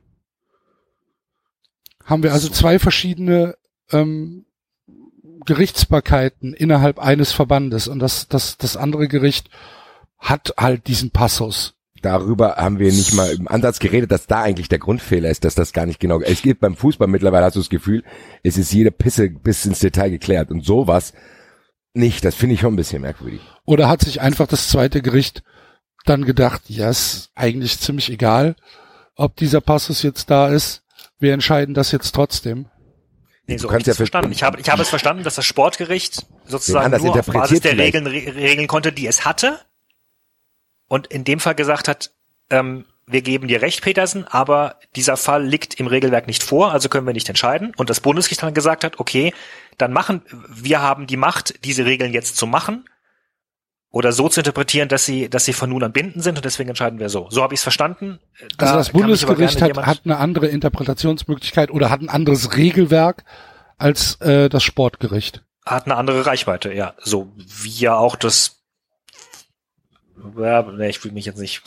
[2.03, 3.55] Haben wir also zwei verschiedene
[3.91, 4.45] ähm,
[5.45, 9.49] Gerichtsbarkeiten innerhalb eines Verbandes und das, das, das andere Gericht
[10.19, 11.73] hat halt diesen Passus.
[12.01, 15.55] darüber haben wir nicht mal im Ansatz geredet, dass da eigentlich der Grundfehler ist, dass
[15.55, 18.03] das gar nicht genau, es gibt beim Fußball mittlerweile hast du das Gefühl,
[18.43, 21.13] es ist jede Pisse bis ins Detail geklärt und sowas
[21.93, 23.41] nicht, das finde ich schon ein bisschen merkwürdig.
[23.65, 25.43] Oder hat sich einfach das zweite Gericht
[26.05, 28.55] dann gedacht, ja, ist eigentlich ziemlich egal,
[29.15, 30.83] ob dieser Passus jetzt da ist.
[31.19, 32.67] Wir entscheiden das jetzt trotzdem.
[33.51, 34.31] Nee, Du so kannst habe ich ja verstanden.
[34.31, 37.95] Ich habe, ich habe es verstanden, dass das Sportgericht sozusagen nur auf Basis der vielleicht.
[37.95, 39.59] Regeln re regeln konnte, die es hatte.
[40.87, 42.11] Und in dem Fall gesagt hat,
[42.49, 46.87] ähm, wir geben dir recht, Petersen, aber dieser Fall liegt im Regelwerk nicht vor, also
[46.87, 47.73] können wir nicht entscheiden.
[47.75, 49.33] Und das Bundesgericht dann gesagt hat, okay,
[49.77, 52.85] dann machen, wir haben die Macht, diese Regeln jetzt zu machen
[53.91, 56.69] oder so zu interpretieren, dass sie, dass sie von nun an bindend sind und deswegen
[56.69, 57.27] entscheiden wir so.
[57.29, 58.19] So habe ich es verstanden.
[58.57, 62.09] Da Also das kann mich aber Bundesgericht hat, hat eine andere Interpretationsmöglichkeit oder hat ein
[62.09, 63.25] anderes Regelwerk
[63.77, 65.43] als äh, das Sportgericht.
[65.65, 66.95] hat eine andere Reichweite, ja.
[66.99, 68.61] So wie ja auch das.
[70.37, 71.61] Ja, nee, ich will mich jetzt nicht.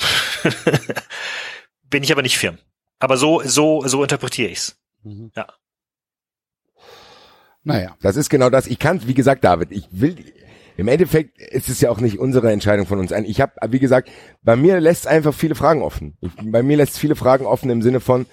[1.90, 2.58] Bin ich aber nicht firm.
[3.00, 4.76] Aber so, so, so interpretiere ich's.
[5.36, 5.46] Ja.
[7.64, 7.96] Naja.
[8.00, 8.66] Das ist genau das.
[8.66, 10.32] Ich kann, wie gesagt, David, ich will,
[10.76, 13.24] im Endeffekt ist es ja auch nicht unsere Entscheidung von uns ein.
[13.24, 14.10] Ich habe, wie gesagt,
[14.42, 16.16] bei mir lässt einfach viele Fragen offen.
[16.20, 18.26] Ich, bei mir lässt viele Fragen offen im Sinne von,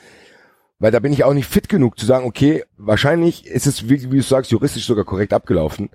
[0.79, 4.11] weil da bin ich auch nicht fit genug zu sagen, okay, wahrscheinlich ist es, wie,
[4.11, 5.89] wie du sagst, juristisch sogar korrekt abgelaufen.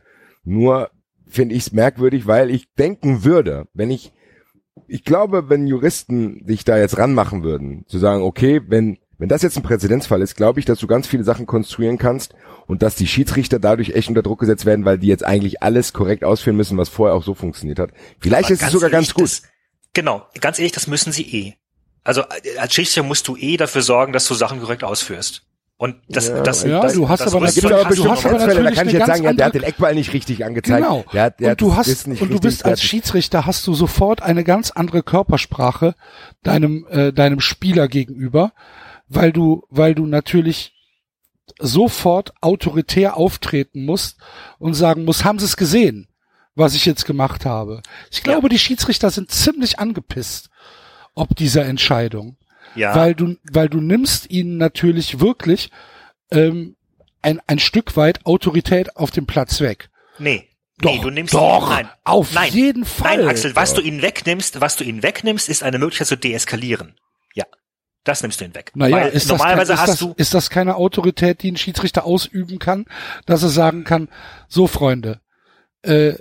[0.45, 0.91] Nur
[1.27, 4.13] finde ich es merkwürdig, weil ich denken würde, wenn ich,
[4.87, 9.43] ich glaube, wenn Juristen sich da jetzt ranmachen würden, zu sagen, okay, wenn, wenn das
[9.43, 12.35] jetzt ein Präzedenzfall ist, glaube ich, dass du ganz viele Sachen konstruieren kannst
[12.67, 15.93] und dass die Schiedsrichter dadurch echt unter Druck gesetzt werden, weil die jetzt eigentlich alles
[15.93, 17.91] korrekt ausführen müssen, was vorher auch so funktioniert hat.
[18.21, 19.25] Vielleicht Aber ist es sogar ehrlich, ganz gut.
[19.25, 19.43] Das,
[19.95, 21.55] genau, ganz ehrlich, das müssen sie eh.
[22.05, 25.43] Also äh, als Schiedsrichter musst du eh dafür sorgen, dass du Sachen korrekt ausführst.
[25.79, 28.25] Und das, Ja, das, ja, das, du hast das aber natürlich- es aber du hast
[28.25, 28.39] aber.
[28.39, 30.83] Grenzfälle, da natürlich kann ich jetzt sagen, ja, der hat den Eckball nicht richtig angezeigt.
[30.83, 31.05] Genau.
[31.13, 34.43] Der hat, der und du hast und du bist als Schiedsrichter hast du sofort eine
[34.43, 35.95] ganz andere Körpersprache
[36.43, 38.53] deinem äh, deinem Spieler gegenüber,
[39.09, 40.73] weil du weil du natürlich
[41.59, 44.19] sofort autoritär auftreten musst
[44.59, 46.09] und sagen musst, haben sie es gesehen,
[46.55, 47.83] was ich jetzt gemacht habe.
[48.11, 50.51] Ich glaube, die Schiedsrichter sind ziemlich angepisst
[51.17, 52.37] ob dieser Entscheidung,
[52.77, 55.71] Ja, weil du weil du nimmst ihnen natürlich wirklich
[56.31, 56.77] ähm,
[57.23, 59.91] ein ein Stück weit Autorität auf dem Platz weg.
[60.19, 60.49] nee.
[60.79, 63.17] Doch, nee, du nimmst doch, nein, auf nein, jeden Fall.
[63.17, 67.01] Nein, Axel, was du ihnen wegnimmst, was du ihnen wegnimmst, ist eine Möglichkeit zu deeskalieren.
[67.33, 67.47] Ja,
[68.07, 68.73] das nimmst du ihnen weg.
[68.75, 71.53] Naja, Weil ist das, normalerweise kein, ist, hast das, du ist das keine Autorität, die
[71.53, 72.87] ein Schiedsrichter ausüben kann,
[73.27, 74.09] dass er sagen kann,
[74.49, 75.21] so Freunde,
[75.83, 76.15] äh,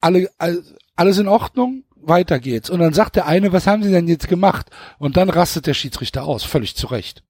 [0.00, 0.62] alle, all-
[0.96, 2.70] alles in Ordnung, weiter geht's.
[2.70, 4.70] Und dann sagt der eine, was haben Sie denn jetzt gemacht?
[4.98, 7.22] Und dann rastet der Schiedsrichter aus, völlig zu Recht.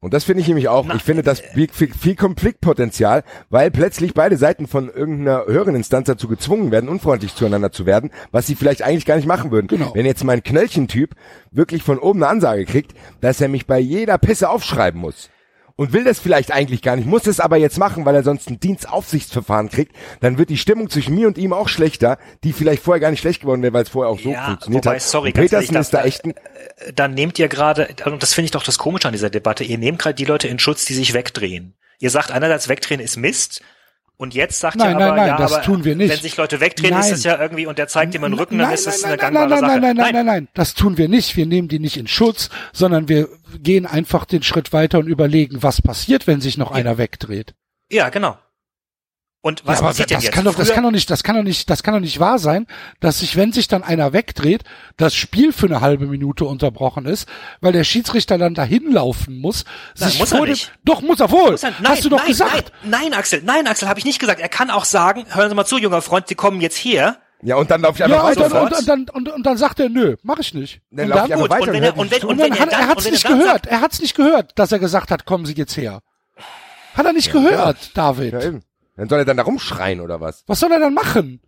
[0.00, 0.86] Und das finde ich nämlich auch.
[0.86, 5.74] Na, ich finde das viel, viel, viel Konfliktpotenzial, weil plötzlich beide Seiten von irgendeiner höheren
[5.74, 9.50] Instanz dazu gezwungen werden, unfreundlich zueinander zu werden, was sie vielleicht eigentlich gar nicht machen
[9.50, 9.66] würden.
[9.66, 9.92] Genau.
[9.94, 11.16] Wenn jetzt mein Knöllchentyp
[11.50, 15.30] wirklich von oben eine Ansage kriegt, dass er mich bei jeder Pisse aufschreiben muss
[15.78, 18.50] und will das vielleicht eigentlich gar nicht, muss es aber jetzt machen, weil er sonst
[18.50, 22.82] ein Dienstaufsichtsverfahren kriegt, dann wird die Stimmung zwischen mir und ihm auch schlechter, die vielleicht
[22.82, 25.02] vorher gar nicht schlecht geworden wäre, weil es vorher auch so ja, funktioniert wobei, hat.
[25.02, 28.50] sorry, Petersen ist da echt ein, äh, dann nehmt ihr gerade, und das finde ich
[28.50, 31.14] doch das Komische an dieser Debatte, ihr nehmt gerade die Leute in Schutz, die sich
[31.14, 31.76] wegdrehen.
[32.00, 33.62] Ihr sagt einerseits, wegdrehen ist Mist,
[34.18, 36.10] und jetzt sagt Nein, ihr aber, nein, nein, ja, das aber tun wir nicht.
[36.10, 37.14] wenn sich Leute wegdrehen, ist Nein.
[37.14, 39.22] es ja irgendwie, und der zeigt ihm den Rücken, dann nein, ist es nein, eine
[39.22, 39.70] nein, gangbare nein, Sache.
[39.70, 41.36] nein, nein, nein, nein, nein, das tun wir nicht.
[41.36, 43.28] Wir nehmen die nicht in Schutz, sondern wir
[43.60, 47.54] gehen einfach den Schritt weiter und überlegen, was passiert, wenn sich noch einer wegdreht.
[47.90, 48.36] Ja, genau.
[49.40, 50.34] Und was ja, aber passiert denn das jetzt?
[50.34, 52.40] kann doch, das kann doch nicht, das kann doch nicht, das kann doch nicht wahr
[52.40, 52.66] sein,
[52.98, 54.64] dass sich, wenn sich dann einer wegdreht,
[54.96, 57.28] das Spiel für eine halbe Minute unterbrochen ist,
[57.60, 59.64] weil der Schiedsrichter dann dahin laufen muss,
[59.98, 60.72] Nein, sich muss er vor dem, nicht.
[60.84, 62.72] doch muss er wohl, Muss er- hast du doch nein, gesagt.
[62.82, 64.40] Nein, nein, Axel, nein, Axel, habe ich nicht gesagt.
[64.40, 67.18] Er kann auch sagen, hören Sie mal zu, junger Freund, Sie kommen jetzt her.
[67.40, 68.48] ja, und dann laufe ich einfach Ja, und weiter.
[68.48, 70.80] dann, und, dann, und, und dann sagt er, nö, mach ich nicht.
[70.90, 72.60] Dann und lauf dann, Gut, weiter und wenn er, und wenn, und wenn dann er
[72.60, 73.46] hat, dann, er hat's nicht er gehört.
[73.52, 76.00] sagt, Er hat's nicht gehört, dass er gesagt hat, kommen Sie jetzt her.
[76.94, 78.32] Hat er nicht gehört, David.
[78.32, 78.62] Ja, eben.
[78.98, 80.44] Dann soll er dann da rumschreien oder was?
[80.46, 81.40] Was soll er dann machen?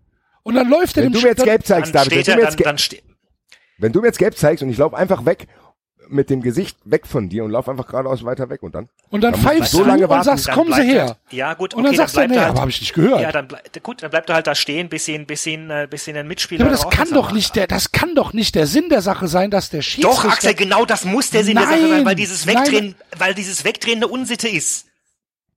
[0.43, 2.23] Und dann läuft er Wenn dem du mir jetzt dann- gelb zeigst, dann David, wenn
[2.23, 3.01] steht du, er, mir jetzt, dann, dann
[3.79, 5.47] wenn du mir jetzt gelb zeigst und ich laufe einfach weg
[6.09, 8.89] mit dem Gesicht weg von dir und laufe einfach geradeaus weiter weg und dann?
[9.11, 10.83] Und dann Da muss ich pfeifst so du lange und warten, sagst, dann kommen Sie
[10.83, 11.19] her.
[11.31, 12.95] Er, ja, gut, Und dann okay, sagst du, nee, er halt, aber habe ich nicht
[12.95, 13.21] gehört.
[13.21, 15.87] Ja, dann bleib, gut, dann bleibt er halt da stehen, bis ihn, bis ihn, äh,
[15.89, 17.35] bis ihn ein Mitspieler Ja, aber das kann doch macht.
[17.35, 20.23] nicht der, das kann doch nicht der Sinn der Sache sein, dass der Schiedsrichter.
[20.25, 22.57] Doch, Axel, genau das muss der Sinn der Sache Nein, sein, weil dieses nein.
[22.59, 24.87] Wegdrehen, weil dieses Wegdrehen eine Unsitte ist.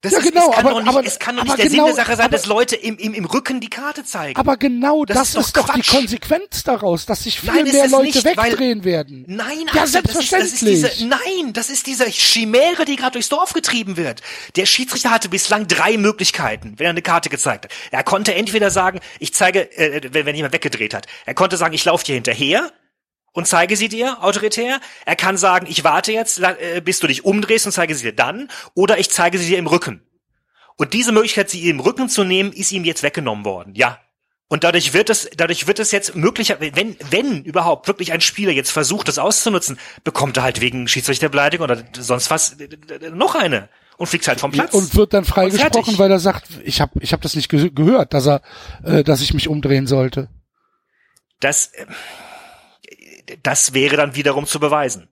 [0.03, 1.69] Das Ja, ist, genau, es kann aber- doch nicht, aber- es kann doch nicht der
[1.69, 4.38] genau, Sinn der Sache sein, aber- dass Leute im, im, im Rücken die Karte zeigen.
[4.38, 5.81] Aber genau Das das, ist doch ist doch die.
[5.81, 9.23] Konsequenz daraus, dass sich viel Nein, mehr Leute nicht, weil- wegdrehen werden.
[9.27, 10.91] Nein, Ja, Axel, das ist, das ist selbstverständlich.
[10.97, 14.21] diese, nein, das ist diese Chimäre, die gerade durchs Dorf getrieben wird.
[14.57, 17.71] Der Schiedsrichter hatte bislang drei Möglichkeiten, wenn er eine Karte gezeigt hat.
[17.91, 21.07] Er konnte entweder sagen, ich zeige, äh, wenn, wenn jemand weggedreht hat.
[21.25, 22.71] Er konnte sagen, ich laufe dir hinterher.
[23.34, 24.80] Und zeige sie dir autoritär.
[25.05, 28.15] Er kann sagen, ich warte jetzt, äh, bis du dich umdrehst und zeige sie dir
[28.15, 28.49] dann.
[28.76, 30.01] Oder ich zeige sie dir im Rücken.
[30.77, 33.76] Und diese Möglichkeit, sie im Rücken zu nehmen, ist ihm jetzt weggenommen worden.
[33.76, 33.99] Ja.
[34.47, 38.51] Und dadurch wird es, dadurch wird es jetzt möglicher, wenn, wenn überhaupt wirklich ein Spieler
[38.51, 42.57] jetzt versucht, das auszunutzen, bekommt er halt wegen Schiedsrichterbeleidigung oder sonst was
[43.11, 44.73] noch eine und fliegt halt vom Platz.
[44.73, 48.14] Und wird dann freigesprochen, weil er sagt, ich habe ich hab das nicht ge gehört,
[48.14, 48.41] dass er,
[48.84, 50.30] äh, dass ich mich umdrehen sollte.
[51.39, 51.85] Das, äh,
[53.44, 55.10] das wäre dann wiederum zu beweisen.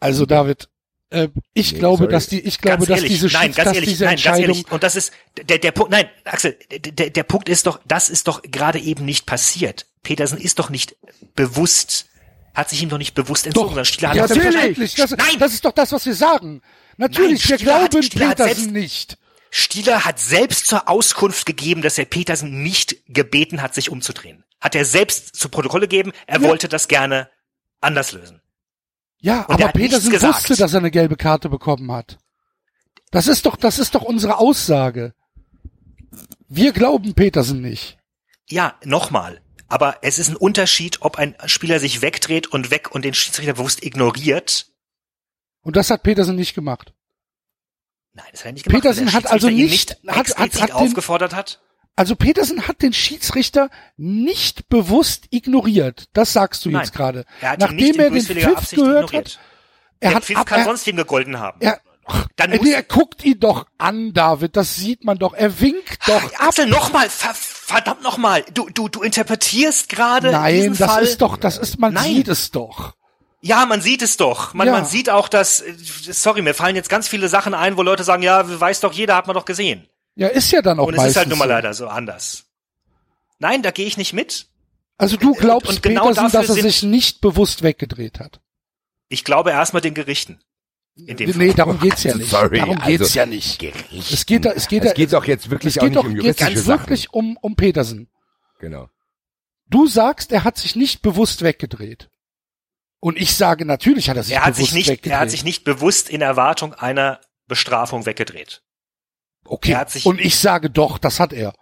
[0.00, 0.68] Also David,
[1.10, 2.12] äh, ich Nee, glaube, sorry.
[2.12, 4.16] dass die, ich glaube, ganz dass ehrlich, diese, nein, Schieds- ganz dass ehrlich, diese nein,
[4.16, 4.72] ganz Entscheidung, ehrlich.
[4.72, 5.90] Und das ist der der Punkt.
[5.92, 9.86] Nein, Axel, der, der Punkt ist doch, das ist doch gerade eben nicht passiert.
[10.02, 10.96] Petersen ist doch nicht
[11.36, 12.06] bewusst,
[12.54, 13.76] hat sich ihm doch nicht bewusst entzogen.
[13.76, 15.38] doch, Stieler hat ja, das selbstverständlich, das, Nein!
[15.38, 16.60] das ist doch das, was wir sagen.
[16.96, 19.18] Natürlich, Nein, wir hat- glauben Stieler hat Petersen selbst- nicht.
[19.54, 24.44] Stieler hat selbst zur Auskunft gegeben, dass er Petersen nicht gebeten hat, sich umzudrehen.
[24.62, 26.48] Hat er selbst zu Protokolle gegeben, er Ja.
[26.48, 27.28] wollte das gerne
[27.80, 28.40] anders lösen.
[29.18, 32.18] Ja, Und er aber hat Petersen wusste, dass er eine gelbe Karte bekommen hat.
[33.10, 35.14] Das ist doch, das ist doch unsere Aussage.
[36.48, 37.98] Wir glauben Petersen nicht.
[38.48, 39.42] Ja, nochmal.
[39.68, 43.54] Aber es ist ein Unterschied, ob ein Spieler sich wegdreht und weg und den Schiedsrichter
[43.54, 44.66] bewusst ignoriert.
[45.62, 46.92] Und das hat Petersen nicht gemacht.
[48.12, 48.82] Nein, das hat er nicht gemacht.
[48.82, 51.60] Petersen hat also nicht- nicht hat- hat- hat den- aufgefordert hat.
[51.94, 56.06] Also Petersen hat den Schiedsrichter nicht bewusst ignoriert.
[56.14, 57.24] Das sagst du Nein, jetzt gerade.
[57.40, 59.26] Er Nachdem er den Pfiff Absicht gehört ignoriert.
[59.28, 59.38] hat,
[60.00, 61.58] er Der hat Pfiff ab, kann er, sonst ihm gegolten haben.
[61.60, 61.80] er,
[62.36, 64.56] Dann er, muss- er guckt ihn doch an, David.
[64.56, 65.34] Das sieht man doch.
[65.34, 66.48] Er winkt doch ab.
[66.48, 68.42] Axel, nochmal, ver verdammt nochmal.
[68.54, 71.02] Du, du, du interpretierst gerade Nein, das Fall.
[71.04, 72.04] ist doch, das ist, man Nein.
[72.04, 72.94] sieht es doch.
[73.42, 74.54] Ja, man sieht es doch.
[74.54, 74.72] Man, Ja.
[74.72, 75.74] man sieht auch, dass, äh,
[76.10, 79.14] sorry, mir fallen jetzt ganz viele Sachen ein, wo Leute sagen, ja, weiß doch jeder,
[79.16, 79.86] hat man doch gesehen.
[80.14, 81.50] Ja, ist ja dann auch Und es ist halt nun mal so.
[81.50, 82.44] leider so anders.
[83.38, 84.46] Nein, da gehe ich nicht mit.
[84.98, 88.40] Also du glaubst und genau Petersen, dafür dass er sich nicht bewusst weggedreht hat.
[89.08, 90.40] Ich glaube erstmal den Gerichten.
[90.94, 91.54] In dem Nee, Fall.
[91.56, 92.30] darum geht's ja nicht.
[92.30, 93.58] Sorry, darum also- geht's ja nicht.
[93.58, 94.12] Gericht.
[94.12, 96.10] Es geht da, es geht es da, geht doch jetzt wirklich auch nicht doch um
[96.14, 96.80] jetzt juristische ganz Sachen.
[96.82, 98.08] wirklich um, um Petersen.
[98.60, 98.88] Genau.
[99.66, 102.10] Du sagst, er hat sich nicht bewusst weggedreht.
[103.00, 105.12] Und ich sage, natürlich hat er sich Er hat bewusst sich nicht, weggedreht.
[105.12, 108.62] er hat sich nicht bewusst in Erwartung einer Bestrafung weggedreht.
[109.44, 109.76] Okay.
[110.04, 111.52] und ich sage doch, das hat er.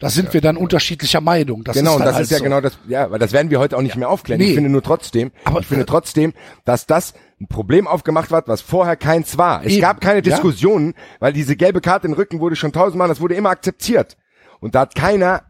[0.00, 1.62] Da sind wir dann unterschiedlicher Meinung.
[1.62, 2.44] Das genau, ist und das halt ist ja so.
[2.44, 4.40] genau das, ja, weil das werden wir heute auch nicht mehr aufklären.
[4.40, 4.48] Nee.
[4.48, 6.32] Ich finde nur trotzdem, Aber- ich finde trotzdem,
[6.64, 9.62] dass das ein Problem aufgemacht hat, was vorher keins war.
[9.62, 10.22] Es Eben, gab keine ja.
[10.22, 14.16] Diskussionen, weil diese gelbe Karte in den Rücken wurde schon tausendmal, das wurde immer akzeptiert.
[14.60, 15.42] Und da hat keiner,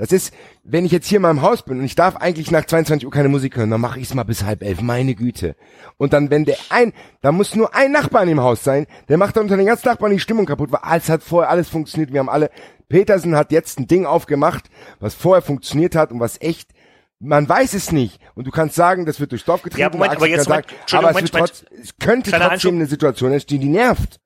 [0.00, 0.32] das ist,
[0.64, 3.12] wenn ich jetzt hier mal im Haus bin und ich darf eigentlich nach 22 Uhr
[3.12, 5.56] keine Musik hören, dann mache ich es mal bis halb elf, meine Güte.
[5.98, 9.18] Und dann, wenn der ein, da muss nur ein Nachbar in dem Haus sein, der
[9.18, 12.14] macht dann unter den ganzen Nachbarn die Stimmung kaputt, weil alles hat vorher alles funktioniert,
[12.14, 12.50] wir haben alle,
[12.88, 14.70] Petersen hat jetzt ein Ding aufgemacht,
[15.00, 16.70] was vorher funktioniert hat und was echt,
[17.18, 18.20] man weiß es nicht.
[18.34, 19.82] Und du kannst sagen, das wird durchs Dorf getrieben.
[19.82, 22.72] Ja, Moment, aber jetzt Moment, sagen, aber es, Moment, trotz, es könnte trotzdem Einschub.
[22.72, 24.19] eine Situation sein, die die nervt.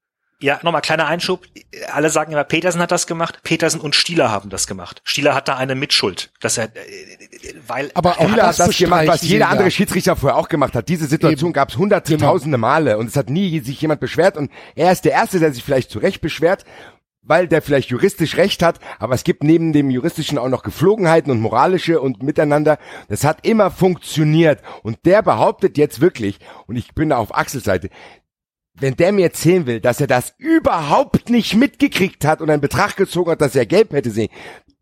[0.45, 1.47] Ja, nochmal kleiner Einschub.
[1.91, 3.41] Alle sagen immer, Petersen hat das gemacht.
[3.45, 5.01] Petersen und Stieler haben das gemacht.
[5.03, 6.71] Stieler hat da eine Mitschuld, dass er, äh,
[7.67, 9.71] weil Aber auch Spieler das hat das gemacht, was jeder andere.
[9.71, 10.91] Schiedsrichter vorher auch gemacht hat.
[10.91, 12.33] Diese Situation gab es hunderte, Genau.
[12.33, 15.51] tausende Male und es hat nie sich jemand beschwert und er ist der Erste, der
[15.55, 16.67] sich vielleicht zu Recht beschwert,
[17.23, 21.33] weil der vielleicht juristisch recht hat, aber es gibt neben dem juristischen auch noch Geflogenheiten
[21.33, 22.77] und moralische und miteinander.
[23.09, 27.65] Das hat immer funktioniert und der behauptet jetzt wirklich, und ich bin da auf Axels
[27.65, 27.89] Seite,
[28.79, 32.97] wenn der mir erzählen will, dass er das überhaupt nicht mitgekriegt hat und in Betracht
[32.97, 34.31] gezogen hat, dass er gelb hätte sehen,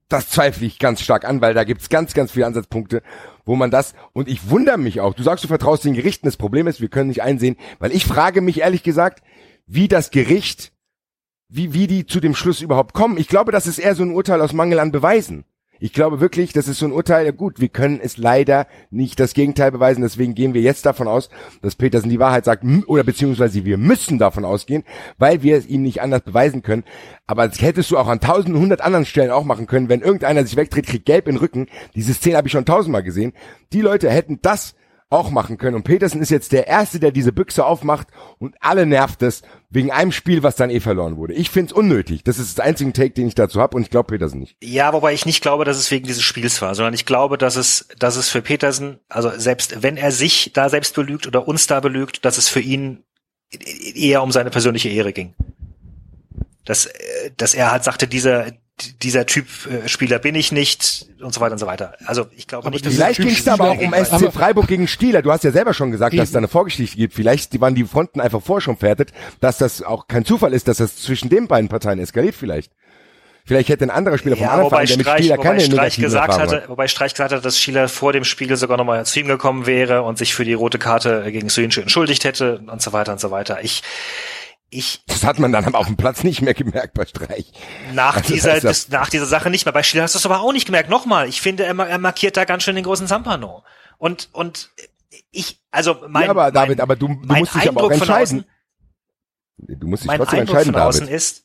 [0.08, 3.02] das zweifle ich ganz stark an, weil da gibt's ganz, ganz viele Ansatzpunkte,
[3.44, 6.36] wo man das, und ich wundere mich auch, du sagst, du vertraust den Gerichten, das
[6.36, 9.22] Problem ist, wir können nicht einsehen, weil ich frage mich ehrlich gesagt,
[9.66, 10.72] wie das Gericht,
[11.48, 13.18] wie, wie die zu dem Schluss überhaupt kommen.
[13.18, 15.44] Ich glaube, das ist eher so ein Urteil aus Mangel an Beweisen.
[15.82, 19.18] Ich glaube wirklich, das ist so ein Urteil, ja gut, wir können es leider nicht
[19.18, 21.28] das Gegenteil beweisen, deswegen gehen wir jetzt davon aus,
[21.60, 24.84] dass Petersen die Wahrheit sagt, m- oder beziehungsweise wir müssen davon ausgehen,
[25.18, 26.84] weil wir es ihm nicht anders beweisen können.
[27.26, 30.44] Aber das hättest du auch an tausend, hundert anderen Stellen auch machen können, wenn irgendeiner
[30.44, 31.66] sich wegdreht, kriegt gelb in den Rücken.
[31.96, 33.32] Diese Szene habe ich schon tausendmal gesehen.
[33.72, 34.76] Die Leute hätten das
[35.10, 35.74] auch machen können.
[35.74, 38.06] Und Petersen ist jetzt der Erste, der diese Büchse aufmacht
[38.38, 39.42] und alle nervt es
[39.72, 41.32] wegen einem Spiel, was dann eh verloren wurde.
[41.32, 42.22] Ich find's unnötig.
[42.24, 44.56] Das ist das einzige Take, den ich dazu habe und ich glaube Petersen nicht.
[44.62, 47.56] Ja, wobei ich nicht glaube, dass es wegen dieses Spiels war, sondern ich glaube, dass
[47.56, 51.66] es, dass es für Petersen, also selbst wenn er sich da selbst belügt oder uns
[51.66, 53.02] da belügt, dass es für ihn
[53.94, 55.34] eher um seine persönliche Ehre ging.
[56.64, 58.52] Dass, äh, dass er halt sagte, dieser,
[59.02, 61.94] dieser Typ äh, Spieler bin ich nicht und so weiter und so weiter.
[62.06, 65.22] Also ich glaube nicht, dass Vielleicht ging es aber auch um SC Freiburg gegen Stieler.
[65.22, 67.14] Du hast ja selber schon gesagt, dass es da eine Vorgeschichte gibt.
[67.14, 70.78] Vielleicht waren die Fronten einfach vorher schon fertig, dass das auch kein Zufall ist, dass
[70.78, 72.72] das zwischen den beiden Parteien eskaliert vielleicht.
[73.44, 75.60] Vielleicht hätte ein anderer Spieler vom Ja, anderen Verein, der mit Streich, Spieler wobei keine
[75.60, 76.68] Streich gesagt Erfahrungen hatte, hat.
[76.68, 80.02] wobei Streich gesagt hatte, dass Schieler vor dem Spiel sogar nochmal zu ihm gekommen wäre
[80.02, 83.32] und sich für die rote Karte gegen Sünsche entschuldigt hätte und so weiter und so
[83.32, 83.58] weiter.
[83.62, 83.82] Ich,
[84.74, 87.52] ich, Das hat man dann aber auf dem Platz nicht mehr gemerkt bei Streich.
[87.92, 89.72] nach Also dieser, das nach dieser Sache nicht mehr.
[89.72, 90.88] Bei Schieler hast du es aber auch nicht gemerkt.
[90.88, 93.62] Nochmal, ich finde, er, er markiert da ganz schön den großen Zampano.
[93.98, 94.70] Und, und
[95.30, 98.06] ich, also mein, ja, aber David, mein, aber du, du musst dich aber auch Eindruck
[98.06, 98.40] von entscheiden.
[99.58, 101.14] außen- du musst dich mein trotzdem Eindruck entscheiden, von außen David.
[101.16, 101.44] ist,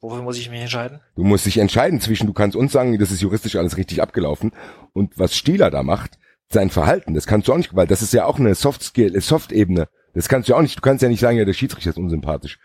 [0.00, 1.00] wofür muss ich mich entscheiden?
[1.16, 4.52] Du musst dich entscheiden zwischen, du kannst uns sagen, das ist juristisch alles richtig abgelaufen
[4.92, 6.18] und was Stieler da macht,
[6.50, 9.20] sein Verhalten, das kannst du auch nicht, weil das ist ja auch eine Soft Skill,
[9.20, 9.88] Soft-Ebene.
[10.14, 11.96] Das kannst du ja auch nicht, du kannst ja nicht sagen, ja, der Schiedsrichter ist
[11.98, 12.58] unsympathisch.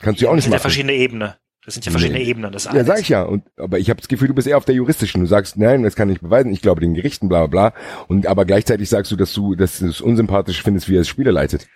[0.00, 0.62] Kannst du ja auch Das nicht sind ja machen.
[0.62, 1.32] verschiedene Ebenen.
[1.64, 2.24] Das sind ja verschiedene Nee.
[2.24, 2.50] Ebenen.
[2.50, 3.22] Das Ja, eine sag ich ja.
[3.22, 5.20] Und, aber ich habe das Gefühl, du bist eher auf der juristischen.
[5.20, 6.52] Du sagst, nein, das kann ich nicht beweisen.
[6.52, 7.80] Ich glaube den Gerichten, bla bla bla.
[8.08, 11.08] Und aber gleichzeitig sagst du, dass du, dass du es unsympathisch findest, wie er das
[11.08, 11.68] Spiel leitet.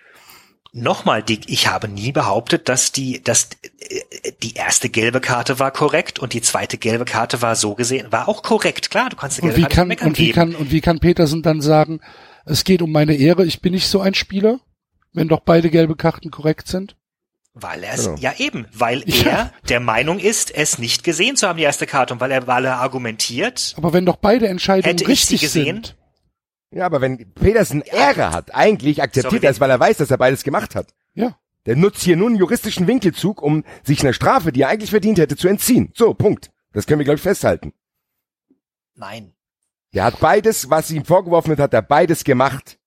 [0.73, 3.49] Nochmal, Dick, ich habe nie behauptet, dass die, dass
[3.79, 8.11] äh, die erste gelbe Karte war korrekt und die zweite gelbe Karte war so gesehen,
[8.11, 8.91] war auch korrekt.
[8.91, 10.35] Klar, du kannst die Und gelbe wie Karte kann, und wie geben.
[10.35, 12.01] kann, und wie kann Petersen dann sagen,
[12.45, 14.59] es geht um meine Ehre, ich bin nicht so ein Spieler,
[15.17, 16.95] wenn doch beide gelbe Karten korrekt sind?
[17.53, 18.17] Weil er es, Genau.
[18.19, 19.25] ja eben, weil Ja.
[19.31, 22.45] er der Meinung ist, es nicht gesehen zu haben, die erste Karte, und weil er,
[22.47, 25.65] weil er argumentiert, Aber wenn doch beide Entscheidungen Hätte ich sie richtig gesehen?
[25.83, 25.97] sind,
[26.71, 30.11] Ja, aber wenn Petersen Ehre hat, eigentlich akzeptiert Sorry, er es, weil er weiß, dass
[30.11, 30.93] er beides gemacht hat.
[31.13, 31.35] ja.
[31.65, 35.19] Der nutzt hier nur einen juristischen Winkelzug, um sich einer Strafe, die er eigentlich verdient
[35.19, 35.91] hätte, zu entziehen.
[35.97, 36.49] So, Punkt.
[36.71, 37.73] Das können wir, glaube ich, festhalten.
[38.95, 39.33] nein.
[39.93, 42.77] Der hat beides, was ihm vorgeworfen wird, hat er beides gemacht.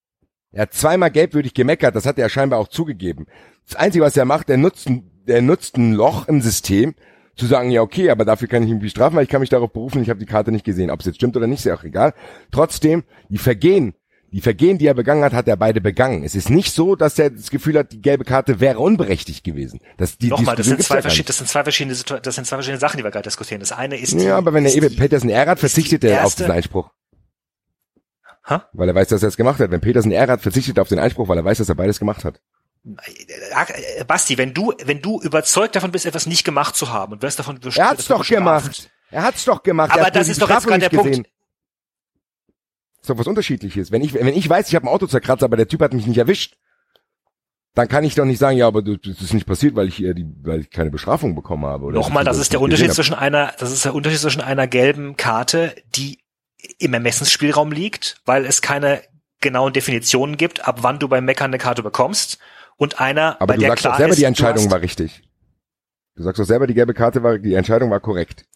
[0.52, 3.26] Er hat zweimal gelbwürdig gemeckert, das hat er scheinbar auch zugegeben.
[3.66, 6.94] Das Einzige, was er macht, der nutzt, ein, der nutzt ein Loch im System,
[7.36, 9.72] zu sagen, ja okay, aber dafür kann ich ihn bestrafen, weil ich kann mich darauf
[9.72, 10.90] berufen, ich habe die Karte nicht gesehen.
[10.90, 12.12] Ob es jetzt stimmt oder nicht, ist ja auch egal.
[12.50, 13.94] Trotzdem, die Vergehen,
[14.32, 16.22] die Vergehen, die er begangen hat, hat er beide begangen.
[16.24, 19.80] Es ist nicht so, dass er das Gefühl hat, die gelbe Karte wäre unberechtigt gewesen.
[19.96, 22.56] Das, die, Nochmal, das sind, zwei verschiedene, das sind zwei verschiedene, Situ- das sind zwei
[22.56, 23.60] verschiedene Sachen, die wir gerade diskutieren.
[23.60, 26.50] Das eine ist die, Ja, aber wenn er die- Petersen die verzichtet er auf diesen
[26.50, 26.90] Einspruch.
[28.50, 28.68] Ha?
[28.72, 29.70] Weil er weiß, dass er es gemacht hat.
[29.70, 31.98] Wenn Petersen Ehre hat, verzichtet er auf den Einspruch, weil er weiß, dass er beides
[31.98, 32.40] gemacht hat.
[32.84, 37.22] Äh, Basti, wenn du, wenn du überzeugt davon bist, etwas nicht gemacht zu haben und
[37.22, 38.90] wirst davon best- Er hat's davon doch bestraft, gemacht.
[39.10, 39.92] Er hat's doch gemacht.
[39.92, 41.26] Aber er das ist doch jetzt gerade der gesehen.
[43.00, 43.90] Ist doch was unterschiedliches.
[43.92, 46.06] Wenn ich, wenn ich weiß, ich habe ein Auto zerkratzt, aber der Typ hat mich
[46.06, 46.56] nicht erwischt,
[47.74, 50.26] dann kann ich doch nicht sagen, ja, aber das ist nicht passiert, weil ich, die,
[50.42, 51.84] weil ich keine Bestrafung bekommen habe.
[51.84, 55.16] Oder Nochmal, das ist der Unterschied zwischen einer, das ist der Unterschied zwischen einer gelben
[55.16, 56.18] Karte, die
[56.78, 59.02] im Ermessensspielraum liegt, weil es keine
[59.40, 62.38] genauen Definitionen gibt, ab wann du beim Meckern eine Karte bekommst,
[62.80, 63.36] und einer.
[63.40, 65.22] Aber bei du der sagst klar doch selber, ist, die du Entscheidung war richtig.
[66.16, 68.46] Du sagst doch selber, die gelbe Karte war, die Entscheidung war korrekt.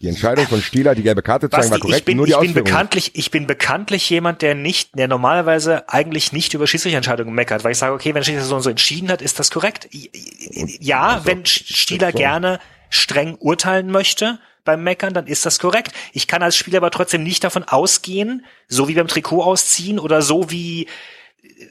[0.00, 2.00] Die Entscheidung von Stieler, die gelbe Karte zu zeigen, war korrekt.
[2.00, 5.88] ich bin, nur die ich bin bekanntlich, ich bin bekanntlich jemand, der nicht, der normalerweise
[5.88, 8.70] eigentlich nicht über Schiedsrichterentscheidungen meckert, weil ich sage, okay, wenn der Schiedsrichter so und so
[8.70, 9.88] entschieden hat, ist das korrekt.
[9.92, 12.18] Ja, Also, wenn Stieler so.
[12.18, 15.92] gerne streng urteilen möchte beim Meckern, dann ist das korrekt.
[16.12, 20.22] Ich kann als Spieler aber trotzdem nicht davon ausgehen, so wie beim Trikot ausziehen oder
[20.22, 20.88] so wie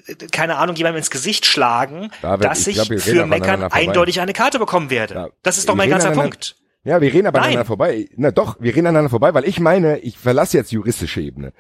[0.07, 4.33] äh, keine Ahnung, jemandem ins Gesicht schlagen, David, dass ich glaub, für Meckern eindeutig eine
[4.33, 5.13] Karte bekommen werde.
[5.13, 6.55] Ja, das ist doch mein ganzer Punkt.
[6.85, 7.47] Ja, wir reden aber Nein.
[7.47, 8.09] aneinander vorbei.
[8.17, 11.53] Na doch, wir reden aneinander vorbei, weil ich meine, ich verlasse jetzt juristische Ebene.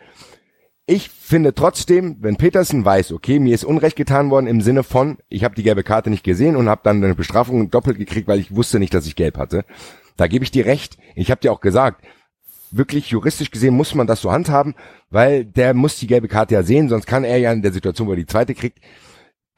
[0.85, 5.17] Ich finde trotzdem, wenn Petersen weiß, okay, mir ist Unrecht getan worden im Sinne von,
[5.29, 8.39] ich habe die gelbe Karte nicht gesehen und habe dann eine Bestrafung doppelt gekriegt, weil
[8.39, 9.63] ich wusste nicht, dass ich gelb hatte.
[10.17, 10.97] Da gebe ich dir recht.
[11.15, 12.03] Ich habe dir auch gesagt,
[12.71, 14.75] wirklich juristisch gesehen muss man das so handhaben,
[15.09, 18.07] weil der muss die gelbe Karte ja sehen, sonst kann er ja in der Situation,
[18.07, 18.79] wo er die zweite kriegt,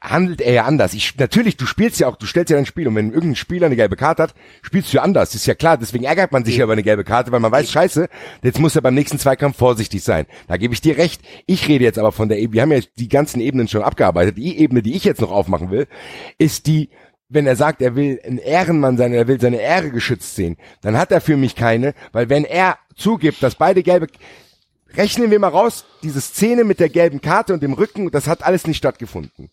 [0.00, 0.94] handelt er ja anders.
[0.94, 3.66] Ich, natürlich, du spielst ja auch, du stellst ja dein Spiel und wenn irgendein Spieler
[3.66, 5.34] eine gelbe Karte hat, spielst du ja anders.
[5.34, 7.70] Ist ja klar, deswegen ärgert man sich ja über eine gelbe Karte, weil man weiß,
[7.70, 8.08] scheiße,
[8.42, 10.26] jetzt muss er beim nächsten Zweikampf vorsichtig sein.
[10.48, 11.22] Da gebe ich dir recht.
[11.46, 14.36] Ich rede jetzt aber von der Ebene, wir haben ja die ganzen Ebenen schon abgearbeitet.
[14.36, 15.86] Die Ebene, die ich jetzt noch aufmachen will,
[16.38, 16.90] ist die,
[17.28, 20.96] wenn er sagt, er will ein Ehrenmann sein, er will seine Ehre geschützt sehen, dann
[20.96, 24.06] hat er für mich keine, weil wenn er zugibt, dass beide gelbe
[24.94, 28.44] rechnen wir mal raus, diese Szene mit der gelben Karte und dem Rücken, das hat
[28.44, 29.50] alles nicht stattgefunden.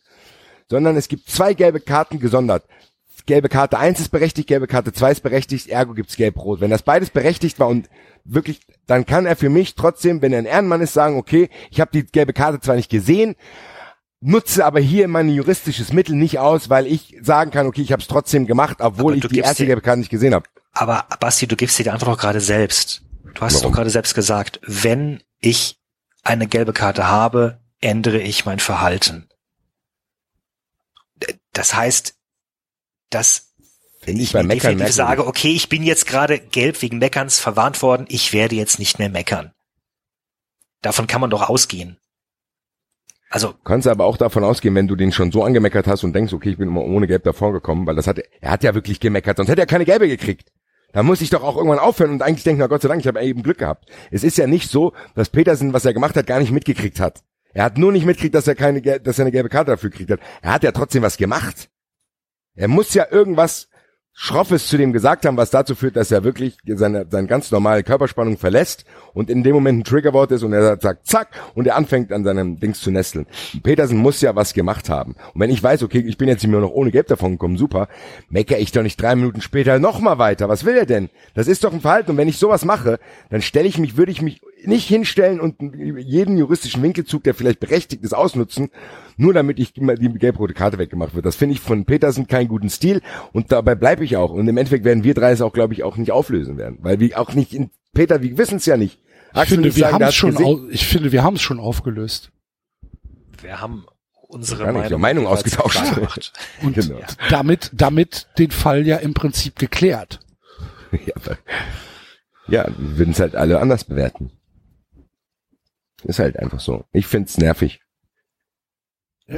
[0.70, 2.64] Sondern es gibt zwei gelbe Karten gesondert.
[3.26, 6.60] Gelbe Karte 1 ist berechtigt, gelbe Karte 2 ist berechtigt, ergo gibt's gelb-rot.
[6.60, 7.90] Wenn das beides berechtigt war und
[8.26, 11.80] wirklich, dann kann er für mich trotzdem, wenn er ein Ehrenmann ist, sagen, okay, ich
[11.80, 13.36] habe die gelbe Karte zwar nicht gesehen,
[14.24, 18.02] nutze aber hier mein juristisches Mittel nicht aus, weil ich sagen kann, okay, ich habe
[18.02, 20.46] es trotzdem gemacht, obwohl ich du die erste gelbe Karte nicht gesehen habe.
[20.72, 23.04] Aber Basti, du gibst dir die Antwort doch gerade selbst.
[23.34, 23.72] Du hast es Warum?
[23.72, 24.60] doch gerade selbst gesagt.
[24.66, 25.80] Wenn ich
[26.24, 29.28] eine gelbe Karte habe, ändere ich mein Verhalten.
[31.52, 32.16] Das heißt,
[33.10, 33.54] dass
[34.00, 37.40] Finde ich ich bei Meckern definitiv sage, okay, ich bin jetzt gerade gelb wegen Meckerns
[37.40, 39.54] verwarnt worden, ich werde jetzt nicht mehr meckern.
[40.82, 41.98] Davon kann man doch ausgehen.
[43.34, 46.34] Also, kannst aber auch davon ausgehen, wenn du den schon so angemeckert hast und denkst,
[46.34, 49.00] okay, ich bin immer ohne Gelb davor gekommen, weil das hat, er hat ja wirklich
[49.00, 50.52] gemeckert, sonst hätte er keine Gelbe gekriegt.
[50.92, 53.08] Da muss ich doch auch irgendwann aufhören und eigentlich denken, na Gott sei Dank, ich
[53.08, 53.90] habe eben Glück gehabt.
[54.12, 57.24] Es ist ja nicht so, dass Petersen, was er gemacht hat, gar nicht mitgekriegt hat.
[57.56, 60.12] Er hat nur nicht mitgekriegt, dass er keine, dass er eine gelbe Karte dafür gekriegt
[60.12, 60.20] hat.
[60.44, 61.72] Er hat ja trotzdem was gemacht.
[62.54, 63.68] Er muss ja irgendwas
[64.16, 67.82] Schroffes zu dem gesagt haben, was dazu führt, dass er wirklich seine, seine ganz normale
[67.84, 71.76] Körperspannung verlässt und in dem Moment ein Triggerwort ist und er sagt zack und er
[71.76, 73.26] anfängt an seinem Dings zu nesteln.
[73.64, 75.16] Petersen muss ja was gemacht haben.
[75.34, 77.88] Und wenn ich weiß, okay, ich bin jetzt mir noch ohne Gelb davon gekommen, super,
[78.30, 80.48] meckere ich doch nicht drei Minuten später nochmal weiter.
[80.48, 81.10] Was will er denn?
[81.34, 82.12] Das ist doch ein Verhalten.
[82.12, 83.00] Und wenn ich sowas mache,
[83.32, 85.56] dann stelle ich mich, würde ich mich nicht hinstellen und
[85.98, 88.70] jeden juristischen Winkelzug, der vielleicht berechtigt ist, ausnutzen,
[89.18, 91.26] nur damit ich immer die gelb-rote Karte weggemacht wird.
[91.26, 94.32] Das finde ich von Petersen keinen guten Stil und dabei bleibe ich auch.
[94.32, 97.00] Und im Endeffekt werden wir drei es auch, glaube ich, auch nicht auflösen werden, weil
[97.00, 99.00] wir auch nicht in Peter, wir wissen es ja nicht.
[99.36, 100.46] Ich finde, wird wir sagen, schon, gesehen.
[100.46, 102.32] au- ich finde, wir haben es schon aufgelöst.
[103.42, 103.86] Wir haben
[104.28, 105.80] unsere nicht, Meinung, Meinung ausgetauscht.
[106.62, 107.00] Und Genau.
[107.30, 110.20] damit, damit den Fall ja im Prinzip geklärt.
[111.08, 111.16] Ja,
[112.48, 114.32] ja, wir würden es halt alle anders bewerten.
[116.06, 116.86] Ist halt einfach so.
[116.92, 117.82] Ich find's nervig.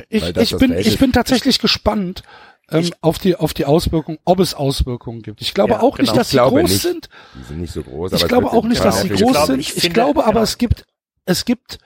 [0.09, 2.23] Ich, das ich das bin, ich bin tatsächlich gespannt
[2.71, 5.41] ähm, Ich- auf die auf die Auswirkungen, ob es Auswirkungen gibt.
[5.41, 6.17] Ich glaube Ja, auch nicht, genau.
[6.17, 6.81] dass Ich sie groß nicht.
[6.81, 7.09] sind.
[7.35, 8.13] Die sind nicht so groß.
[8.13, 9.11] Ich glaube auch nicht, dass sie.
[9.13, 9.59] Ich groß glaube, sind.
[9.59, 10.43] ich Ich, finde, glaube aber, genau.
[10.43, 10.85] es gibt,
[11.25, 11.77] es gibt,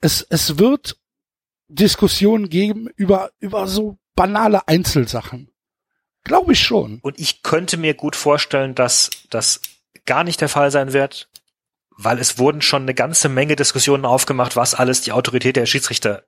[0.00, 0.96] es, es wird
[1.68, 5.50] Diskussionen geben über, über so banale Einzelsachen.
[6.24, 6.98] Glaube ich schon.
[7.02, 9.60] Und ich könnte mir gut vorstellen, dass das
[10.06, 11.28] gar nicht der Fall sein wird,
[11.96, 16.24] weil es wurden schon eine ganze Menge Diskussionen aufgemacht, was alles die Autorität der Schiedsrichter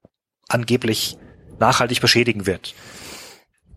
[0.48, 1.16] angeblich
[1.58, 2.74] nachhaltig beschädigen wird.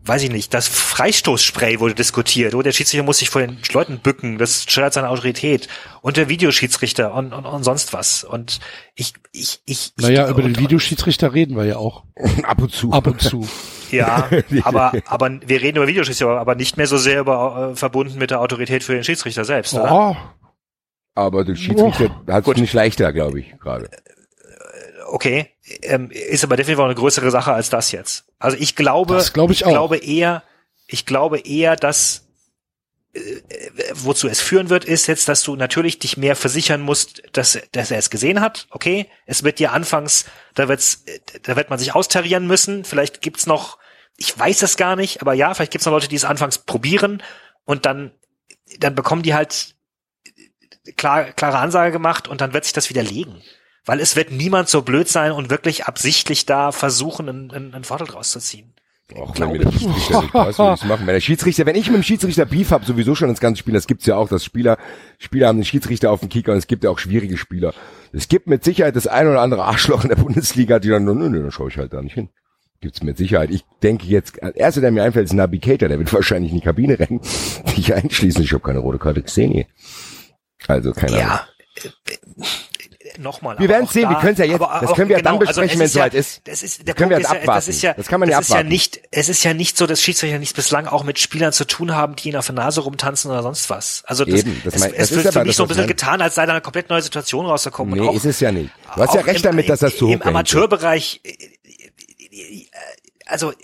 [0.04, 4.00] Weiß ich nicht, das Freistoßspray wurde diskutiert, oder der Schiedsrichter muss sich vor den Leuten
[4.00, 5.68] bücken, das schildert seine Autorität
[6.00, 8.24] und der Videoschiedsrichter und, und, und sonst was.
[8.24, 8.58] Und
[8.96, 12.02] ich, ich, ich, ich Naja, über den Videoschiedsrichter reden wir ja auch.
[12.42, 12.90] Ab und zu.
[12.90, 13.46] Ab und zu.
[13.92, 14.30] Ja,
[14.62, 18.30] aber, aber wir reden über Videoschiedsrichter, aber nicht mehr so sehr über äh, verbunden mit
[18.30, 19.92] der Autorität für den Schiedsrichter selbst, oder?
[19.92, 20.16] Oh,
[21.14, 23.90] Aber der Schiedsrichter hat es nicht leichter, glaube ich, gerade.
[25.08, 25.50] Okay,
[25.82, 28.24] ähm, ist aber definitiv auch eine größere Sache als das jetzt.
[28.38, 29.70] Also ich glaube, Das glaube ich auch.
[29.70, 30.42] glaube eher,
[30.86, 32.28] ich glaube eher, dass
[33.12, 33.20] äh,
[33.92, 37.90] wozu es führen wird, ist jetzt, dass du natürlich dich mehr versichern musst, dass, dass
[37.90, 38.66] er es gesehen hat.
[38.70, 40.24] Okay, es wird dir anfangs,
[40.54, 42.84] da wird's, äh, da wird man sich austarieren müssen.
[42.84, 43.76] Vielleicht gibt's noch,
[44.16, 47.22] ich weiß es gar nicht, aber ja, vielleicht gibt's noch Leute, die es anfangs probieren
[47.66, 48.12] und dann,
[48.78, 49.74] dann bekommen die halt
[50.96, 53.42] klar, klare Ansage gemacht und dann wird sich das widerlegen.
[53.84, 57.84] Weil es wird niemand so blöd sein und wirklich absichtlich da versuchen, einen, einen, einen
[57.84, 58.72] Vorteil draus zu ziehen.
[59.16, 61.06] Auch wenn mir der Schiedsrichter nicht passt, würde ich's machen.
[61.06, 63.74] Wenn der Schiedsrichter, wenn ich mit dem Schiedsrichter Beef habe, sowieso schon ins ganze Spiel,
[63.74, 64.78] das gibt's ja auch, dass Spieler,
[65.18, 67.74] Spieler haben den Schiedsrichter auf dem Kicker und es gibt ja auch schwierige Spieler.
[68.12, 71.14] Es gibt mit Sicherheit das ein oder andere Arschloch in der Bundesliga, die dann, nö,
[71.14, 72.28] nö, dann schaue ich halt da nicht hin.
[72.80, 73.50] Gibt's mit Sicherheit.
[73.50, 76.58] Ich denke jetzt, der erste, der mir einfällt, ist Nabi Keita, der wird wahrscheinlich in
[76.58, 77.20] die Kabine rennen,
[77.76, 78.42] dich einschließen.
[78.42, 79.66] Ich habe keine rote Karte gesehen hier.
[80.68, 81.20] Also, keine Ahnung.
[81.22, 81.46] Ja.
[81.84, 82.16] äh, äh,
[83.18, 83.58] Nochmal.
[83.58, 85.38] Wir auch sehen, wir da- können's ja jetzt- aber das auch- können wir ja dann
[85.38, 86.40] genau, also besprechen, es ja- soweit ist.
[86.44, 87.70] Das ist, der Das können wir Punkt dann ist ja, das abwarten.
[87.70, 88.68] ist ja, Das kann man ja ist ja abwarten.
[88.70, 91.94] nicht, es ist ja nicht so, dass Schiedsrichter nicht bislang auch mit Spielern zu tun
[91.94, 94.02] haben, die ihnen auf der Nase rumtanzen oder sonst was.
[94.06, 95.62] Also das, Eben, das es, mein- es das ist wird aber für mich das, so
[95.64, 97.94] ein bisschen ich getan, als sei da eine komplett neue Situation rausgekommen.
[97.94, 98.70] Nee, und auch, ist es ja nicht.
[98.94, 101.28] Du hast ja recht im, damit, dass das zu hoch Im Amateurbereich, äh,
[102.30, 102.66] äh,
[103.26, 103.54] also äh,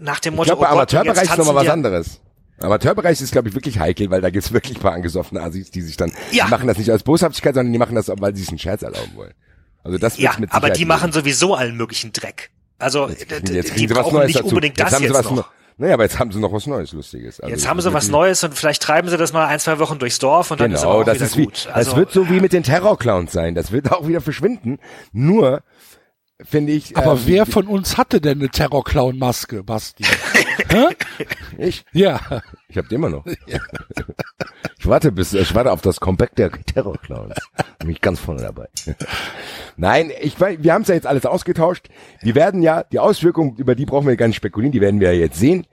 [0.00, 2.20] nach dem Ich Motto, glaube, bei oh Amateurbereich ist nochmal was wir- anderes.
[2.60, 5.82] Amateurbereich ist, glaube ich, wirklich heikel, weil da gibt's wirklich ein paar angesoffene Asis, die
[5.82, 6.44] sich dann, Ja.
[6.46, 8.82] die machen das nicht aus Boshaftigkeit, sondern die machen das, weil sie sich einen Scherz
[8.82, 9.34] erlauben wollen.
[9.82, 12.50] Also das Ja, mit aber Sicherheit die machen sowieso allen möglichen Dreck.
[12.78, 14.48] Also Jetzt jetzt die kriegen sie was brauchen Neues nicht dazu.
[14.48, 15.36] unbedingt jetzt das haben sie jetzt was noch.
[15.36, 15.50] noch.
[15.76, 17.40] Naja, aber jetzt haben sie noch was Neues, Lustiges.
[17.40, 19.98] Also Jetzt haben sie was Neues und vielleicht treiben sie das mal ein, zwei Wochen
[19.98, 21.68] durchs Dorf und dann ist aber Genau, auch das wieder ist wie, gut.
[21.72, 23.54] Also, das wird so wie mit den Terrorclowns sein.
[23.56, 24.78] Das wird auch wieder verschwinden.
[25.12, 25.62] Nur,
[26.42, 26.96] finde ich.
[26.96, 30.04] aber ähm, wer von uns hatte denn eine Terrorclown-Maske, Basti?
[31.58, 32.42] Ich, Ja.
[32.68, 33.24] ich hab die immer noch.
[34.78, 37.36] Ich warte bis, ich warte auf das Comeback der Terrorclowns.
[37.78, 38.68] Bin ich ganz vorne dabei.
[39.78, 41.88] Nein, ich wir haben es ja jetzt alles ausgetauscht.
[42.20, 45.10] Wir werden ja, die Auswirkungen, über die brauchen wir gar nicht spekulieren, die werden wir
[45.14, 45.66] ja jetzt sehen.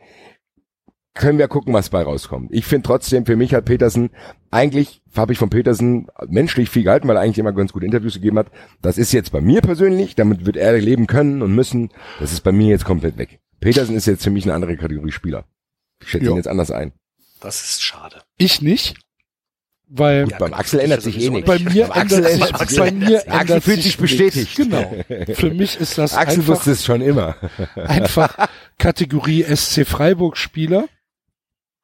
[1.14, 2.52] Können wir gucken, was bei rauskommt.
[2.54, 4.12] Ich finde trotzdem, für mich hat Petersen,
[4.50, 8.14] eigentlich habe ich von Petersen menschlich viel gehalten, weil er eigentlich immer ganz gute Interviews
[8.14, 8.48] gegeben hat.
[8.82, 11.90] Das ist jetzt bei mir persönlich, damit wird er leben können und müssen.
[12.20, 13.40] Das ist bei mir jetzt komplett weg.
[13.60, 15.44] Petersen ist jetzt für mich eine andere Kategorie Spieler.
[16.02, 16.94] Ich schätze ihn jetzt anders ein.
[17.42, 18.22] das ist schade.
[18.38, 18.96] Ich nicht.
[19.94, 21.46] Weil Gut, beim Axel ändert sich eh nichts.
[21.46, 23.98] bei mir Beim Axel ändert sich, ändert sich bei eh mir Axel ändert fühlt sich
[23.98, 24.56] bestätigt.
[24.56, 24.96] Genau.
[25.34, 27.36] Für mich ist das Axel einfach, wusste es schon immer.
[27.76, 28.48] einfach
[28.78, 30.88] Kategorie SC Freiburg Spieler.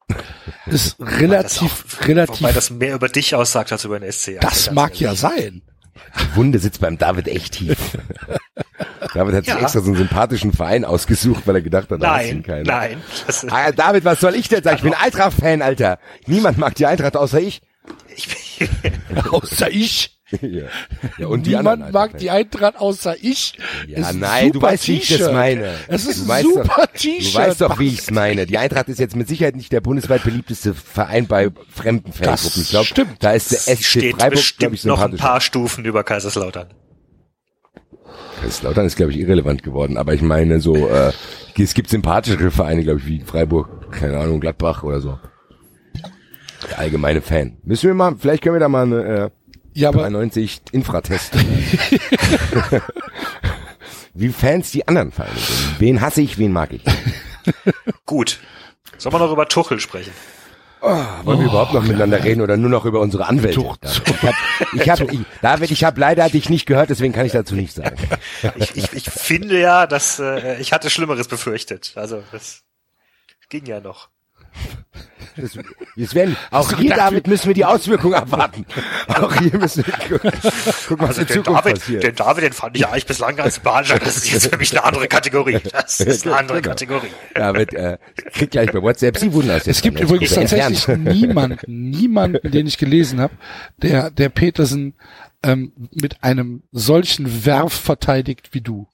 [0.66, 4.38] Ist relativ, das auch, relativ, Wobei das mehr über dich aussagt als über den SC.
[4.40, 5.20] das Also ganz mag ja ehrlich.
[5.20, 5.62] sein.
[6.20, 7.76] Die Wunde sitzt beim David echt tief.
[9.14, 9.60] David hat sich Ja.
[9.60, 12.62] extra so einen sympathischen Verein ausgesucht, weil er gedacht hat, da hast du Nein, keinen.
[12.66, 13.02] nein.
[13.26, 14.76] Das, Ah, David, was soll ich denn sagen?
[14.76, 15.98] Ich bin Eintracht-Fan, Alter.
[16.26, 17.62] Niemand mag die Eintracht außer ich.
[18.14, 18.28] ich,
[19.30, 20.17] Außer ich.
[20.42, 20.64] ja.
[21.16, 23.54] ja, und die Niemand anderen mag die Eintracht außer ich.
[23.86, 25.74] Ja, Ist ein nein, du super weißt, wie ich das meine.
[25.88, 27.34] Es ist du ein weißt super doch, T-Shirt.
[27.34, 28.44] Du weißt doch, wie ich es meine.
[28.44, 32.62] Die Eintracht ist jetzt mit Sicherheit nicht der bundesweit beliebteste Verein bei fremden Fangruppen.
[32.62, 33.16] Ich glaube, stimmt.
[33.20, 36.68] da ist der SC steht Freiburg, bestimmt ich, noch ein paar Stufen über Kaiserslautern.
[38.42, 39.96] Kaiserslautern ist, glaube ich, irrelevant geworden.
[39.96, 41.12] Aber ich meine so, äh,
[41.58, 45.18] es gibt sympathischere Vereine, glaube ich, wie Freiburg, keine Ahnung, Gladbach oder so.
[46.68, 47.56] Der allgemeine Fan.
[47.62, 49.30] Müssen wir mal, vielleicht können wir da mal eine äh,
[49.78, 51.32] Ja, aber 93 Infratest.
[54.14, 55.76] wie Fans die anderen Vereine sind.
[55.80, 56.82] Wen hasse ich, wen mag ich?
[58.06, 58.40] Gut.
[58.96, 60.12] Sollen wir noch über Tuchel sprechen?
[60.80, 63.58] Wollen wir überhaupt noch miteinander reden oder nur noch über unsere Anwälte?
[63.60, 64.34] Tuch- Ich hab,
[64.74, 67.74] ich hab, ich, David, ich habe leider dich nicht gehört, deswegen kann ich dazu nichts
[67.76, 67.96] sagen.
[68.56, 71.92] Ich, ich, ich finde ja, dass äh, ich hatte Schlimmeres befürchtet.
[71.96, 72.62] Also das
[73.48, 74.08] ging ja noch.
[75.36, 75.56] Das,
[75.96, 78.66] das werden, auch hier, David, müssen wir die Auswirkungen abwarten.
[79.08, 80.32] Auch hier müssen wir gucken,
[80.88, 82.02] gucken was Also in den Zukunft David, passiert.
[82.02, 83.94] den David, den fand ich eigentlich bislang ganz sympathisch.
[84.00, 85.58] Das ist jetzt für mich eine andere Kategorie.
[85.70, 86.70] Das ist eine andere Genau.
[86.70, 87.08] Kategorie.
[87.34, 87.98] David, äh,
[88.32, 93.20] kriegt gleich bei WhatsApp, Sie aus es gibt übrigens tatsächlich niemanden, niemanden, den ich gelesen
[93.20, 93.34] habe,
[93.76, 94.94] der, der Petersen
[95.44, 98.88] ähm, mit einem solchen Werf verteidigt wie du.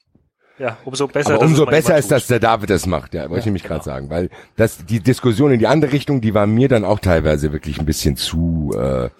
[0.56, 1.40] Ja, umso besser.
[1.40, 4.31] Umso besser ist, dass der David das macht, ja, wollte ich nämlich gerade sagen, weil
[4.55, 7.86] das die Diskussion in die andere Richtung, die war mir dann auch teilweise wirklich ein
[7.86, 9.10] bisschen zu äh,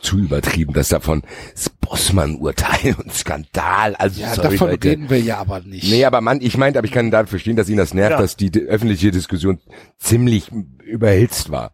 [0.00, 1.22] zu übertrieben, dass davon
[1.52, 4.88] das Bossmann-Urteil und Skandal, also Ja, sorry, davon Leute.
[4.90, 5.90] reden wir ja aber nicht.
[5.90, 8.18] Nee, aber man, ich meinte, aber ich kann David verstehen, dass ihn das nervt, Ja.
[8.20, 9.58] dass die di- öffentliche Diskussion
[9.98, 10.52] ziemlich
[10.84, 11.72] überhitzt war.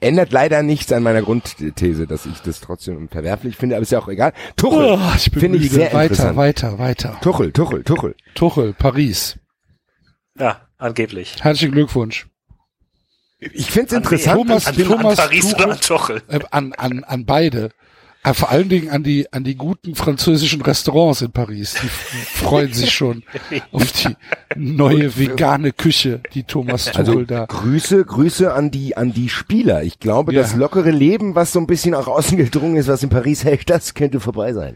[0.00, 3.98] Ändert leider nichts an meiner Grundthese, dass ich das trotzdem verwerflich finde, aber ist ja
[3.98, 4.32] auch egal.
[4.56, 7.18] Tuchel, Oh, ich bin finde ich sehr weiter, weiter, weiter.
[7.20, 8.14] Tuchel, Tuchel, Tuchel.
[8.34, 9.38] Tuchel, Paris.
[10.38, 11.36] Ja, angeblich.
[11.42, 12.28] Herzlichen Glückwunsch.
[13.40, 14.36] Ich finde es An interessant.
[14.36, 15.64] Thomas- an, Thomas an Paris Tuchel.
[15.64, 16.22] oder an Tuchel?
[16.28, 17.70] Äh, an, an, an beide.
[18.24, 21.76] Äh, vor allen Dingen an die, an die guten französischen Restaurants in Paris.
[21.80, 23.22] Die freuen sich schon
[23.72, 24.16] auf die
[24.56, 27.46] neue vegane Küche, die Thomas Tuchel Also da.
[27.46, 29.84] Grüße, Grüße an die an die Spieler.
[29.84, 30.42] Ich glaube, Ja.
[30.42, 33.70] das lockere Leben, was so ein bisschen auch außen gedrungen ist, was in Paris hält,
[33.70, 34.74] das könnte vorbei sein.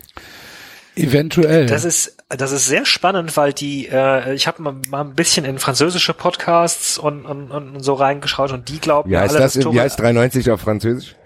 [0.94, 1.66] Eventuell.
[1.66, 5.44] Das ist das ist sehr spannend, weil die äh, ich habe mal, mal ein bisschen
[5.46, 9.54] in französische Podcasts und, und, und so reingeschaut und die glauben Wie heißt alle, das?
[9.54, 11.16] dass Wie Tuchel- heißt 93 auf Französisch?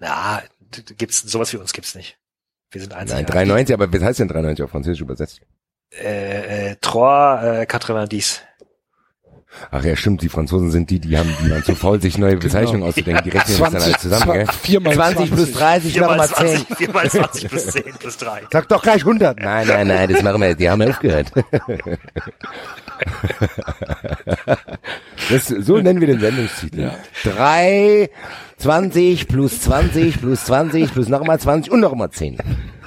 [0.00, 0.42] Na,
[0.96, 2.18] gibt's sowas wie uns gibt's nicht.
[2.70, 3.26] Wir sind Nein, einzigartig.
[3.34, 5.40] 93, aber was heißt denn 93 auf Französisch übersetzt?
[5.92, 8.40] Äh, äh, Trois, äh, 90.
[9.70, 12.36] Ach ja, stimmt, die Franzosen sind die, die haben, die waren zu faul, sich neue
[12.38, 13.24] Bezeichnungen auszudenken.
[13.24, 14.46] Die rechnen das dann alle zusammen, gell?
[14.62, 16.36] 4 mal 20 plus 30, Vier noch mal mal 10.
[16.36, 18.42] 20, vier mal 20 plus 10 plus 3.
[18.50, 19.38] Sag doch gleich 100.
[19.40, 21.32] Nein, nein, nein, das machen wir, die haben aufgehört.
[25.30, 26.90] Das, so nennen wir den Sendungstitel.
[27.22, 28.10] Drei,
[28.58, 32.38] 20 plus 20 plus 20 plus nochmal 20 und nochmal 10.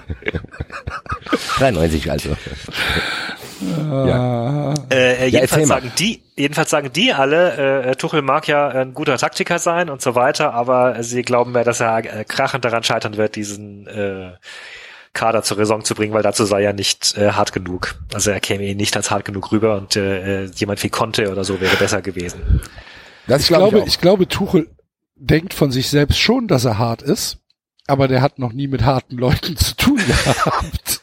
[1.57, 2.29] 93 also.
[3.61, 4.73] Ja.
[4.89, 5.75] Äh, äh, Ja, erzähl jedenfalls mal.
[5.75, 10.01] sagen die, jedenfalls sagen die alle, äh, Tuchel mag ja ein guter Taktiker sein und
[10.01, 14.33] so weiter, aber sie glauben ja, dass er äh, krachend daran scheitern wird, diesen äh,
[15.13, 17.95] Kader zur Raison zu bringen, weil dazu sei er nicht äh, hart genug.
[18.13, 21.31] Also er käme eh nicht als hart genug rüber und äh, äh, jemand wie Conte
[21.31, 22.61] oder so wäre besser gewesen.
[23.27, 23.87] Das Ich glaub glaube, auch.
[23.87, 24.67] ich glaube, Tuchel
[25.15, 27.37] denkt von sich selbst schon, dass er hart ist,
[27.87, 31.01] aber der hat noch nie mit harten Leuten zu tun gehabt.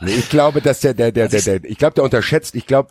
[0.00, 2.90] Nee, ich glaube, dass der, der, der, der, der ich glaube, der unterschätzt, ich glaube,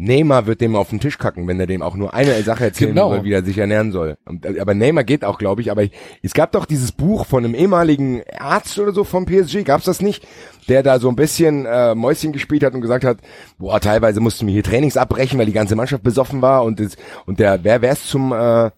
[0.00, 2.90] Neymar wird dem auf den Tisch kacken, wenn er dem auch nur eine Sache erzählen
[2.94, 3.10] Genau.
[3.10, 4.16] soll, wie er sich ernähren soll.
[4.42, 5.72] Äh, aber Neymar geht auch, glaube ich.
[5.72, 5.90] Aber ich,
[6.22, 10.00] es gab doch dieses Buch von einem ehemaligen Arzt oder so vom PSG, gab's das
[10.00, 10.24] nicht?
[10.68, 13.18] Der da so ein bisschen äh, Mäuschen gespielt hat und gesagt hat,
[13.58, 16.96] boah, teilweise mussten wir hier Trainings abbrechen, weil die ganze Mannschaft besoffen war und das,
[17.26, 18.70] und der, wer ist zum, äh,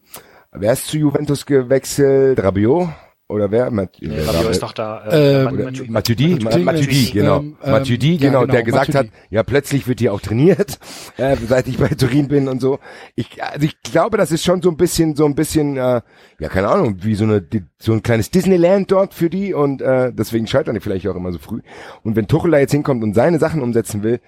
[0.53, 2.43] wer ist zu Juventus gewechselt?
[2.43, 2.89] Rabiot?
[3.31, 3.71] Oder wer?
[3.71, 5.05] Mat Nee, wer- Rabiot ist noch da.
[5.11, 7.39] Äh, Mat- Matuidi, Matuidi, genau.
[7.39, 9.09] ähm, ähm, Matuidi, ja, genau, genau, der gesagt Matuidi.
[9.09, 10.79] hat, ja, plötzlich wird hier auch trainiert,
[11.17, 12.79] äh, seit ich bei Turin bin und so.
[13.15, 16.01] Ich, also ich glaube, das ist schon so ein bisschen, so ein bisschen, äh,
[16.39, 17.45] ja, keine Ahnung, wie so eine,
[17.79, 21.33] so ein kleines Disneyland dort für die und äh, deswegen scheitern die vielleicht auch immer
[21.33, 21.61] so früh.
[22.03, 24.21] Und wenn Tuchel da jetzt hinkommt und seine Sachen umsetzen will,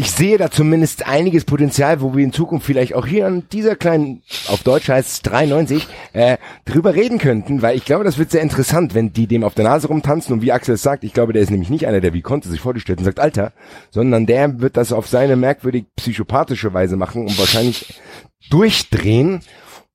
[0.00, 3.74] ich sehe da zumindest einiges Potenzial, wo wir in Zukunft vielleicht auch hier an dieser
[3.74, 8.30] kleinen, auf Deutsch heißt es 93, äh, drüber reden könnten, weil ich glaube, das wird
[8.30, 11.14] sehr interessant, wenn die dem auf der Nase rumtanzen und wie Axel es sagt, ich
[11.14, 13.18] glaube, der ist nämlich nicht einer, der wie konnte sich vor die stellt und sagt,
[13.18, 13.52] Alter,
[13.90, 18.00] sondern der wird das auf seine merkwürdig psychopathische Weise machen und wahrscheinlich
[18.50, 19.40] durchdrehen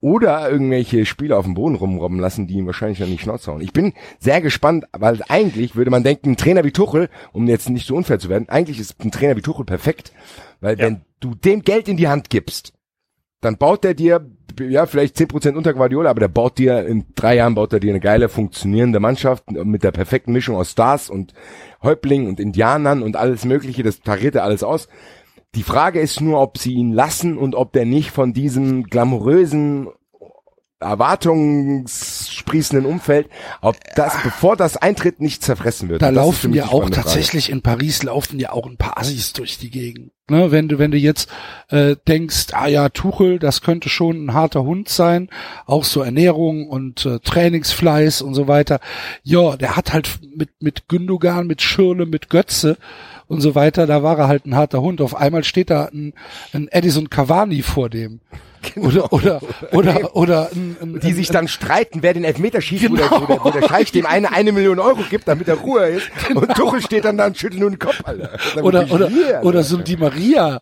[0.04, 3.62] oder irgendwelche Spieler auf dem Boden rumrobben lassen, die ihm wahrscheinlich dann nicht Schnauze hauen.
[3.62, 7.70] Ich bin sehr gespannt, weil eigentlich würde man denken, ein Trainer wie Tuchel, um jetzt
[7.70, 10.12] nicht so unfair zu werden, eigentlich ist ein Trainer wie Tuchel perfekt,
[10.60, 10.88] weil Ja.
[10.88, 12.74] wenn du dem Geld in die Hand gibst,
[13.40, 17.38] dann baut der dir, ja, vielleicht 10% unter Guardiola, aber der baut dir, in drei
[17.38, 21.34] Jahren baut er dir eine geile, funktionierende Mannschaft mit der perfekten Mischung aus Stars und
[21.82, 24.90] Häuptlingen und Indianern und alles mögliche, das tariert er alles aus.
[25.56, 29.88] Die Frage ist nur, ob sie ihn lassen und ob der nicht von diesem glamourösen,
[30.84, 33.30] erwartungssprießenden Umfeld,
[33.62, 36.02] ob das, bevor das eintritt, nicht zerfressen wird.
[36.02, 37.08] Da laufen ja auch spannende Frage.
[37.08, 40.12] tatsächlich in Paris laufen ja auch ein paar Assis durch die Gegend.
[40.30, 41.30] Ne, wenn du wenn du jetzt
[41.68, 45.30] äh, denkst, ah ja Tuchel, das könnte schon ein harter Hund sein,
[45.66, 48.80] auch so Ernährung und äh, Trainingsfleiß und so weiter.
[49.24, 52.78] Ja, der hat halt mit mit Gündogan, mit Schirle, mit Götze
[53.34, 55.02] und so weiter, da war er halt ein harter Hund.
[55.02, 56.14] Auf einmal steht da ein,
[56.54, 58.20] ein Edison Cavani vor dem.
[58.78, 59.42] Oder oder
[59.74, 61.00] oder oder ein, ein, Genau.
[61.00, 63.10] die ein, sich dann streiten, wer den Elfmeter schießt, wo, Genau.
[63.10, 65.86] der, wo, der, wo der Scheich dem eine eine Million Euro gibt, damit er Ruhe
[65.88, 66.10] ist.
[66.34, 68.30] Und Tuchel steht dann da und schüttelt nur den Kopf, Alter.
[68.64, 69.46] Oder oder hier, Alter.
[69.48, 70.62] oder so ein Di Maria,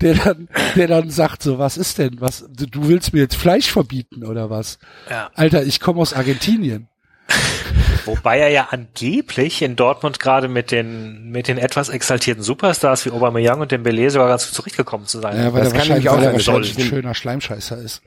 [0.00, 3.36] der dann der dann sagt so, was ist denn, was du, du willst mir jetzt
[3.36, 4.78] Fleisch verbieten oder was?
[5.10, 5.28] Ja.
[5.34, 6.88] Alter, ich komme aus Argentinien.
[8.06, 13.10] Wobei er ja angeblich in Dortmund gerade mit den, mit den etwas exaltierten Superstars wie
[13.10, 15.36] Aubameyang und Dembele sogar ganz gut zurechtgekommen zu sein.
[15.36, 18.02] Ja, weil das er kann nämlich auch weil er sein, wahrscheinlich ein schöner Schleimscheißer ist.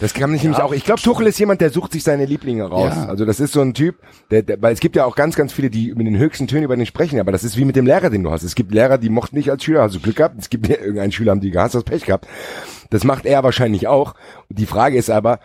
[0.00, 0.72] Das kann ich nämlich auch.
[0.72, 2.92] Ich glaube, Tuchel ist jemand, der sucht sich seine Lieblinge raus.
[2.94, 3.06] Ja.
[3.06, 3.96] Also das ist so ein Typ,
[4.30, 6.64] der, der, weil es gibt ja auch ganz, ganz viele, die mit den höchsten Tönen
[6.64, 8.44] über den sprechen, aber das ist wie mit dem Lehrer, den du hast.
[8.44, 10.36] Es gibt Lehrer, die mochten dich als Schüler, hast du Glück gehabt.
[10.38, 12.28] Es gibt irgendeinen Schüler, haben die gehasst, hast Pech gehabt.
[12.90, 14.14] Das macht er wahrscheinlich auch.
[14.48, 15.40] Und die Frage ist aber,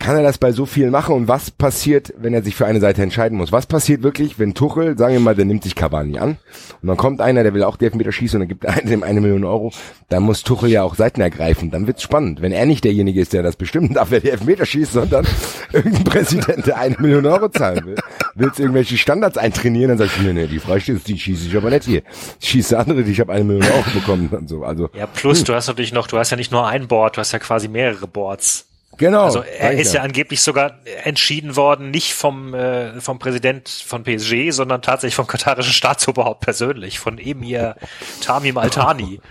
[0.00, 2.80] kann er das bei so vielen machen und was passiert, wenn er sich für eine
[2.80, 3.52] Seite entscheiden muss?
[3.52, 6.38] Was passiert wirklich, wenn Tuchel, sagen wir mal, der nimmt sich Cavani an
[6.82, 9.02] und dann kommt einer, der will auch die Elfmeter schießen und dann gibt einer dem
[9.02, 9.72] eine Million Euro,
[10.08, 12.40] dann muss Tuchel ja auch Seiten ergreifen, dann wird's spannend.
[12.40, 15.26] Wenn er nicht derjenige ist, der das bestimmen darf, wer die Elfmeter schießt, sondern
[15.72, 17.96] irgendein Präsident, der eine Million Euro zahlen will,
[18.34, 21.68] willst irgendwelche Standards eintrainieren, dann sagst du, nee, nee, die Freistoß, die schieße ich aber
[21.68, 22.02] nicht hier.
[22.40, 24.64] Ich schieße andere, die ich habe eine Million Euro bekommen und so.
[24.64, 27.20] Also Ja, plus du hast natürlich noch, du hast ja nicht nur ein Board, du
[27.20, 28.69] hast ja quasi mehrere Boards.
[29.00, 29.24] Genau.
[29.24, 34.50] Also er ist ja angeblich sogar entschieden worden, nicht vom, äh, vom Präsident von PSG,
[34.50, 37.74] sondern tatsächlich vom katarischen Staatsoberhaupt persönlich, von Emir
[38.22, 39.20] Tamim Altani.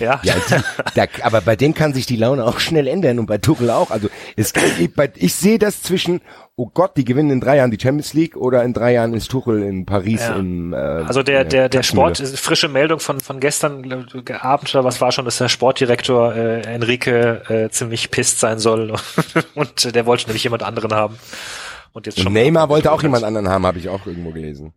[0.00, 0.56] Ja, Ja, die,
[0.96, 3.92] da, aber bei dem kann sich die Laune auch schnell ändern und bei Tuchel auch.
[3.92, 6.20] Also es, ich, ich sehe das zwischen,
[6.56, 9.30] oh Gott, die gewinnen in drei Jahren die Champions League oder in drei Jahren ist
[9.30, 10.36] Tuchel in Paris Ja.
[10.36, 14.04] im äh, Also der, äh, der, der Sport, frische Meldung von, von gestern glaub,
[14.44, 18.94] Abend oder was war schon, dass der Sportdirektor äh, Enrique äh, ziemlich pisst sein soll
[19.54, 21.18] und äh, der wollte nämlich jemand anderen haben.
[21.92, 24.72] Und jetzt Und schon Neymar wollte auch jemand anderen haben, habe ich auch irgendwo gelesen.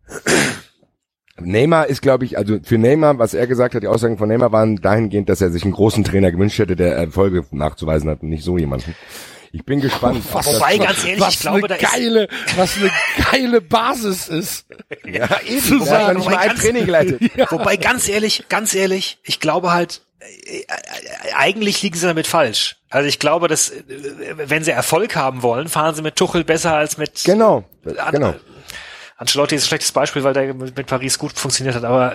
[1.40, 4.50] Neymar ist, glaube ich, also für Neymar, was er gesagt hat, die Aussagen von Neymar
[4.50, 8.30] waren dahingehend, dass er sich einen großen Trainer gewünscht hätte, der Erfolge nachzuweisen hat und
[8.30, 8.94] nicht so jemanden.
[9.52, 10.22] Ich bin gespannt.
[10.32, 12.90] Was, Wobei, ganz ehrlich, was ich glaube, eine da ist- geile, was eine
[13.30, 14.66] geile Basis ist.
[15.06, 15.62] ja, eben.
[15.62, 17.20] Zu sagen, noch nicht mal wobei ein ganz- Training geleitet.
[17.50, 20.64] Wobei, ganz ehrlich, ganz ehrlich, ich glaube halt, äh, äh,
[21.34, 22.76] eigentlich liegen sie damit falsch.
[22.90, 23.82] Also ich glaube, dass, äh,
[24.36, 27.64] wenn sie Erfolg haben wollen, fahren sie mit Tuchel besser als mit Genau,
[28.10, 28.34] genau.
[29.18, 32.14] Ancelotti ist ein schlechtes Beispiel, weil der mit Paris gut funktioniert hat, aber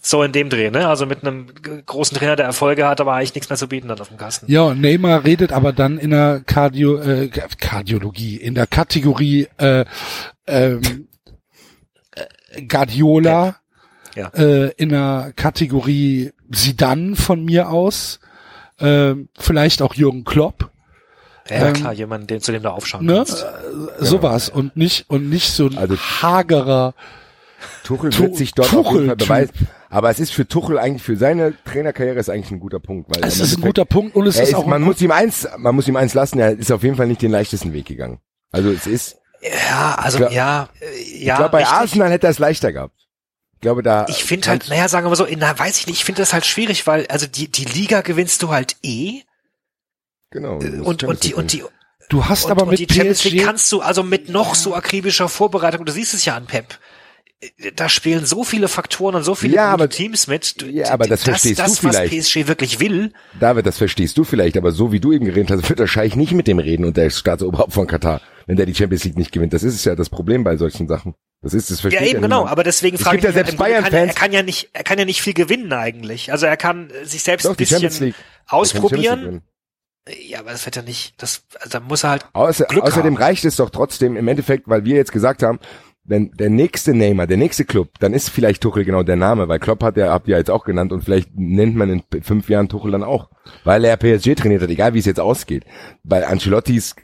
[0.00, 0.86] so in dem Dreh, ne?
[0.88, 1.48] Also mit einem
[1.84, 4.50] großen Trainer, der Erfolge hat, aber eigentlich nichts mehr zu bieten hat auf dem Kasten.
[4.50, 9.84] Ja, Neymar redet aber dann in der Kardio, äh, Kardiologie, in der Kategorie äh,
[10.46, 11.08] ähm,
[12.12, 13.56] äh, Guardiola,
[14.14, 14.28] Ja.
[14.28, 18.20] äh, in der Kategorie Sidan von mir aus,
[18.78, 20.67] äh, vielleicht auch Jürgen Klopp,
[21.50, 23.14] Ja, Ähm, klar, jemand, den, zu dem du aufschauen ne?
[23.26, 23.42] kannst.
[23.42, 26.94] Äh, sowas und nicht und nicht so ein Also- hagerer.
[27.84, 29.18] Tuchel Tu- wird sich dort auf jeden Fall Tuchel-Typ.
[29.18, 29.68] beweisen.
[29.90, 33.10] Aber es ist für Tuchel eigentlich, für seine Trainerkarriere ist eigentlich ein guter Punkt.
[33.10, 35.48] Weil Es ist ein guter Punkt und es ist ist, auch man muss ihm eins,
[35.56, 38.20] man muss ihm eins lassen, er ist auf jeden Fall nicht den leichtesten Weg gegangen.
[38.52, 39.16] Also es ist,
[39.70, 40.88] Ja, also glaub- ja, ja.
[41.00, 41.74] ich glaube bei richtig.
[41.76, 42.94] Arsenal hätte er es leichter gehabt.
[43.54, 44.06] Ich glaube da.
[44.08, 46.32] Ich finde halt, naja, sagen wir mal so, na, weiß ich nicht, ich finde das
[46.32, 49.22] halt schwierig, weil, also die, die Liga gewinnst du halt eh
[50.30, 50.58] genau.
[50.58, 51.62] und, und die, und die,
[52.10, 54.54] Du hast und, aber und mit die Champions League PSG kannst du also mit noch
[54.54, 56.78] so akribischer Vorbereitung, du siehst es ja an Pep,
[57.76, 60.60] da spielen so viele Faktoren und so viele Ja, aber- Teams mit.
[60.60, 62.12] Du- Ja, aber das verstehst das, du was vielleicht.
[62.12, 63.12] PSG wirklich will.
[63.38, 66.16] David, das verstehst du vielleicht, aber so wie du eben geredet hast, wird der Scheich
[66.16, 69.30] nicht mit dem reden und der Staatsoberhaupt von Katar, wenn der die Champions League nicht
[69.30, 69.52] gewinnt.
[69.52, 71.14] Das ist es ja das Problem bei solchen Sachen.
[71.42, 73.56] Das ist es Ja, versteht eben genau, aber deswegen Es frage ich ja mich, selbst
[73.56, 76.32] Grunde kann, er, Bayern-Fans- er kann ja nicht, er kann ja nicht viel gewinnen eigentlich.
[76.32, 77.84] Also er kann äh, sich selbst Doch, ein bisschen League.
[77.84, 79.42] Er kann die Champions League ausprobieren.
[80.26, 83.14] Ja, aber das wird ja nicht, das, also da muss er halt Außer, Glück außerdem
[83.14, 83.22] haben.
[83.22, 85.58] reicht es doch trotzdem im Endeffekt, weil wir jetzt gesagt haben,
[86.04, 89.58] wenn der nächste Neymar, der nächste Club, dann ist vielleicht Tuchel genau der Name, weil
[89.58, 92.48] Klopp hat ja, habt ihr ja jetzt auch genannt und vielleicht nennt man in fünf
[92.48, 93.28] Jahren Tuchel dann auch,
[93.64, 95.64] weil er PSG trainiert hat, egal wie es jetzt ausgeht.
[96.02, 96.96] Bei Ancelottis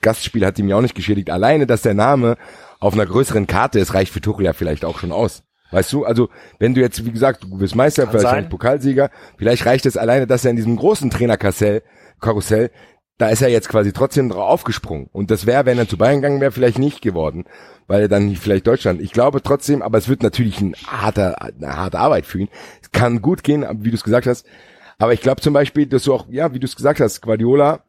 [0.00, 1.30] Gastspiel hat ihm ja auch nicht geschädigt.
[1.30, 2.36] Alleine, dass der Name
[2.80, 5.44] auf einer größeren Karte ist, reicht für Tuchel ja vielleicht auch schon aus.
[5.70, 6.28] Weißt du, also
[6.58, 10.26] wenn du jetzt, wie gesagt, du bist Meister, Kann vielleicht Pokalsieger, vielleicht reicht es alleine,
[10.26, 11.82] dass er in diesem großen Trainerkarussell,
[12.22, 12.70] Karussell,
[13.18, 15.08] da ist er jetzt quasi trotzdem drauf aufgesprungen.
[15.12, 17.44] Und das wäre, wenn er zu Bayern gegangen wäre, vielleicht nicht geworden,
[17.86, 19.00] weil er dann vielleicht Deutschland.
[19.00, 22.48] Ich glaube trotzdem, aber es wird natürlich ein harter, eine harte Arbeit für ihn.
[22.80, 24.46] Es kann gut gehen, wie du es gesagt hast.
[24.98, 27.84] Aber ich glaube zum Beispiel, dass du auch, ja, wie du es gesagt hast, Guardiola,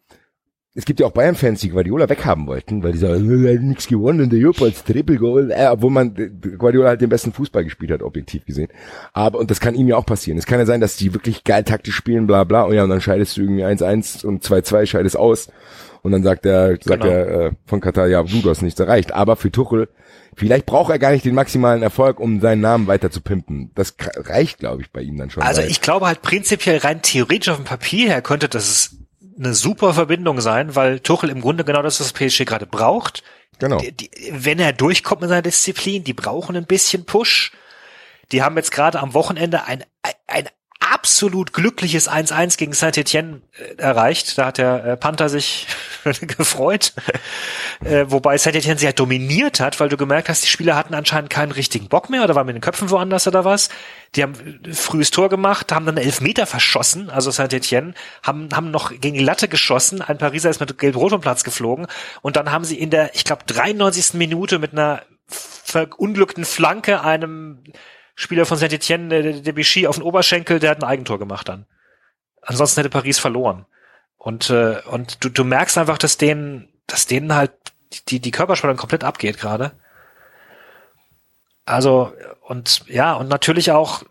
[0.75, 3.87] es gibt ja auch Bayern-Fans, die Guardiola weghaben wollten, weil die sagen, er hat nichts
[3.87, 7.63] gewonnen, der Jupp als Triple Goal, äh, obwohl man äh, Guardiola halt den besten Fußball
[7.63, 8.69] gespielt hat, objektiv gesehen.
[9.13, 10.37] Aber, und das kann ihm ja auch passieren.
[10.39, 12.89] Es kann ja sein, dass die wirklich geil taktisch spielen, bla bla, und ja, und
[12.89, 15.49] dann scheidest du irgendwie 1-1 und 2-2, scheidest aus.
[16.01, 17.05] Und dann sagt der, sagt Genau.
[17.05, 19.13] der äh, von Katar, ja, du, du hast nichts erreicht.
[19.13, 19.87] Aber für Tuchel,
[20.35, 23.71] vielleicht braucht er gar nicht den maximalen Erfolg, um seinen Namen weiter zu pimpen.
[23.75, 25.43] Das reicht, glaube ich, bei ihm dann schon.
[25.43, 28.97] Also weil- ich glaube halt prinzipiell rein theoretisch auf dem Papier her könnte das
[29.38, 33.23] eine super Verbindung sein, weil Tuchel im Grunde genau das, was PSG gerade braucht.
[33.60, 33.77] genau.
[33.77, 37.51] Die, die, wenn er durchkommt mit seiner Disziplin, die brauchen ein bisschen Push.
[38.31, 40.49] Die haben jetzt gerade am Wochenende ein, ein, ein
[40.91, 44.38] absolut glückliches 1-1 gegen Saint-Etienne äh, erreicht.
[44.38, 45.68] Da hat der äh, Panther sich
[46.38, 46.93] gefreut.
[47.84, 51.30] Äh, wobei Saint-Etienne sie halt dominiert hat, weil du gemerkt hast, die Spieler hatten anscheinend
[51.30, 53.69] keinen richtigen Bock mehr oder waren mit den Köpfen woanders oder was.
[54.15, 54.34] Die haben
[54.73, 59.23] frühes Tor gemacht, haben dann elf Meter verschossen, also Saint-Etienne, haben, haben noch gegen die
[59.23, 60.01] Latte geschossen.
[60.01, 61.88] Ein Pariser ist mit gelb-rot vom Platz geflogen.
[62.22, 64.14] Und dann haben sie in der, ich glaube, 93.
[64.14, 67.64] Minute mit einer verunglückten Flanke einem
[68.15, 71.65] Spieler von Saint-Etienne, der, der Vichy, auf den Oberschenkel, der hat ein Eigentor gemacht dann.
[72.41, 73.65] Ansonsten hätte Paris verloren.
[74.18, 77.52] Und, äh, und du, du merkst einfach, dass denen, dass denen halt
[78.10, 79.73] die, die Körperspannung komplett abgeht gerade.
[81.65, 84.03] Also, und ja, und natürlich auch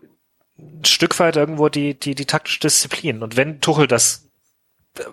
[0.57, 3.23] ein Stück weit irgendwo die, die, die taktische Disziplin.
[3.23, 4.29] Und wenn Tuchel das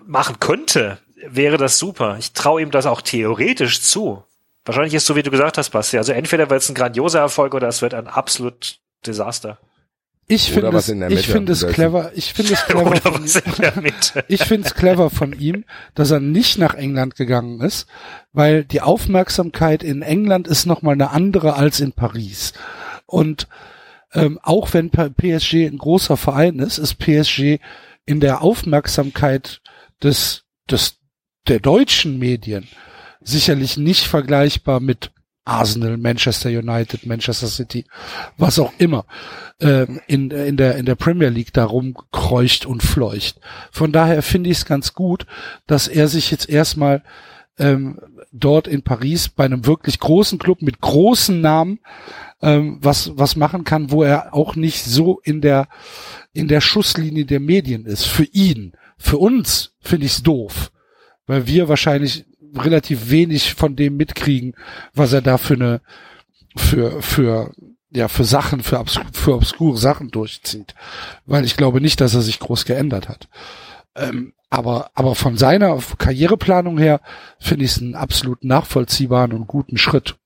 [0.05, 2.17] machen könnte, wäre das super.
[2.19, 4.23] Ich traue ihm das auch theoretisch zu.
[4.65, 5.97] Wahrscheinlich ist es so, wie du gesagt hast, Basti.
[5.97, 9.57] Also entweder wird es ein grandioser Erfolg oder es wird ein absolut Desaster.
[10.27, 13.25] Ich finde es, ich finde es clever, ich finde es clever von,
[14.27, 17.87] ich finde es clever von ihm, dass er nicht nach England gegangen ist,
[18.31, 22.53] weil die Aufmerksamkeit in England ist nochmal eine andere als in Paris.
[23.07, 23.47] Und
[24.13, 27.59] ähm, auch wenn PSG ein großer Verein ist, ist PSG
[28.05, 29.61] in der Aufmerksamkeit
[30.01, 30.97] des, des,
[31.47, 32.67] der deutschen Medien
[33.21, 35.11] sicherlich nicht vergleichbar mit
[35.43, 37.85] Arsenal, Manchester United, Manchester City,
[38.37, 39.05] was auch immer
[39.59, 43.39] ähm, in, in, der, in der Premier League darum kreucht und fleucht.
[43.71, 45.25] Von daher finde ich es ganz gut,
[45.65, 47.03] dass er sich jetzt erstmal
[47.57, 47.99] ähm,
[48.31, 51.79] dort in Paris bei einem wirklich großen Club mit großen Namen
[52.41, 55.67] ähm, was was machen kann, wo er auch nicht so in der
[56.33, 58.05] in der Schusslinie der Medien ist.
[58.05, 60.71] Für ihn, für uns finde ich es doof,
[61.25, 64.55] weil wir wahrscheinlich relativ wenig von dem mitkriegen,
[64.93, 65.81] was er da für eine
[66.55, 67.51] für für
[67.91, 70.75] ja für Sachen für obs für obskure Sachen durchzieht,
[71.25, 73.27] weil ich glaube nicht, dass er sich groß geändert hat.
[73.95, 77.01] Ähm, aber aber von seiner Karriereplanung her
[77.39, 80.17] finde ich es einen absolut nachvollziehbaren und guten Schritt.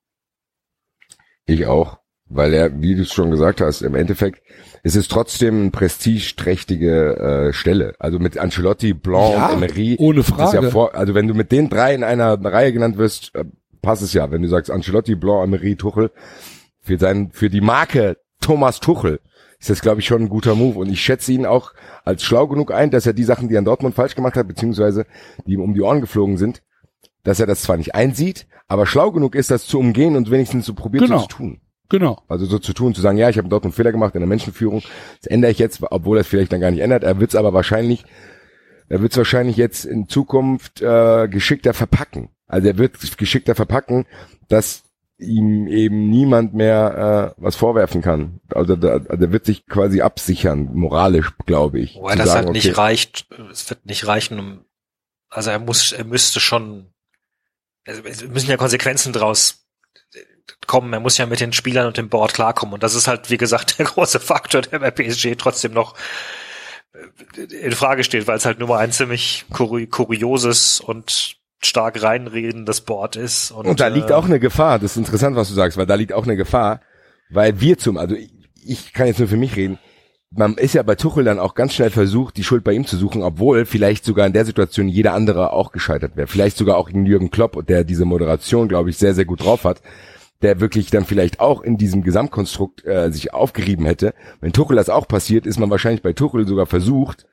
[1.46, 4.42] Ich auch, weil er, wie du es schon gesagt hast, im Endeffekt
[4.86, 7.96] ist es trotzdem eine prestigeträchtige äh, Stelle.
[8.00, 9.96] Also mit Ancelotti, Blanc Ja, und Emery.
[10.00, 10.62] ohne ist Frage.
[10.64, 13.46] Ja vor, also wenn du mit den drei in einer Reihe genannt wirst, äh,
[13.82, 14.30] passt es ja.
[14.32, 16.12] Wenn du sagst Ancelotti, Blanc, Emery, Tuchel,
[16.82, 19.20] für sein, für die Marke Thomas Tuchel
[19.60, 20.78] ist das, glaube ich, schon ein guter Move.
[20.78, 23.60] Und ich schätze ihn auch als schlau genug ein, dass er die Sachen, die er
[23.60, 25.06] in Dortmund falsch gemacht hat, beziehungsweise
[25.48, 26.62] die ihm um die Ohren geflogen sind,
[27.24, 30.68] dass er das zwar nicht einsieht, aber schlau genug ist, das zu umgehen und wenigstens
[30.68, 31.22] so probiert Genau.
[31.22, 31.62] zu tun.
[31.90, 32.22] Genau.
[32.28, 34.28] Also so zu tun, zu sagen, ja, ich habe dort einen Fehler gemacht in der
[34.28, 34.82] Menschenführung,
[35.22, 37.04] das ändere ich jetzt, obwohl er es vielleicht dann gar nicht ändert.
[37.04, 38.06] Er wird es aber wahrscheinlich,
[38.90, 42.30] er wird es wahrscheinlich jetzt in Zukunft äh, geschickter verpacken.
[42.48, 44.06] Also er wird es geschickter verpacken,
[44.48, 44.84] dass
[45.18, 48.42] ihm eben niemand mehr äh, was vorwerfen kann.
[48.54, 51.96] Also da, der wird sich quasi absichern, moralisch, glaube ich.
[51.96, 54.66] Wobei das sagen, halt nicht okay, reicht, es wird nicht reichen, um,
[55.30, 56.94] also er muss, er müsste schon,
[57.88, 59.65] also es müssen ja Konsequenzen draus
[60.68, 60.94] kommen.
[60.94, 62.74] Er muss ja mit den Spielern und dem Board klarkommen.
[62.74, 65.96] Und das ist halt, wie gesagt, der große Faktor, der bei PSG trotzdem noch
[67.36, 72.02] äh, in Frage steht, weil es halt nur mal ein ziemlich kuri kurioses und stark
[72.02, 73.52] reinredendes Board ist.
[73.52, 74.80] Und, Und da liegt äh, auch eine Gefahr.
[74.80, 76.82] Das ist interessant, was du sagst, weil da liegt auch eine Gefahr,
[77.30, 78.32] weil wir zum, also ich,
[78.64, 79.80] ich kann jetzt nur für mich reden.
[80.32, 82.98] Man ist ja bei Tuchel dann auch ganz schnell versucht, die Schuld bei ihm zu
[82.98, 86.28] suchen, obwohl vielleicht sogar in der Situation jeder andere auch gescheitert wäre.
[86.28, 89.64] Vielleicht sogar auch gegen Jürgen Klopp, der diese Moderation, glaube ich, sehr, sehr gut drauf
[89.64, 89.82] hat.
[90.46, 94.14] Der wirklich dann vielleicht auch in diesem Gesamtkonstrukt äh, sich aufgerieben hätte.
[94.42, 97.26] Wenn Tuchel das auch passiert, ist man wahrscheinlich bei Tuchel sogar versucht,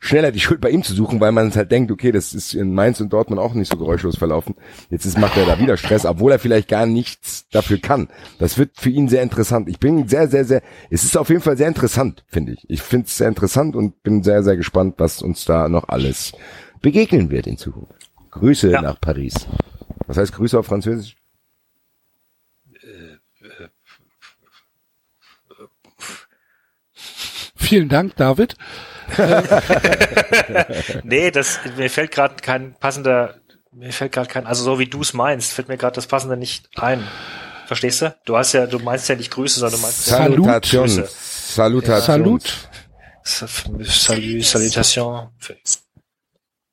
[0.00, 2.72] schneller die Schuld bei ihm zu suchen, weil man halt denkt, okay, das ist in
[2.72, 4.54] Mainz und Dortmund auch nicht so geräuschlos verlaufen.
[4.88, 8.08] Jetzt ist, macht er da wieder Stress, obwohl er vielleicht gar nichts dafür kann.
[8.38, 9.68] Das wird für ihn sehr interessant.
[9.68, 12.64] Ich bin sehr, sehr, sehr, es ist auf jeden Fall sehr interessant, finde ich.
[12.68, 16.32] Ich finde es sehr interessant und bin sehr, sehr gespannt, was uns da noch alles
[16.80, 17.92] begegnen wird in Zukunft.
[18.30, 18.80] Grüße Ja.
[18.82, 19.34] nach Paris.
[20.06, 21.16] Was heißt Grüße auf Französisch?
[27.64, 28.56] Vielen Dank, David.
[31.02, 33.36] Nee, das, mir fällt gerade kein passender,
[33.72, 36.36] mir fällt gerade kein, also so wie du es meinst, fällt mir gerade das passende
[36.36, 37.06] nicht ein.
[37.66, 38.14] Verstehst du?
[38.24, 40.36] Du hast ja, du meinst ja nicht Grüße, sondern du meinst ja Salut.
[40.36, 40.82] Salutation.
[40.86, 41.08] Grüße.
[41.10, 42.02] Salutation.
[42.02, 42.68] Salut.
[43.24, 45.28] Salut, Salutation.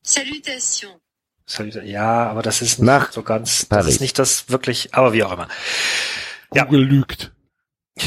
[0.03, 0.91] Salutation.
[1.45, 3.95] Salut, ja, aber das ist nicht Nach so ganz, das Paris.
[3.95, 5.47] ist nicht das wirklich, aber wie auch immer.
[6.53, 6.65] Ja.
[6.65, 7.31] Google lügt.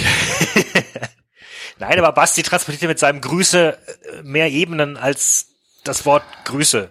[1.89, 5.49] Nein, aber Basti transportiert mit seinem Grüße äh, mehr Ebenen als
[5.85, 6.91] das Wort Grüße.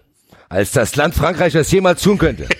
[0.49, 2.47] Als das Land Frankreich das jemals tun könnte.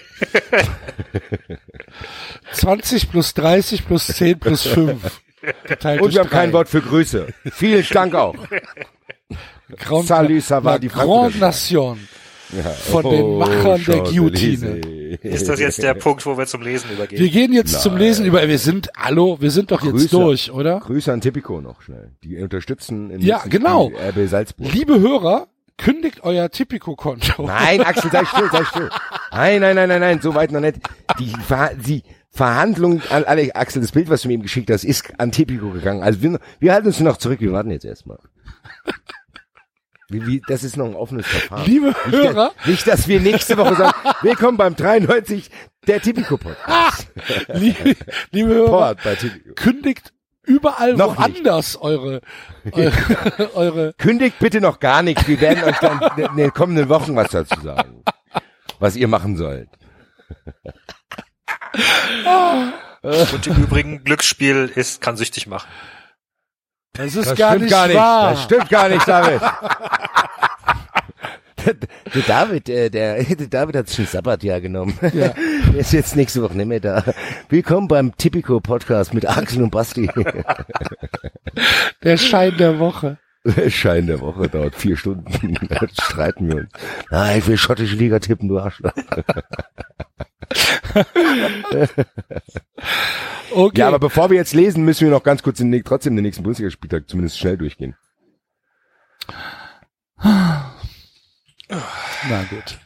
[2.53, 5.21] 20 plus 30 plus 10 plus 5.
[5.67, 6.53] Geteilt Und wir haben kein.
[6.53, 7.27] Wort für Grüße.
[7.51, 8.35] Vielen Dank auch.
[9.77, 11.97] Grand, Salut, ça va, die Grande Frankfurter.
[12.57, 13.03] Nation.
[13.03, 14.77] Von den Machern der Guillotine.
[15.21, 17.21] Ist das jetzt der Punkt, wo wir zum Lesen übergehen?
[17.21, 18.47] Wir gehen jetzt zum Lesen über.
[18.47, 20.09] Wir sind, hallo, wir sind doch jetzt Grüße.
[20.09, 20.79] durch, oder?
[20.79, 22.11] Grüße an Tipico noch schnell.
[22.23, 23.87] Die unterstützen in Ja, genau.
[24.09, 24.73] RB Salzburg.
[24.73, 25.47] Liebe Hörer,
[25.77, 27.45] kündigt euer Tipico-Konto.
[27.45, 28.89] Nein, Axel, sei still, sei still.
[29.31, 30.77] Nein, nein, nein, nein, nein, so weit noch nicht.
[31.19, 34.83] Die, Ver die Verhandlung, an alle, Axel, das Bild, was du mir eben geschickt hast,
[34.83, 36.01] ist an Tipico gegangen.
[36.01, 38.17] Also wir, wir halten uns noch zurück, wir warten jetzt erstmal.
[40.13, 41.65] Wie, wie, das ist noch ein offenes Verfahren.
[41.65, 45.49] Liebe Nicht, Hörer, nicht, dass wir nächste Woche sagen, willkommen beim 93
[45.87, 47.07] der Tipico Podcast.
[47.47, 47.95] liebe,
[48.31, 49.55] liebe Hörer, Port bei Tipico.
[49.55, 50.13] kündigt
[50.43, 51.37] überall Noch nicht.
[51.37, 52.21] woanders eure,
[52.71, 52.91] eure,
[53.55, 55.27] eure Kündigt bitte noch gar nichts.
[55.27, 58.03] Wir werden euch dann in den kommenden Wochen was dazu sagen.
[58.79, 59.69] Was ihr machen sollt.
[63.33, 65.67] Und im Übrigen, Glücksspiel ist, kann süchtig machen.
[66.95, 67.95] Das ist Das gar stimmt nicht gar nicht.
[67.97, 68.29] wahr.
[68.31, 69.41] Das stimmt gar nicht, David.
[72.13, 74.99] Der David, äh, der, der David hat sich ein Sabbatjahr genommen.
[75.01, 75.29] Ja.
[75.29, 77.03] Der ist jetzt nächste Woche nicht mehr da.
[77.47, 80.09] Willkommen beim Tipico Podcast mit Axel und Basti.
[82.03, 83.17] Der Schein der Woche.
[83.45, 85.55] Der Schein der Woche dauert vier Stunden.
[85.69, 86.69] Da streiten wir uns.
[87.09, 88.91] Nein, ich will schottische Liga tippen, du Arschloch.
[93.55, 93.81] Okay.
[93.81, 96.43] Ja, aber bevor wir jetzt lesen, müssen wir noch ganz kurz den, trotzdem den nächsten
[96.43, 97.95] Bundesligaspieltag zumindest schnell durchgehen.
[100.17, 100.73] Na
[102.49, 102.79] gut.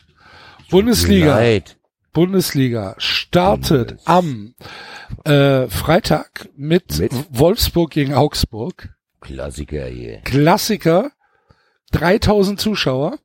[0.70, 1.36] Bundesliga.
[1.36, 1.78] Neid.
[2.14, 4.56] Bundesliga startet am
[5.24, 7.14] äh, Freitag mit, Mit?
[7.30, 8.90] Wolfsburg gegen Augsburg.
[9.22, 10.22] Klassiker hier.
[10.22, 11.12] Klassiker.
[11.92, 13.20] 3000 Zuschauer.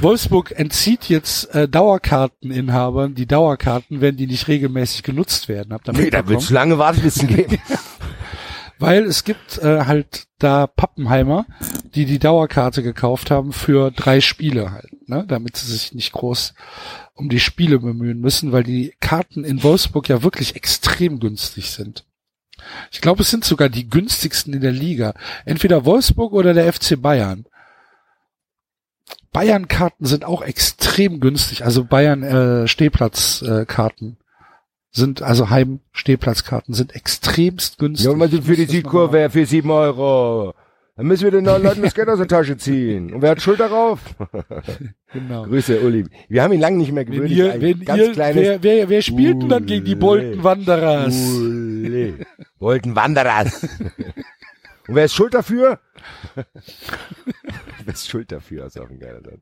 [0.00, 5.72] Wolfsburg entzieht jetzt äh, Dauerkarteninhabern die Dauerkarten, wenn die nicht regelmäßig genutzt werden.
[5.72, 6.28] Habt Nee, da mitbekommen?
[6.28, 7.58] wird's lange Wartelisten geben.
[8.80, 11.46] Weil es gibt äh, halt da Pappenheimer,
[11.94, 16.54] die die Dauerkarte gekauft haben für drei Spiele halt, ne, damit sie sich nicht groß
[17.14, 22.04] um die Spiele bemühen müssen, weil die Karten in Wolfsburg ja wirklich extrem günstig sind.
[22.92, 25.14] Ich glaube, es sind sogar die günstigsten in der Liga.
[25.44, 27.46] Entweder Wolfsburg oder der FC Bayern.
[29.32, 31.64] Bayern-Karten sind auch extrem günstig.
[31.64, 34.16] Also Bayern äh, Stehplatzkarten äh, Karten
[34.90, 38.06] sind, also Heim-Stehplatzkarten sind extremst günstig.
[38.06, 40.54] Ja, und was sind für die Südkurve für sieben Euro?
[40.96, 43.14] Dann müssen wir den neuen Leuten das Geld aus der Tasche ziehen.
[43.14, 44.00] Und wer hat Schuld darauf?
[45.10, 45.44] Genau.
[45.44, 46.04] Grüße, Uli.
[46.28, 47.30] Wir haben ihn lange nicht mehr Wenn gewöhnt.
[47.30, 50.00] ihr, Ein wenn ganz ihr, kleines wer, wer, wer spielt denn dann gegen die Ule.
[50.00, 51.14] Bolton Wanderers?
[51.16, 52.14] Uli.
[52.58, 53.66] Wollten Wanderers.
[54.88, 55.78] Und wer ist schuld dafür?
[56.34, 58.66] wer ist schuld dafür?
[58.66, 59.40] ist auch ein geiler Satz.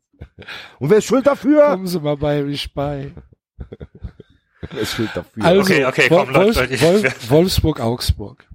[0.78, 1.62] Und wer ist schuld dafür?
[1.70, 3.12] Kommen Sie mal bei mich bei.
[4.70, 5.44] Wer ist schuld dafür?
[5.44, 8.48] Also, Okay, okay, komm, Leute, Wolfs- ich- Wolf- Wolfsburg, Augsburg.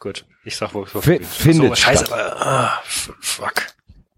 [0.00, 1.06] Gut, ich sag Wolfsburg.
[1.06, 2.20] F- findet so, scheiße, statt.
[2.20, 3.54] aber, ah, f- fuck.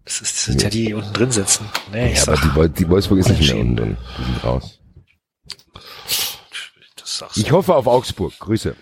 [0.03, 1.65] Das ist, das sind ja die, die unten drin sitzen.
[1.91, 3.97] Nee, ich ja, aber sag, die, Wol- die Wolfsburg ist nicht mehr unten drin.
[4.17, 4.79] Die sind raus.
[6.97, 8.37] das sagst Ich hoffe auf Augsburg.
[8.39, 8.75] Grüße.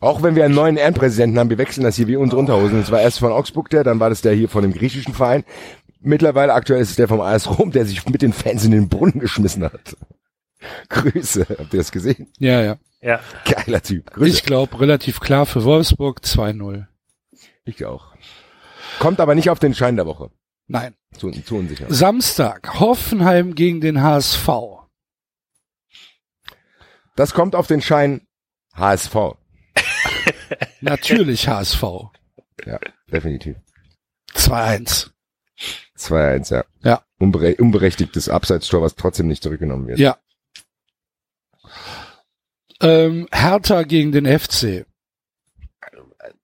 [0.00, 2.80] Auch wenn wir einen neuen Ehrenpräsidenten haben, wir wechseln das hier wie unsere Unterhosen.
[2.80, 5.44] Es war erst von Augsburg der, dann war das der hier von dem griechischen Verein.
[6.00, 8.88] Mittlerweile aktuell ist es der vom AS Rom, der sich mit den Fans in den
[8.88, 9.96] Brunnen geschmissen hat.
[10.88, 11.46] Grüße.
[11.58, 12.28] Habt ihr das gesehen?
[12.38, 12.78] Ja, ja.
[13.02, 14.10] Ja, Geiler Typ.
[14.10, 14.30] Grüße.
[14.30, 16.86] Ich glaube, relativ klar für Wolfsburg 2-0.
[17.64, 18.14] Ich auch.
[18.98, 20.30] Kommt aber nicht auf den Schein der Woche.
[20.66, 20.94] Nein.
[21.16, 21.86] Zu, zu unsicher.
[21.88, 24.48] Samstag, Hoffenheim gegen den HSV.
[27.16, 28.26] Das kommt auf den Schein
[28.74, 29.39] HSV.
[30.80, 31.82] Natürlich HSV.
[32.66, 32.78] Ja,
[33.12, 33.56] definitiv.
[34.34, 35.10] 2-1.
[35.98, 36.64] 2-1, ja.
[36.82, 37.02] Ja.
[37.18, 39.98] Unbere unberechtigtes Abseitstor, was trotzdem nicht zurückgenommen wird.
[39.98, 40.16] Ja.
[42.80, 44.86] Ähm, Hertha gegen den FC.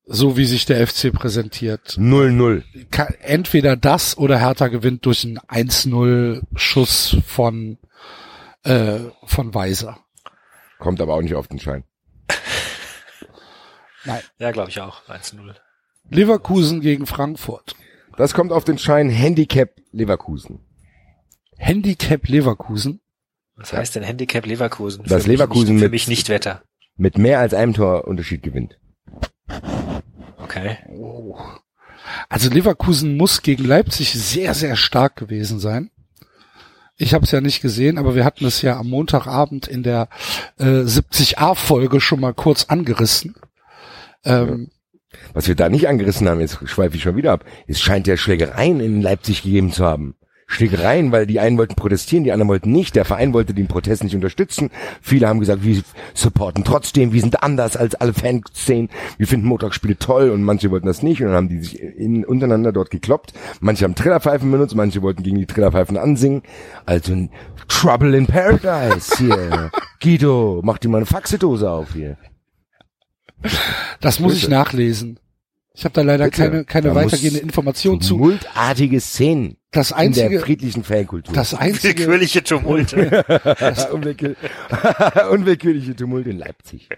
[0.08, 1.96] So wie sich der FC präsentiert.
[1.98, 2.62] 0-0.
[2.90, 7.78] Ka- Entweder das oder Hertha gewinnt durch einen 1-0 Schuss von,
[8.62, 9.98] äh, von Weiser.
[10.78, 11.82] Kommt aber auch nicht auf den Schein.
[14.38, 15.02] Ja, glaube ich auch.
[15.08, 15.54] 1-0.
[16.10, 17.74] Leverkusen gegen Frankfurt.
[18.16, 20.60] Das kommt auf den Schein Handicap Leverkusen.
[21.58, 23.00] Handicap Leverkusen.
[23.56, 25.02] Was heißt denn Handicap Leverkusen?
[25.04, 26.62] Das Für mich Leverkusen nicht, für mit- mich nicht Wetter.
[26.96, 28.78] Mit mehr als einem Torunterschied gewinnt.
[30.38, 30.78] Okay.
[30.88, 31.38] Oh.
[32.28, 35.90] Also Leverkusen muss gegen Leipzig sehr, sehr stark gewesen sein.
[36.96, 40.08] Ich habe es ja nicht gesehen, aber wir hatten es ja am Montagabend in der
[40.58, 43.34] äh, 70a-Folge schon mal kurz angerissen.
[44.26, 44.68] Ähm,
[45.32, 47.44] Was wir da nicht angerissen haben, jetzt schweife ich schon wieder ab.
[47.66, 50.16] Es scheint ja Schlägereien in Leipzig gegeben zu haben.
[50.48, 52.94] Schlägereien, weil die einen wollten protestieren, die anderen wollten nicht.
[52.94, 54.70] Der Verein wollte den Protest nicht unterstützen.
[55.02, 55.82] Viele haben gesagt, wir
[56.14, 58.88] supporten trotzdem, wir sind anders als alle Fanszenen,
[59.18, 62.24] wir finden Montagsspiele toll und manche wollten das nicht und dann haben die sich in,
[62.24, 63.32] untereinander dort gekloppt.
[63.60, 66.42] Manche haben Trillerpfeifen benutzt, manche wollten gegen die Trillerpfeifen ansingen.
[66.84, 67.30] Also ein
[67.66, 69.72] Trouble in Paradise hier.
[70.00, 72.16] Guido, mach dir mal eine Faxedose auf hier.
[74.00, 75.18] Das muss ich nachlesen.
[75.74, 76.36] Ich habe da leider Bitte.
[76.42, 78.14] keine, keine Da weitergehende Information zu.
[78.14, 81.34] Tumultartige Szenen Das in der einzige, friedlichen Fankultur.
[81.34, 83.24] das einzige, Willkürliche Tumulte.
[83.92, 84.36] Unwillkür
[85.30, 86.88] unwillkürliche Tumult in Leipzig.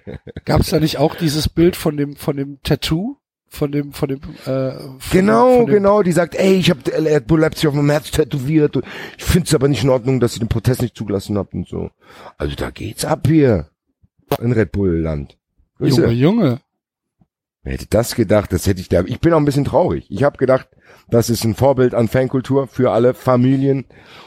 [0.44, 3.16] gab es da nicht auch dieses Bild von dem, von dem Tattoo?
[3.50, 6.02] Von dem, von dem, äh, von Genau, dem, von dem, genau.
[6.02, 8.76] Die sagt, ey, ich habe Red Bull Leipzig auf meinem Herz tätowiert.
[8.76, 8.84] und
[9.16, 11.66] Ich finde es aber nicht in Ordnung, dass ihr den Protest nicht zugelassen habt und
[11.66, 11.90] so.
[12.36, 13.70] Also da geht's ab hier.
[14.40, 15.38] In Red Bull Land.
[15.78, 16.02] Grüße.
[16.02, 16.60] Junge, Junge.
[17.62, 18.52] Wer hätte das gedacht?
[18.52, 19.02] Das hätte ich da.
[19.04, 20.06] Ich bin auch ein bisschen traurig.
[20.10, 20.68] Ich habe gedacht,
[21.08, 23.84] das ist ein Vorbild an Fankultur für alle Familien.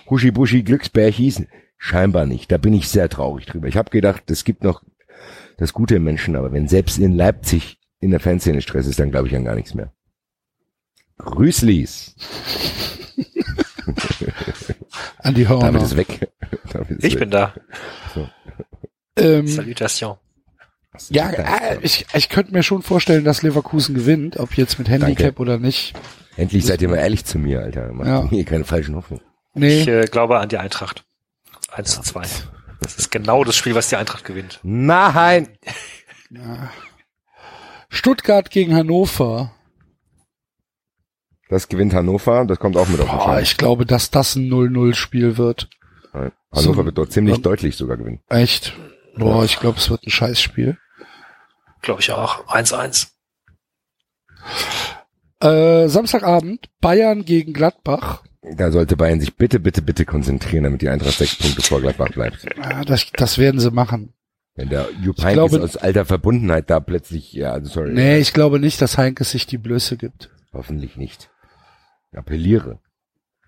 [0.10, 1.44] Huschi-Buschi Glücksbärchis.
[1.78, 2.52] Scheinbar nicht.
[2.52, 3.68] Da bin ich sehr traurig drüber.
[3.68, 4.84] Ich habe gedacht, es gibt noch
[5.57, 9.11] das Gute im Menschen, aber wenn selbst in Leipzig in der Fanszene Stress ist, dann
[9.11, 9.91] glaube ich an gar nichts mehr.
[11.18, 12.15] Grüßlis.
[15.19, 15.84] An die David Hörner.
[15.84, 16.32] ist weg.
[16.73, 17.19] David ist Ich weg.
[17.19, 17.53] bin da.
[19.18, 20.18] Ähm, Salutation.
[21.10, 25.40] Ja, äh, ich, ich könnte mir schon vorstellen, dass Leverkusen gewinnt, ob jetzt mit Handicap
[25.40, 25.94] oder nicht.
[26.38, 27.91] Endlich seid ihr mal ehrlich zu mir, Alter.
[27.94, 28.22] Macht Ja.
[28.23, 29.23] mir keine falschen Hoffnungen.
[29.53, 29.82] Nee.
[29.82, 31.03] Ich äh, glaube an die Eintracht.
[31.72, 32.22] 1 zu 2.
[32.82, 34.60] Das ist genau das Spiel, was die Eintracht gewinnt.
[34.64, 35.49] Nein!
[37.90, 39.52] Stuttgart gegen Hannover.
[41.49, 44.49] Das gewinnt Hannover, das kommt auch mit auf den Boah, ich glaube, dass das ein
[44.49, 45.69] 0-0-Spiel wird.
[46.14, 46.32] Nein.
[46.53, 47.41] Hannover So- wird dort ziemlich Ja.
[47.41, 48.22] deutlich sogar gewinnen.
[48.30, 48.73] Echt.
[49.18, 50.78] Boah, ich glaube, es wird ein Scheißspiel.
[51.81, 52.47] Glaube ich auch.
[52.47, 53.07] 1-1.
[55.41, 58.23] Äh, Samstagabend, Bayern gegen Gladbach.
[58.57, 62.09] Da sollte Bayern sich bitte, bitte, bitte konzentrieren, damit die Eintracht sechs Punkte vor Gladbach
[62.09, 62.45] bleibt.
[62.57, 64.13] Ja, das, das werden sie machen.
[64.55, 67.93] Wenn der Jupp Ich Heynckes glaube- aus alter Verbundenheit da plötzlich, ja, also sorry.
[67.93, 70.29] Nee, ich glaube nicht, dass Heinkes sich die Blöße gibt.
[70.53, 71.29] Hoffentlich nicht.
[72.11, 72.79] Ich appelliere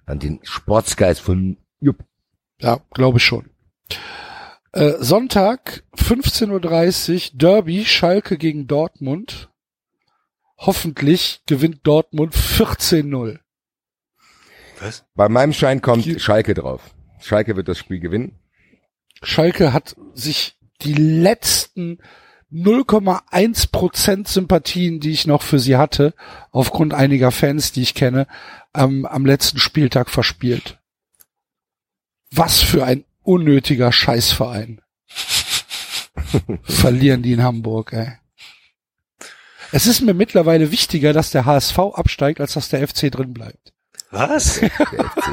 [0.05, 1.97] an den Sportsgeist von Jupp.
[2.61, 3.49] Ja, glaube ich schon.
[4.74, 9.50] Äh, Sonntag, 15.30 Uhr, Derby, Schalke gegen Dortmund.
[10.58, 13.40] Hoffentlich gewinnt Dortmund 14-0.
[14.80, 15.06] Was?
[15.16, 16.82] Bei meinem Schein kommt Hier- Schalke drauf.
[17.22, 18.40] Schalke wird das Spiel gewinnen.
[19.22, 22.00] Schalke hat sich die letzten
[22.52, 26.14] 0,1 Prozent Sympathien, die ich noch für sie hatte,
[26.52, 28.28] aufgrund einiger Fans, die ich kenne,
[28.74, 30.80] am, am letzten Spieltag verspielt.
[32.32, 34.82] Was für ein unnötiger Scheißverein.
[36.64, 38.14] Verlieren die in Hamburg, ey.
[39.72, 43.73] Es ist mir mittlerweile wichtiger, dass der HSV absteigt, als dass der FC drin bleibt.
[44.14, 44.61] Was?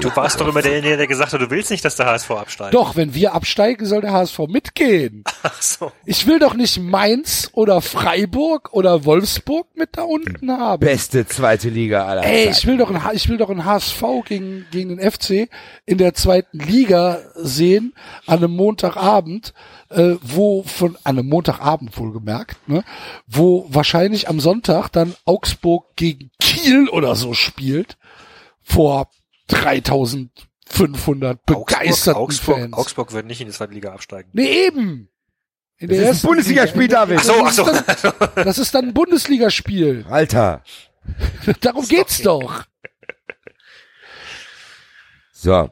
[0.00, 2.74] Du warst doch immer derjenige, der gesagt hat, du willst nicht, dass der HSV absteigt.
[2.74, 5.22] Doch, wenn wir absteigen, soll der HSV mitgehen.
[5.42, 5.92] Ach so.
[6.06, 10.80] Ich will doch nicht Mainz oder Freiburg oder Wolfsburg mit da unten haben.
[10.80, 12.56] Beste zweite Liga aller Ey, Zeiten.
[12.58, 15.48] ich will doch ein, ich will doch ein HSV gegen, gegen den FC
[15.84, 17.94] in der zweiten Liga sehen,
[18.26, 19.52] an einem Montagabend,
[19.90, 22.82] äh, wo von, an einem Montagabend wohlgemerkt, ne,
[23.26, 27.96] wo wahrscheinlich am Sonntag dann Augsburg gegen Kiel oder so spielt,
[28.70, 29.10] vor
[29.48, 32.74] 3500 begeisterten Augsburg, Fans.
[32.74, 34.30] Augsburg wird nicht in die zweite Liga absteigen.
[34.32, 35.08] Nee, eben.
[35.78, 37.06] In Das ist ein ersten Bundesligaspiel, Liga.
[37.06, 37.18] David.
[37.18, 37.64] Ach so, ach so.
[37.64, 40.06] Das ist dann, das ist dann ein Bundesligaspiel.
[40.08, 40.62] Alter.
[41.60, 42.64] Darum geht's doch.
[45.32, 45.70] So.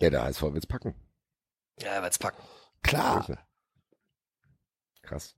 [0.00, 0.94] Ja, der HSV wird's packen.
[1.80, 2.42] Ja, er wird's packen.
[2.82, 3.26] Klar.
[5.02, 5.34] Krass.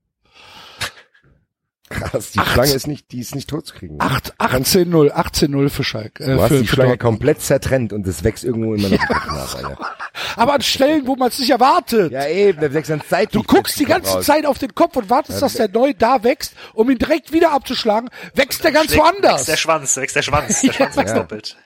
[1.88, 2.52] Krass, die Acht.
[2.52, 3.96] Schlange ist nicht, die ist nicht tot zu kriegen.
[4.00, 6.24] Acht- 18-0, 18-0 für Schalke.
[6.24, 9.54] Äh, Du hast für, die Schlange komplett zertrennt und es wächst irgendwo immer noch nach,
[9.54, 9.78] Alter.
[10.36, 12.10] Aber an Stellen, wo man es nicht erwartet.
[12.12, 13.34] Ja eben, der wächst an Zeit.
[13.34, 16.54] Du guckst die ganze Zeit auf den Kopf und wartest, dass der neu da wächst,
[16.74, 18.10] um ihn direkt wieder abzuschlagen.
[18.34, 19.34] Wächst der ganz Schlägt- woanders.
[19.40, 21.20] Wächst der Schwanz, wächst der Schwanz, der Schwanz wächst Ja.
[21.20, 21.56] doppelt.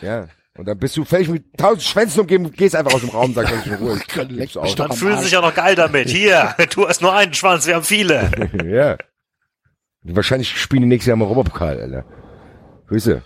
[0.00, 0.28] Ja.
[0.56, 3.32] Und dann bist du völlig mit tausend Schwänzen umgeben und gehst einfach aus dem Raum,
[3.32, 4.00] sagst in Ruhe.
[4.76, 6.08] Dann fühlen sie sich auch noch geil damit.
[6.08, 8.30] Hier, du hast nur einen Schwanz, wir haben viele.
[8.64, 8.96] ja.
[10.08, 12.04] Wahrscheinlich spielen die nächstes Jahr im Europapokal, Alter.
[12.88, 13.22] Grüße.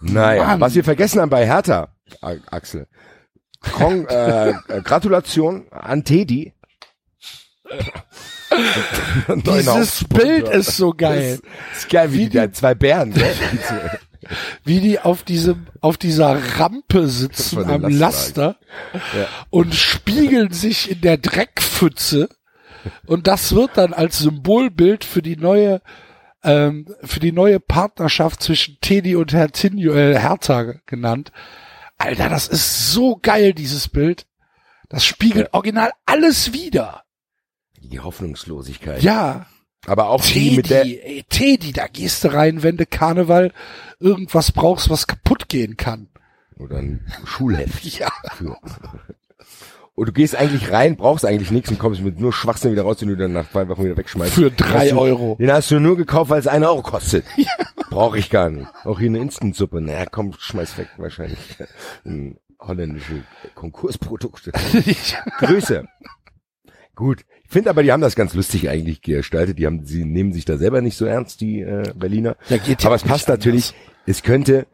[0.00, 0.60] Naja, Mann.
[0.60, 1.88] was wir vergessen haben bei Hertha,
[2.50, 2.86] Axel.
[3.60, 6.54] Kong, äh, äh, Gratulation an Teddy.
[9.46, 11.38] Dieses Bild ist so geil.
[11.72, 13.32] ist geil, wie, Wie die, da zwei Bären, gell?
[14.64, 17.98] Wie die auf diesem, auf dieser Rampe sitzen am Lastwagen.
[17.98, 18.56] Laster
[18.92, 19.26] Ja.
[19.48, 22.28] und spiegeln sich in der Dreckpfütze.
[23.06, 25.82] Und das wird dann als Symbolbild für die neue,
[26.42, 31.32] ähm, für die neue Partnerschaft zwischen Teddy und Hertinho, äh, Hertha genannt.
[31.98, 34.26] Alter, das ist so geil, dieses Bild.
[34.88, 37.04] Das spiegelt original alles wieder.
[37.82, 39.02] Die Hoffnungslosigkeit.
[39.02, 39.46] Ja.
[39.86, 43.52] Aber auch die Teddy, mit der, ey, Teddy, da gehst du rein, wenn du Karneval
[43.98, 46.08] irgendwas brauchst, was kaputt gehen kann.
[46.58, 47.84] oder ein Schulheft.
[47.98, 48.10] Ja.
[48.36, 48.58] Für.
[49.94, 52.98] Und du gehst eigentlich rein, brauchst eigentlich nichts und kommst mit nur Schwachsinn wieder raus,
[52.98, 54.32] den du dann nach zwei Wochen wieder wegschmeißt.
[54.32, 55.36] Für drei Euro.
[55.38, 57.24] Den hast du nur gekauft, weil es einen Euro kostet.
[57.90, 58.68] Brauche ich gar nicht.
[58.84, 59.80] Auch hier eine Instantsuppe.
[59.80, 61.38] Naja, komm, schmeiß weg wahrscheinlich.
[62.04, 64.52] Ein holländische Konkursprodukte.
[65.38, 65.86] Grüße.
[66.94, 67.24] Gut.
[67.44, 69.58] Ich finde aber, die haben das ganz lustig eigentlich gestaltet.
[69.58, 72.36] Die haben, sie nehmen sich da selber nicht so ernst, die äh, Berliner.
[72.48, 73.74] Ja, geht ja aber es passt natürlich,
[74.06, 74.66] es könnte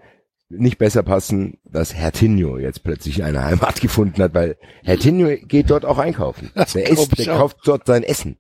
[0.49, 5.85] nicht besser passen, dass Hertinho jetzt plötzlich eine Heimat gefunden hat, weil Hertinho geht dort
[5.85, 6.51] auch einkaufen.
[6.55, 7.39] Das der isst, der auch.
[7.39, 8.39] kauft dort sein Essen.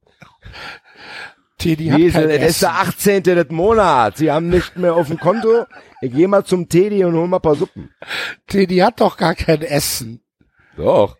[1.58, 3.22] Teddy hat kein das ist der 18.
[3.22, 4.18] des Monats.
[4.18, 5.64] Sie haben nicht mehr auf dem Konto.
[6.02, 7.90] Ich gehe mal zum Teddy und hol mal ein paar Suppen.
[8.46, 10.20] Teddy hat doch gar kein Essen.
[10.76, 11.16] Doch.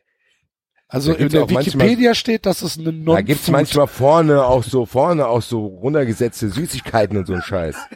[0.89, 4.45] Also in der auch manchmal- Wikipedia steht, dass es eine non Da gibt's manchmal vorne
[4.45, 7.77] auch so, vorne auch so runtergesetzte Süßigkeiten und so ein Scheiß.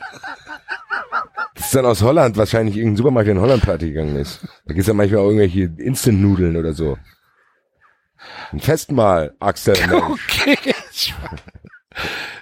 [1.60, 4.40] Das ist dann aus Holland wahrscheinlich irgendein Supermarkt, in Holland pleite gegangen ist.
[4.64, 6.96] Da gibt's ja manchmal auch irgendwelche Instant-Nudeln oder so.
[8.50, 9.74] Ein Festmahl, Axel.
[9.92, 10.56] Okay.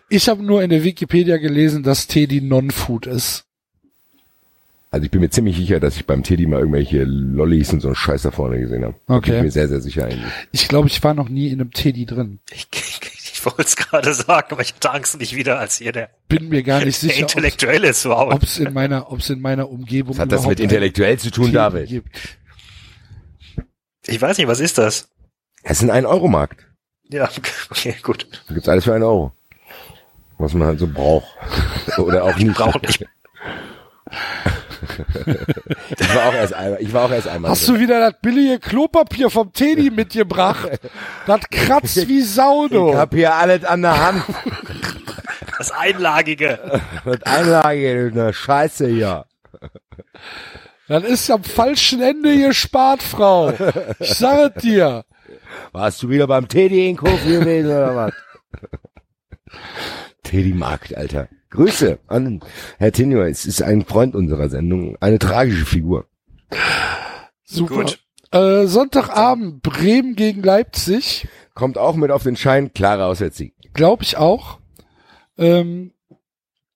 [0.08, 3.44] Ich habe nur in der Wikipedia gelesen, dass Teddy Non-Food ist.
[4.92, 7.88] Also ich bin mir ziemlich sicher, dass ich beim Teddy mal irgendwelche Lollis und so
[7.88, 8.94] einen Scheiß da vorne gesehen habe.
[9.08, 9.30] Okay.
[9.30, 10.32] Bin ich mir sehr, sehr sicher eigentlich.
[10.52, 12.38] Ich glaube, ich war noch nie in einem Teddy drin.
[12.52, 13.00] Ich, ich
[13.50, 16.62] wollte es gerade sagen, aber ich hatte Angst nicht wieder als hier der, Bin mir
[16.62, 18.34] gar nicht sicher, Intellektuelle zu Hause.
[18.36, 21.18] ob es in meiner, ob es in meiner Umgebung Was hat das mit überhaupt intellektuell
[21.18, 21.88] zu tun, Teddy David?
[21.88, 22.38] gibt.
[24.06, 25.08] Ich weiß nicht, was ist das?
[25.62, 26.64] Es ist ein 1-Euro-Markt.
[27.10, 27.28] Ja,
[27.70, 28.26] okay, gut.
[28.48, 29.32] Da gibt's alles für einen Euro.
[30.38, 31.26] Was man halt so braucht.
[31.98, 32.56] Oder auch nicht.
[32.56, 33.04] Brauchen nicht.
[35.98, 37.50] Ich war auch erst einmal, ich war auch erst einmal.
[37.50, 37.74] Hast drin.
[37.76, 40.68] du wieder das billige Klopapier vom Teddy mitgebracht?
[41.26, 44.24] Das kratzt wie Sau, Ich hab hier alles an der Hand.
[45.58, 46.80] Das Einlagige.
[47.04, 49.24] Mit Einlage, eine Scheiße hier.
[50.88, 53.52] Das ist am falschen Ende gespart, Frau.
[53.98, 55.04] Ich sage dir.
[55.72, 58.12] Warst du wieder beim Teddy in Kurve gewesen oder was?
[60.22, 61.28] Teddy Markt, Alter.
[61.50, 62.40] Grüße an
[62.78, 63.22] Herr Tinio.
[63.22, 64.96] Es ist ein Freund unserer Sendung.
[65.00, 66.06] Eine tragische Figur.
[67.44, 67.74] Super.
[67.74, 68.04] Gut.
[68.30, 71.26] Äh, Sonntagabend Bremen gegen Leipzig.
[71.54, 72.74] Kommt auch mit auf den Schein.
[72.74, 73.54] Klarer Auswärtssieg.
[73.72, 74.58] Glaube ich auch.
[75.38, 75.92] Ähm,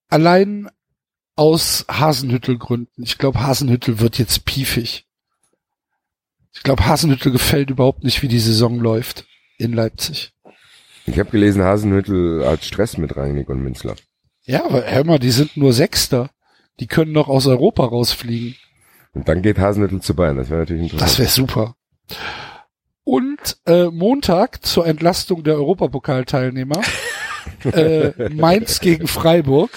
[0.09, 0.71] allein
[1.37, 3.03] aus Hasenhüttel-Gründen.
[3.03, 5.07] Ich glaube, Hasenhüttel wird jetzt piefig.
[6.55, 9.27] Ich glaube, Hasenhüttel gefällt überhaupt nicht, wie die Saison läuft
[9.59, 10.32] in Leipzig.
[11.07, 13.97] Ich habe gelesen, Hasenhüttel hat Stress mit Rangnick und Münzler.
[14.45, 16.31] Ja, aber hör mal, die sind nur Sechster.
[16.81, 18.57] Die können noch aus Europa rausfliegen.
[19.13, 20.37] Und dann geht Hasenhüttel zu Bayern.
[20.37, 21.19] Das wäre natürlich Das interessant.
[21.19, 21.77] wäre super.
[23.05, 26.81] Und äh, Montag zur Entlastung der Europapokalteilnehmer
[27.73, 29.71] äh, Mainz gegen Freiburg.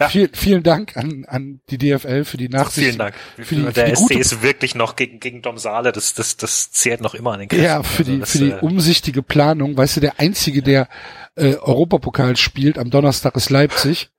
[0.00, 0.08] Ja.
[0.08, 2.86] Viel, vielen Dank an, an die DFL für die Nachsicht.
[2.86, 3.14] Vielen Dank.
[3.36, 6.36] Für die, für der die SC ist wirklich noch gegen, gegen Dom Saale, das, das,
[6.36, 7.64] das zehrt noch immer an den Kräften.
[7.64, 9.76] ja, für die, Also das, für die äh, umsichtige Planung.
[9.76, 10.88] Weißt du, der einzige, der
[11.34, 14.10] äh, Europapokal spielt am Donnerstag ist Leipzig.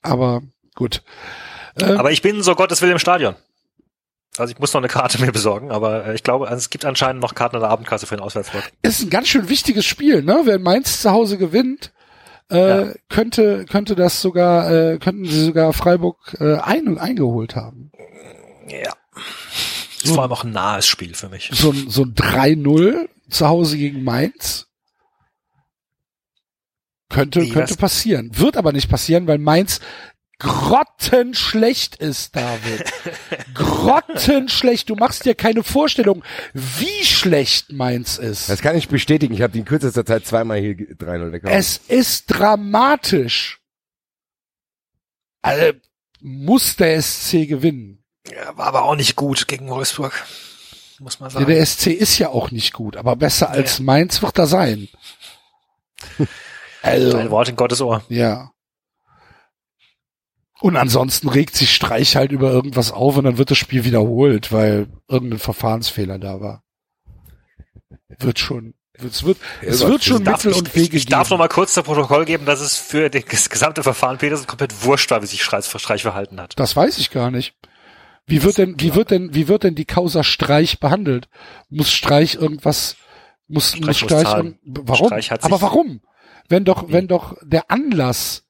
[0.00, 0.42] Aber
[0.74, 1.02] gut.
[1.80, 3.34] Ähm, Aber ich bin so Gottes Willen im Stadion.
[4.36, 7.20] Also ich muss noch eine Karte mir besorgen, aber äh, ich glaube, es gibt anscheinend
[7.22, 8.64] noch Karten an der Abendkasse für den Auswärtsblock.
[8.82, 10.42] ist ein ganz schön wichtiges Spiel, ne?
[10.44, 11.92] Wenn Mainz zu Hause gewinnt,
[12.50, 12.92] äh, Ja.
[13.08, 17.90] könnte könnte das sogar äh, könnten sie sogar Freiburg äh, ein eingeholt haben.
[18.68, 18.92] Ja.
[20.02, 21.50] Ist vor allem auch ein nahes Spiel für mich.
[21.52, 24.66] So ein so ein 3-0 zu Hause gegen Mainz.
[27.10, 28.30] Könnte, könnte passieren.
[28.36, 29.80] Wird aber nicht passieren, weil Mainz
[30.38, 32.84] grottenschlecht ist, David.
[33.54, 34.88] grottenschlecht.
[34.90, 38.48] Du machst dir keine Vorstellung, wie schlecht Mainz ist.
[38.48, 39.34] Das kann ich bestätigen.
[39.34, 41.56] Ich habe die in kürzester Zeit zweimal hier 3-0 weggehauen.
[41.58, 43.60] Es ist dramatisch.
[45.42, 45.72] Also,
[46.20, 48.02] muss der SC gewinnen.
[48.30, 50.24] Ja, war aber auch nicht gut gegen Wolfsburg.
[51.00, 51.46] Muss man Ja, sagen.
[51.46, 54.88] der SC ist ja auch nicht gut, aber besser als Mainz wird er sein.
[56.82, 58.04] Ein also, Wort in Gottes Ohr.
[58.08, 58.50] ja.
[60.64, 64.50] Und ansonsten regt sich Streich halt über irgendwas auf und dann wird das Spiel wiederholt,
[64.50, 66.62] weil irgendein Verfahrensfehler da war.
[68.18, 71.28] Wird schon, es wird, es Ja, wird schon darf, Mittel und Wege ich, ich darf
[71.28, 71.34] geben.
[71.34, 75.10] noch mal kurz das Protokoll geben, dass es für das gesamte Verfahren Petersen komplett wurscht
[75.10, 76.58] war, wie sich Streich, Streich verhalten hat.
[76.58, 77.54] Das weiß ich gar nicht.
[78.26, 81.28] Wie wird denn, wie wird denn, wie wird denn die Causa Streich behandelt?
[81.68, 82.96] Muss Streich irgendwas,
[83.48, 85.06] muss, Streich muss muss Streich, irgend- warum?
[85.08, 86.00] Streich Aber warum?
[86.48, 88.43] Wenn doch, wenn doch der Anlass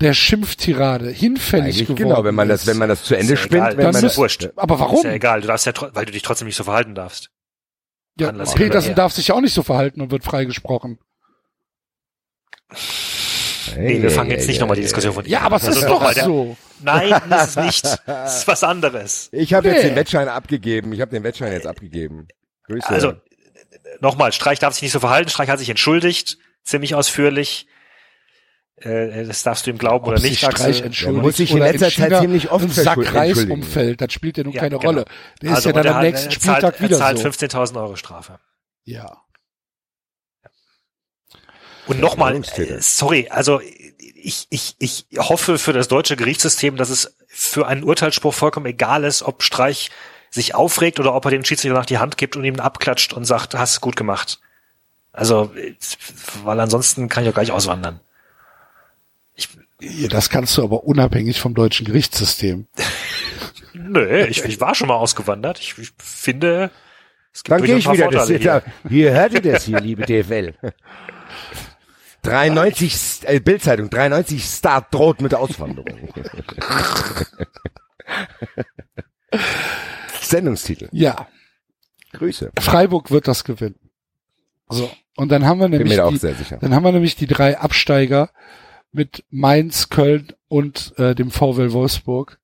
[0.00, 3.40] der Schimpftirade hinfällig Eigentlich geworden genau, wenn man das, wenn man das zu Ende Ist
[3.40, 4.48] ja spinnt, egal, wenn dann man das, wurscht.
[4.56, 4.98] aber warum?
[4.98, 7.30] Ist ja egal, du darfst ja, weil du dich trotzdem nicht so verhalten darfst.
[8.18, 10.98] Ja, Anlass Petersen darf sich ja auch nicht so verhalten und wird freigesprochen.
[13.76, 16.56] Nee, wir fangen jetzt nicht nochmal die Diskussion von Ja, aber es ist doch so.
[16.82, 17.84] Nein, das ist nicht.
[18.06, 19.28] Das ist was anderes.
[19.32, 19.90] Ich habe jetzt Nee.
[19.90, 20.92] den Wettschein abgegeben.
[20.92, 22.28] Ich habe den Wettschein jetzt abgegeben.
[22.64, 22.88] Grüße.
[22.88, 23.14] Also,
[24.00, 25.28] nochmal, Streich darf sich nicht so verhalten.
[25.30, 27.66] Streich hat sich entschuldigt, ziemlich ausführlich.
[28.80, 31.86] Äh, das darfst du ihm glauben Ob oder nicht, Streich entschuldigt muss sich in letzter
[31.86, 33.52] Zeit China ziemlich oft ein Sack verschuld- Reis entschuldigen.
[33.62, 34.88] umfällt, das spielt ja nun Ja, keine genau.
[34.90, 35.04] Rolle.
[35.42, 37.28] Der ist Also, ja dann er am nächsten er Spieltag zahlt, wieder Er zahlt so.
[37.28, 38.38] 15.000 Euro Strafe.
[38.84, 39.22] Ja.
[41.86, 47.16] Und nochmal, äh, sorry, also ich, ich, ich hoffe für das deutsche Gerichtssystem, dass es
[47.28, 49.90] für einen Urteilsspruch vollkommen egal ist, ob Streich
[50.30, 53.24] sich aufregt oder ob er dem Schiedsrichter nach die Hand gibt und ihm abklatscht und
[53.24, 54.40] sagt, hast du gut gemacht.
[55.12, 55.74] Also, äh,
[56.44, 58.00] weil ansonsten kann ich auch gleich auswandern.
[59.38, 59.48] Ich,
[59.80, 62.66] Ja, Das kannst du aber unabhängig vom deutschen Gerichtssystem.
[63.72, 65.60] nö, ich, ich war schon mal ausgewandert.
[65.60, 66.70] Ich, ich finde,
[67.32, 68.18] es gibt Dann gehe ich ein paar wieder.
[68.18, 70.54] Das Vorteile ja, hier hört ihr das hier, liebe DFL.
[72.22, 76.12] 93, äh, Bildzeitung, 93 Start droht mit Auswanderung.
[80.20, 80.88] Sendungstitel.
[80.90, 81.28] Ja,
[82.12, 82.50] Grüße.
[82.58, 83.76] Freiburg wird das gewinnen.
[84.68, 84.90] So.
[85.16, 86.58] Und dann haben wir Bin nämlich mir da auch die, sehr sicher.
[86.60, 88.30] dann haben wir nämlich die drei Absteiger
[88.92, 92.38] mit Mainz, Köln und äh, dem VW Wolfsburg.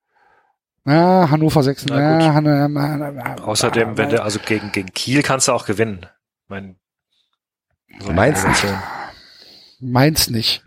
[0.84, 1.86] Ah, Hannover 6.
[1.86, 2.26] Na gut.
[2.34, 6.06] Han- ah, ah, Außerdem, wenn du, also gegen, gegen Kiel kannst du auch gewinnen.
[6.48, 6.76] Mein,
[8.00, 8.66] so Mainz nicht.
[9.80, 10.62] Mainz nicht.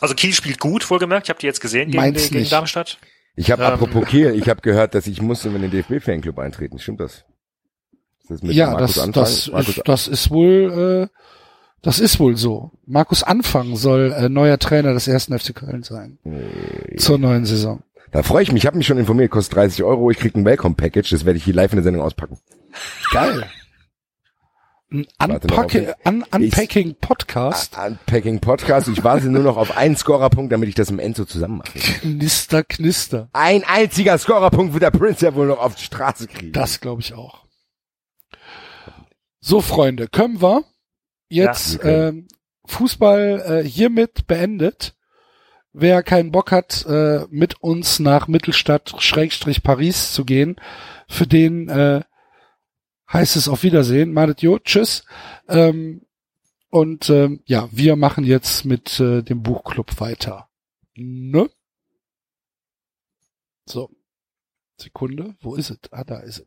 [0.00, 1.26] Also Kiel spielt gut, wohlgemerkt.
[1.26, 2.52] Ich habe die jetzt gesehen gegen, Mainz gegen nicht.
[2.52, 2.98] Darmstadt.
[3.36, 3.72] Ich habe Ähm.
[3.74, 6.78] apropos Kiel, ich habe gehört, dass ich muss in den DFB-Fanclub eintreten.
[6.78, 7.24] Stimmt das?
[8.22, 9.22] Ist das mit ja, Markus das, Anfang?
[9.22, 11.16] das, Markus, ist, das ist wohl, äh,
[11.82, 12.72] das ist wohl so.
[12.86, 16.18] Markus Anfang soll äh, neuer Trainer des ersten FC Köln sein.
[16.96, 17.82] Zur neuen Saison.
[18.12, 18.62] da freue ich mich.
[18.64, 19.30] Ich habe mich schon informiert.
[19.30, 20.10] Kostet 30 Euro.
[20.10, 21.10] Ich krieg ein Welcome-Package.
[21.10, 22.38] Das werde ich hier live in der Sendung auspacken.
[23.12, 23.44] Geil.
[24.88, 27.76] Ein Unpacking, un Unpacking Podcast.
[27.76, 28.86] Unpacking Podcast.
[28.86, 31.76] Ich warte nur noch auf einen Scorerpunkt, damit ich das im Enzo zusammen mache.
[31.76, 33.28] Knister, knister.
[33.32, 36.52] Ein einziger Scorerpunkt wird der Prince ja wohl noch auf die Straße kriegen.
[36.52, 37.46] Das glaube ich auch.
[39.40, 40.62] So, Freunde, können wir
[41.28, 42.28] jetzt Ja, ähm,
[42.66, 44.94] Fußball äh, hiermit beendet.
[45.72, 50.56] Wer keinen Bock hat, äh, mit uns nach Mittelstadt Schrägstrich Paris zu gehen,
[51.06, 52.02] für den äh,
[53.12, 54.12] heißt es auf Wiedersehen.
[54.12, 55.04] Madet jo, tschüss.
[55.48, 56.02] Ähm,
[56.70, 60.48] und ähm, ja, wir machen jetzt mit äh, dem Buchclub weiter.
[60.94, 61.48] Ne?
[63.66, 63.90] So.
[64.78, 65.78] Sekunde, wo ist es?
[65.90, 66.46] Ah, da ist es.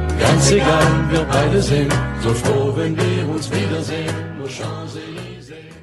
[0.21, 1.91] ganz egal, wir beide sind
[2.21, 4.37] so froh, wenn wir uns wiedersehen.
[4.37, 5.73] Nur Champs-Élysées.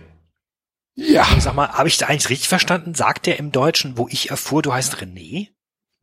[0.95, 1.27] Ja.
[1.41, 2.95] Sag mal, habe ich da eigentlich richtig verstanden?
[2.95, 5.49] Sagt der im Deutschen, wo ich erfuhr, du heißt René?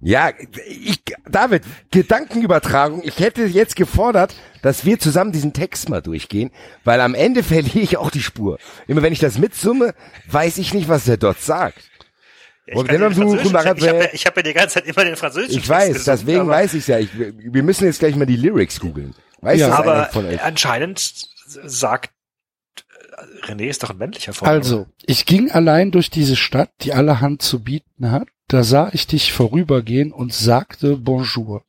[0.01, 0.31] Ja,
[0.67, 3.01] ich, David, Gedankenübertragung.
[3.03, 6.51] Ich hätte jetzt gefordert, dass wir zusammen diesen Text mal durchgehen,
[6.83, 8.59] weil am Ende verliere ich auch die Spur.
[8.87, 9.93] Immer wenn ich das mitsumme,
[10.27, 11.89] weiß ich nicht, was der dort sagt.
[12.67, 13.45] Ich, Und kann checken.
[13.77, 16.05] ich habe ja, ich hab ja die ganze Zeit immer den französischen Ich weiß, gesungen,
[16.19, 16.97] deswegen weiß ich's ja.
[16.99, 19.13] Ich, wir müssen jetzt gleich mal die Lyrics googeln.
[19.41, 19.67] Weiß Ja.
[19.69, 20.41] das Aber von euch?
[20.41, 20.99] anscheinend
[21.45, 22.11] sagt
[23.45, 24.57] äh, René ist doch ein männlicher Vorname.
[24.57, 28.27] Also, ich ging allein durch diese Stadt, die allerhand zu bieten hat.
[28.47, 31.63] Da sah ich dich vorübergehen und sagte Bonjour.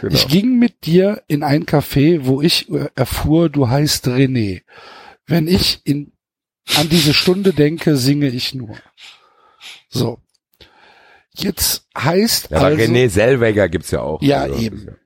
[0.00, 0.14] Genau.
[0.14, 4.62] Ich ging mit dir in ein Café, wo ich äh, erfuhr, du heißt René.
[5.26, 6.12] Wenn ich in,
[6.76, 8.76] an diese Stunde denke, singe ich nur.
[9.90, 10.20] So.
[11.40, 14.20] Jetzt heißt Ja, aber also, René Selweger gibt's ja auch.
[14.22, 14.96] Ja, Also, eben.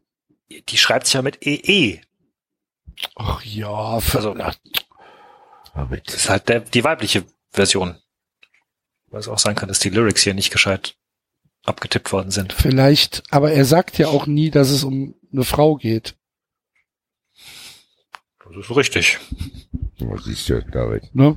[0.69, 2.01] Die schreibt sich ja mit EE.
[3.17, 4.35] ach ja, für, Also-
[5.75, 7.97] Das ist halt der, die weibliche Version.
[9.09, 10.97] Weil es auch sein kann, dass die Lyrics hier nicht gescheit
[11.65, 12.53] abgetippt worden sind.
[12.53, 16.17] vielleicht, aber er sagt ja auch nie, dass es um eine Frau geht.
[18.45, 19.19] Das ist richtig.
[20.01, 21.15] Oh, siehst du, David.
[21.15, 21.37] Ne?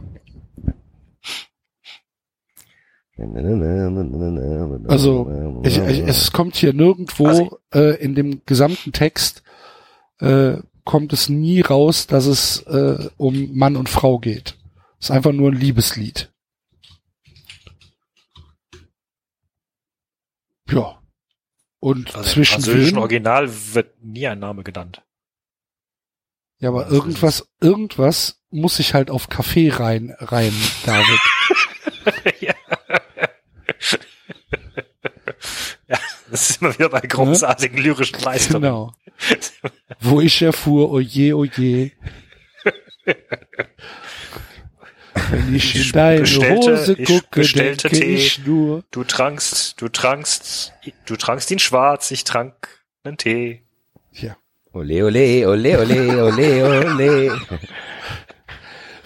[4.88, 9.44] Also, Ich, ich, es kommt hier nirgendwo äh, in dem gesamten Text
[10.20, 14.58] äh, kommt es nie raus, dass es äh, um Mann und Frau geht.
[15.00, 16.32] Es ist einfach nur ein Liebeslied.
[20.70, 21.02] Ja.
[21.80, 23.02] Und Also Im zwischen französischen wem?
[23.02, 25.04] Original wird nie ein Name genannt.
[26.60, 30.54] Ja, aber irgendwas, irgendwas muss ich halt auf Kaffee rein, rein,
[30.86, 31.20] David.
[32.40, 32.55] ja.
[35.88, 36.00] ja,
[36.32, 38.62] das ist immer wieder bei großartigen lyrischen Leistungen.
[38.64, 38.94] Genau.
[40.00, 41.92] Wo ich erfuhr, oje, oje.
[45.30, 48.16] Wenn ich in deine bestellte- Hose ich gucke, bestellte denke Tee.
[48.16, 48.84] ich nur.
[48.92, 50.74] Du trankst, du trankst,
[51.06, 53.62] du trankst ihn schwarz, ich trank einen Tee.
[54.12, 54.36] Ja.
[54.74, 57.42] Ole, ole, ole, ole, ole, ole.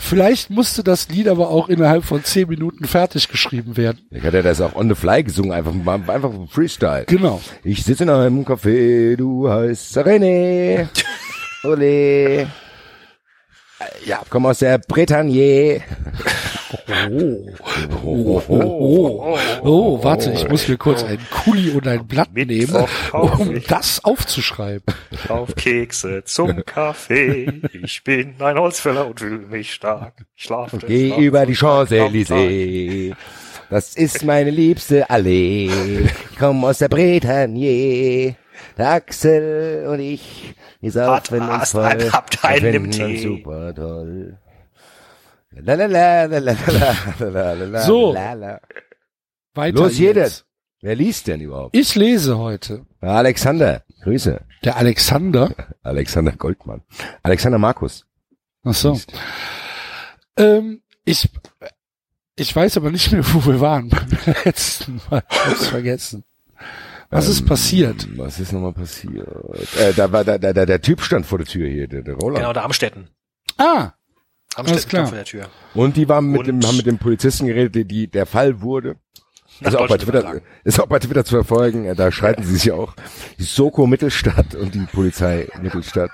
[0.10, 4.08] Vielleicht musste das Lied aber auch innerhalb von zehn Minuten fertig geschrieben werden.
[4.10, 5.72] Ich hatte das auch on the fly gesungen, einfach,
[6.08, 7.06] einfach Freestyle.
[7.06, 7.40] Genau.
[7.64, 10.88] Ich sitze in einem Café, du heißt René.
[11.64, 12.48] Ole.
[14.04, 15.84] Ja, komm aus der Bretagne.
[16.72, 22.86] Oh, oh, oh, oh, warte, ich muss mir kurz einen Kuli und ein Blatt nehmen,
[23.12, 23.66] um ich.
[23.66, 24.84] das aufzuschreiben.
[25.30, 27.62] Auf Kekse zum Kaffee.
[27.74, 30.14] Ich bin ein Holzfäller und fühle mich stark.
[30.36, 30.78] Ich schlafe.
[30.78, 31.56] des Geh über die.
[31.56, 33.16] Champs-Élysées.
[33.70, 35.70] Das ist meine liebste Allee.
[36.38, 38.36] Komm aus der Bretagne.
[38.78, 42.10] Der Axel und ich, wir saufen uns voll.
[42.12, 43.28] habt einen wir im finden uns Tee.
[43.28, 44.38] super toll.
[47.86, 48.14] So.
[49.56, 50.24] Weiter Los, jeder.
[50.24, 50.46] jetzt.
[50.82, 51.76] Wer liest denn überhaupt?
[51.76, 52.86] Ich lese heute.
[53.02, 53.84] Alexander.
[54.04, 54.40] Grüße.
[54.64, 55.54] Der Alexander.
[55.84, 56.82] Alexander Goldmann.
[57.24, 58.06] Alexander Markus.
[58.64, 58.98] Ach so.
[60.38, 61.28] Ähm, ich,
[62.38, 64.08] ich weiß aber nicht mehr, wo wir waren beim
[64.46, 65.24] letzten Mal.
[65.30, 66.24] Ich hab's vergessen.
[67.10, 68.08] Was ist Ähm, passiert?
[68.18, 69.28] Was ist nochmal passiert?
[69.78, 72.14] Äh, da war da, da, da, der Typ stand vor der Tür hier, der, der
[72.14, 72.40] Roller.
[72.40, 73.10] Genau, der Amstetten.
[73.58, 73.92] Ah,
[74.56, 75.08] Alles klar.
[75.08, 75.46] vor der Tür.
[75.74, 78.62] Und die waren mit Und- dem, haben mit dem Polizisten geredet, die, die der Fall
[78.62, 78.96] wurde.
[79.62, 82.66] Ist auch, bei Twitter, ist auch bei Twitter zu verfolgen, äh, da streiten sie sich
[82.66, 82.94] ja auch.
[83.38, 86.12] Die Soko Mittelstadt und die Polizei Mittelstadt.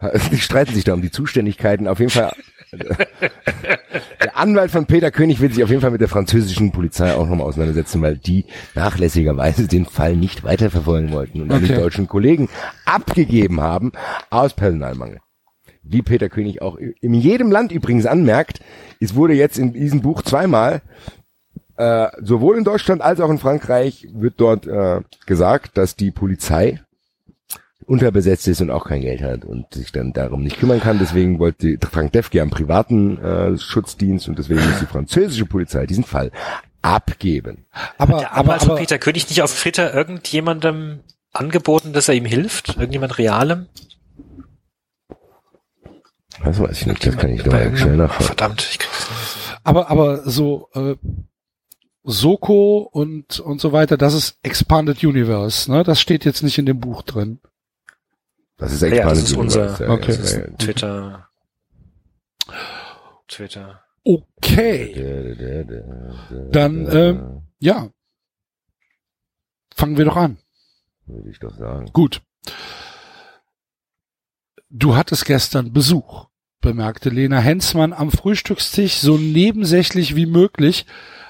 [0.32, 1.86] Die streiten sich da um die Zuständigkeiten.
[1.86, 2.32] Auf jeden Fall,
[2.72, 7.28] der Anwalt von Peter König will sich auf jeden Fall mit der französischen Polizei auch
[7.28, 11.80] nochmal auseinandersetzen, weil die nachlässigerweise den Fall nicht weiterverfolgen wollten und an die Okay.
[11.80, 12.48] deutschen Kollegen
[12.84, 13.92] abgegeben haben
[14.30, 15.20] aus Personalmangel.
[15.82, 18.60] Wie Peter König auch in jedem Land übrigens anmerkt,
[19.00, 20.82] es wurde jetzt in diesem Buch zweimal
[21.76, 26.80] äh, sowohl in Deutschland als auch in Frankreich wird dort äh, gesagt, dass die Polizei
[27.86, 30.98] unterbesetzt ist und auch kein Geld hat und sich dann darum nicht kümmern kann.
[30.98, 36.04] Deswegen wollte Frank Defke einen privaten äh, Schutzdienst und deswegen muss die französische Polizei diesen
[36.04, 36.30] Fall
[36.82, 37.66] abgeben.
[37.98, 41.00] aber, Der aber, Anwalt von aber, Peter König nicht auf Twitter irgendjemandem
[41.32, 42.76] angeboten, dass er ihm hilft?
[42.76, 43.66] Irgendjemand Realem?
[46.44, 48.26] Das weiß ich nicht, das kann ich mal schnell nachschauen.
[48.26, 49.58] Verdammt, ich krieg's nicht.
[49.64, 50.96] aber, aber so, äh,
[52.04, 55.84] Soko und, und so weiter, das ist Expanded Universe, ne?
[55.84, 57.38] Das steht jetzt nicht in dem Buch drin.
[58.56, 60.06] Das ist Ja, das Expanded ist Universe, unser- ja, okay.
[60.16, 61.28] Das ist Twitter.
[63.28, 63.80] Twitter.
[64.04, 64.92] Okay.
[66.50, 67.88] Dann, ähm, Ja.
[69.76, 70.38] Fangen wir doch an.
[71.06, 71.86] würde ich doch sagen.
[71.92, 72.20] Gut.
[74.70, 76.26] Du hattest gestern Besuch,
[76.62, 80.86] bemerkte Lena Hensmann am Frühstückstisch so nebensächlich wie möglich,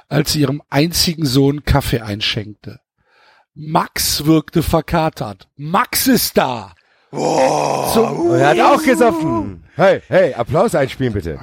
[0.09, 2.79] als sie ihrem einzigen Sohn Kaffee einschenkte.
[3.55, 5.49] Max wirkte verkatert.
[5.57, 6.75] Max ist da!
[7.11, 9.65] Und er hat auch gesoffen.
[9.75, 11.39] Hey, hey, Applaus einspielen bitte.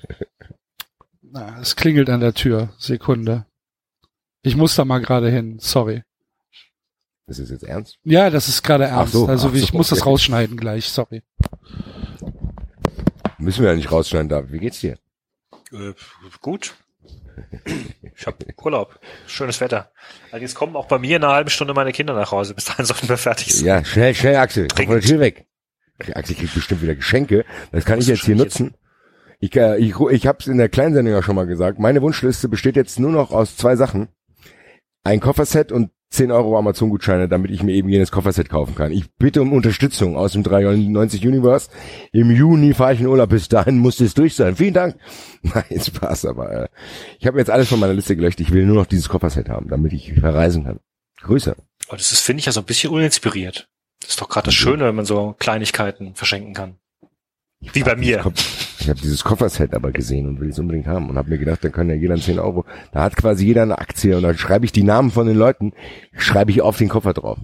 [1.22, 2.70] Na, es klingelt an der Tür.
[2.78, 3.46] Sekunde.
[4.42, 6.02] Ich muss da mal gerade hin, sorry.
[7.26, 7.98] Das ist jetzt ernst?
[8.02, 9.12] Ja, das ist gerade ernst.
[9.12, 10.08] so, also ach ich so, muss das okay.
[10.08, 11.22] rausschneiden gleich, sorry.
[13.40, 14.52] Müssen wir ja nicht rausschneiden, David.
[14.52, 14.98] Wie geht's dir?
[15.72, 15.94] Äh,
[16.40, 16.74] gut.
[18.16, 19.00] Ich habe Urlaub.
[19.26, 19.90] Schönes Wetter.
[20.30, 22.54] Also jetzt kommen auch bei mir in einer halben Stunde meine Kinder nach Hause.
[22.54, 23.66] Bis dahin sollten wir fertig sein.
[23.66, 24.68] Ja, schnell, schnell, Axel.
[24.74, 25.46] Komm von der Tür weg.
[26.14, 27.44] Axel kriegt bestimmt wieder Geschenke.
[27.72, 28.74] Das kann ich jetzt hier nutzen.
[29.38, 31.78] Ich, äh, ich, ich habe es in der Kleinsendung ja schon mal gesagt.
[31.78, 34.08] Meine Wunschliste besteht jetzt nur noch aus zwei Sachen.
[35.02, 38.90] Ein Kofferset und 10 Euro Amazon-Gutscheine, damit ich mir eben jenes Kofferset kaufen kann.
[38.90, 41.70] Ich bitte um Unterstützung aus dem 93 Universe.
[42.12, 43.30] Im Juni fahre ich in Urlaub.
[43.30, 44.56] Bis dahin muss es durch sein.
[44.56, 44.96] Vielen Dank.
[45.42, 46.68] Nein, Spaß, aber äh,
[47.20, 48.40] ich habe jetzt alles von meiner Liste gelöscht.
[48.40, 50.80] Ich will nur noch dieses Kofferset haben, damit ich verreisen kann.
[51.22, 51.54] Grüße.
[51.86, 53.68] Aber das ist, finde ich, ja so ein bisschen uninspiriert.
[54.00, 56.76] Das ist doch gerade das Schöne, wenn man so Kleinigkeiten verschenken kann.
[57.60, 58.32] Wie bei mir.
[58.80, 61.62] Ich habe dieses Kofferset aber gesehen und will es unbedingt haben und habe mir gedacht,
[61.62, 62.64] dann kann ja jeder 10 Euro.
[62.92, 65.72] Da hat quasi jeder eine Aktie und dann schreibe ich die Namen von den Leuten,
[66.12, 67.38] schreibe ich auf den Koffer drauf.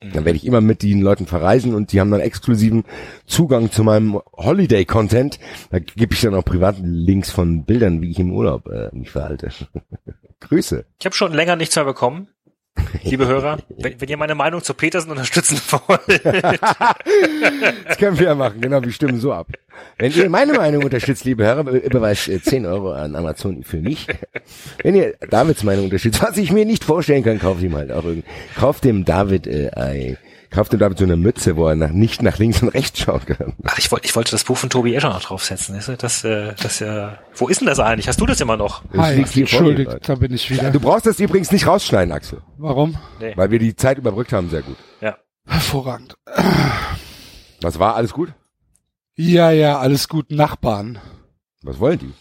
[0.00, 2.84] Dann werde ich immer mit den Leuten verreisen und die haben dann exklusiven
[3.24, 5.38] Zugang zu meinem Holiday-Content.
[5.70, 9.10] Da gebe ich dann auch private Links von Bildern, wie ich im Urlaub äh, mich
[9.10, 9.50] verhalte.
[10.40, 10.84] Grüße.
[10.98, 12.28] Ich habe schon länger nichts mehr bekommen.
[13.04, 18.34] Liebe Hörer, wenn, wenn ihr meine Meinung zu Petersen unterstützen wollt, Das können wir ja
[18.34, 19.48] machen, genau, wir stimmen so ab.
[19.98, 24.06] Wenn ihr meine Meinung unterstützt, liebe Hörer, überweist äh, 10 Euro an Amazon für mich.
[24.82, 28.04] Wenn ihr Davids Meinung unterstützt, was ich mir nicht vorstellen kann, kauft ihm halt auch
[28.04, 28.28] irgendwie.
[28.56, 30.18] Kauft dem David äh, ein,
[30.52, 33.24] kauft dem David so eine Mütze, wo er nach, nicht nach links und rechts schauen
[33.24, 33.54] kann.
[33.64, 35.74] Ach, ich wollte, ich wollte das Buch von Tobi Escher noch draufsetzen.
[35.76, 38.06] Ist das, äh, das ja, wo ist denn das eigentlich?
[38.08, 38.82] Hast du das immer noch?
[38.96, 40.70] Hi, entschuldigt, da bin ich wieder.
[40.70, 42.96] Du brauchst das übrigens nicht rausschneiden, Axel, Warum?
[43.18, 43.32] Nee.
[43.36, 44.76] weil wir die Zeit überbrückt haben, sehr gut.
[45.00, 45.16] Ja.
[45.46, 46.14] Hervorragend.
[47.60, 48.32] Was war, alles gut?
[49.14, 50.98] Ja, ja, alles gut, Nachbarn.
[51.62, 52.14] Was wollen die?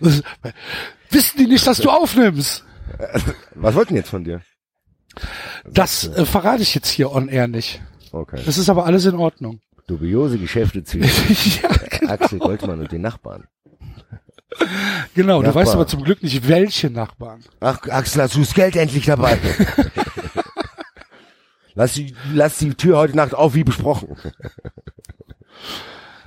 [1.10, 2.64] Wissen die nicht, dass du aufnimmst?
[3.54, 4.40] Was wollten jetzt von dir?
[5.70, 7.80] Das äh, verrate ich jetzt hier on air nicht.
[8.12, 8.40] Okay.
[8.44, 9.60] Das ist aber alles in Ordnung.
[9.86, 13.46] Dubiose Geschäfte zwischen ja, Axel Goldmann und den Nachbarn.
[15.14, 15.40] genau.
[15.40, 15.62] Du Nachbar.
[15.62, 17.44] weißt aber zum Glück nicht, welche Nachbarn.
[17.60, 19.38] Ach, Axel, hast du das Geld endlich dabei?
[21.74, 24.16] lass, die, lass die Tür heute Nacht auf, wie besprochen.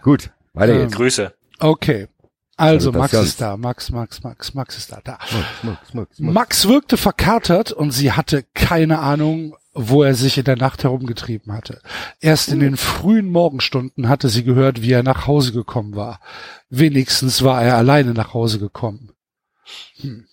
[0.01, 0.91] Gut, weiter Ähm.
[0.91, 1.33] Grüße.
[1.59, 2.07] Okay.
[2.57, 3.55] Also, Max ist da.
[3.55, 4.99] Max, Max, Max, Max ist da.
[5.03, 5.19] Da.
[5.21, 6.33] Max, Max, Max, Max.
[6.33, 11.53] Max wirkte verkatert und sie hatte keine Ahnung, wo er sich in der Nacht herumgetrieben
[11.53, 11.81] hatte.
[12.19, 16.19] Erst in den frühen Morgenstunden hatte sie gehört, wie er nach Hause gekommen war.
[16.69, 19.11] Wenigstens war er alleine nach Hause gekommen.
[20.01, 20.25] Hm.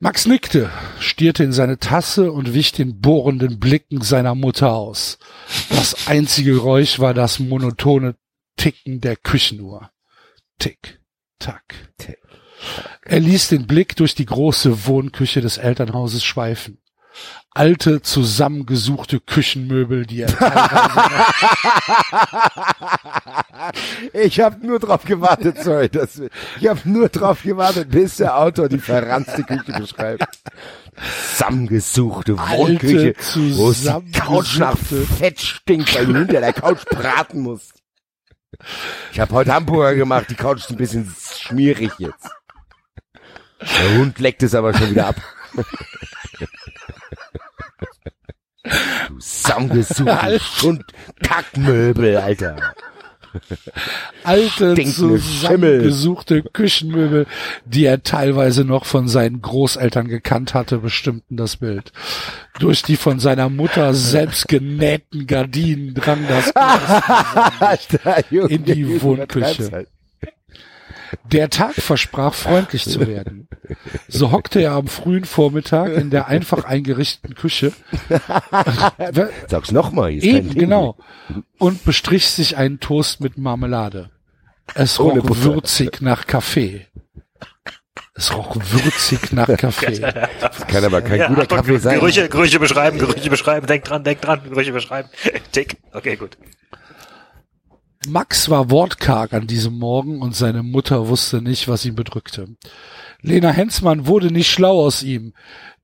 [0.00, 5.18] Max nickte, stierte in seine Tasse und wich den bohrenden Blicken seiner Mutter aus.
[5.68, 8.16] Das einzige Geräusch war das monotone
[8.56, 9.90] Ticken der Küchenuhr.
[10.62, 11.00] Tick,
[11.40, 11.74] tack.
[11.98, 12.18] Tick,
[13.04, 16.78] Er ließ den Blick durch die große Wohnküche des Elternhauses schweifen.
[17.50, 20.30] Alte, zusammengesuchte Küchenmöbel, die er
[24.14, 25.88] Ich habe nur drauf gewartet, sorry.
[25.88, 26.22] Das,
[26.60, 30.24] ich habe nur drauf gewartet, bis der Autor die verranzte Küche beschreibt.
[31.32, 33.14] Zusammengesuchte Wohnküche,
[33.56, 34.78] wo es die Couch nach
[35.18, 37.81] Fett stinkt, weil du hinter der Couch braten musst.
[39.12, 42.30] Ich habe heute Hamburger gemacht, die Couch ist ein bisschen schmierig jetzt.
[43.60, 45.16] Der Hund leckt es aber schon wieder ab.
[49.08, 50.84] Du zusammengesuchte Schund
[51.22, 52.74] Kackmöbel, Alter.
[54.24, 57.26] Alte, zusammengesuchte Küchenmöbel,
[57.64, 61.92] die er teilweise noch von seinen Großeltern gekannt hatte, bestimmten das Bild.
[62.58, 66.52] Durch die von seiner Mutter selbst genähten Gardinen drang das
[68.30, 69.00] In die
[69.72, 69.88] halt.
[71.24, 73.48] Der Tag versprach freundlich zu werden.
[74.08, 77.72] So hockte er am frühen Vormittag in der einfach eingerichteten Küche.
[79.48, 80.58] Sag's nochmal, Eben, Ding.
[80.58, 80.96] genau.
[81.58, 84.10] Und bestrich sich einen Toast mit Marmelade.
[84.74, 85.44] Es Ohne roch Butter.
[85.44, 86.86] würzig nach Kaffee.
[88.14, 89.98] Es roch würzig nach Kaffee.
[90.68, 91.98] Kann aber kein Ja, guter Achtung, Kaffee sein.
[91.98, 95.08] Gerüche, Gerüche beschreiben, Gerüche beschreiben, denk dran, denk dran, Gerüche beschreiben.
[95.52, 95.76] Tick.
[95.92, 96.36] Okay, gut.
[98.08, 102.48] Max war wortkarg an diesem Morgen und seine Mutter wusste nicht, was ihn bedrückte.
[103.20, 105.34] Lena Hensmann wurde nicht schlau aus ihm.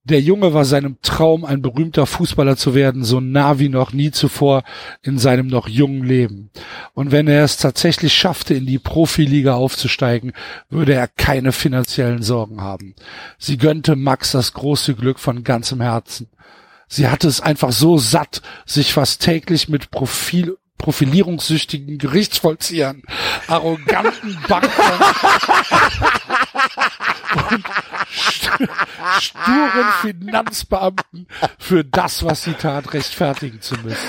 [0.02, 4.10] Der Junge war seinem Traum, ein berühmter Fußballer zu werden, so nah wie noch nie
[4.10, 4.64] zuvor
[5.02, 6.50] in seinem noch jungen Leben.
[6.94, 10.32] Und wenn er es tatsächlich schaffte, in die Profiliga aufzusteigen,
[10.70, 12.94] würde er keine finanziellen Sorgen haben.
[13.38, 16.28] Sie gönnte Max das große Glück von ganzem Herzen.
[16.88, 23.02] Sie hatte es einfach so satt, sich fast täglich mit Profil profilierungssüchtigen Gerichtsvollziehern,
[23.48, 25.00] arroganten Bankern
[27.50, 27.64] und
[28.10, 28.50] st
[29.20, 31.26] sturen Finanzbeamten
[31.58, 34.08] für das, was sie tat, rechtfertigen zu müssen.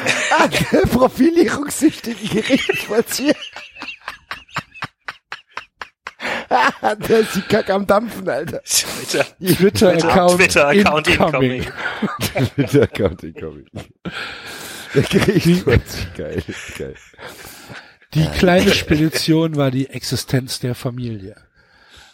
[0.91, 3.35] Profilierungssüchtigen Gerichtsvollzieher.
[7.07, 8.61] Der ist die Kack am Dampfen, Alter.
[8.63, 9.25] Twitter.
[9.39, 11.63] Twitter-Account Twitter-Account incoming.
[11.63, 12.49] incoming.
[12.55, 13.65] Twitter Account incoming.
[14.95, 16.43] Der Gerichtsvollzieher, geil,
[16.77, 16.95] geil.
[18.15, 21.35] Die kleine Spedition war die Existenz der Familie.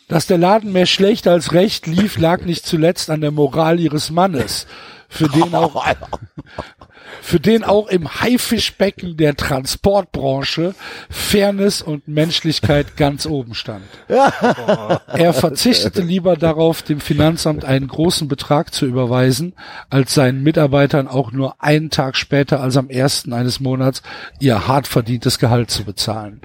[0.07, 4.11] Dass der Laden mehr schlecht als recht lief, lag nicht zuletzt an der Moral ihres
[4.11, 4.67] Mannes,
[5.07, 5.85] für den auch,
[7.21, 10.75] für den auch im Haifischbecken der Transportbranche
[11.09, 13.83] Fairness und Menschlichkeit ganz oben stand.
[14.07, 19.53] Er verzichtete lieber darauf, dem Finanzamt einen großen Betrag zu überweisen,
[19.89, 24.01] als seinen Mitarbeitern auch nur einen Tag später als am ersten eines Monats
[24.39, 26.41] ihr hart verdientes Gehalt zu bezahlen.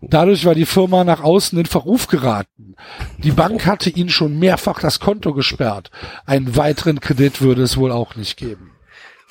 [0.00, 2.74] Dadurch war die Firma nach außen in Verruf geraten.
[3.18, 5.90] Die Bank hatte ihnen schon mehrfach das Konto gesperrt.
[6.26, 8.71] Einen weiteren Kredit würde es wohl auch nicht geben.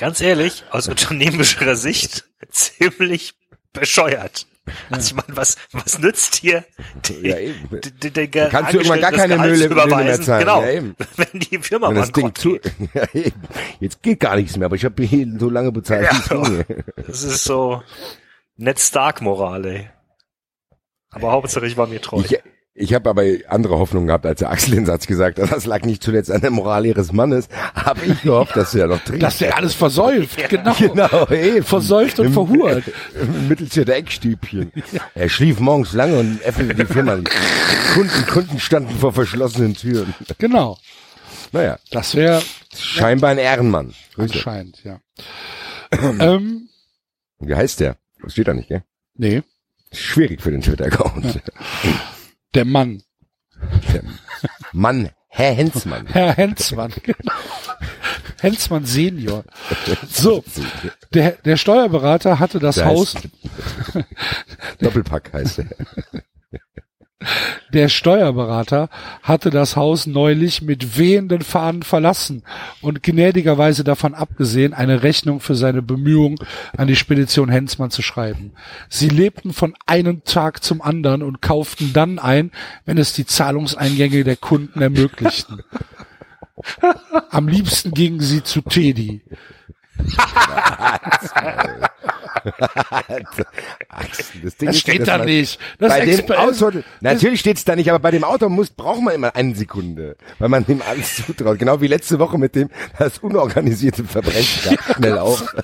[0.02, 3.36] Ganz ehrlich, aus unternehmerischer Sicht ziemlich
[3.72, 4.48] bescheuert.
[4.90, 6.66] Also ich meine, was, was nützt hier
[7.06, 7.82] die, Ja, eben.
[8.02, 9.36] die, die, kannst du irgendwann gar keine?
[9.36, 10.40] Löhne mehr zahlen.
[10.40, 10.62] Genau.
[10.64, 10.96] Ja, eben.
[11.18, 12.56] Wenn die Firma Wenn das Ding zu,
[12.96, 13.44] ja, eben.
[13.80, 16.10] Jetzt geht gar nichts mehr, aber ich habe hier so lange bezahlt.
[16.30, 16.66] ging.
[17.06, 17.84] Das ist so
[18.58, 19.90] Ned Stark-Moral, ey.
[21.12, 22.24] Aber Hauptsache ich war mir treu.
[22.26, 22.40] Ich,
[22.82, 25.51] ich habe aber andere Hoffnungen gehabt, als der Axel den Satz gesagt hat.
[25.51, 27.48] Das lag nicht zuletzt an der Moral ihres Mannes.
[27.76, 29.22] Habe ich gehofft, dass er noch trinkt.
[29.24, 30.74] Dass der alles versäuft, genau.
[30.74, 31.64] Genau, eben.
[31.64, 32.84] Versäuft und Im- verhurt.
[33.50, 34.72] Mittels der Eckstübchen.
[35.16, 37.18] Er schlief morgens lange und öffnete die Firma.
[37.93, 40.14] Kunden, Kunden standen vor verschlossenen Türen.
[40.38, 40.77] Genau.
[41.51, 42.42] Naja, Das wäre
[42.76, 43.93] scheinbar ein Ehrenmann.
[44.16, 44.34] Grüße.
[44.34, 45.00] anscheinend, ja.
[46.19, 46.69] ähm,
[47.40, 47.98] Wie heißt der?
[48.24, 48.84] Das steht da nicht, gell?
[49.16, 49.42] nee,
[49.93, 51.42] Schwierig für den Twitter-Account.
[52.54, 53.04] der Mann.
[54.74, 56.08] Mann, Herr Hensmann.
[56.08, 57.34] Herr Hensmann, genau.
[58.42, 59.44] Hensmann Senior.
[60.10, 60.44] So,
[61.14, 63.16] der, der Steuerberater hatte das Der Haus,
[64.80, 65.66] Doppelpack heißt er.
[67.74, 68.90] Der Steuerberater
[69.24, 72.43] hatte das Haus neulich mit wehenden Fahnen verlassen
[72.82, 76.38] und gnädigerweise davon abgesehen, eine Rechnung für seine Bemühungen
[76.75, 78.53] an die Spedition Hensmann zu schreiben.
[78.90, 82.51] Sie lebten von einem Tag zum anderen und kauften dann ein,
[82.85, 85.61] wenn es die Zahlungseingänge der Kunden ermöglichten.
[87.30, 89.22] Am liebsten gingen sie zu Teddy.
[94.44, 95.60] Das Ding Das steht da nicht.
[95.78, 96.72] Das bei dem Auto,
[97.02, 100.50] natürlich steht's da nicht, aber bei dem Auto muss, braucht man immer eine Sekunde, weil
[100.50, 101.60] man dem alles zutraut.
[101.60, 105.44] Genau wie letzte Woche mit dem, das unorganisierte Verbrechen schnell auf.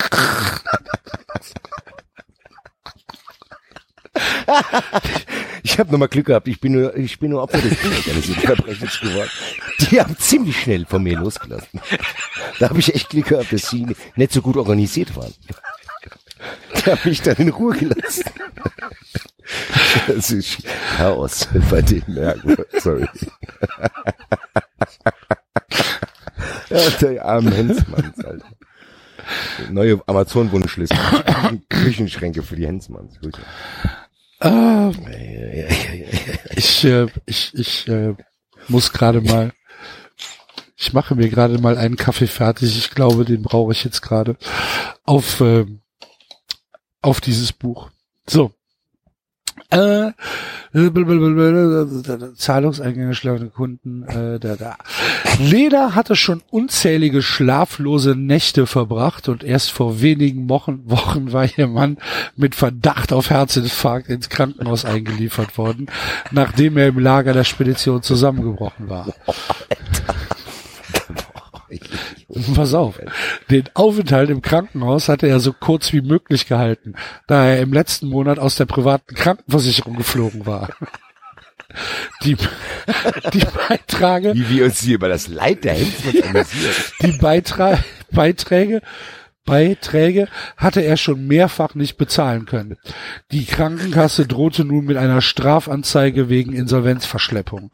[5.64, 6.48] Ich habe nochmal Glück gehabt.
[6.48, 9.30] Ich bin nur, ich bin nur Opfer des Verbrechens geworden.
[9.80, 11.82] Die haben ziemlich schnell von mir losgelassen.
[12.60, 15.34] Da habe ich echt Glück gehabt, dass sie nicht so gut organisiert waren.
[16.76, 18.24] Die haben mich dann in Ruhe gelassen.
[20.08, 20.64] Das ist
[20.96, 22.16] Chaos bei denen.
[22.16, 22.34] Ja,
[22.80, 23.08] sorry.
[26.70, 28.46] Ja, der arme Hensmanns, Alter.
[29.70, 30.98] Neue Amazon-Wunschliste.
[31.70, 33.20] Küchenschränke für die Hensmanns.
[33.20, 33.38] Gut.
[34.40, 34.92] Ah,
[36.56, 38.16] ich, äh, ich, ich äh,
[38.68, 39.54] muss gerade mal,
[40.76, 42.78] ich mache mir gerade mal einen Kaffee fertig.
[42.78, 44.38] Ich glaube, den brauche ich jetzt gerade
[45.04, 45.66] auf äh,
[47.02, 47.90] auf dieses Buch.
[48.28, 48.52] So.
[49.70, 50.12] Äh,
[52.36, 54.04] Zahlungseingänge schlagende Kunden.
[54.04, 54.78] Äh, da, da.
[55.40, 61.68] Leda hatte schon unzählige schlaflose Nächte verbracht und erst vor wenigen Wochen, Wochen war ihr
[61.68, 61.98] Mann
[62.36, 65.88] mit Verdacht auf Herzinfarkt ins Krankenhaus eingeliefert worden,
[66.32, 69.08] nachdem er im Lager der Spedition zusammengebrochen war.
[72.56, 73.00] Pass auf.
[73.50, 76.96] Den Aufenthalt im Krankenhaus hatte er so kurz wie möglich gehalten,
[77.28, 80.70] da er im letzten Monat aus der privaten Krankenversicherung geflogen war.
[82.24, 82.38] Die,
[83.34, 86.46] die Beiträge, Wie wir uns hier über das Leid der amüsieren.
[87.02, 87.78] die Beitra
[88.10, 88.82] Beiträge,
[89.48, 90.27] Beiträge
[90.58, 92.77] hatte er schon mehrfach nicht bezahlen können.
[93.32, 97.72] Die Krankenkasse drohte nun mit einer Strafanzeige wegen Insolvenzverschleppung.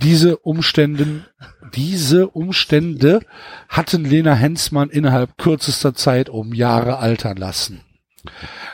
[0.00, 1.26] Diese Umständen,
[1.74, 3.20] diese Umstände
[3.68, 7.82] hatten Lena Hensmann innerhalb kürzester Zeit um Jahre altern lassen.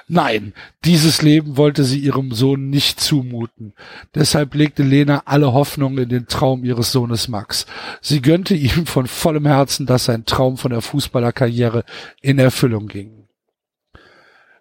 [0.09, 0.55] Nein,
[0.85, 3.73] dieses Leben wollte sie ihrem Sohn nicht zumuten.
[4.15, 7.67] Deshalb legte Lena alle Hoffnung in den Traum ihres Sohnes Max.
[8.01, 11.85] Sie gönnte ihm von vollem Herzen, dass sein Traum von der Fußballerkarriere
[12.23, 13.26] in Erfüllung ging.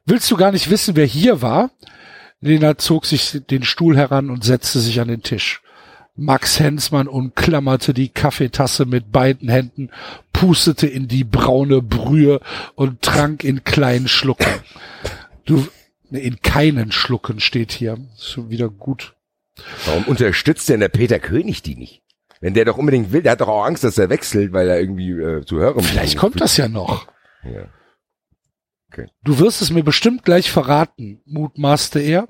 [0.08, 1.70] Willst du gar nicht wissen, wer hier war?
[2.42, 5.62] Lena zog sich den Stuhl heran und setzte sich an den Tisch.
[6.16, 9.90] Max Hensmann umklammerte die Kaffeetasse mit beiden Händen,
[10.32, 12.40] pustete in die braune Brühe
[12.76, 14.48] und trank in kleinen Schlucken.
[15.46, 15.68] Du,
[16.12, 17.98] in keinen Schlucken steht hier.
[18.16, 19.16] Ist schon wieder gut.
[19.86, 22.02] Warum unterstützt denn der Peter König die nicht?
[22.42, 24.80] Wenn der doch unbedingt will, der hat doch auch Angst, dass er wechselt, weil er
[24.80, 27.08] irgendwie äh, zu hören Vielleicht kommt das ja noch.
[27.44, 27.70] Ja.
[29.24, 32.30] Du wirst es mir bestimmt gleich verraten, mutmaßte er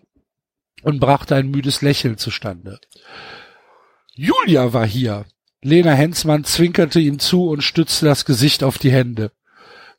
[0.82, 2.80] und brachte ein müdes Lächeln zustande.
[4.14, 5.26] Julia war hier.
[5.61, 9.32] Lena Hensmann zwinkerte ihm zu und stützte das Gesicht auf die Hände.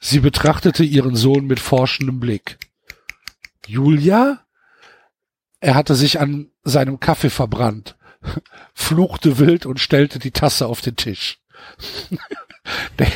[0.00, 2.58] Sie betrachtete ihren Sohn mit forschendem Blick.
[3.66, 4.40] Julia?
[5.60, 7.96] Er hatte sich an seinem Kaffee verbrannt,
[8.74, 11.40] fluchte wild und stellte die Tasse auf den Tisch.
[12.98, 13.06] Der,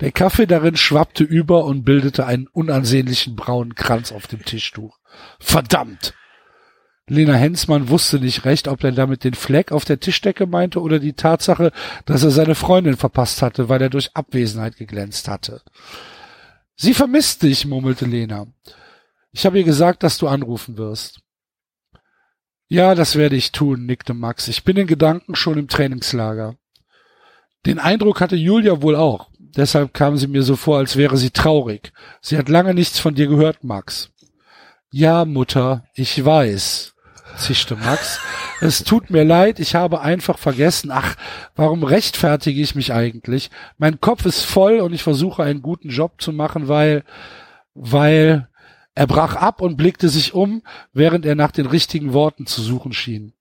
[0.00, 4.98] der Kaffee darin schwappte über und bildete einen unansehnlichen braunen Kranz auf dem Tischtuch.
[5.38, 6.14] Verdammt!
[7.06, 10.98] Lena Hensmann wusste nicht recht, ob er damit den Fleck auf der Tischdecke meinte oder
[10.98, 11.72] die Tatsache,
[12.04, 15.62] dass er seine Freundin verpasst hatte, weil er durch Abwesenheit geglänzt hatte.
[16.76, 18.46] Sie vermisst dich, murmelte Lena.
[19.32, 21.20] Ich habe ihr gesagt, dass du anrufen wirst.
[22.68, 24.48] Ja, das werde ich tun, nickte Max.
[24.48, 26.56] Ich bin in Gedanken schon im Trainingslager.
[27.66, 29.30] Den Eindruck hatte Julia wohl auch.
[29.38, 31.92] Deshalb kam sie mir so vor, als wäre sie traurig.
[32.20, 34.10] Sie hat lange nichts von dir gehört, Max.
[34.90, 36.94] Ja, Mutter, ich weiß,
[37.36, 38.20] zischte Max.
[38.60, 40.90] Es tut mir leid, ich habe einfach vergessen.
[40.92, 41.14] Ach,
[41.56, 43.50] warum rechtfertige ich mich eigentlich?
[43.78, 47.04] Mein Kopf ist voll und ich versuche einen guten Job zu machen, weil,
[47.74, 48.48] weil,
[48.98, 50.60] er brach ab und blickte sich um,
[50.92, 53.32] während er nach den richtigen Worten zu suchen schien.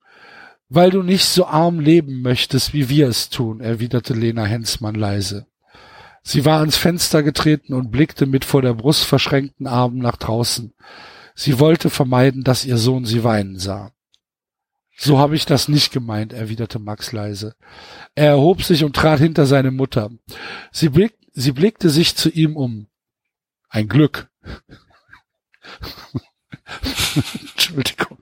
[0.69, 5.47] Weil du nicht so arm leben möchtest, wie wir es tun, erwiderte Lena Hensmann leise.
[6.21, 10.75] Sie war ans Fenster getreten und blickte mit vor der Brust verschränkten Armen nach draußen.
[11.33, 13.93] Sie wollte vermeiden, dass ihr Sohn sie weinen sah.
[14.95, 17.55] So habe ich das nicht gemeint, erwiderte Max leise.
[18.13, 20.11] Er erhob sich und trat hinter seine Mutter.
[20.71, 22.85] Sie, blick, sie blickte sich zu ihm um.
[23.69, 24.29] Ein Glück.
[27.51, 28.17] Entschuldigung.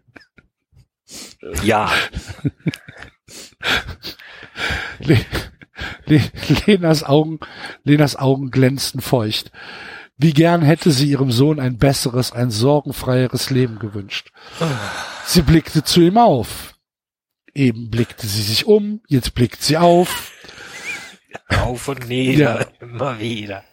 [1.64, 1.92] Ja.
[5.00, 5.17] Le
[6.06, 6.22] Le
[6.66, 7.40] Lenas Augen,
[7.84, 9.51] Lenas Augen glänzten feucht.
[10.17, 14.32] Wie gern hätte sie ihrem Sohn ein besseres, ein sorgenfreieres Leben gewünscht.
[15.25, 16.75] Sie blickte zu ihm auf.
[17.53, 20.32] Eben blickte sie sich um, jetzt blickt sie auf.
[21.50, 22.67] Auf und nieder, Ja.
[22.88, 23.64] immer wieder.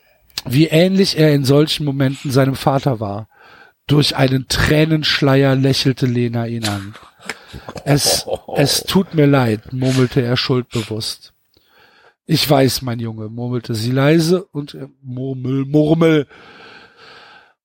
[0.44, 3.28] Wie ähnlich er in solchen Momenten seinem Vater war.
[3.86, 6.94] Durch einen Tränenschleier lächelte Lena ihn an.
[7.84, 11.34] Es, es tut mir leid, murmelte er schuldbewusst.
[12.24, 16.26] Ich weiß, mein Junge, murmelte sie leise und Murmel, Murmel,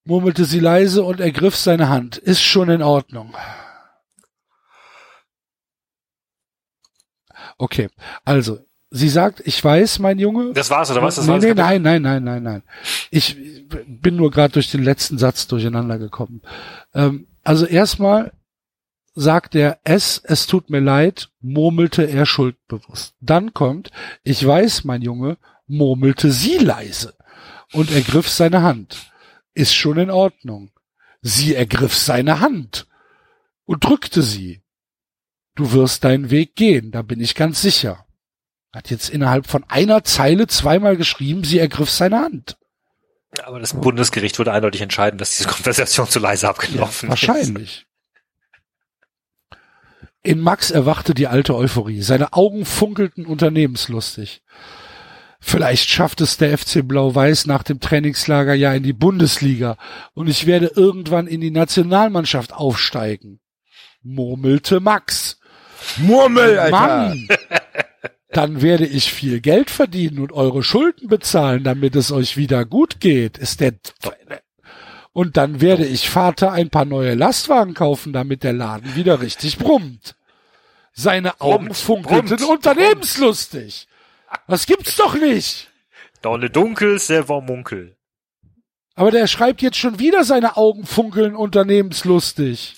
[0.03, 2.17] murmelte sie leise und ergriff seine Hand.
[2.17, 3.35] Ist schon in Ordnung.
[7.59, 7.89] Okay,
[8.25, 10.53] also, sie sagt, ich weiß, mein Junge.
[10.53, 11.15] Das war's, oder was?
[11.15, 12.63] Das nee, war das nee, nein, nein, nein, nein, nein.
[13.11, 13.37] Ich
[13.67, 16.41] bin nur gerade durch den letzten Satz durcheinander gekommen.
[16.93, 18.33] Ähm, also erstmal
[19.15, 23.15] sagt er es, es tut mir leid, murmelte er schuldbewusst.
[23.19, 23.91] Dann kommt,
[24.23, 27.15] ich weiß, mein Junge, murmelte sie leise
[27.73, 29.11] und ergriff seine Hand.
[29.53, 30.71] Ist schon in Ordnung.
[31.21, 32.87] Sie ergriff seine Hand
[33.65, 34.61] und drückte sie.
[35.55, 38.05] Du wirst deinen Weg gehen, da bin ich ganz sicher.
[38.71, 42.57] Hat jetzt innerhalb von einer Zeile zweimal geschrieben, sie ergriff seine Hand.
[43.45, 47.27] Aber das Bundesgericht würde eindeutig entscheiden, dass diese Konversation zu leise abgelaufen ist.
[47.27, 47.85] Wahrscheinlich.
[50.23, 52.01] In Max erwachte die alte Euphorie.
[52.01, 54.41] Seine Augen funkelten unternehmenslustig.
[55.39, 59.77] Vielleicht schafft es der FC Blau-Weiß nach dem Trainingslager ja in die Bundesliga
[60.13, 63.39] und ich werde irgendwann in die Nationalmannschaft aufsteigen.
[64.01, 65.39] Murmelte Max.
[65.97, 66.71] Murmel, Alter.
[66.71, 67.27] Mann!
[68.29, 72.99] Dann werde ich viel Geld verdienen und eure Schulden bezahlen, damit es euch wieder gut
[72.99, 73.37] geht.
[73.37, 73.73] Ist der
[75.17, 79.57] und dann werde ich Vater ein paar neue Lastwagen kaufen, damit der Laden wieder richtig
[79.57, 80.15] brummt.
[80.93, 83.87] Seine Augen funkelten unternehmenslustig.
[84.47, 85.71] Das gibt's doch nicht.
[86.21, 87.97] Dolle dunkel, selber munkel.
[88.93, 92.75] Aber der schreibt jetzt schon wieder seine Augen funkeln unternehmenslustig.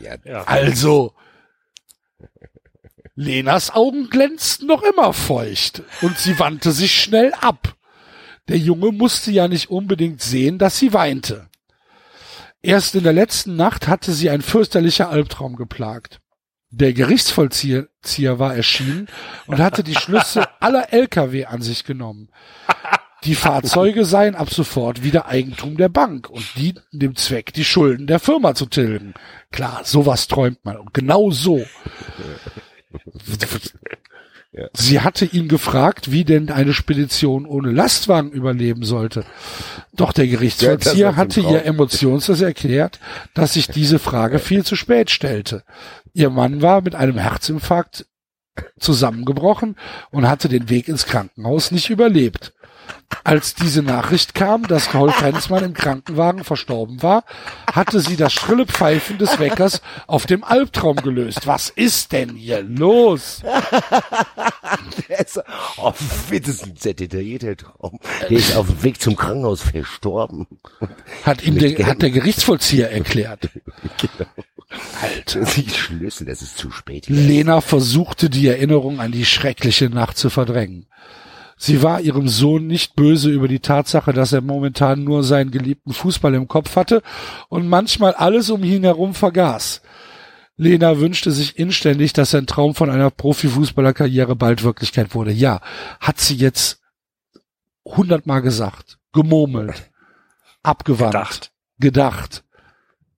[0.00, 0.44] Ja, Ja.
[0.44, 1.12] Also,
[3.18, 7.74] Lenas Augen glänzten noch immer feucht und sie wandte sich schnell ab.
[8.48, 11.48] Der Junge musste ja nicht unbedingt sehen, dass sie weinte.
[12.60, 16.20] Erst in der letzten Nacht hatte sie ein fürchterlicher Albtraum geplagt.
[16.68, 19.08] Der Gerichtsvollzieher Zieher war erschienen
[19.46, 22.28] und hatte die Schlüssel aller LKW an sich genommen.
[23.24, 28.06] Die Fahrzeuge seien ab sofort wieder Eigentum der Bank und dienten dem Zweck, die Schulden
[28.06, 29.14] der Firma zu tilgen.
[29.52, 30.76] Klar, sowas träumt man.
[30.76, 31.64] Und genau so.
[34.72, 39.24] Sie hatte ihn gefragt, wie denn eine Spedition ohne Lastwagen überleben sollte.
[39.94, 42.98] Doch der Ja, Gerichtsvollzieher war hatte ihr emotionslos erklärt,
[43.34, 45.62] dass sich diese Frage viel zu spät stellte.
[46.14, 48.06] Ihr Mann war mit einem Herzinfarkt
[48.78, 49.76] zusammengebrochen
[50.10, 52.54] und hatte den Weg ins Krankenhaus nicht überlebt.
[53.24, 57.24] Als diese Nachricht kam, dass Rolf Hensmann im Krankenwagen verstorben war,
[57.72, 61.46] hatte sie das schrille Pfeifen des Weckers auf dem Albtraum gelöst.
[61.46, 63.42] Was ist denn hier los?
[65.08, 65.40] Ist,
[65.76, 65.92] oh,
[66.30, 67.98] das ist ein sehr detaillierter Traum.
[68.22, 70.46] Der ist auf dem Weg zum Krankenhaus verstorben.
[71.24, 73.48] Hat ihm der, hat der Gerichtsvollzieher erklärt.
[75.00, 75.40] Alter.
[75.40, 77.08] Das ist die Schlüssel, das ist zu spät.
[77.08, 80.86] Lena versuchte die Erinnerung an die schreckliche Nacht zu verdrängen.
[81.56, 85.92] Sie war ihrem Sohn nicht böse über die Tatsache, dass er momentan nur seinen geliebten
[85.92, 87.02] Fußball im Kopf hatte
[87.48, 89.80] und manchmal alles um ihn herum vergaß.
[90.58, 95.32] Lena wünschte sich inständig, dass sein Traum von einer Profifußballerkarriere bald Wirklichkeit wurde.
[95.32, 95.60] Ja,
[96.00, 96.80] hat sie jetzt
[97.84, 99.90] hundertmal gesagt, gemurmelt,
[100.62, 101.52] abgewandt, Gedacht.
[101.78, 102.44] gedacht.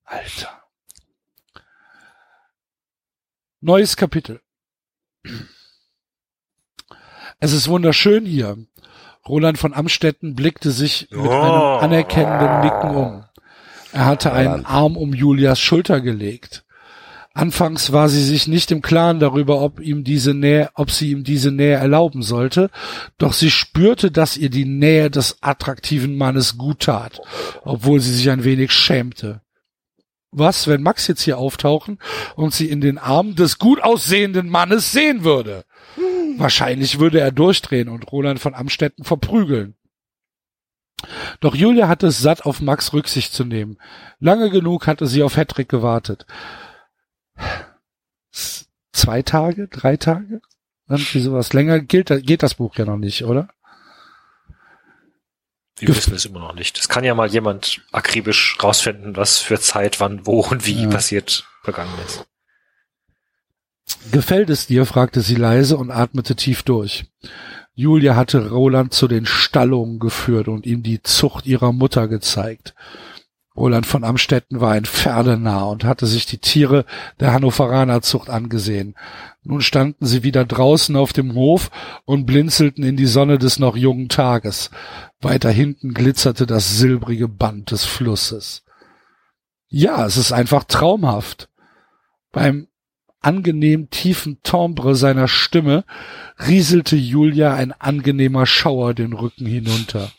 [0.05, 0.63] Alter.
[3.61, 4.41] Neues Kapitel.
[7.41, 8.57] Es ist wunderschön hier.
[9.29, 11.31] Roland von Amstetten blickte sich mit Oh.
[11.31, 13.25] einem anerkennenden Nicken um.
[13.93, 14.65] Er hatte einen.
[14.67, 16.65] Arm um Julias Schulter gelegt.
[17.35, 21.23] Anfangs war sie sich nicht im Klaren darüber, ob ihm diese Nähe, ob sie ihm
[21.23, 22.71] diese Nähe erlauben sollte,
[23.17, 27.21] doch sie spürte, dass ihr die Nähe des attraktiven Mannes gut tat,
[27.63, 29.41] obwohl sie sich ein wenig schämte.
[30.33, 31.99] Was, wenn Max jetzt hier auftauchen
[32.35, 35.65] und sie in den Armen des gut aussehenden Mannes sehen würde?
[36.39, 39.75] Wahrscheinlich würde er durchdrehen und Roland von Amstetten verprügeln.
[41.41, 43.79] Doch Julia hatte es satt, auf Max Rücksicht zu nehmen.
[44.19, 46.27] Lange genug hatte sie auf Hedrick gewartet.
[48.93, 49.69] Zwei Tage?
[49.69, 50.41] Drei Tage?
[50.89, 51.53] Irgendwie sowas.
[51.53, 53.49] Länger gilt, geht das Buch ja noch nicht, oder?
[55.77, 56.77] Wir wissen es immer noch nicht.
[56.79, 60.89] Es kann ja mal jemand akribisch rausfinden, was für Zeit, wann, wo und wie Ja.
[60.89, 62.27] passiert vergangen ist.
[64.13, 64.87] Gefällt es dir?
[64.87, 67.07] fragte sie leise und atmete tief durch.
[67.75, 72.75] Julia hatte Roland zu den Stallungen geführt und ihm die Zucht ihrer Mutter gezeigt.
[73.59, 76.85] Roland von Amstetten war ein Pferdenah und hatte sich die Tiere
[77.19, 78.95] der Hannoveranerzucht angesehen.
[79.43, 81.71] Nun standen sie wieder draußen auf dem Hof
[82.05, 84.71] und blinzelten in die Sonne des noch jungen Tages.
[85.21, 88.65] Weiter hinten glitzerte das silbrige Band des Flusses.
[89.69, 91.49] Ja, es ist einfach traumhaft.
[92.31, 92.69] Beim
[93.21, 95.85] angenehm tiefen Timbre seiner Stimme
[96.47, 100.11] rieselte Julia ein angenehmer Schauer den Rücken hinunter.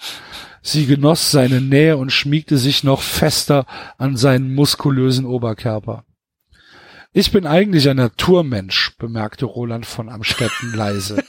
[0.62, 3.66] Sie genoss seine Nähe und schmiegte sich noch fester
[3.98, 6.04] an seinen muskulösen Oberkörper.
[7.12, 11.24] Ich bin eigentlich ein Naturmensch, bemerkte Roland von Amstetten leise.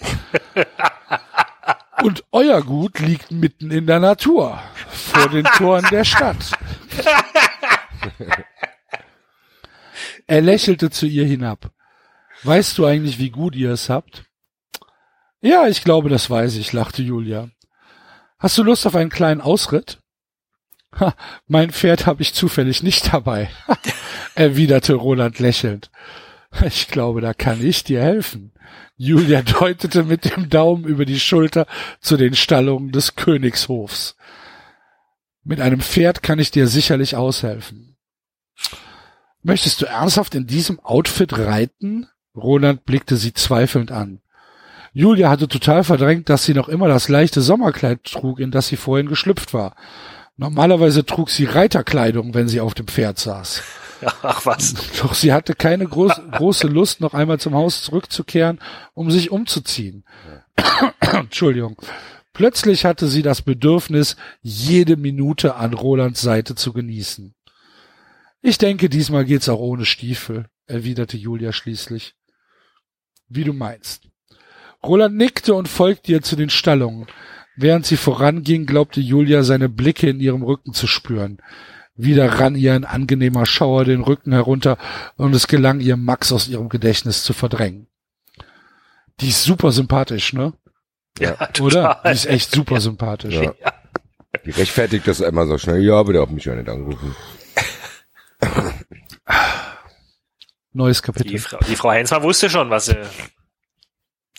[2.02, 4.58] Und euer Gut liegt mitten in der Natur,
[4.88, 6.50] vor den Toren der Stadt.
[10.30, 11.72] Er lächelte zu ihr hinab.
[12.44, 14.26] Weißt du eigentlich, wie gut ihr es habt?
[15.40, 17.50] Ja, ich glaube, das weiß ich, lachte Julia.
[18.38, 19.98] Hast du Lust auf einen kleinen Ausritt?
[21.00, 21.16] Ha,
[21.48, 23.50] mein Pferd habe ich zufällig nicht dabei,
[24.36, 25.90] erwiderte Roland lächelnd.
[26.64, 28.52] Ich glaube, da kann ich dir helfen.
[28.96, 31.66] Julia deutete mit dem Daumen über die Schulter
[32.00, 34.14] zu den Stallungen des Königshofs.
[35.42, 37.96] Mit einem Pferd kann ich dir sicherlich aushelfen.
[39.42, 42.08] Möchtest du ernsthaft in diesem Outfit reiten?
[42.36, 44.20] Roland blickte sie zweifelnd an.
[44.92, 48.76] Julia hatte total verdrängt, dass sie noch immer das leichte Sommerkleid trug, in das sie
[48.76, 49.74] vorhin geschlüpft war.
[50.36, 53.62] Normalerweise trug sie Reiterkleidung, wenn sie auf dem Pferd saß.
[54.22, 54.74] Ach was.
[55.00, 58.58] Doch sie hatte keine groß, große Lust, noch einmal zum Haus zurückzukehren,
[58.94, 60.04] um sich umzuziehen.
[61.00, 61.76] Entschuldigung.
[62.32, 67.34] Plötzlich hatte sie das Bedürfnis, jede Minute an Rolands Seite zu genießen.
[68.42, 72.14] Ich denke, diesmal geht's auch ohne Stiefel, erwiderte Julia schließlich.
[73.28, 74.08] Wie du meinst.
[74.82, 77.06] Roland nickte und folgte ihr zu den Stallungen.
[77.56, 81.38] Während sie voranging, glaubte Julia seine Blicke in ihrem Rücken zu spüren.
[81.94, 84.78] Wieder rann ihr ein angenehmer Schauer den Rücken herunter
[85.16, 87.88] und es gelang ihr, Max aus ihrem Gedächtnis zu verdrängen.
[89.20, 90.54] Die ist super sympathisch, ne?
[91.18, 91.66] Ja, total.
[91.66, 92.00] Oder?
[92.06, 93.34] Die ist echt super sympathisch.
[93.34, 93.52] Ja.
[94.46, 95.82] Die rechtfertigt das immer so schnell.
[95.82, 97.14] Ja, aber der hat mich ja nicht angerufen.
[100.72, 101.38] Neues Die Kapitel.
[101.38, 102.96] Frau, die Frau Hensmann wusste schon, was sie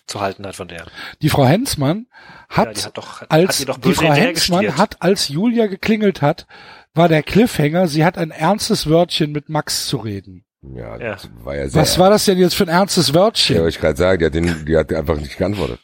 [0.08, 0.86] zu halten hat von der.
[1.22, 2.08] Die Frau Hensmann
[2.50, 5.68] hat, Ja, die hat doch- hat als doch die böse Frau Hensmann hat, als Julia
[5.68, 6.48] geklingelt hat,
[6.94, 10.46] war der Cliffhanger, sie hat ein ernstes Wörtchen mit Max zu reden.
[10.62, 11.14] Ja, Ja.
[11.14, 11.82] das war ja sehr.
[11.82, 13.56] Was war das denn jetzt für ein ernstes Ja, Wörtchen?
[13.58, 15.80] wollte ich gerade sagen, die hat, den, die hat einfach nicht geantwortet.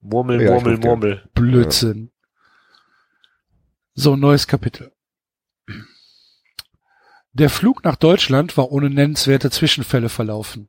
[0.00, 0.78] Murmel, Ja, Murmel.
[0.78, 1.28] Murmel.
[1.34, 2.10] Blödsinn.
[3.94, 4.92] So, neues Kapitel.
[7.34, 10.68] Der Flug nach Deutschland war ohne nennenswerte Zwischenfälle verlaufen.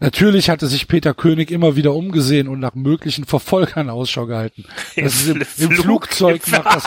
[0.00, 4.64] Natürlich hatte sich Peter König immer wieder umgesehen und nach möglichen Verfolgern Ausschau gehalten.
[4.96, 5.10] Im, im
[5.44, 6.84] Flug- Flugzeug im- macht das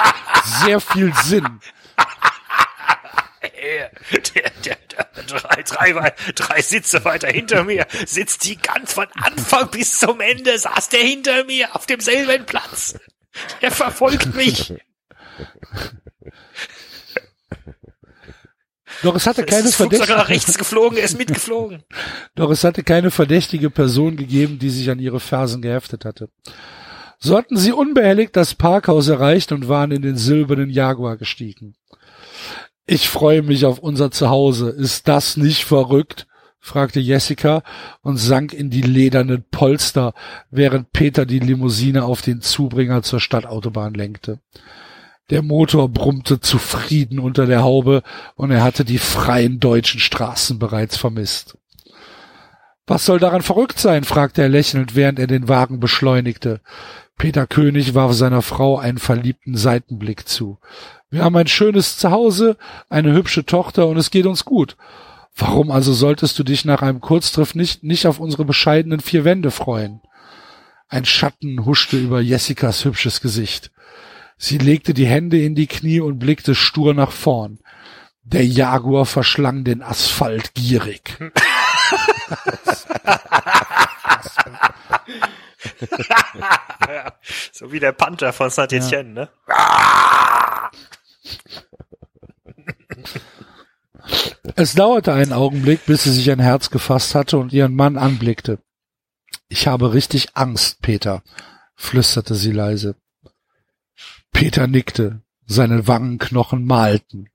[0.66, 1.48] sehr viel Sinn.
[3.64, 3.92] Der,
[4.34, 4.78] der, der,
[5.26, 10.58] drei, drei, drei Sitze weiter hinter mir sitzt die ganz von Anfang bis zum Ende,
[10.58, 13.00] saß der hinter mir auf demselben Platz.
[13.62, 14.74] Der verfolgt mich.
[19.02, 21.84] Doch es hatte keine Flugzeug nach verdächtige, rechts geflogen, er ist mitgeflogen.
[22.36, 26.30] doch es hatte keine verdächtige Person gegeben, die sich an ihre Fersen geheftet hatte.
[27.20, 31.76] So hatten sie unbehelligt das Parkhaus erreicht und waren in den silbernen Jaguar gestiegen.
[32.86, 34.70] Ich freue mich auf unser Zuhause.
[34.70, 36.28] Ist das nicht verrückt?
[36.60, 37.62] fragte Jessica
[38.02, 40.14] und sank in die ledernen Polster,
[40.50, 44.40] während Peter die Limousine auf den Zubringer zur Stadtautobahn lenkte.
[45.30, 48.04] Der Motor brummte zufrieden unter der Haube
[48.36, 51.58] und er hatte die freien deutschen Straßen bereits vermisst.
[52.86, 54.04] Was soll daran verrückt sein?
[54.04, 56.60] fragte er lächelnd, während er den Wagen beschleunigte.
[57.18, 60.60] Peter König warf seiner Frau einen verliebten Seitenblick zu.
[61.10, 62.58] Wir haben ein schönes Zuhause,
[62.90, 64.76] eine hübsche Tochter und es geht uns gut.
[65.36, 69.52] Warum also solltest du dich nach einem Kurztriff nicht, nicht auf unsere bescheidenen vier Wände
[69.52, 70.02] freuen?
[70.90, 73.72] Ein Schatten huschte über Jessicas hübsches Gesicht.
[74.38, 77.60] Sie legte die Hände in die Knie und blickte stur nach vorn.
[78.24, 81.18] Der Jaguar verschlang den Asphalt gierig.
[86.88, 87.14] Ja,
[87.52, 89.30] so wie der Panther von Saint-Etienne, ne?
[94.56, 98.60] Es dauerte einen Augenblick, bis sie sich ein Herz gefasst hatte und ihren Mann anblickte.
[99.48, 101.24] Ich habe richtig Angst, Peter,
[101.76, 102.96] flüsterte sie leise.
[104.34, 107.30] Peter nickte, seine Wangenknochen malten.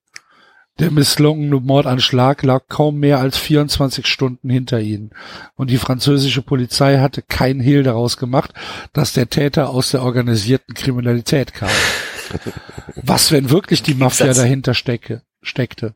[0.79, 5.11] Der misslungene Mordanschlag lag kaum mehr als 24 Stunden hinter ihnen,
[5.57, 8.53] und die französische Polizei hatte kein Hehl daraus gemacht,
[8.93, 11.71] dass der Täter aus der organisierten Kriminalität kam.
[12.95, 15.95] Was, wenn wirklich die Mafia dahinter stecke, steckte?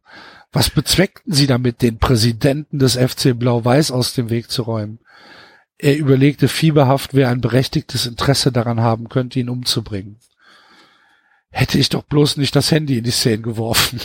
[0.50, 4.98] Was bezweckten sie damit, den Präsidenten des FC Blau-Weiß aus dem Weg zu räumen?
[5.78, 10.18] Er überlegte fieberhaft, wer ein berechtigtes Interesse daran haben könnte, ihn umzubringen.
[11.54, 14.00] Hätte ich doch bloß nicht das Handy in die Szene geworfen.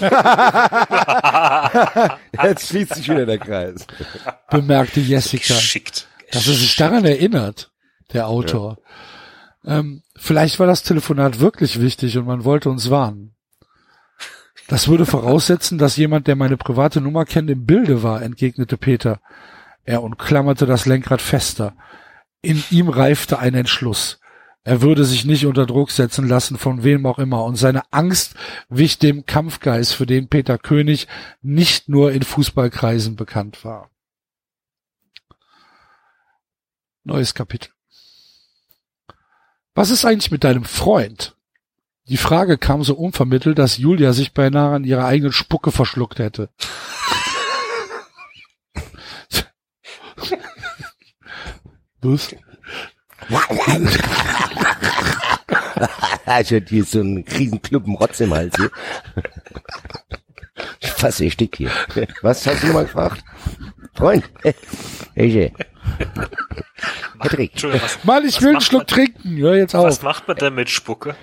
[2.44, 3.86] Jetzt schließt sich wieder der Kreis.
[4.48, 6.06] bemerkte Jessica, Geschickt.
[6.30, 7.72] dass er sich daran erinnert,
[8.12, 8.78] der Autor.
[9.64, 13.34] Ähm, vielleicht war das Telefonat wirklich wichtig und man wollte uns warnen.
[14.68, 19.20] Das würde voraussetzen, dass jemand, der meine private Nummer kennt, im Bilde war, entgegnete Peter.
[19.84, 21.74] Er umklammerte das Lenkrad fester.
[22.42, 24.20] In ihm reifte ein Entschluss.
[24.64, 28.36] Er würde sich nicht unter Druck setzen lassen, von wem auch immer, und seine Angst
[28.68, 31.08] wich dem Kampfgeist, für den Peter König
[31.40, 33.90] nicht nur in Fußballkreisen bekannt war.
[37.02, 37.70] Neues Kapitel.
[39.74, 41.34] Was ist eigentlich mit deinem Freund?
[42.08, 46.50] Die Frage kam so unvermittelt, dass Julia sich beinahe an ihrer eigenen Spucke verschluckt hätte.
[52.00, 52.34] Was?
[56.26, 58.70] Ich hatte hier so einen Riesenknuppen Rotz im Hals hier.
[60.80, 61.70] Ich fasse, ich stick hier.
[62.22, 63.22] Was hast du nochmal gefragt?
[63.94, 64.24] Freund.
[65.14, 65.52] Welche?
[67.18, 67.52] Patrick.
[67.62, 69.36] Was, Mann, ich was will einen macht Schluck man- trinken.
[69.38, 70.02] Hör jetzt was auf.
[70.02, 71.14] macht man denn mit Spucke?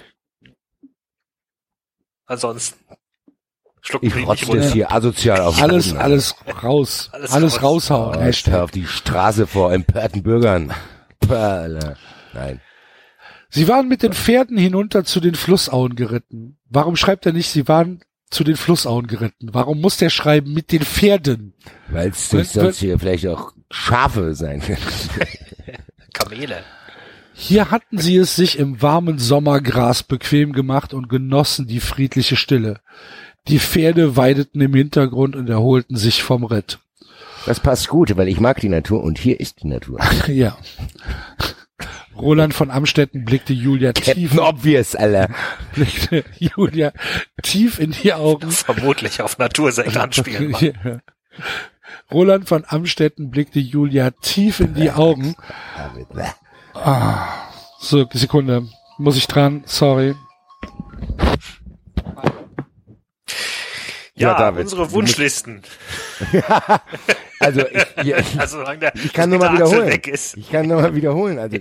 [2.26, 2.80] Ansonsten.
[3.82, 7.10] Schluck Ich rotze das hier asozial auf Alles, Boden, alles raus.
[7.14, 7.64] Alles Alles, raus.
[7.64, 8.28] raushauen.
[8.28, 10.74] Ich auf die Straße vor empörten Bürgern.
[11.20, 11.98] Perle.
[12.34, 12.62] Nein.
[13.50, 16.58] Sie waren mit den Pferden hinunter zu den Flussauen geritten.
[16.70, 19.50] Warum schreibt er nicht, sie waren zu den Flussauen geritten?
[19.54, 21.54] Warum muss der schreiben mit den Pferden?
[21.90, 24.78] Weil es Wird- sonst hier vielleicht auch Schafe sein können.
[26.14, 26.64] Kamele.
[27.34, 32.82] Hier hatten sie es sich im warmen Sommergras bequem gemacht und genossen die friedliche Stille.
[33.48, 36.80] Die Pferde weideten im Hintergrund und erholten sich vom Ritt.
[37.46, 40.00] Das passt gut, weil ich mag die Natur und hier ist die Natur.
[40.28, 40.58] Ja.
[42.16, 45.30] Roland von Amstetten blickte Julia tief, Captain Obvious, Alter.
[45.74, 46.92] blickte Julia
[47.42, 48.52] tief in die Augen.
[48.52, 50.52] Vermutlich auf Natursekt anspielen.
[50.52, 50.62] Mann.
[50.84, 51.00] Ja.
[52.12, 55.36] Roland von Amstetten blickte Julia tief in die Augen
[56.74, 57.28] Ah,
[57.80, 58.68] so, Sekunde.
[58.98, 59.64] Muss ich dran?
[59.66, 60.16] Sorry.
[64.20, 65.62] Ja, Ja, David, unsere Wunschlisten.
[67.40, 69.88] Also ich, ja, ich, Also der, ich kann nur mal wiederholen.
[69.88, 70.36] weg ist.
[70.36, 71.40] Ich kann nur mal wiederholen.
[71.40, 71.58] Also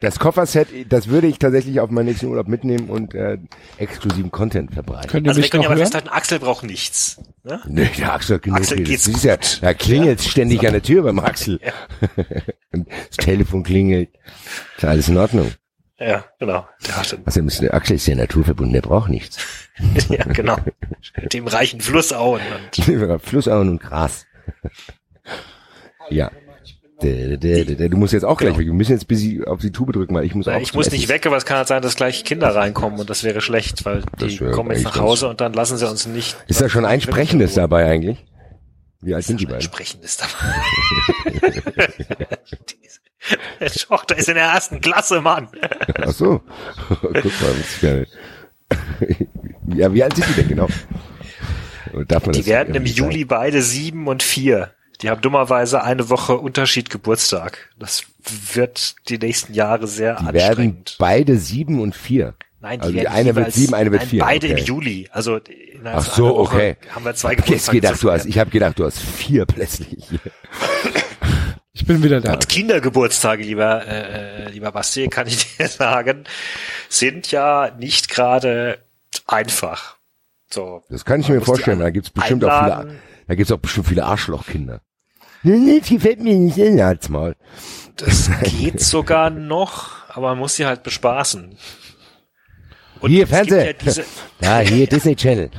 [0.00, 3.38] das Kofferset, das würde ich tatsächlich auf meinen nächsten Urlaub mitnehmen und äh,
[3.78, 5.10] exklusiven Content verbreiten.
[5.10, 7.20] Könnt ihr Also wir können ja mal festhalten, Axel braucht nichts.
[7.42, 7.60] Ne?
[7.66, 8.88] Nee, der Axel hat genug Axel redet.
[8.88, 11.58] geht's Das ist ja, da klingelt ständig an der Tür beim Axel.
[12.72, 14.10] Und das Telefon klingelt.
[14.76, 15.52] Ist alles in Ordnung.
[16.06, 16.66] Ja, genau.
[16.94, 17.16] Also
[17.62, 19.38] der Axel ist ja naturverbunden, der braucht nichts.
[20.10, 20.56] ja, genau.
[21.32, 22.40] Dem reichen Flussauen
[22.76, 24.26] und Flussauen und Gras.
[26.10, 26.30] ja.
[27.02, 28.66] Der- der- der- der- Du musst jetzt auch gleich weg.
[28.66, 30.86] Wir müssen jetzt bis sie auf die Tube drücken, weil ich muss auch ich muss
[30.86, 30.96] Essen.
[30.96, 33.84] nicht weg, aber es kann halt sein, dass gleich Kinder reinkommen und das wäre schlecht,
[33.84, 36.36] weil Das die kommen jetzt nach Hause und dann lassen sie uns nicht.
[36.46, 38.24] Ist da schon ein Sprechendes dabei eigentlich?
[39.04, 39.60] Wie alt sind die beiden?
[39.60, 40.62] Sprechendes dabei.
[43.60, 45.48] Die Tochter ist in der ersten Klasse, Mann.
[46.02, 46.42] Ach so.
[46.88, 48.06] Guck mal, das ist geil.
[49.74, 50.68] ja, wie alt sind die denn genau?
[52.32, 54.72] Die werden im Juli beide sieben und vier.
[55.00, 57.70] Die haben dummerweise eine Woche Unterschied Geburtstag.
[57.78, 58.04] Das
[58.52, 60.16] wird die nächsten Jahre sehr?
[60.16, 60.96] Die werden anstrengend.
[60.98, 62.34] beide sieben und vier.
[62.64, 64.58] Nein, die also die werden eine wird sieben, eine wird nein, vier, Beide okay.
[64.58, 65.08] im Juli.
[65.12, 65.38] Also
[65.84, 66.76] Ach von so, einer Woche okay.
[66.88, 68.98] Haben wir zwei Ich hab jetzt Geburtstage gedacht, du hast, ich habe gedacht, du hast
[68.98, 70.08] vier plötzlich.
[71.74, 72.32] Ich bin wieder da.
[72.32, 76.24] Und Kindergeburtstage, lieber, äh, lieber Basti, kann ich dir sagen,
[76.88, 78.78] sind ja nicht gerade
[79.26, 79.96] einfach.
[80.50, 80.84] So.
[80.88, 81.80] Das kann ich mir vorstellen.
[81.80, 83.00] Da gibt's bestimmt auch viele, einladen.
[83.26, 84.80] da gibt's auch bestimmt viele Arschlochkinder.
[85.42, 87.36] Nee, nee, die fällt mir nicht in, halt's mal.
[87.96, 91.58] Das geht sogar noch, aber man muss sie halt bespaßen.
[93.00, 93.66] Und Hier, Fernseher.
[93.66, 94.04] Ja diese,
[94.40, 95.50] Ja, hier, Disney Channel.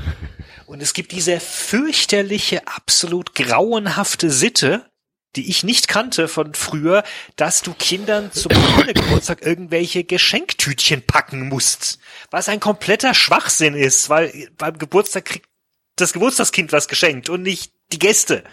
[0.66, 4.90] und es gibt diese fürchterliche, absolut grauenhafte Sitte,
[5.36, 7.04] die ich nicht kannte von früher,
[7.36, 12.00] dass du Kindern zum Kindergeburtstag irgendwelche Geschenktütchen packen musst.
[12.32, 15.50] Was ein kompletter Schwachsinn ist, weil beim Geburtstag kriegt
[15.98, 18.44] das Geburtstagskind was geschenkt und nicht die Gäste.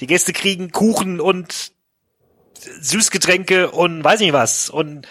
[0.00, 1.72] Die Gäste kriegen Kuchen und
[2.80, 4.70] Süßgetränke und weiß nicht was.
[4.70, 5.06] Und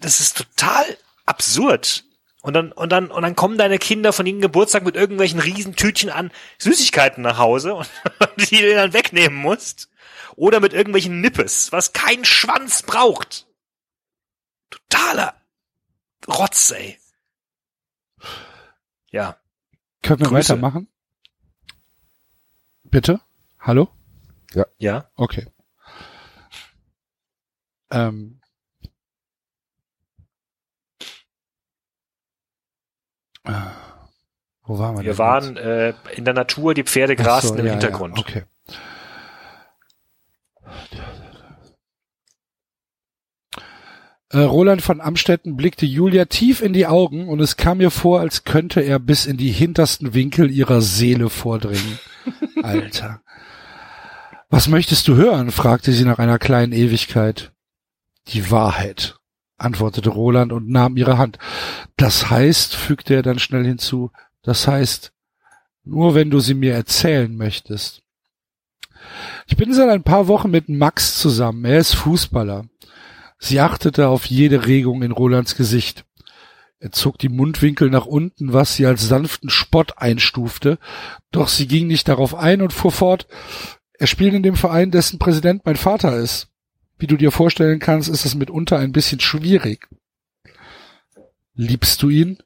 [0.00, 0.84] das ist total
[1.26, 2.04] absurd.
[2.42, 5.76] Und dann, und dann, und dann kommen deine Kinder von ihrem Geburtstag mit irgendwelchen riesen
[5.76, 7.88] Tütchen an Süßigkeiten nach Hause und
[8.50, 9.88] die du dann wegnehmen musst.
[10.36, 13.46] Oder mit irgendwelchen Nippes, was kein Schwanz braucht.
[14.68, 15.40] Totaler
[16.28, 16.98] Rotz, ey.
[19.10, 19.38] Ja.
[20.02, 20.50] Können wir Grüße.
[20.50, 20.88] weitermachen?
[22.82, 23.20] Bitte?
[23.58, 23.88] Hallo?
[24.78, 25.10] Ja.
[25.16, 25.46] Okay.
[27.90, 28.40] Ähm.
[33.44, 37.72] Wo waren wir Wir waren äh, in der Natur, die Pferde grasten so, im ja,
[37.72, 38.16] Hintergrund.
[38.16, 38.42] Ja, okay.
[44.30, 48.18] Äh, Roland von Amstetten blickte Julia tief in die Augen und es kam mir vor,
[48.18, 52.00] als könnte er bis in die hintersten Winkel ihrer Seele vordringen.
[52.62, 53.20] Alter.
[54.48, 55.50] Was möchtest du hören?
[55.50, 57.52] fragte sie nach einer kleinen Ewigkeit.
[58.28, 59.16] Die Wahrheit,
[59.64, 61.38] antwortete Roland und nahm ihre Hand.
[61.96, 64.10] Das heißt, fügte er dann schnell hinzu,
[64.42, 65.12] das heißt,
[65.84, 68.02] nur wenn du sie mir erzählen möchtest.
[69.46, 71.64] Ich bin seit ein paar Wochen mit Max zusammen.
[71.64, 72.64] Er ist Fußballer.
[73.38, 76.06] Sie achtete auf jede Regung in Rolands Gesicht.
[76.78, 80.78] Er zog die Mundwinkel nach unten, was sie als sanften Spott einstufte,
[81.30, 83.26] doch sie ging nicht darauf ein und fuhr fort,
[83.98, 86.48] er spielt in dem Verein, dessen Präsident mein Vater ist.
[86.98, 89.88] Wie du dir vorstellen kannst, ist es mitunter ein bisschen schwierig.
[91.54, 92.38] Liebst du ihn?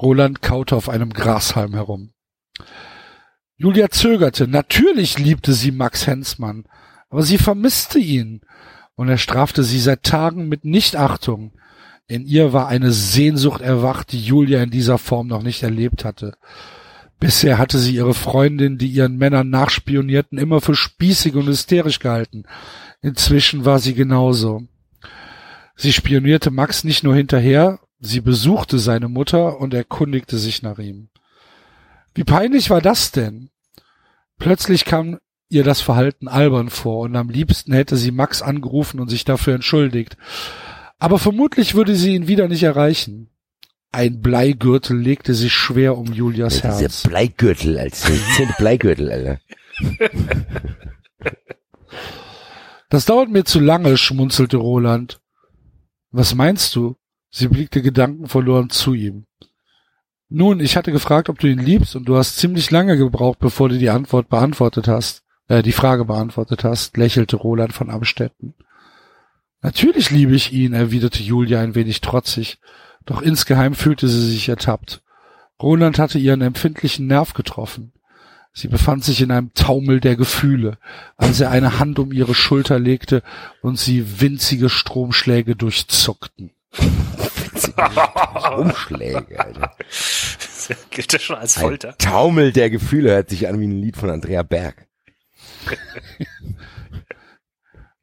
[0.00, 2.12] Roland kaute auf einem Grashalm herum.
[3.56, 4.48] Julia zögerte.
[4.48, 6.64] Natürlich liebte sie Max Hensmann,
[7.08, 8.40] aber sie vermisste ihn
[8.94, 11.52] und er strafte sie seit Tagen mit Nichtachtung.
[12.08, 16.34] In ihr war eine Sehnsucht erwacht, die Julia in dieser Form noch nicht erlebt hatte.
[17.20, 22.44] Bisher hatte sie ihre Freundin, die ihren Männern nachspionierten, immer für spießig und hysterisch gehalten.
[23.02, 24.62] Inzwischen war sie genauso.
[25.74, 31.08] Sie spionierte Max nicht nur hinterher, sie besuchte seine Mutter und erkundigte sich nach ihm.
[32.14, 33.50] Wie peinlich war das denn?
[34.38, 39.08] Plötzlich kam ihr das Verhalten albern vor und am liebsten hätte sie Max angerufen und
[39.08, 40.16] sich dafür entschuldigt.
[40.98, 43.30] Aber vermutlich würde sie ihn wieder nicht erreichen.
[43.90, 46.78] Ein Bleigürtel legte sich schwer um Julias Ja, Herz.
[46.78, 49.40] dieser Bleigürtel, als zehnte Bleigürtel, Alter.
[52.92, 55.18] Das dauert mir zu lange, schmunzelte Roland.
[56.10, 56.96] Was meinst du?
[57.30, 59.24] Sie blickte gedankenverloren zu ihm.
[60.28, 63.70] Nun, ich hatte gefragt, ob du ihn liebst, und du hast ziemlich lange gebraucht, bevor
[63.70, 68.52] du die Antwort beantwortet hast, äh, die Frage beantwortet hast, lächelte Roland von Amstetten.
[69.62, 72.58] Natürlich liebe ich ihn, erwiderte Julia ein wenig trotzig,
[73.06, 75.02] doch insgeheim fühlte sie sich ertappt.
[75.62, 77.94] Roland hatte ihren empfindlichen Nerv getroffen.
[78.54, 80.76] Sie befand sich in einem Taumel der Gefühle,
[81.16, 83.22] als er eine Hand um ihre Schulter legte
[83.62, 86.52] und sie winzige Stromschläge durchzuckten.
[88.56, 89.76] Umschläge, Alter.
[90.90, 91.96] Gilt das schon als Ein Folter?
[91.98, 94.86] Taumel der Gefühle hört sich an wie ein Lied von Andrea Berg.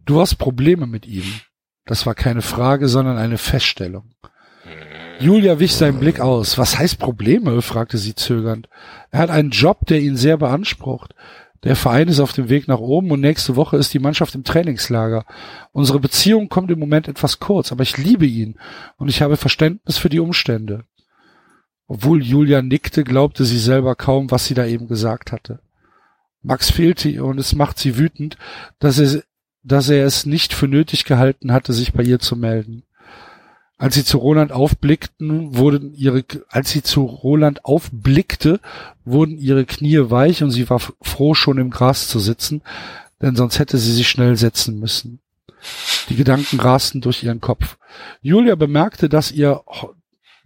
[0.04, 1.26] Du hast Probleme mit ihm.
[1.86, 4.16] Das war keine Frage, sondern eine Feststellung.
[5.20, 6.58] Julia wich seinen Blick aus.
[6.58, 7.62] Was heißt Probleme?
[7.62, 8.70] fragte sie zögernd.
[9.12, 11.14] Er hat einen Job, der ihn sehr beansprucht.
[11.64, 14.46] Der Verein ist auf dem Weg nach oben und nächste Woche ist die Mannschaft im
[14.46, 15.26] Trainingslager.
[15.74, 18.58] Unsere Beziehung kommt im Moment etwas kurz, aber ich liebe ihn
[18.96, 20.86] und ich habe Verständnis für die Umstände.
[21.88, 25.60] Obwohl Julia nickte, glaubte sie selber kaum, was sie da eben gesagt hatte.
[26.42, 28.38] Max fehlte ihr und es macht sie wütend,
[28.80, 29.24] dass er,
[29.64, 32.84] dass er es nicht für nötig gehalten hatte, sich bei ihr zu melden.
[33.80, 38.60] Als sie zu Roland aufblickten, wurden ihre, als sie zu Roland aufblickte,
[39.06, 42.62] wurden ihre Knie weich und sie war froh, schon im Gras zu sitzen,
[43.22, 45.22] denn sonst hätte sie sich schnell setzen müssen.
[46.10, 47.78] Die Gedanken rasten durch ihren Kopf.
[48.22, 49.62] Julia bemerkte, dass ihr,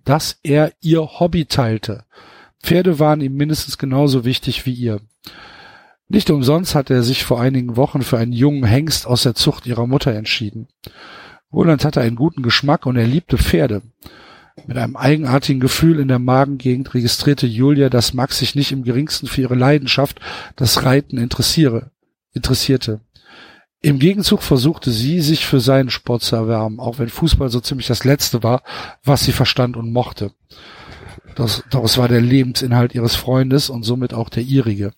[0.05, 2.05] dass er ihr Hobby teilte.
[2.61, 5.01] Pferde waren ihm mindestens genauso wichtig wie ihr.
[6.07, 9.65] Nicht umsonst hatte er sich vor einigen Wochen für einen jungen Hengst aus der Zucht
[9.65, 10.67] ihrer Mutter entschieden.
[11.53, 13.83] Roland hatte einen guten Geschmack und er liebte Pferde.
[14.67, 19.27] Mit einem eigenartigen Gefühl in der Magengegend registrierte Julia, dass Max sich nicht im geringsten
[19.27, 20.19] für ihre Leidenschaft,
[20.55, 21.91] das Reiten, interessiere,
[22.33, 22.99] interessierte.
[23.81, 27.87] Im Gegenzug versuchte sie, sich für seinen Sport zu erwärmen, auch wenn Fußball so ziemlich
[27.87, 28.63] das Letzte war,
[29.03, 30.31] was sie verstand und mochte.
[31.35, 34.93] Das, doch war der Lebensinhalt ihres Freundes und somit auch der ihrige.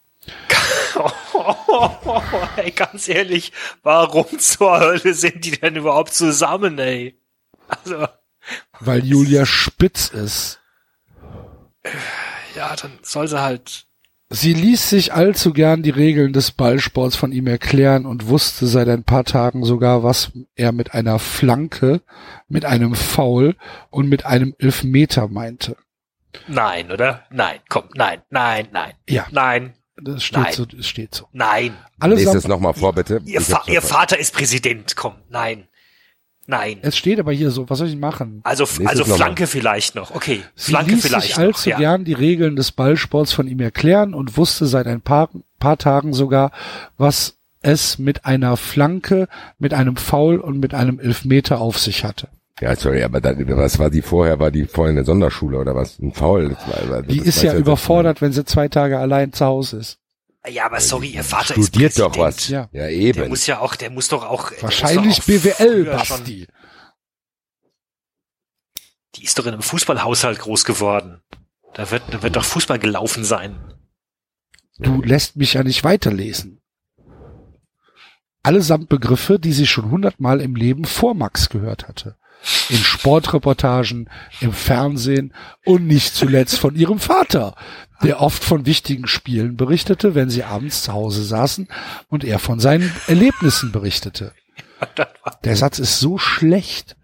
[2.57, 3.51] ey, ganz ehrlich,
[3.83, 7.19] warum zur Hölle sind die denn überhaupt zusammen, ey?
[7.67, 8.07] Also,
[8.79, 10.59] Weil Julia spitz ist.
[12.55, 13.87] ja, dann soll sie halt.
[14.29, 18.89] Sie ließ sich allzu gern die Regeln des Ballsports von ihm erklären und wusste seit
[18.89, 22.01] ein paar Tagen sogar, was er mit einer Flanke,
[22.47, 23.55] mit einem Foul
[23.91, 25.77] und mit einem Elfmeter meinte.
[26.47, 27.23] Nein, oder?
[27.29, 28.93] Nein, komm, nein, nein, nein.
[29.07, 29.27] Ja.
[29.31, 30.53] Nein, Das steht Nein.
[30.53, 31.27] so, das steht so.
[31.31, 31.73] nein.
[31.99, 33.21] Alles ab, das nochmal vor, bitte.
[33.25, 33.81] Ihr, Fa ihr.
[33.81, 35.67] Vater ist Präsident, komm, nein.
[36.47, 36.77] Nein.
[36.83, 38.41] es steht aber hier so, was soll ich machen?
[38.43, 39.15] Also, also es noch.
[39.15, 40.13] Flanke vielleicht noch.
[40.13, 41.43] Okay, Sie Flanke ließ vielleicht sich noch.
[41.45, 41.77] allzu Ja.
[41.77, 46.13] gern die Regeln des Ballsports von ihm erklären und wusste seit ein paar, paar Tagen
[46.13, 46.51] sogar,
[46.97, 52.27] was es mit einer Flanke, mit einem Foul und mit einem Elfmeter auf sich hatte.
[52.61, 54.39] Ja, sorry, aber da, was war die vorher?
[54.39, 55.99] War die vorher in der Sonderschule oder was?
[55.99, 59.99] Ein war, Die ist ja überfordert, wenn sie zwei Tage allein zu Hause ist.
[60.47, 61.29] Ja, aber sorry, ihr nicht.
[61.29, 62.15] Vater ist Studiert Präsident.
[62.15, 62.47] doch was.
[62.47, 62.61] Ja.
[62.71, 63.27] Ja, Der eben.
[63.29, 64.51] muss ja auch, der muss doch auch.
[64.51, 66.47] der Wahrscheinlich doch auch BWL, Basti.
[69.15, 71.21] Die ist doch in einem Fußballhaushalt groß geworden.
[71.73, 73.73] Da wird, da wird doch Fußball gelaufen sein.
[74.77, 76.61] Du lässt mich ja nicht weiterlesen.
[78.43, 82.15] Allesamt Begriffe, die sie schon hundertmal im Leben vor Max gehört hatte.
[82.69, 84.09] In Sportreportagen,
[84.41, 85.33] im Fernsehen
[85.65, 87.55] und nicht zuletzt von ihrem Vater,
[88.03, 91.67] der oft von wichtigen Spielen berichtete, wenn sie abends zu Hause saßen
[92.09, 94.33] und er von seinen Erlebnissen berichtete.
[95.43, 96.95] Der Satz ist so schlecht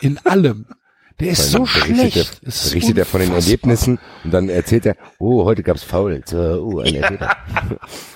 [0.00, 0.66] in allem.
[1.20, 2.16] Der ist so schlecht.
[2.42, 3.32] Er, ist berichtet er von den.
[3.32, 6.22] Erlebnissen und dann erzählt er, oh, heute gab's Foul.
[6.24, 7.36] So, oh, ein Elfmeter.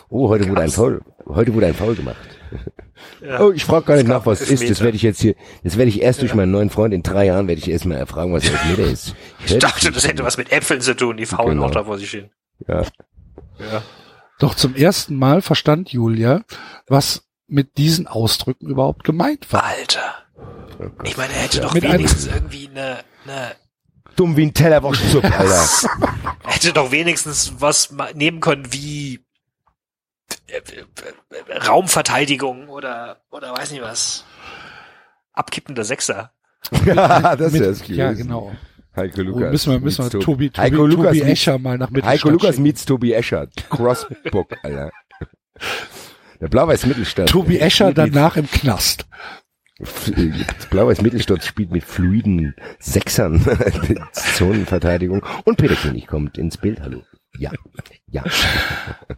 [0.09, 1.01] Oh, heute wurde ein Foul.
[1.27, 2.17] Heute wurde ein Foul gemacht.
[3.41, 4.71] Oh, ich frage gar nicht nach, was es ist.
[4.71, 7.27] Das werde ich jetzt hier, das werde ich erst durch meinen neuen Freund in drei
[7.27, 9.15] Jahren werde ich erst mal erfragen, was Elfmeter ist.
[9.45, 11.67] Ich dachte, das hätte was mit Äpfeln zu tun, die faulen Genau.
[11.67, 12.31] auch da vor sich hin.
[12.69, 12.83] Ja.
[13.59, 13.83] Ja.
[14.39, 16.43] Doch zum ersten Mal verstand Julia,
[16.87, 19.65] was mit diesen Ausdrücken überhaupt gemeint war.
[19.65, 20.15] Alter.
[21.05, 23.53] Ich meine, er hätte doch Mit wenigstens irgendwie eine, eine,
[24.17, 25.69] Dumm wie ein Tellerwurstsuppe, Alter.
[26.45, 29.21] er hätte doch wenigstens was nehmen können wie
[31.67, 34.25] Raumverteidigung oder, oder weiß nicht was.
[35.33, 36.33] Abkippender Sechser.
[36.85, 38.52] ja, das ist das ja, genau.
[38.94, 39.51] Heiko Oh, Lukas.
[39.52, 42.12] müssen wir, müssen wir Tobi- Tobi, Tobi, Heiko Lukas Tobi meets- Escher mal nach Mittelstadt
[42.20, 42.62] Heiko Lukas schicken.
[42.62, 43.47] meets Tobi Escher.
[43.70, 44.91] Crossbook, Alter.
[46.41, 47.28] Der Blau-Weiß Mittelstadt.
[47.28, 49.07] Tobi Escher spielt mit- danach im Knast.
[50.70, 53.43] Blau-Weiß Mittelstadt spielt mit fluiden Sechsern
[54.12, 56.81] Zonenverteidigung und Peter König kommt ins Bild.
[56.83, 57.02] Hallo.
[57.39, 57.51] Ja.
[58.09, 58.25] Ja.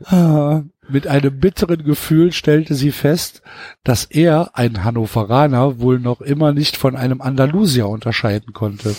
[0.04, 3.42] Ah, Mit einem bitteren Gefühl stellte sie fest,
[3.82, 8.94] dass er, ein Hannoveraner, wohl noch immer nicht von einem Andalusier unterscheiden konnte.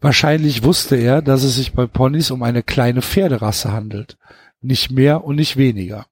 [0.00, 4.18] Wahrscheinlich wusste er, dass es sich bei Ponys um eine kleine Pferderasse handelt.
[4.60, 6.06] Nicht mehr und nicht weniger.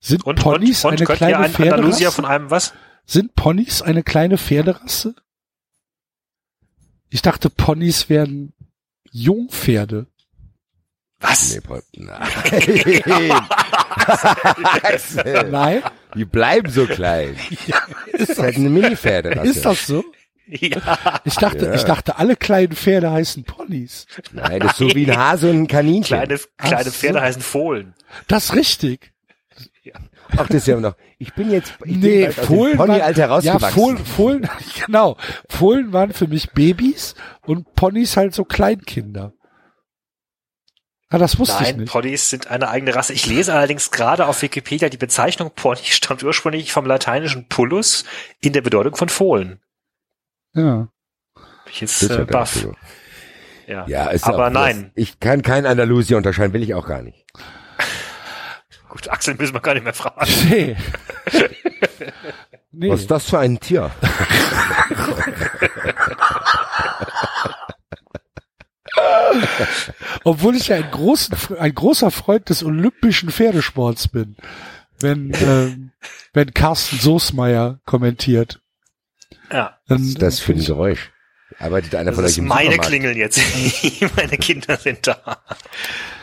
[0.00, 2.14] Sind Und, Ponys und, und eine kleine einen Andalusier Pferderasse?
[2.16, 2.72] von einem was?
[3.06, 5.14] Sind Ponys eine kleine Pferderasse?
[7.10, 8.52] Ich dachte, Ponys wären
[9.12, 10.06] Jungpferde.
[11.20, 11.54] Was?
[11.54, 12.28] Nee, Paul, nein.
[15.50, 15.82] Nein?
[16.14, 17.36] Die bleiben so klein.
[18.12, 19.30] Ist Das ist halt eine Mini-Pferde.
[19.42, 20.04] Ist das so?
[20.46, 20.98] Ja.
[21.24, 21.74] Ich dachte, Ja.
[21.74, 24.06] ich dachte, alle kleinen Pferde heißen Ponys.
[24.32, 26.18] Nein, das ist so wie ein Hase und ein Kaninchen.
[26.18, 27.24] Kleine, kleine Ach Pferde so.
[27.24, 27.94] heißen Fohlen.
[28.28, 29.12] Das ist richtig.
[30.36, 30.96] Ach, das ist ja noch.
[31.18, 33.72] Ich bin jetzt, ich nee, bin bald aus dem Fohlen Ponyalter waren, ja, rausgewachsen.
[33.74, 34.48] Fohlen, Fohlen,
[34.86, 35.16] genau.
[35.48, 37.14] Fohlen waren für mich Babys
[37.46, 39.32] und Ponys halt so Kleinkinder.
[41.14, 41.92] Ah, das wusste ich Nein, nicht.
[41.92, 43.12] Ponys sind eine eigene Rasse.
[43.12, 48.04] Ich lese allerdings gerade auf Wikipedia, die Bezeichnung Pony stammt ursprünglich vom lateinischen Pullus
[48.40, 49.60] in der Bedeutung von Fohlen.
[50.54, 50.88] Ja.
[51.36, 52.66] Bin Ich jetzt äh, ja baff.
[53.68, 53.86] Ja.
[53.86, 54.90] Ja, ist Aber auch, nein.
[54.96, 57.24] Das, ich kann kein Andalusier unterscheiden, will ich auch gar nicht.
[58.88, 60.26] Gut, Axel müssen wir gar nicht mehr fragen.
[60.50, 60.76] Nee.
[62.72, 62.90] nee.
[62.90, 63.92] Was ist das für ein Tier?
[70.24, 74.36] Obwohl ich ja ein, großen, ein großer Freund des olympischen Pferdesports bin.
[75.00, 75.92] Wenn, ähm,
[76.32, 78.60] wenn Carsten Soßmeier kommentiert.
[79.52, 79.78] Ja.
[79.88, 81.10] Dann, Was ist das für ein Geräusch?
[81.58, 82.88] Arbeitet einer Das von euch ist im meine Supermarkt?
[82.88, 83.40] Klingeln jetzt.
[84.16, 85.42] meine Kinder sind da.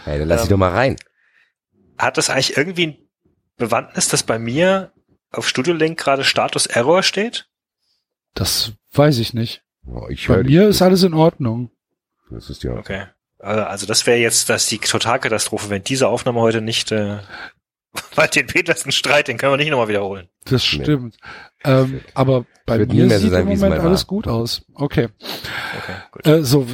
[0.05, 0.95] Hey, dann lass sie Ähm, doch mal rein.
[1.97, 2.97] Hat das eigentlich irgendwie ein
[3.57, 4.91] Bewandtnis, dass bei mir
[5.31, 7.47] auf Studiolink gerade Status Error steht?
[8.33, 9.63] Das weiß ich nicht.
[9.85, 11.71] Oh, ich Bei mir ist alles in Ordnung.
[12.31, 12.73] Das ist ja.
[12.73, 13.05] Okay.
[13.39, 17.17] Also also das wäre jetzt das die Totalkatastrophe, wenn diese Aufnahme heute nicht, äh,
[18.15, 20.27] weil den Petersen Streit, den können wir nicht nochmal wiederholen.
[20.45, 20.83] Das Nee.
[20.83, 21.17] stimmt.
[21.63, 23.85] Ähm, aber bei Wird mir sieht sein, im Moment mal war.
[23.85, 24.63] alles gut aus.
[24.73, 25.09] Okay.
[25.77, 26.27] Okay, gut.
[26.27, 26.65] Äh, so,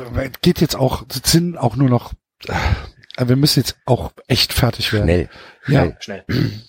[0.42, 2.14] geht jetzt auch, sind auch nur noch,
[2.48, 5.06] äh, wir müssen jetzt auch echt fertig werden.
[5.06, 5.30] Schnell.
[5.68, 5.94] Ja.
[6.00, 6.24] Schnell.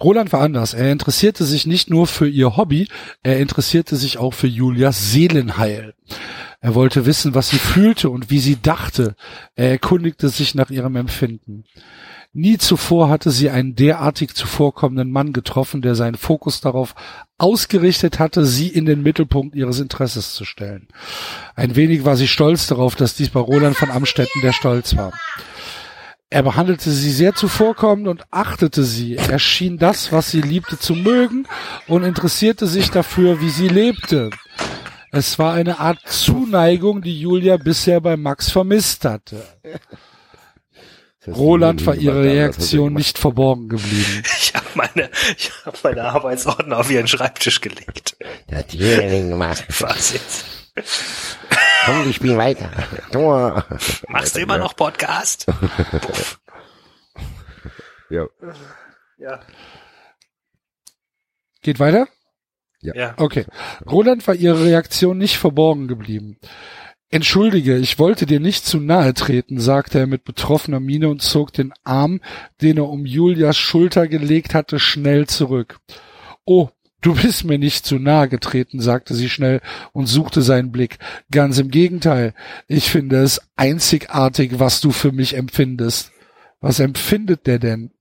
[0.00, 0.74] Roland war anders.
[0.74, 2.88] Er interessierte sich nicht nur für ihr Hobby,
[3.22, 5.94] er interessierte sich auch für Julias Seelenheil.
[6.64, 9.16] Er wollte wissen, was sie fühlte und wie sie dachte.
[9.54, 11.64] Er erkundigte sich nach ihrem Empfinden.
[12.32, 16.94] Nie zuvor hatte sie einen derartig zuvorkommenden Mann getroffen, der seinen Fokus darauf
[17.36, 20.88] ausgerichtet hatte, sie in den Mittelpunkt ihres Interesses zu stellen.
[21.54, 25.12] Ein wenig war sie stolz darauf, dass dies bei Roland von Amstetten der Stolz war.
[26.30, 29.16] Er behandelte sie sehr zuvorkommend und achtete sie.
[29.16, 31.46] Er schien das, was sie liebte, zu mögen
[31.88, 34.30] und interessierte sich dafür, wie sie lebte.
[35.14, 39.42] Es war eine Art Zuneigung, die Julia bisher bei Max vermisst hatte.
[41.26, 44.22] Roland war ihre Reaktion nicht verborgen geblieben.
[44.38, 48.16] Ich habe meine, ich habe meine Arbeitsordner auf ihren Schreibtisch gelegt.
[48.50, 49.64] Der hat Training gemacht.
[49.80, 50.44] Was jetzt?
[51.84, 52.70] Komm, wir spielen weiter.
[53.12, 53.64] Tor.
[54.08, 55.46] Machst du immer noch Podcast?
[58.10, 58.26] Ja.
[59.18, 59.40] Ja.
[61.62, 62.08] Geht weiter?
[62.92, 63.14] Ja.
[63.16, 63.46] Okay.
[63.90, 66.38] Roland war ihre Reaktion nicht verborgen geblieben.
[67.14, 71.52] Entschuldige, ich wollte dir nicht zu nahe treten, sagte er mit betroffener Miene und zog
[71.52, 72.20] den Arm,
[72.60, 75.78] den er um Julias Schulter gelegt hatte, schnell zurück.
[76.44, 79.60] Oh, du bist mir nicht zu nahe getreten, sagte sie schnell
[79.92, 80.98] und suchte seinen Blick.
[81.30, 82.34] Ganz im Gegenteil.
[82.66, 86.10] Ich finde es einzigartig, was du für mich empfindest.
[86.60, 87.92] Was empfindet der denn?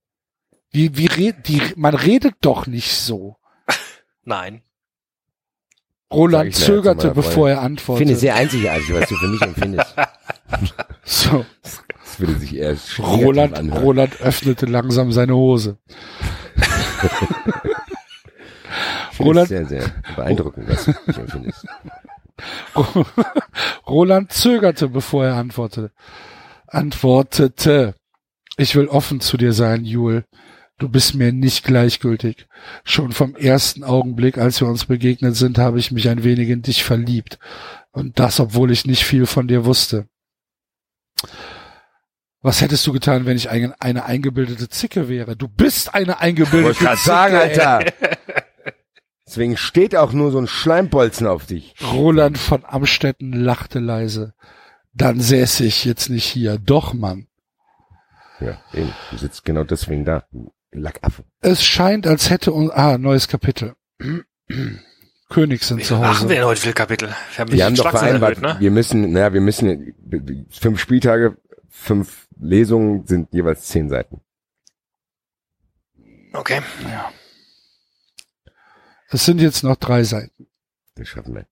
[0.71, 3.37] Wie, wie red, die, man redet doch nicht so.
[4.23, 4.63] Nein.
[6.13, 7.99] Roland ich zögerte, bevor er Ich antwortete.
[7.99, 9.95] finde es sehr einzigartig, was du für mich empfindest.
[11.03, 13.81] so, Das würde sich eher Roland, anhören.
[13.83, 15.77] Roland öffnete langsam seine Hose.
[19.11, 21.65] Ich finde Roland- sehr, sehr beeindruckend, was du empfindest.
[23.87, 25.91] Roland zögerte, bevor er antwortete.
[26.67, 27.93] Antwortete.
[28.57, 30.25] Ich will offen zu dir sein, Jule.
[30.83, 32.45] Du bist mir nicht gleichgültig.
[32.83, 36.61] Schon vom ersten Augenblick, als wir uns begegnet sind, habe ich mich ein wenig in
[36.61, 37.39] dich verliebt.
[37.93, 40.09] Und das, obwohl ich nicht viel von dir wusste.
[42.41, 45.37] Was hättest du getan, wenn ich ein, eine eingebildete Zicke wäre?
[45.37, 47.07] Du bist eine eingebildete Wollte gerade Zicke.
[47.07, 47.41] sagen, ey.
[47.41, 47.93] Alter.
[49.25, 51.75] Deswegen steht auch nur so ein Schleimbolzen auf dich.
[51.93, 54.33] Roland von Amstetten lachte leise.
[54.93, 56.57] Dann säße ich jetzt nicht hier.
[56.57, 57.27] Doch, Mann.
[58.41, 58.93] Ja, eben.
[59.11, 60.25] Du sitzt genau deswegen da.
[60.81, 61.23] Lackaffe.
[61.41, 63.75] Es scheint, als hätte uns, ah, neues Kapitel.
[65.29, 66.27] König sind Wie zu viel machen wir Hause.
[66.35, 67.07] denn heute viele Kapitel?
[67.07, 68.59] Wir haben, Wir haben doch vereinbart, erhöht, ne?
[68.59, 69.95] wir müssen, naja, wir müssen,
[70.49, 71.37] fünf Spieltage,
[71.69, 74.21] fünf Lesungen sind jeweils zehn Seiten.
[76.33, 76.61] Okay.
[79.09, 80.47] Es sind jetzt noch drei Seiten.
[80.95, 81.45] Das schaffen wir.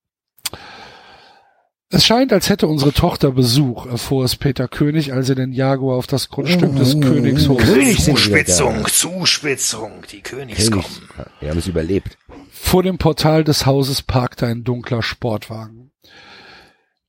[1.94, 5.98] Es scheint, als hätte unsere Tochter Besuch, erfuhr es Peter König, als er den Jaguar
[5.98, 8.88] auf das Grundstück des Königshofs König Zuspitzung.
[8.88, 10.86] Zuspitzung, die Königs König.
[10.86, 11.28] kommen.
[11.42, 12.18] Wir haben es überlebt.
[12.50, 15.92] Vor dem Portal des Hauses parkte ein dunkler Sportwagen.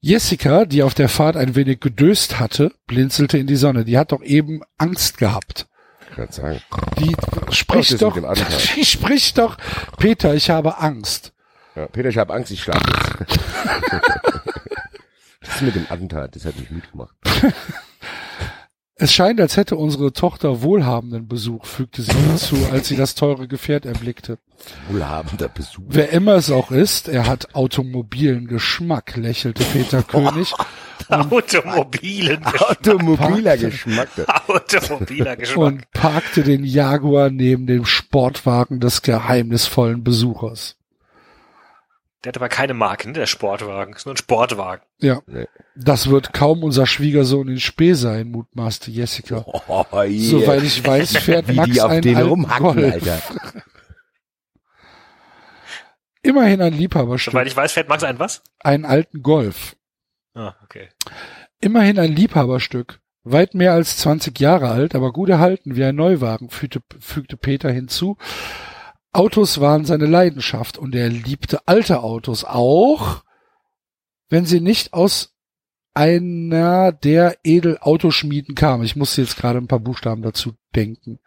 [0.00, 3.84] Jessica, die auf der Fahrt ein wenig gedöst hatte, blinzelte in die Sonne.
[3.84, 5.68] Die hat doch eben Angst gehabt.
[6.10, 6.60] Ich kann sagen.
[6.98, 7.14] Die
[7.54, 8.18] spricht doch,
[8.76, 9.56] die spricht doch,
[9.98, 11.32] Peter, ich habe Angst.
[11.76, 12.82] Ja, Peter, ich habe Angst, ich schlafe
[13.20, 13.38] jetzt.
[15.54, 17.14] ist mit dem Attentat, das hat mich müde gemacht.
[18.94, 23.48] Es scheint, als hätte unsere Tochter wohlhabenden Besuch, fügte sie hinzu, als sie das teure
[23.48, 24.38] Gefährt erblickte.
[24.90, 25.82] Wohlhabender Besuch.
[25.88, 30.52] Wer immer es auch ist, er hat automobilen Geschmack, lächelte Peter König
[31.08, 34.08] Automobilen Automobiler Geschmack.
[34.46, 35.58] Automobiler Geschmack.
[35.58, 40.76] und parkte den Jaguar neben dem Sportwagen des geheimnisvollen Besuchers.
[42.24, 43.94] Der hat aber keine Marke, ne, der Sportwagen.
[43.94, 44.82] Ist nur ein Sportwagen.
[44.98, 45.46] Ja, Nee.
[45.74, 49.44] das wird kaum unser Schwiegersohn in Spee sein, mutmaßte Jessica.
[49.46, 50.08] Oh, yeah.
[50.30, 52.92] Soweit ich weiß, fährt Wie Max die auf einen den rumhacken, Golf.
[52.94, 53.22] Alter.
[56.22, 57.32] Immerhin ein Liebhaberstück.
[57.32, 58.42] Soweit ich weiß, fährt Max ein was?
[58.60, 59.76] einen alten Golf.
[60.34, 60.88] Ah, okay.
[61.60, 63.00] Immerhin ein Liebhaberstück.
[63.24, 67.70] Weit mehr als 20 Jahre alt, aber gut erhalten wie ein Neuwagen, fügte, fügte Peter
[67.70, 68.16] hinzu.
[69.12, 73.24] Autos waren seine Leidenschaft und er liebte alte Autos auch,
[74.28, 75.34] wenn sie nicht aus
[75.94, 78.84] einer der Edelautoschmieden kamen.
[78.84, 81.18] Ich musste jetzt gerade ein paar Buchstaben dazu denken.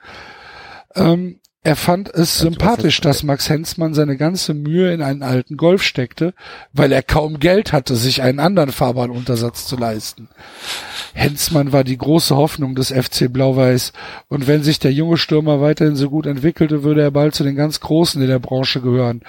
[0.95, 5.81] Ähm, er fand es sympathisch, dass Max Hensmann seine ganze Mühe in einen alten Golf
[5.81, 6.35] steckte,
[6.73, 10.29] weil er kaum Geld hatte, sich einen anderen Fahrbahnuntersatz zu leisten.
[11.15, 13.93] Hensmann war die große Hoffnung des FC Blau-Weiß
[14.27, 17.55] und wenn sich der junge Stürmer weiterhin so gut entwickelte, würde er bald zu den
[17.55, 19.21] ganz Großen in der Branche gehören.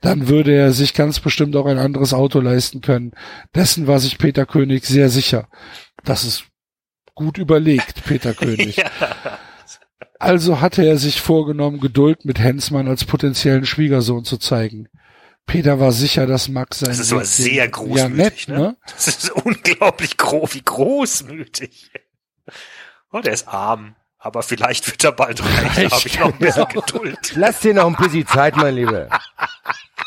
[0.00, 3.12] Dann würde er sich ganz bestimmt auch ein anderes Auto leisten können.
[3.54, 5.46] Dessen war sich Peter König sehr sicher.
[6.02, 6.46] Das ist
[7.14, 8.78] gut überlegt, Peter König.
[8.78, 8.90] Ja.
[10.24, 14.88] Also hatte er sich vorgenommen, Geduld mit Hensmann als potenziellen Schwiegersohn zu zeigen.
[15.46, 18.58] Peter war sicher, dass Max sein Das ist aber sehr Ja, großmütig, nett, ne?
[18.58, 18.76] ne?
[18.86, 21.90] Das ist unglaublich groß, wie großmütig.
[23.12, 23.96] Oh, der ist arm.
[24.18, 25.88] Aber vielleicht wird er bald reich.
[25.90, 27.32] Da habe ich noch ein bisschen Geduld.
[27.36, 29.10] Lass dir noch ein bisschen Zeit, mein Lieber.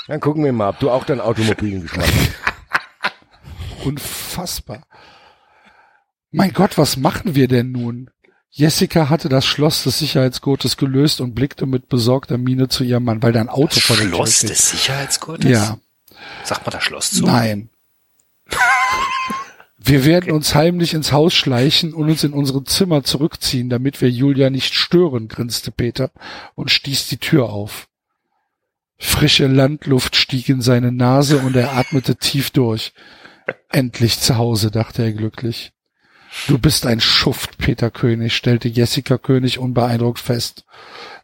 [0.08, 3.86] Dann gucken wir mal, ob du auch deinen automobilen Geschmack hast.
[3.86, 4.82] Unfassbar.
[6.32, 8.10] Mein Gott, was machen wir denn nun?
[8.58, 13.22] Jessica hatte das Schloss des Sicherheitsgurtes gelöst und blickte mit besorgter Miene zu ihrem Mann,
[13.22, 14.50] weil da ein Auto Das vor der Tür Schloss steht.
[14.50, 15.52] des Sicherheitsgurtes?
[15.52, 15.78] Ja,
[16.44, 17.26] Sagt man das Schloss zu?
[17.28, 17.70] nein.
[19.78, 24.10] Wir werden uns heimlich ins Haus schleichen und uns in unsere Zimmer zurückziehen, damit wir
[24.10, 26.10] Julia nicht stören, grinste Peter
[26.56, 27.88] und stieß die Tür auf.
[28.98, 32.92] Frische Landluft stieg in seine Nase und er atmete tief durch.
[33.70, 35.72] Endlich zu Hause, dachte er glücklich.
[36.46, 40.66] Du bist ein Schuft, Peter König, stellte Jessica König unbeeindruckt fest.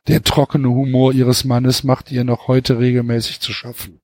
[0.07, 4.01] Der trockene Humor ihres Mannes macht ihr noch heute regelmäßig zu schaffen.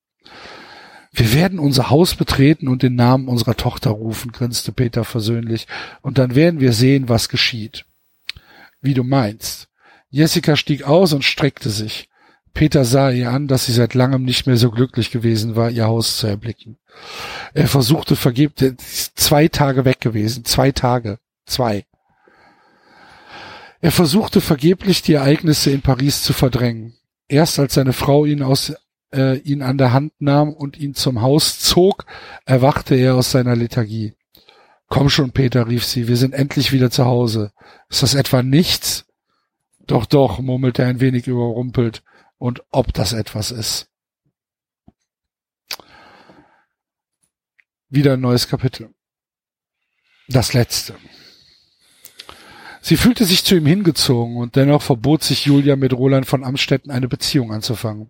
[1.12, 5.68] Wir werden unser Haus betreten und den Namen unserer Tochter rufen, grinste Peter versöhnlich,
[6.02, 7.86] und dann werden wir sehen, was geschieht.
[8.80, 9.68] Wie du meinst.
[10.10, 12.09] Jessica stieg aus und streckte sich.
[12.53, 15.86] Peter sah ihr an, dass sie seit langem nicht mehr so glücklich gewesen war, ihr
[15.86, 16.78] Haus zu erblicken.
[17.53, 18.78] Er versuchte vergeblich,
[19.16, 21.86] zwei Tage weg gewesen, zwei Tage, zwei.
[23.82, 26.95] Er versuchte vergeblich, die Ereignisse in Paris zu verdrängen.
[27.28, 28.74] Erst als seine Frau ihn aus
[29.14, 32.06] äh, ihn an der Hand nahm und ihn zum Haus zog,
[32.45, 34.14] erwachte er aus seiner Lethargie.
[34.88, 37.52] Komm schon, Peter, rief sie, wir sind endlich wieder zu Hause.
[37.90, 39.06] Ist das etwa nichts?
[39.86, 42.03] Doch, doch, murmelte er ein wenig überrumpelt.
[42.40, 43.90] Und ob das etwas ist.
[47.90, 48.93] Wieder ein neues Kapitel.
[50.27, 50.95] Das letzte.
[52.82, 56.92] Sie fühlte sich zu ihm hingezogen und dennoch verbot sich Julia mit Roland von Amstetten
[56.92, 58.09] eine Beziehung anzufangen.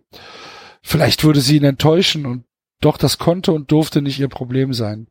[0.82, 2.44] Vielleicht würde sie ihn enttäuschen und
[2.80, 5.08] doch das konnte und durfte nicht ihr Problem sein.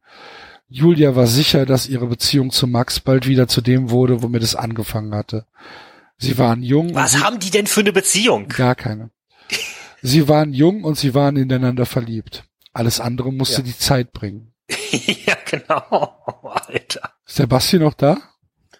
[0.67, 4.55] Julia war sicher, dass ihre Beziehung zu Max bald wieder zu dem wurde, womit es
[4.55, 5.45] angefangen hatte.
[6.19, 6.93] Sie waren jung.
[6.93, 8.47] Was sie- haben die denn für eine Beziehung?
[8.49, 9.09] Gar keine.
[10.01, 12.43] Sie waren jung und sie waren ineinander verliebt.
[12.73, 13.63] Alles andere musste Ja.
[13.63, 14.53] die Zeit bringen.
[15.25, 16.15] ja, genau.
[16.43, 17.13] Alter.
[17.25, 18.17] Ist der Basti noch da?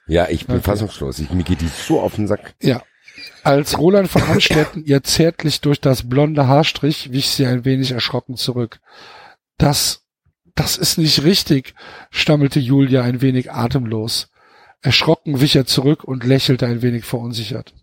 [0.07, 0.65] Ja, ich bin Okay.
[0.65, 1.19] fassungslos.
[1.19, 2.55] Ich, mir geht die so auf den Sack.
[2.61, 2.83] Ja.
[3.43, 7.91] Als Roland von Amstetten ihr zärtlich durch das blonde Haar strich, wich sie ein wenig
[7.91, 8.79] erschrocken zurück.
[9.57, 10.03] Das,
[10.55, 11.73] das ist nicht richtig,
[12.11, 14.29] stammelte Julia ein wenig atemlos.
[14.81, 17.73] Erschrocken wich er zurück und lächelte ein wenig verunsichert.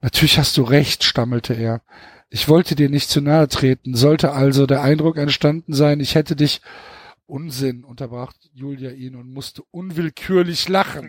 [0.00, 1.82] Natürlich hast du recht, stammelte er.
[2.30, 6.36] Ich wollte dir nicht zu nahe treten, sollte also der Eindruck entstanden sein, ich hätte
[6.36, 6.60] dich
[7.26, 11.08] Unsinn, unterbrach Julia ihn und musste unwillkürlich lachen.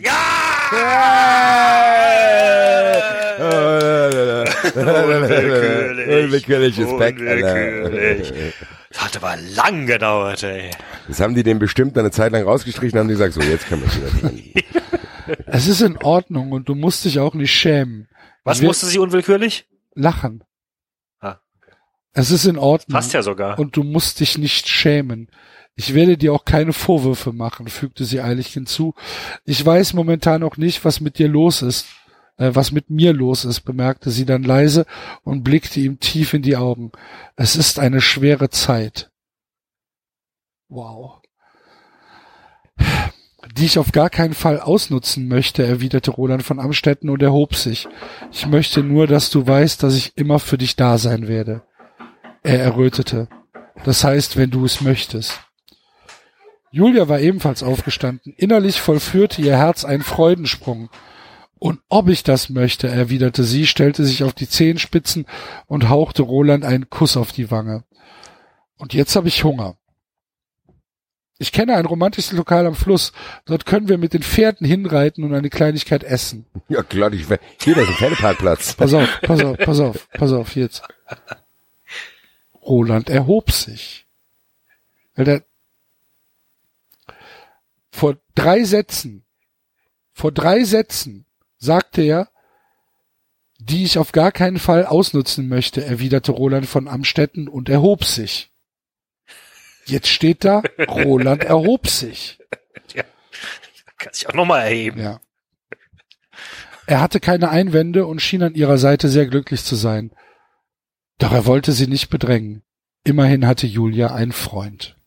[5.55, 8.33] Unwillkürliches Back, Unwillkürlich.
[8.91, 10.71] Das hat aber lang gedauert, ey.
[11.07, 13.81] Das haben die dem bestimmt eine Zeit lang rausgestrichen, haben die gesagt, so, jetzt können
[13.81, 14.41] wir es wieder dran.
[15.47, 18.07] Es ist in Ordnung und du musst dich auch nicht schämen.
[18.43, 19.67] Was Wir- musste sie unwillkürlich?
[19.95, 20.43] Lachen.
[21.19, 21.37] Ah,
[22.13, 22.93] Es ist in Ordnung.
[22.93, 23.57] Passt ja sogar.
[23.57, 25.29] Und du musst dich nicht schämen.
[25.75, 28.93] Ich werde dir auch keine Vorwürfe machen, fügte sie eilig hinzu.
[29.43, 31.87] Ich weiß momentan auch nicht, was mit dir los ist,
[32.37, 34.85] äh, was mit mir los ist, bemerkte sie dann leise
[35.23, 36.91] und blickte ihm tief in die Augen.
[37.35, 39.11] Es ist eine schwere Zeit.
[40.69, 41.21] Wow.
[43.57, 47.87] Die ich auf gar keinen Fall ausnutzen möchte, erwiderte Roland von Amstetten und erhob sich.
[48.31, 51.63] Ich möchte nur, dass du weißt, dass ich immer für dich da sein werde.
[52.43, 53.27] Er errötete.
[53.83, 55.44] Das heißt, wenn du es möchtest.
[56.75, 58.33] Julia war ebenfalls aufgestanden.
[58.35, 60.89] Innerlich vollführte ihr Herz einen Freudensprung.
[61.57, 65.25] Und ob ich das möchte, erwiderte sie, stellte sich auf die Zehenspitzen
[65.67, 67.85] und hauchte Roland einen Kuss auf die Wange.
[68.75, 69.77] Und jetzt habe ich Hunger.
[71.37, 73.13] Ich kenne ein romantisches Lokal am Fluss.
[73.45, 76.45] Dort können wir mit den Pferden hinreiten und eine Kleinigkeit essen.
[76.67, 77.25] Ja, klar, ich,
[77.61, 78.73] hier, da ist ein Pferdeparkplatz.
[78.73, 80.83] Pass auf, pass auf, pass auf, pass auf, jetzt.
[82.61, 84.05] Roland erhob sich.
[85.15, 85.43] Weil der
[87.95, 89.25] vor drei Sätzen,
[90.11, 91.25] vor drei Sätzen
[91.57, 92.30] sagte er,
[93.57, 98.51] die ich auf gar keinen Fall ausnutzen möchte, erwiderte Roland von Amstetten und erhob sich.
[99.85, 102.40] Jetzt steht da, Roland erhob sich.
[103.98, 105.01] Kann sich auch nochmal erheben.
[105.01, 105.22] Ja.
[106.85, 110.11] Er hatte keine Einwände und schien an ihrer Seite sehr glücklich zu sein.
[111.17, 112.61] Doch er wollte sie nicht bedrängen.
[113.06, 114.98] Immerhin hatte Julia einen Freund.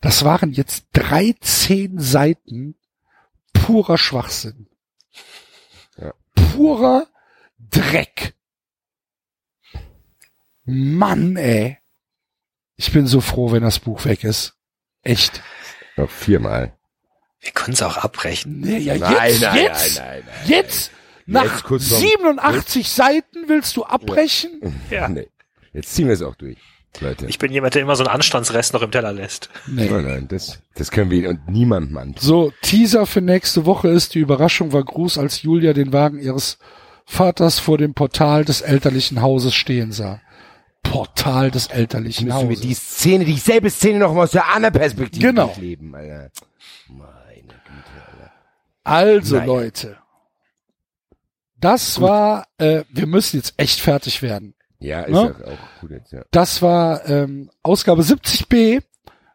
[0.00, 2.76] Das waren jetzt 13 Seiten
[3.52, 4.68] purer Schwachsinn.
[5.98, 6.14] Ja.
[6.34, 7.06] Purer
[7.58, 8.34] Dreck.
[10.64, 11.78] Mann, ey.
[12.76, 14.54] Ich bin so froh, wenn das Buch weg ist.
[15.02, 15.42] Echt.
[15.96, 16.76] Noch viermal.
[17.40, 18.60] Wir können es auch abbrechen.
[18.60, 20.48] Nee, ja, Nein, jetzt, nein, jetzt, nein, nein, nein.
[20.48, 20.90] jetzt,
[21.26, 24.80] nach Jetzt kurz vorm- 87 Seiten willst du abbrechen?
[24.90, 25.08] Ja.
[25.08, 25.28] Nee.
[25.72, 26.58] Jetzt ziehen wir es auch durch,
[27.00, 27.26] Leute.
[27.26, 29.48] Ich bin jemand, der immer so einen Anstandsrest noch im Teller lässt.
[29.66, 29.88] Nee.
[29.88, 32.16] nein, nein, das, das können wir und niemandem antun.
[32.20, 36.58] So, Teaser für nächste Woche ist, die Überraschung war groß, als Julia den Wagen ihres
[37.06, 40.20] Vaters vor dem Portal des elterlichen Hauses stehen sah.
[40.82, 42.60] Portal des elterlichen Müssen wir Hauses.
[42.60, 45.46] die Szene, dieselbe Szene noch mal aus der anderen Perspektive Genau.
[45.46, 46.30] durchleben, Alter.
[46.88, 48.32] Meine Güte, Alter.
[48.82, 49.46] Also Naja.
[49.46, 49.96] Leute,
[51.58, 54.54] das war, äh, wir müssen jetzt echt fertig werden.
[54.80, 55.18] Ja, ist Ne?
[55.44, 56.22] auch, auch gut jetzt, ja.
[56.30, 58.82] Das war ähm, Ausgabe 70b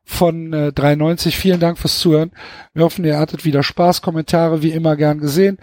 [0.03, 1.35] von äh, 93.
[1.37, 2.31] Vielen Dank fürs Zuhören.
[2.73, 4.01] Wir hoffen, ihr hattet wieder Spaß.
[4.01, 5.57] Kommentare wie immer gern gesehen.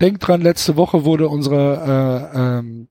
[0.00, 2.88] Denkt dran, letzte Woche wurde unsere äh, ähm,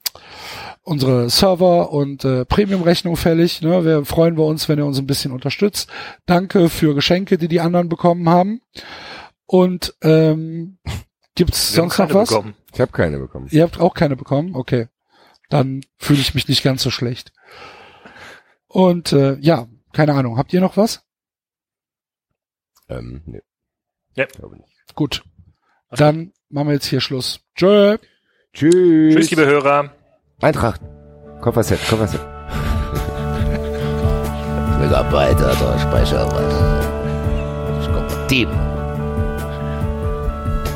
[0.85, 3.61] unsere Server und äh, Premium-Rechnung fällig.
[3.61, 3.85] Ne?
[3.85, 5.89] Wir freuen wir uns, wenn ihr uns ein bisschen unterstützt.
[6.25, 8.61] Danke für Geschenke, die die anderen bekommen haben.
[9.45, 10.77] Und ähm,
[11.35, 12.29] gibt's Wir sonst noch keine was?
[12.29, 12.53] bekommen.
[12.73, 13.47] Ich habe keine bekommen.
[13.51, 14.55] Ihr habt auch keine bekommen?
[14.55, 14.87] Okay.
[15.53, 17.31] Dann fühle ich mich nicht ganz so schlecht.
[18.65, 20.39] Und äh, ja, keine Ahnung.
[20.39, 21.03] Habt ihr noch was?
[22.89, 23.43] Ähm, nee.
[24.15, 24.25] Ja.
[24.25, 24.95] Glaube nicht.
[24.95, 25.23] Gut.
[25.91, 27.39] Dann machen wir jetzt hier Schluss.
[27.53, 27.99] Tschö.
[28.51, 29.13] Tschüss.
[29.13, 29.93] Tschüss, liebe Hörer.
[30.41, 30.81] Eintracht.
[31.41, 32.21] Kofferset, Kofferset.
[34.79, 37.79] Megabyte, Alter, Speicher, Alter.
[37.79, 38.49] Ich komm Team.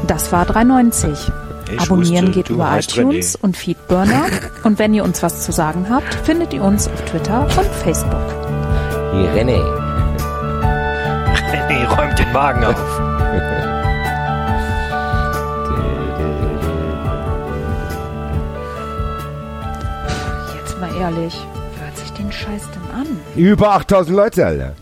[0.06, 1.47] Das war 390.
[1.72, 4.26] Ich Abonnieren wusste, geht über iTunes und Feedburner.
[4.64, 7.52] und wenn ihr uns was zu sagen habt, findet ihr uns auf Twitter und
[7.84, 8.14] Facebook.
[9.14, 9.60] Hier, René.
[11.52, 12.76] René räumt den Magen auf.
[20.56, 21.36] Jetzt mal ehrlich,
[21.76, 23.08] wer hört sich den Scheiß denn an?
[23.36, 24.74] Über 8000 Leute, Alter.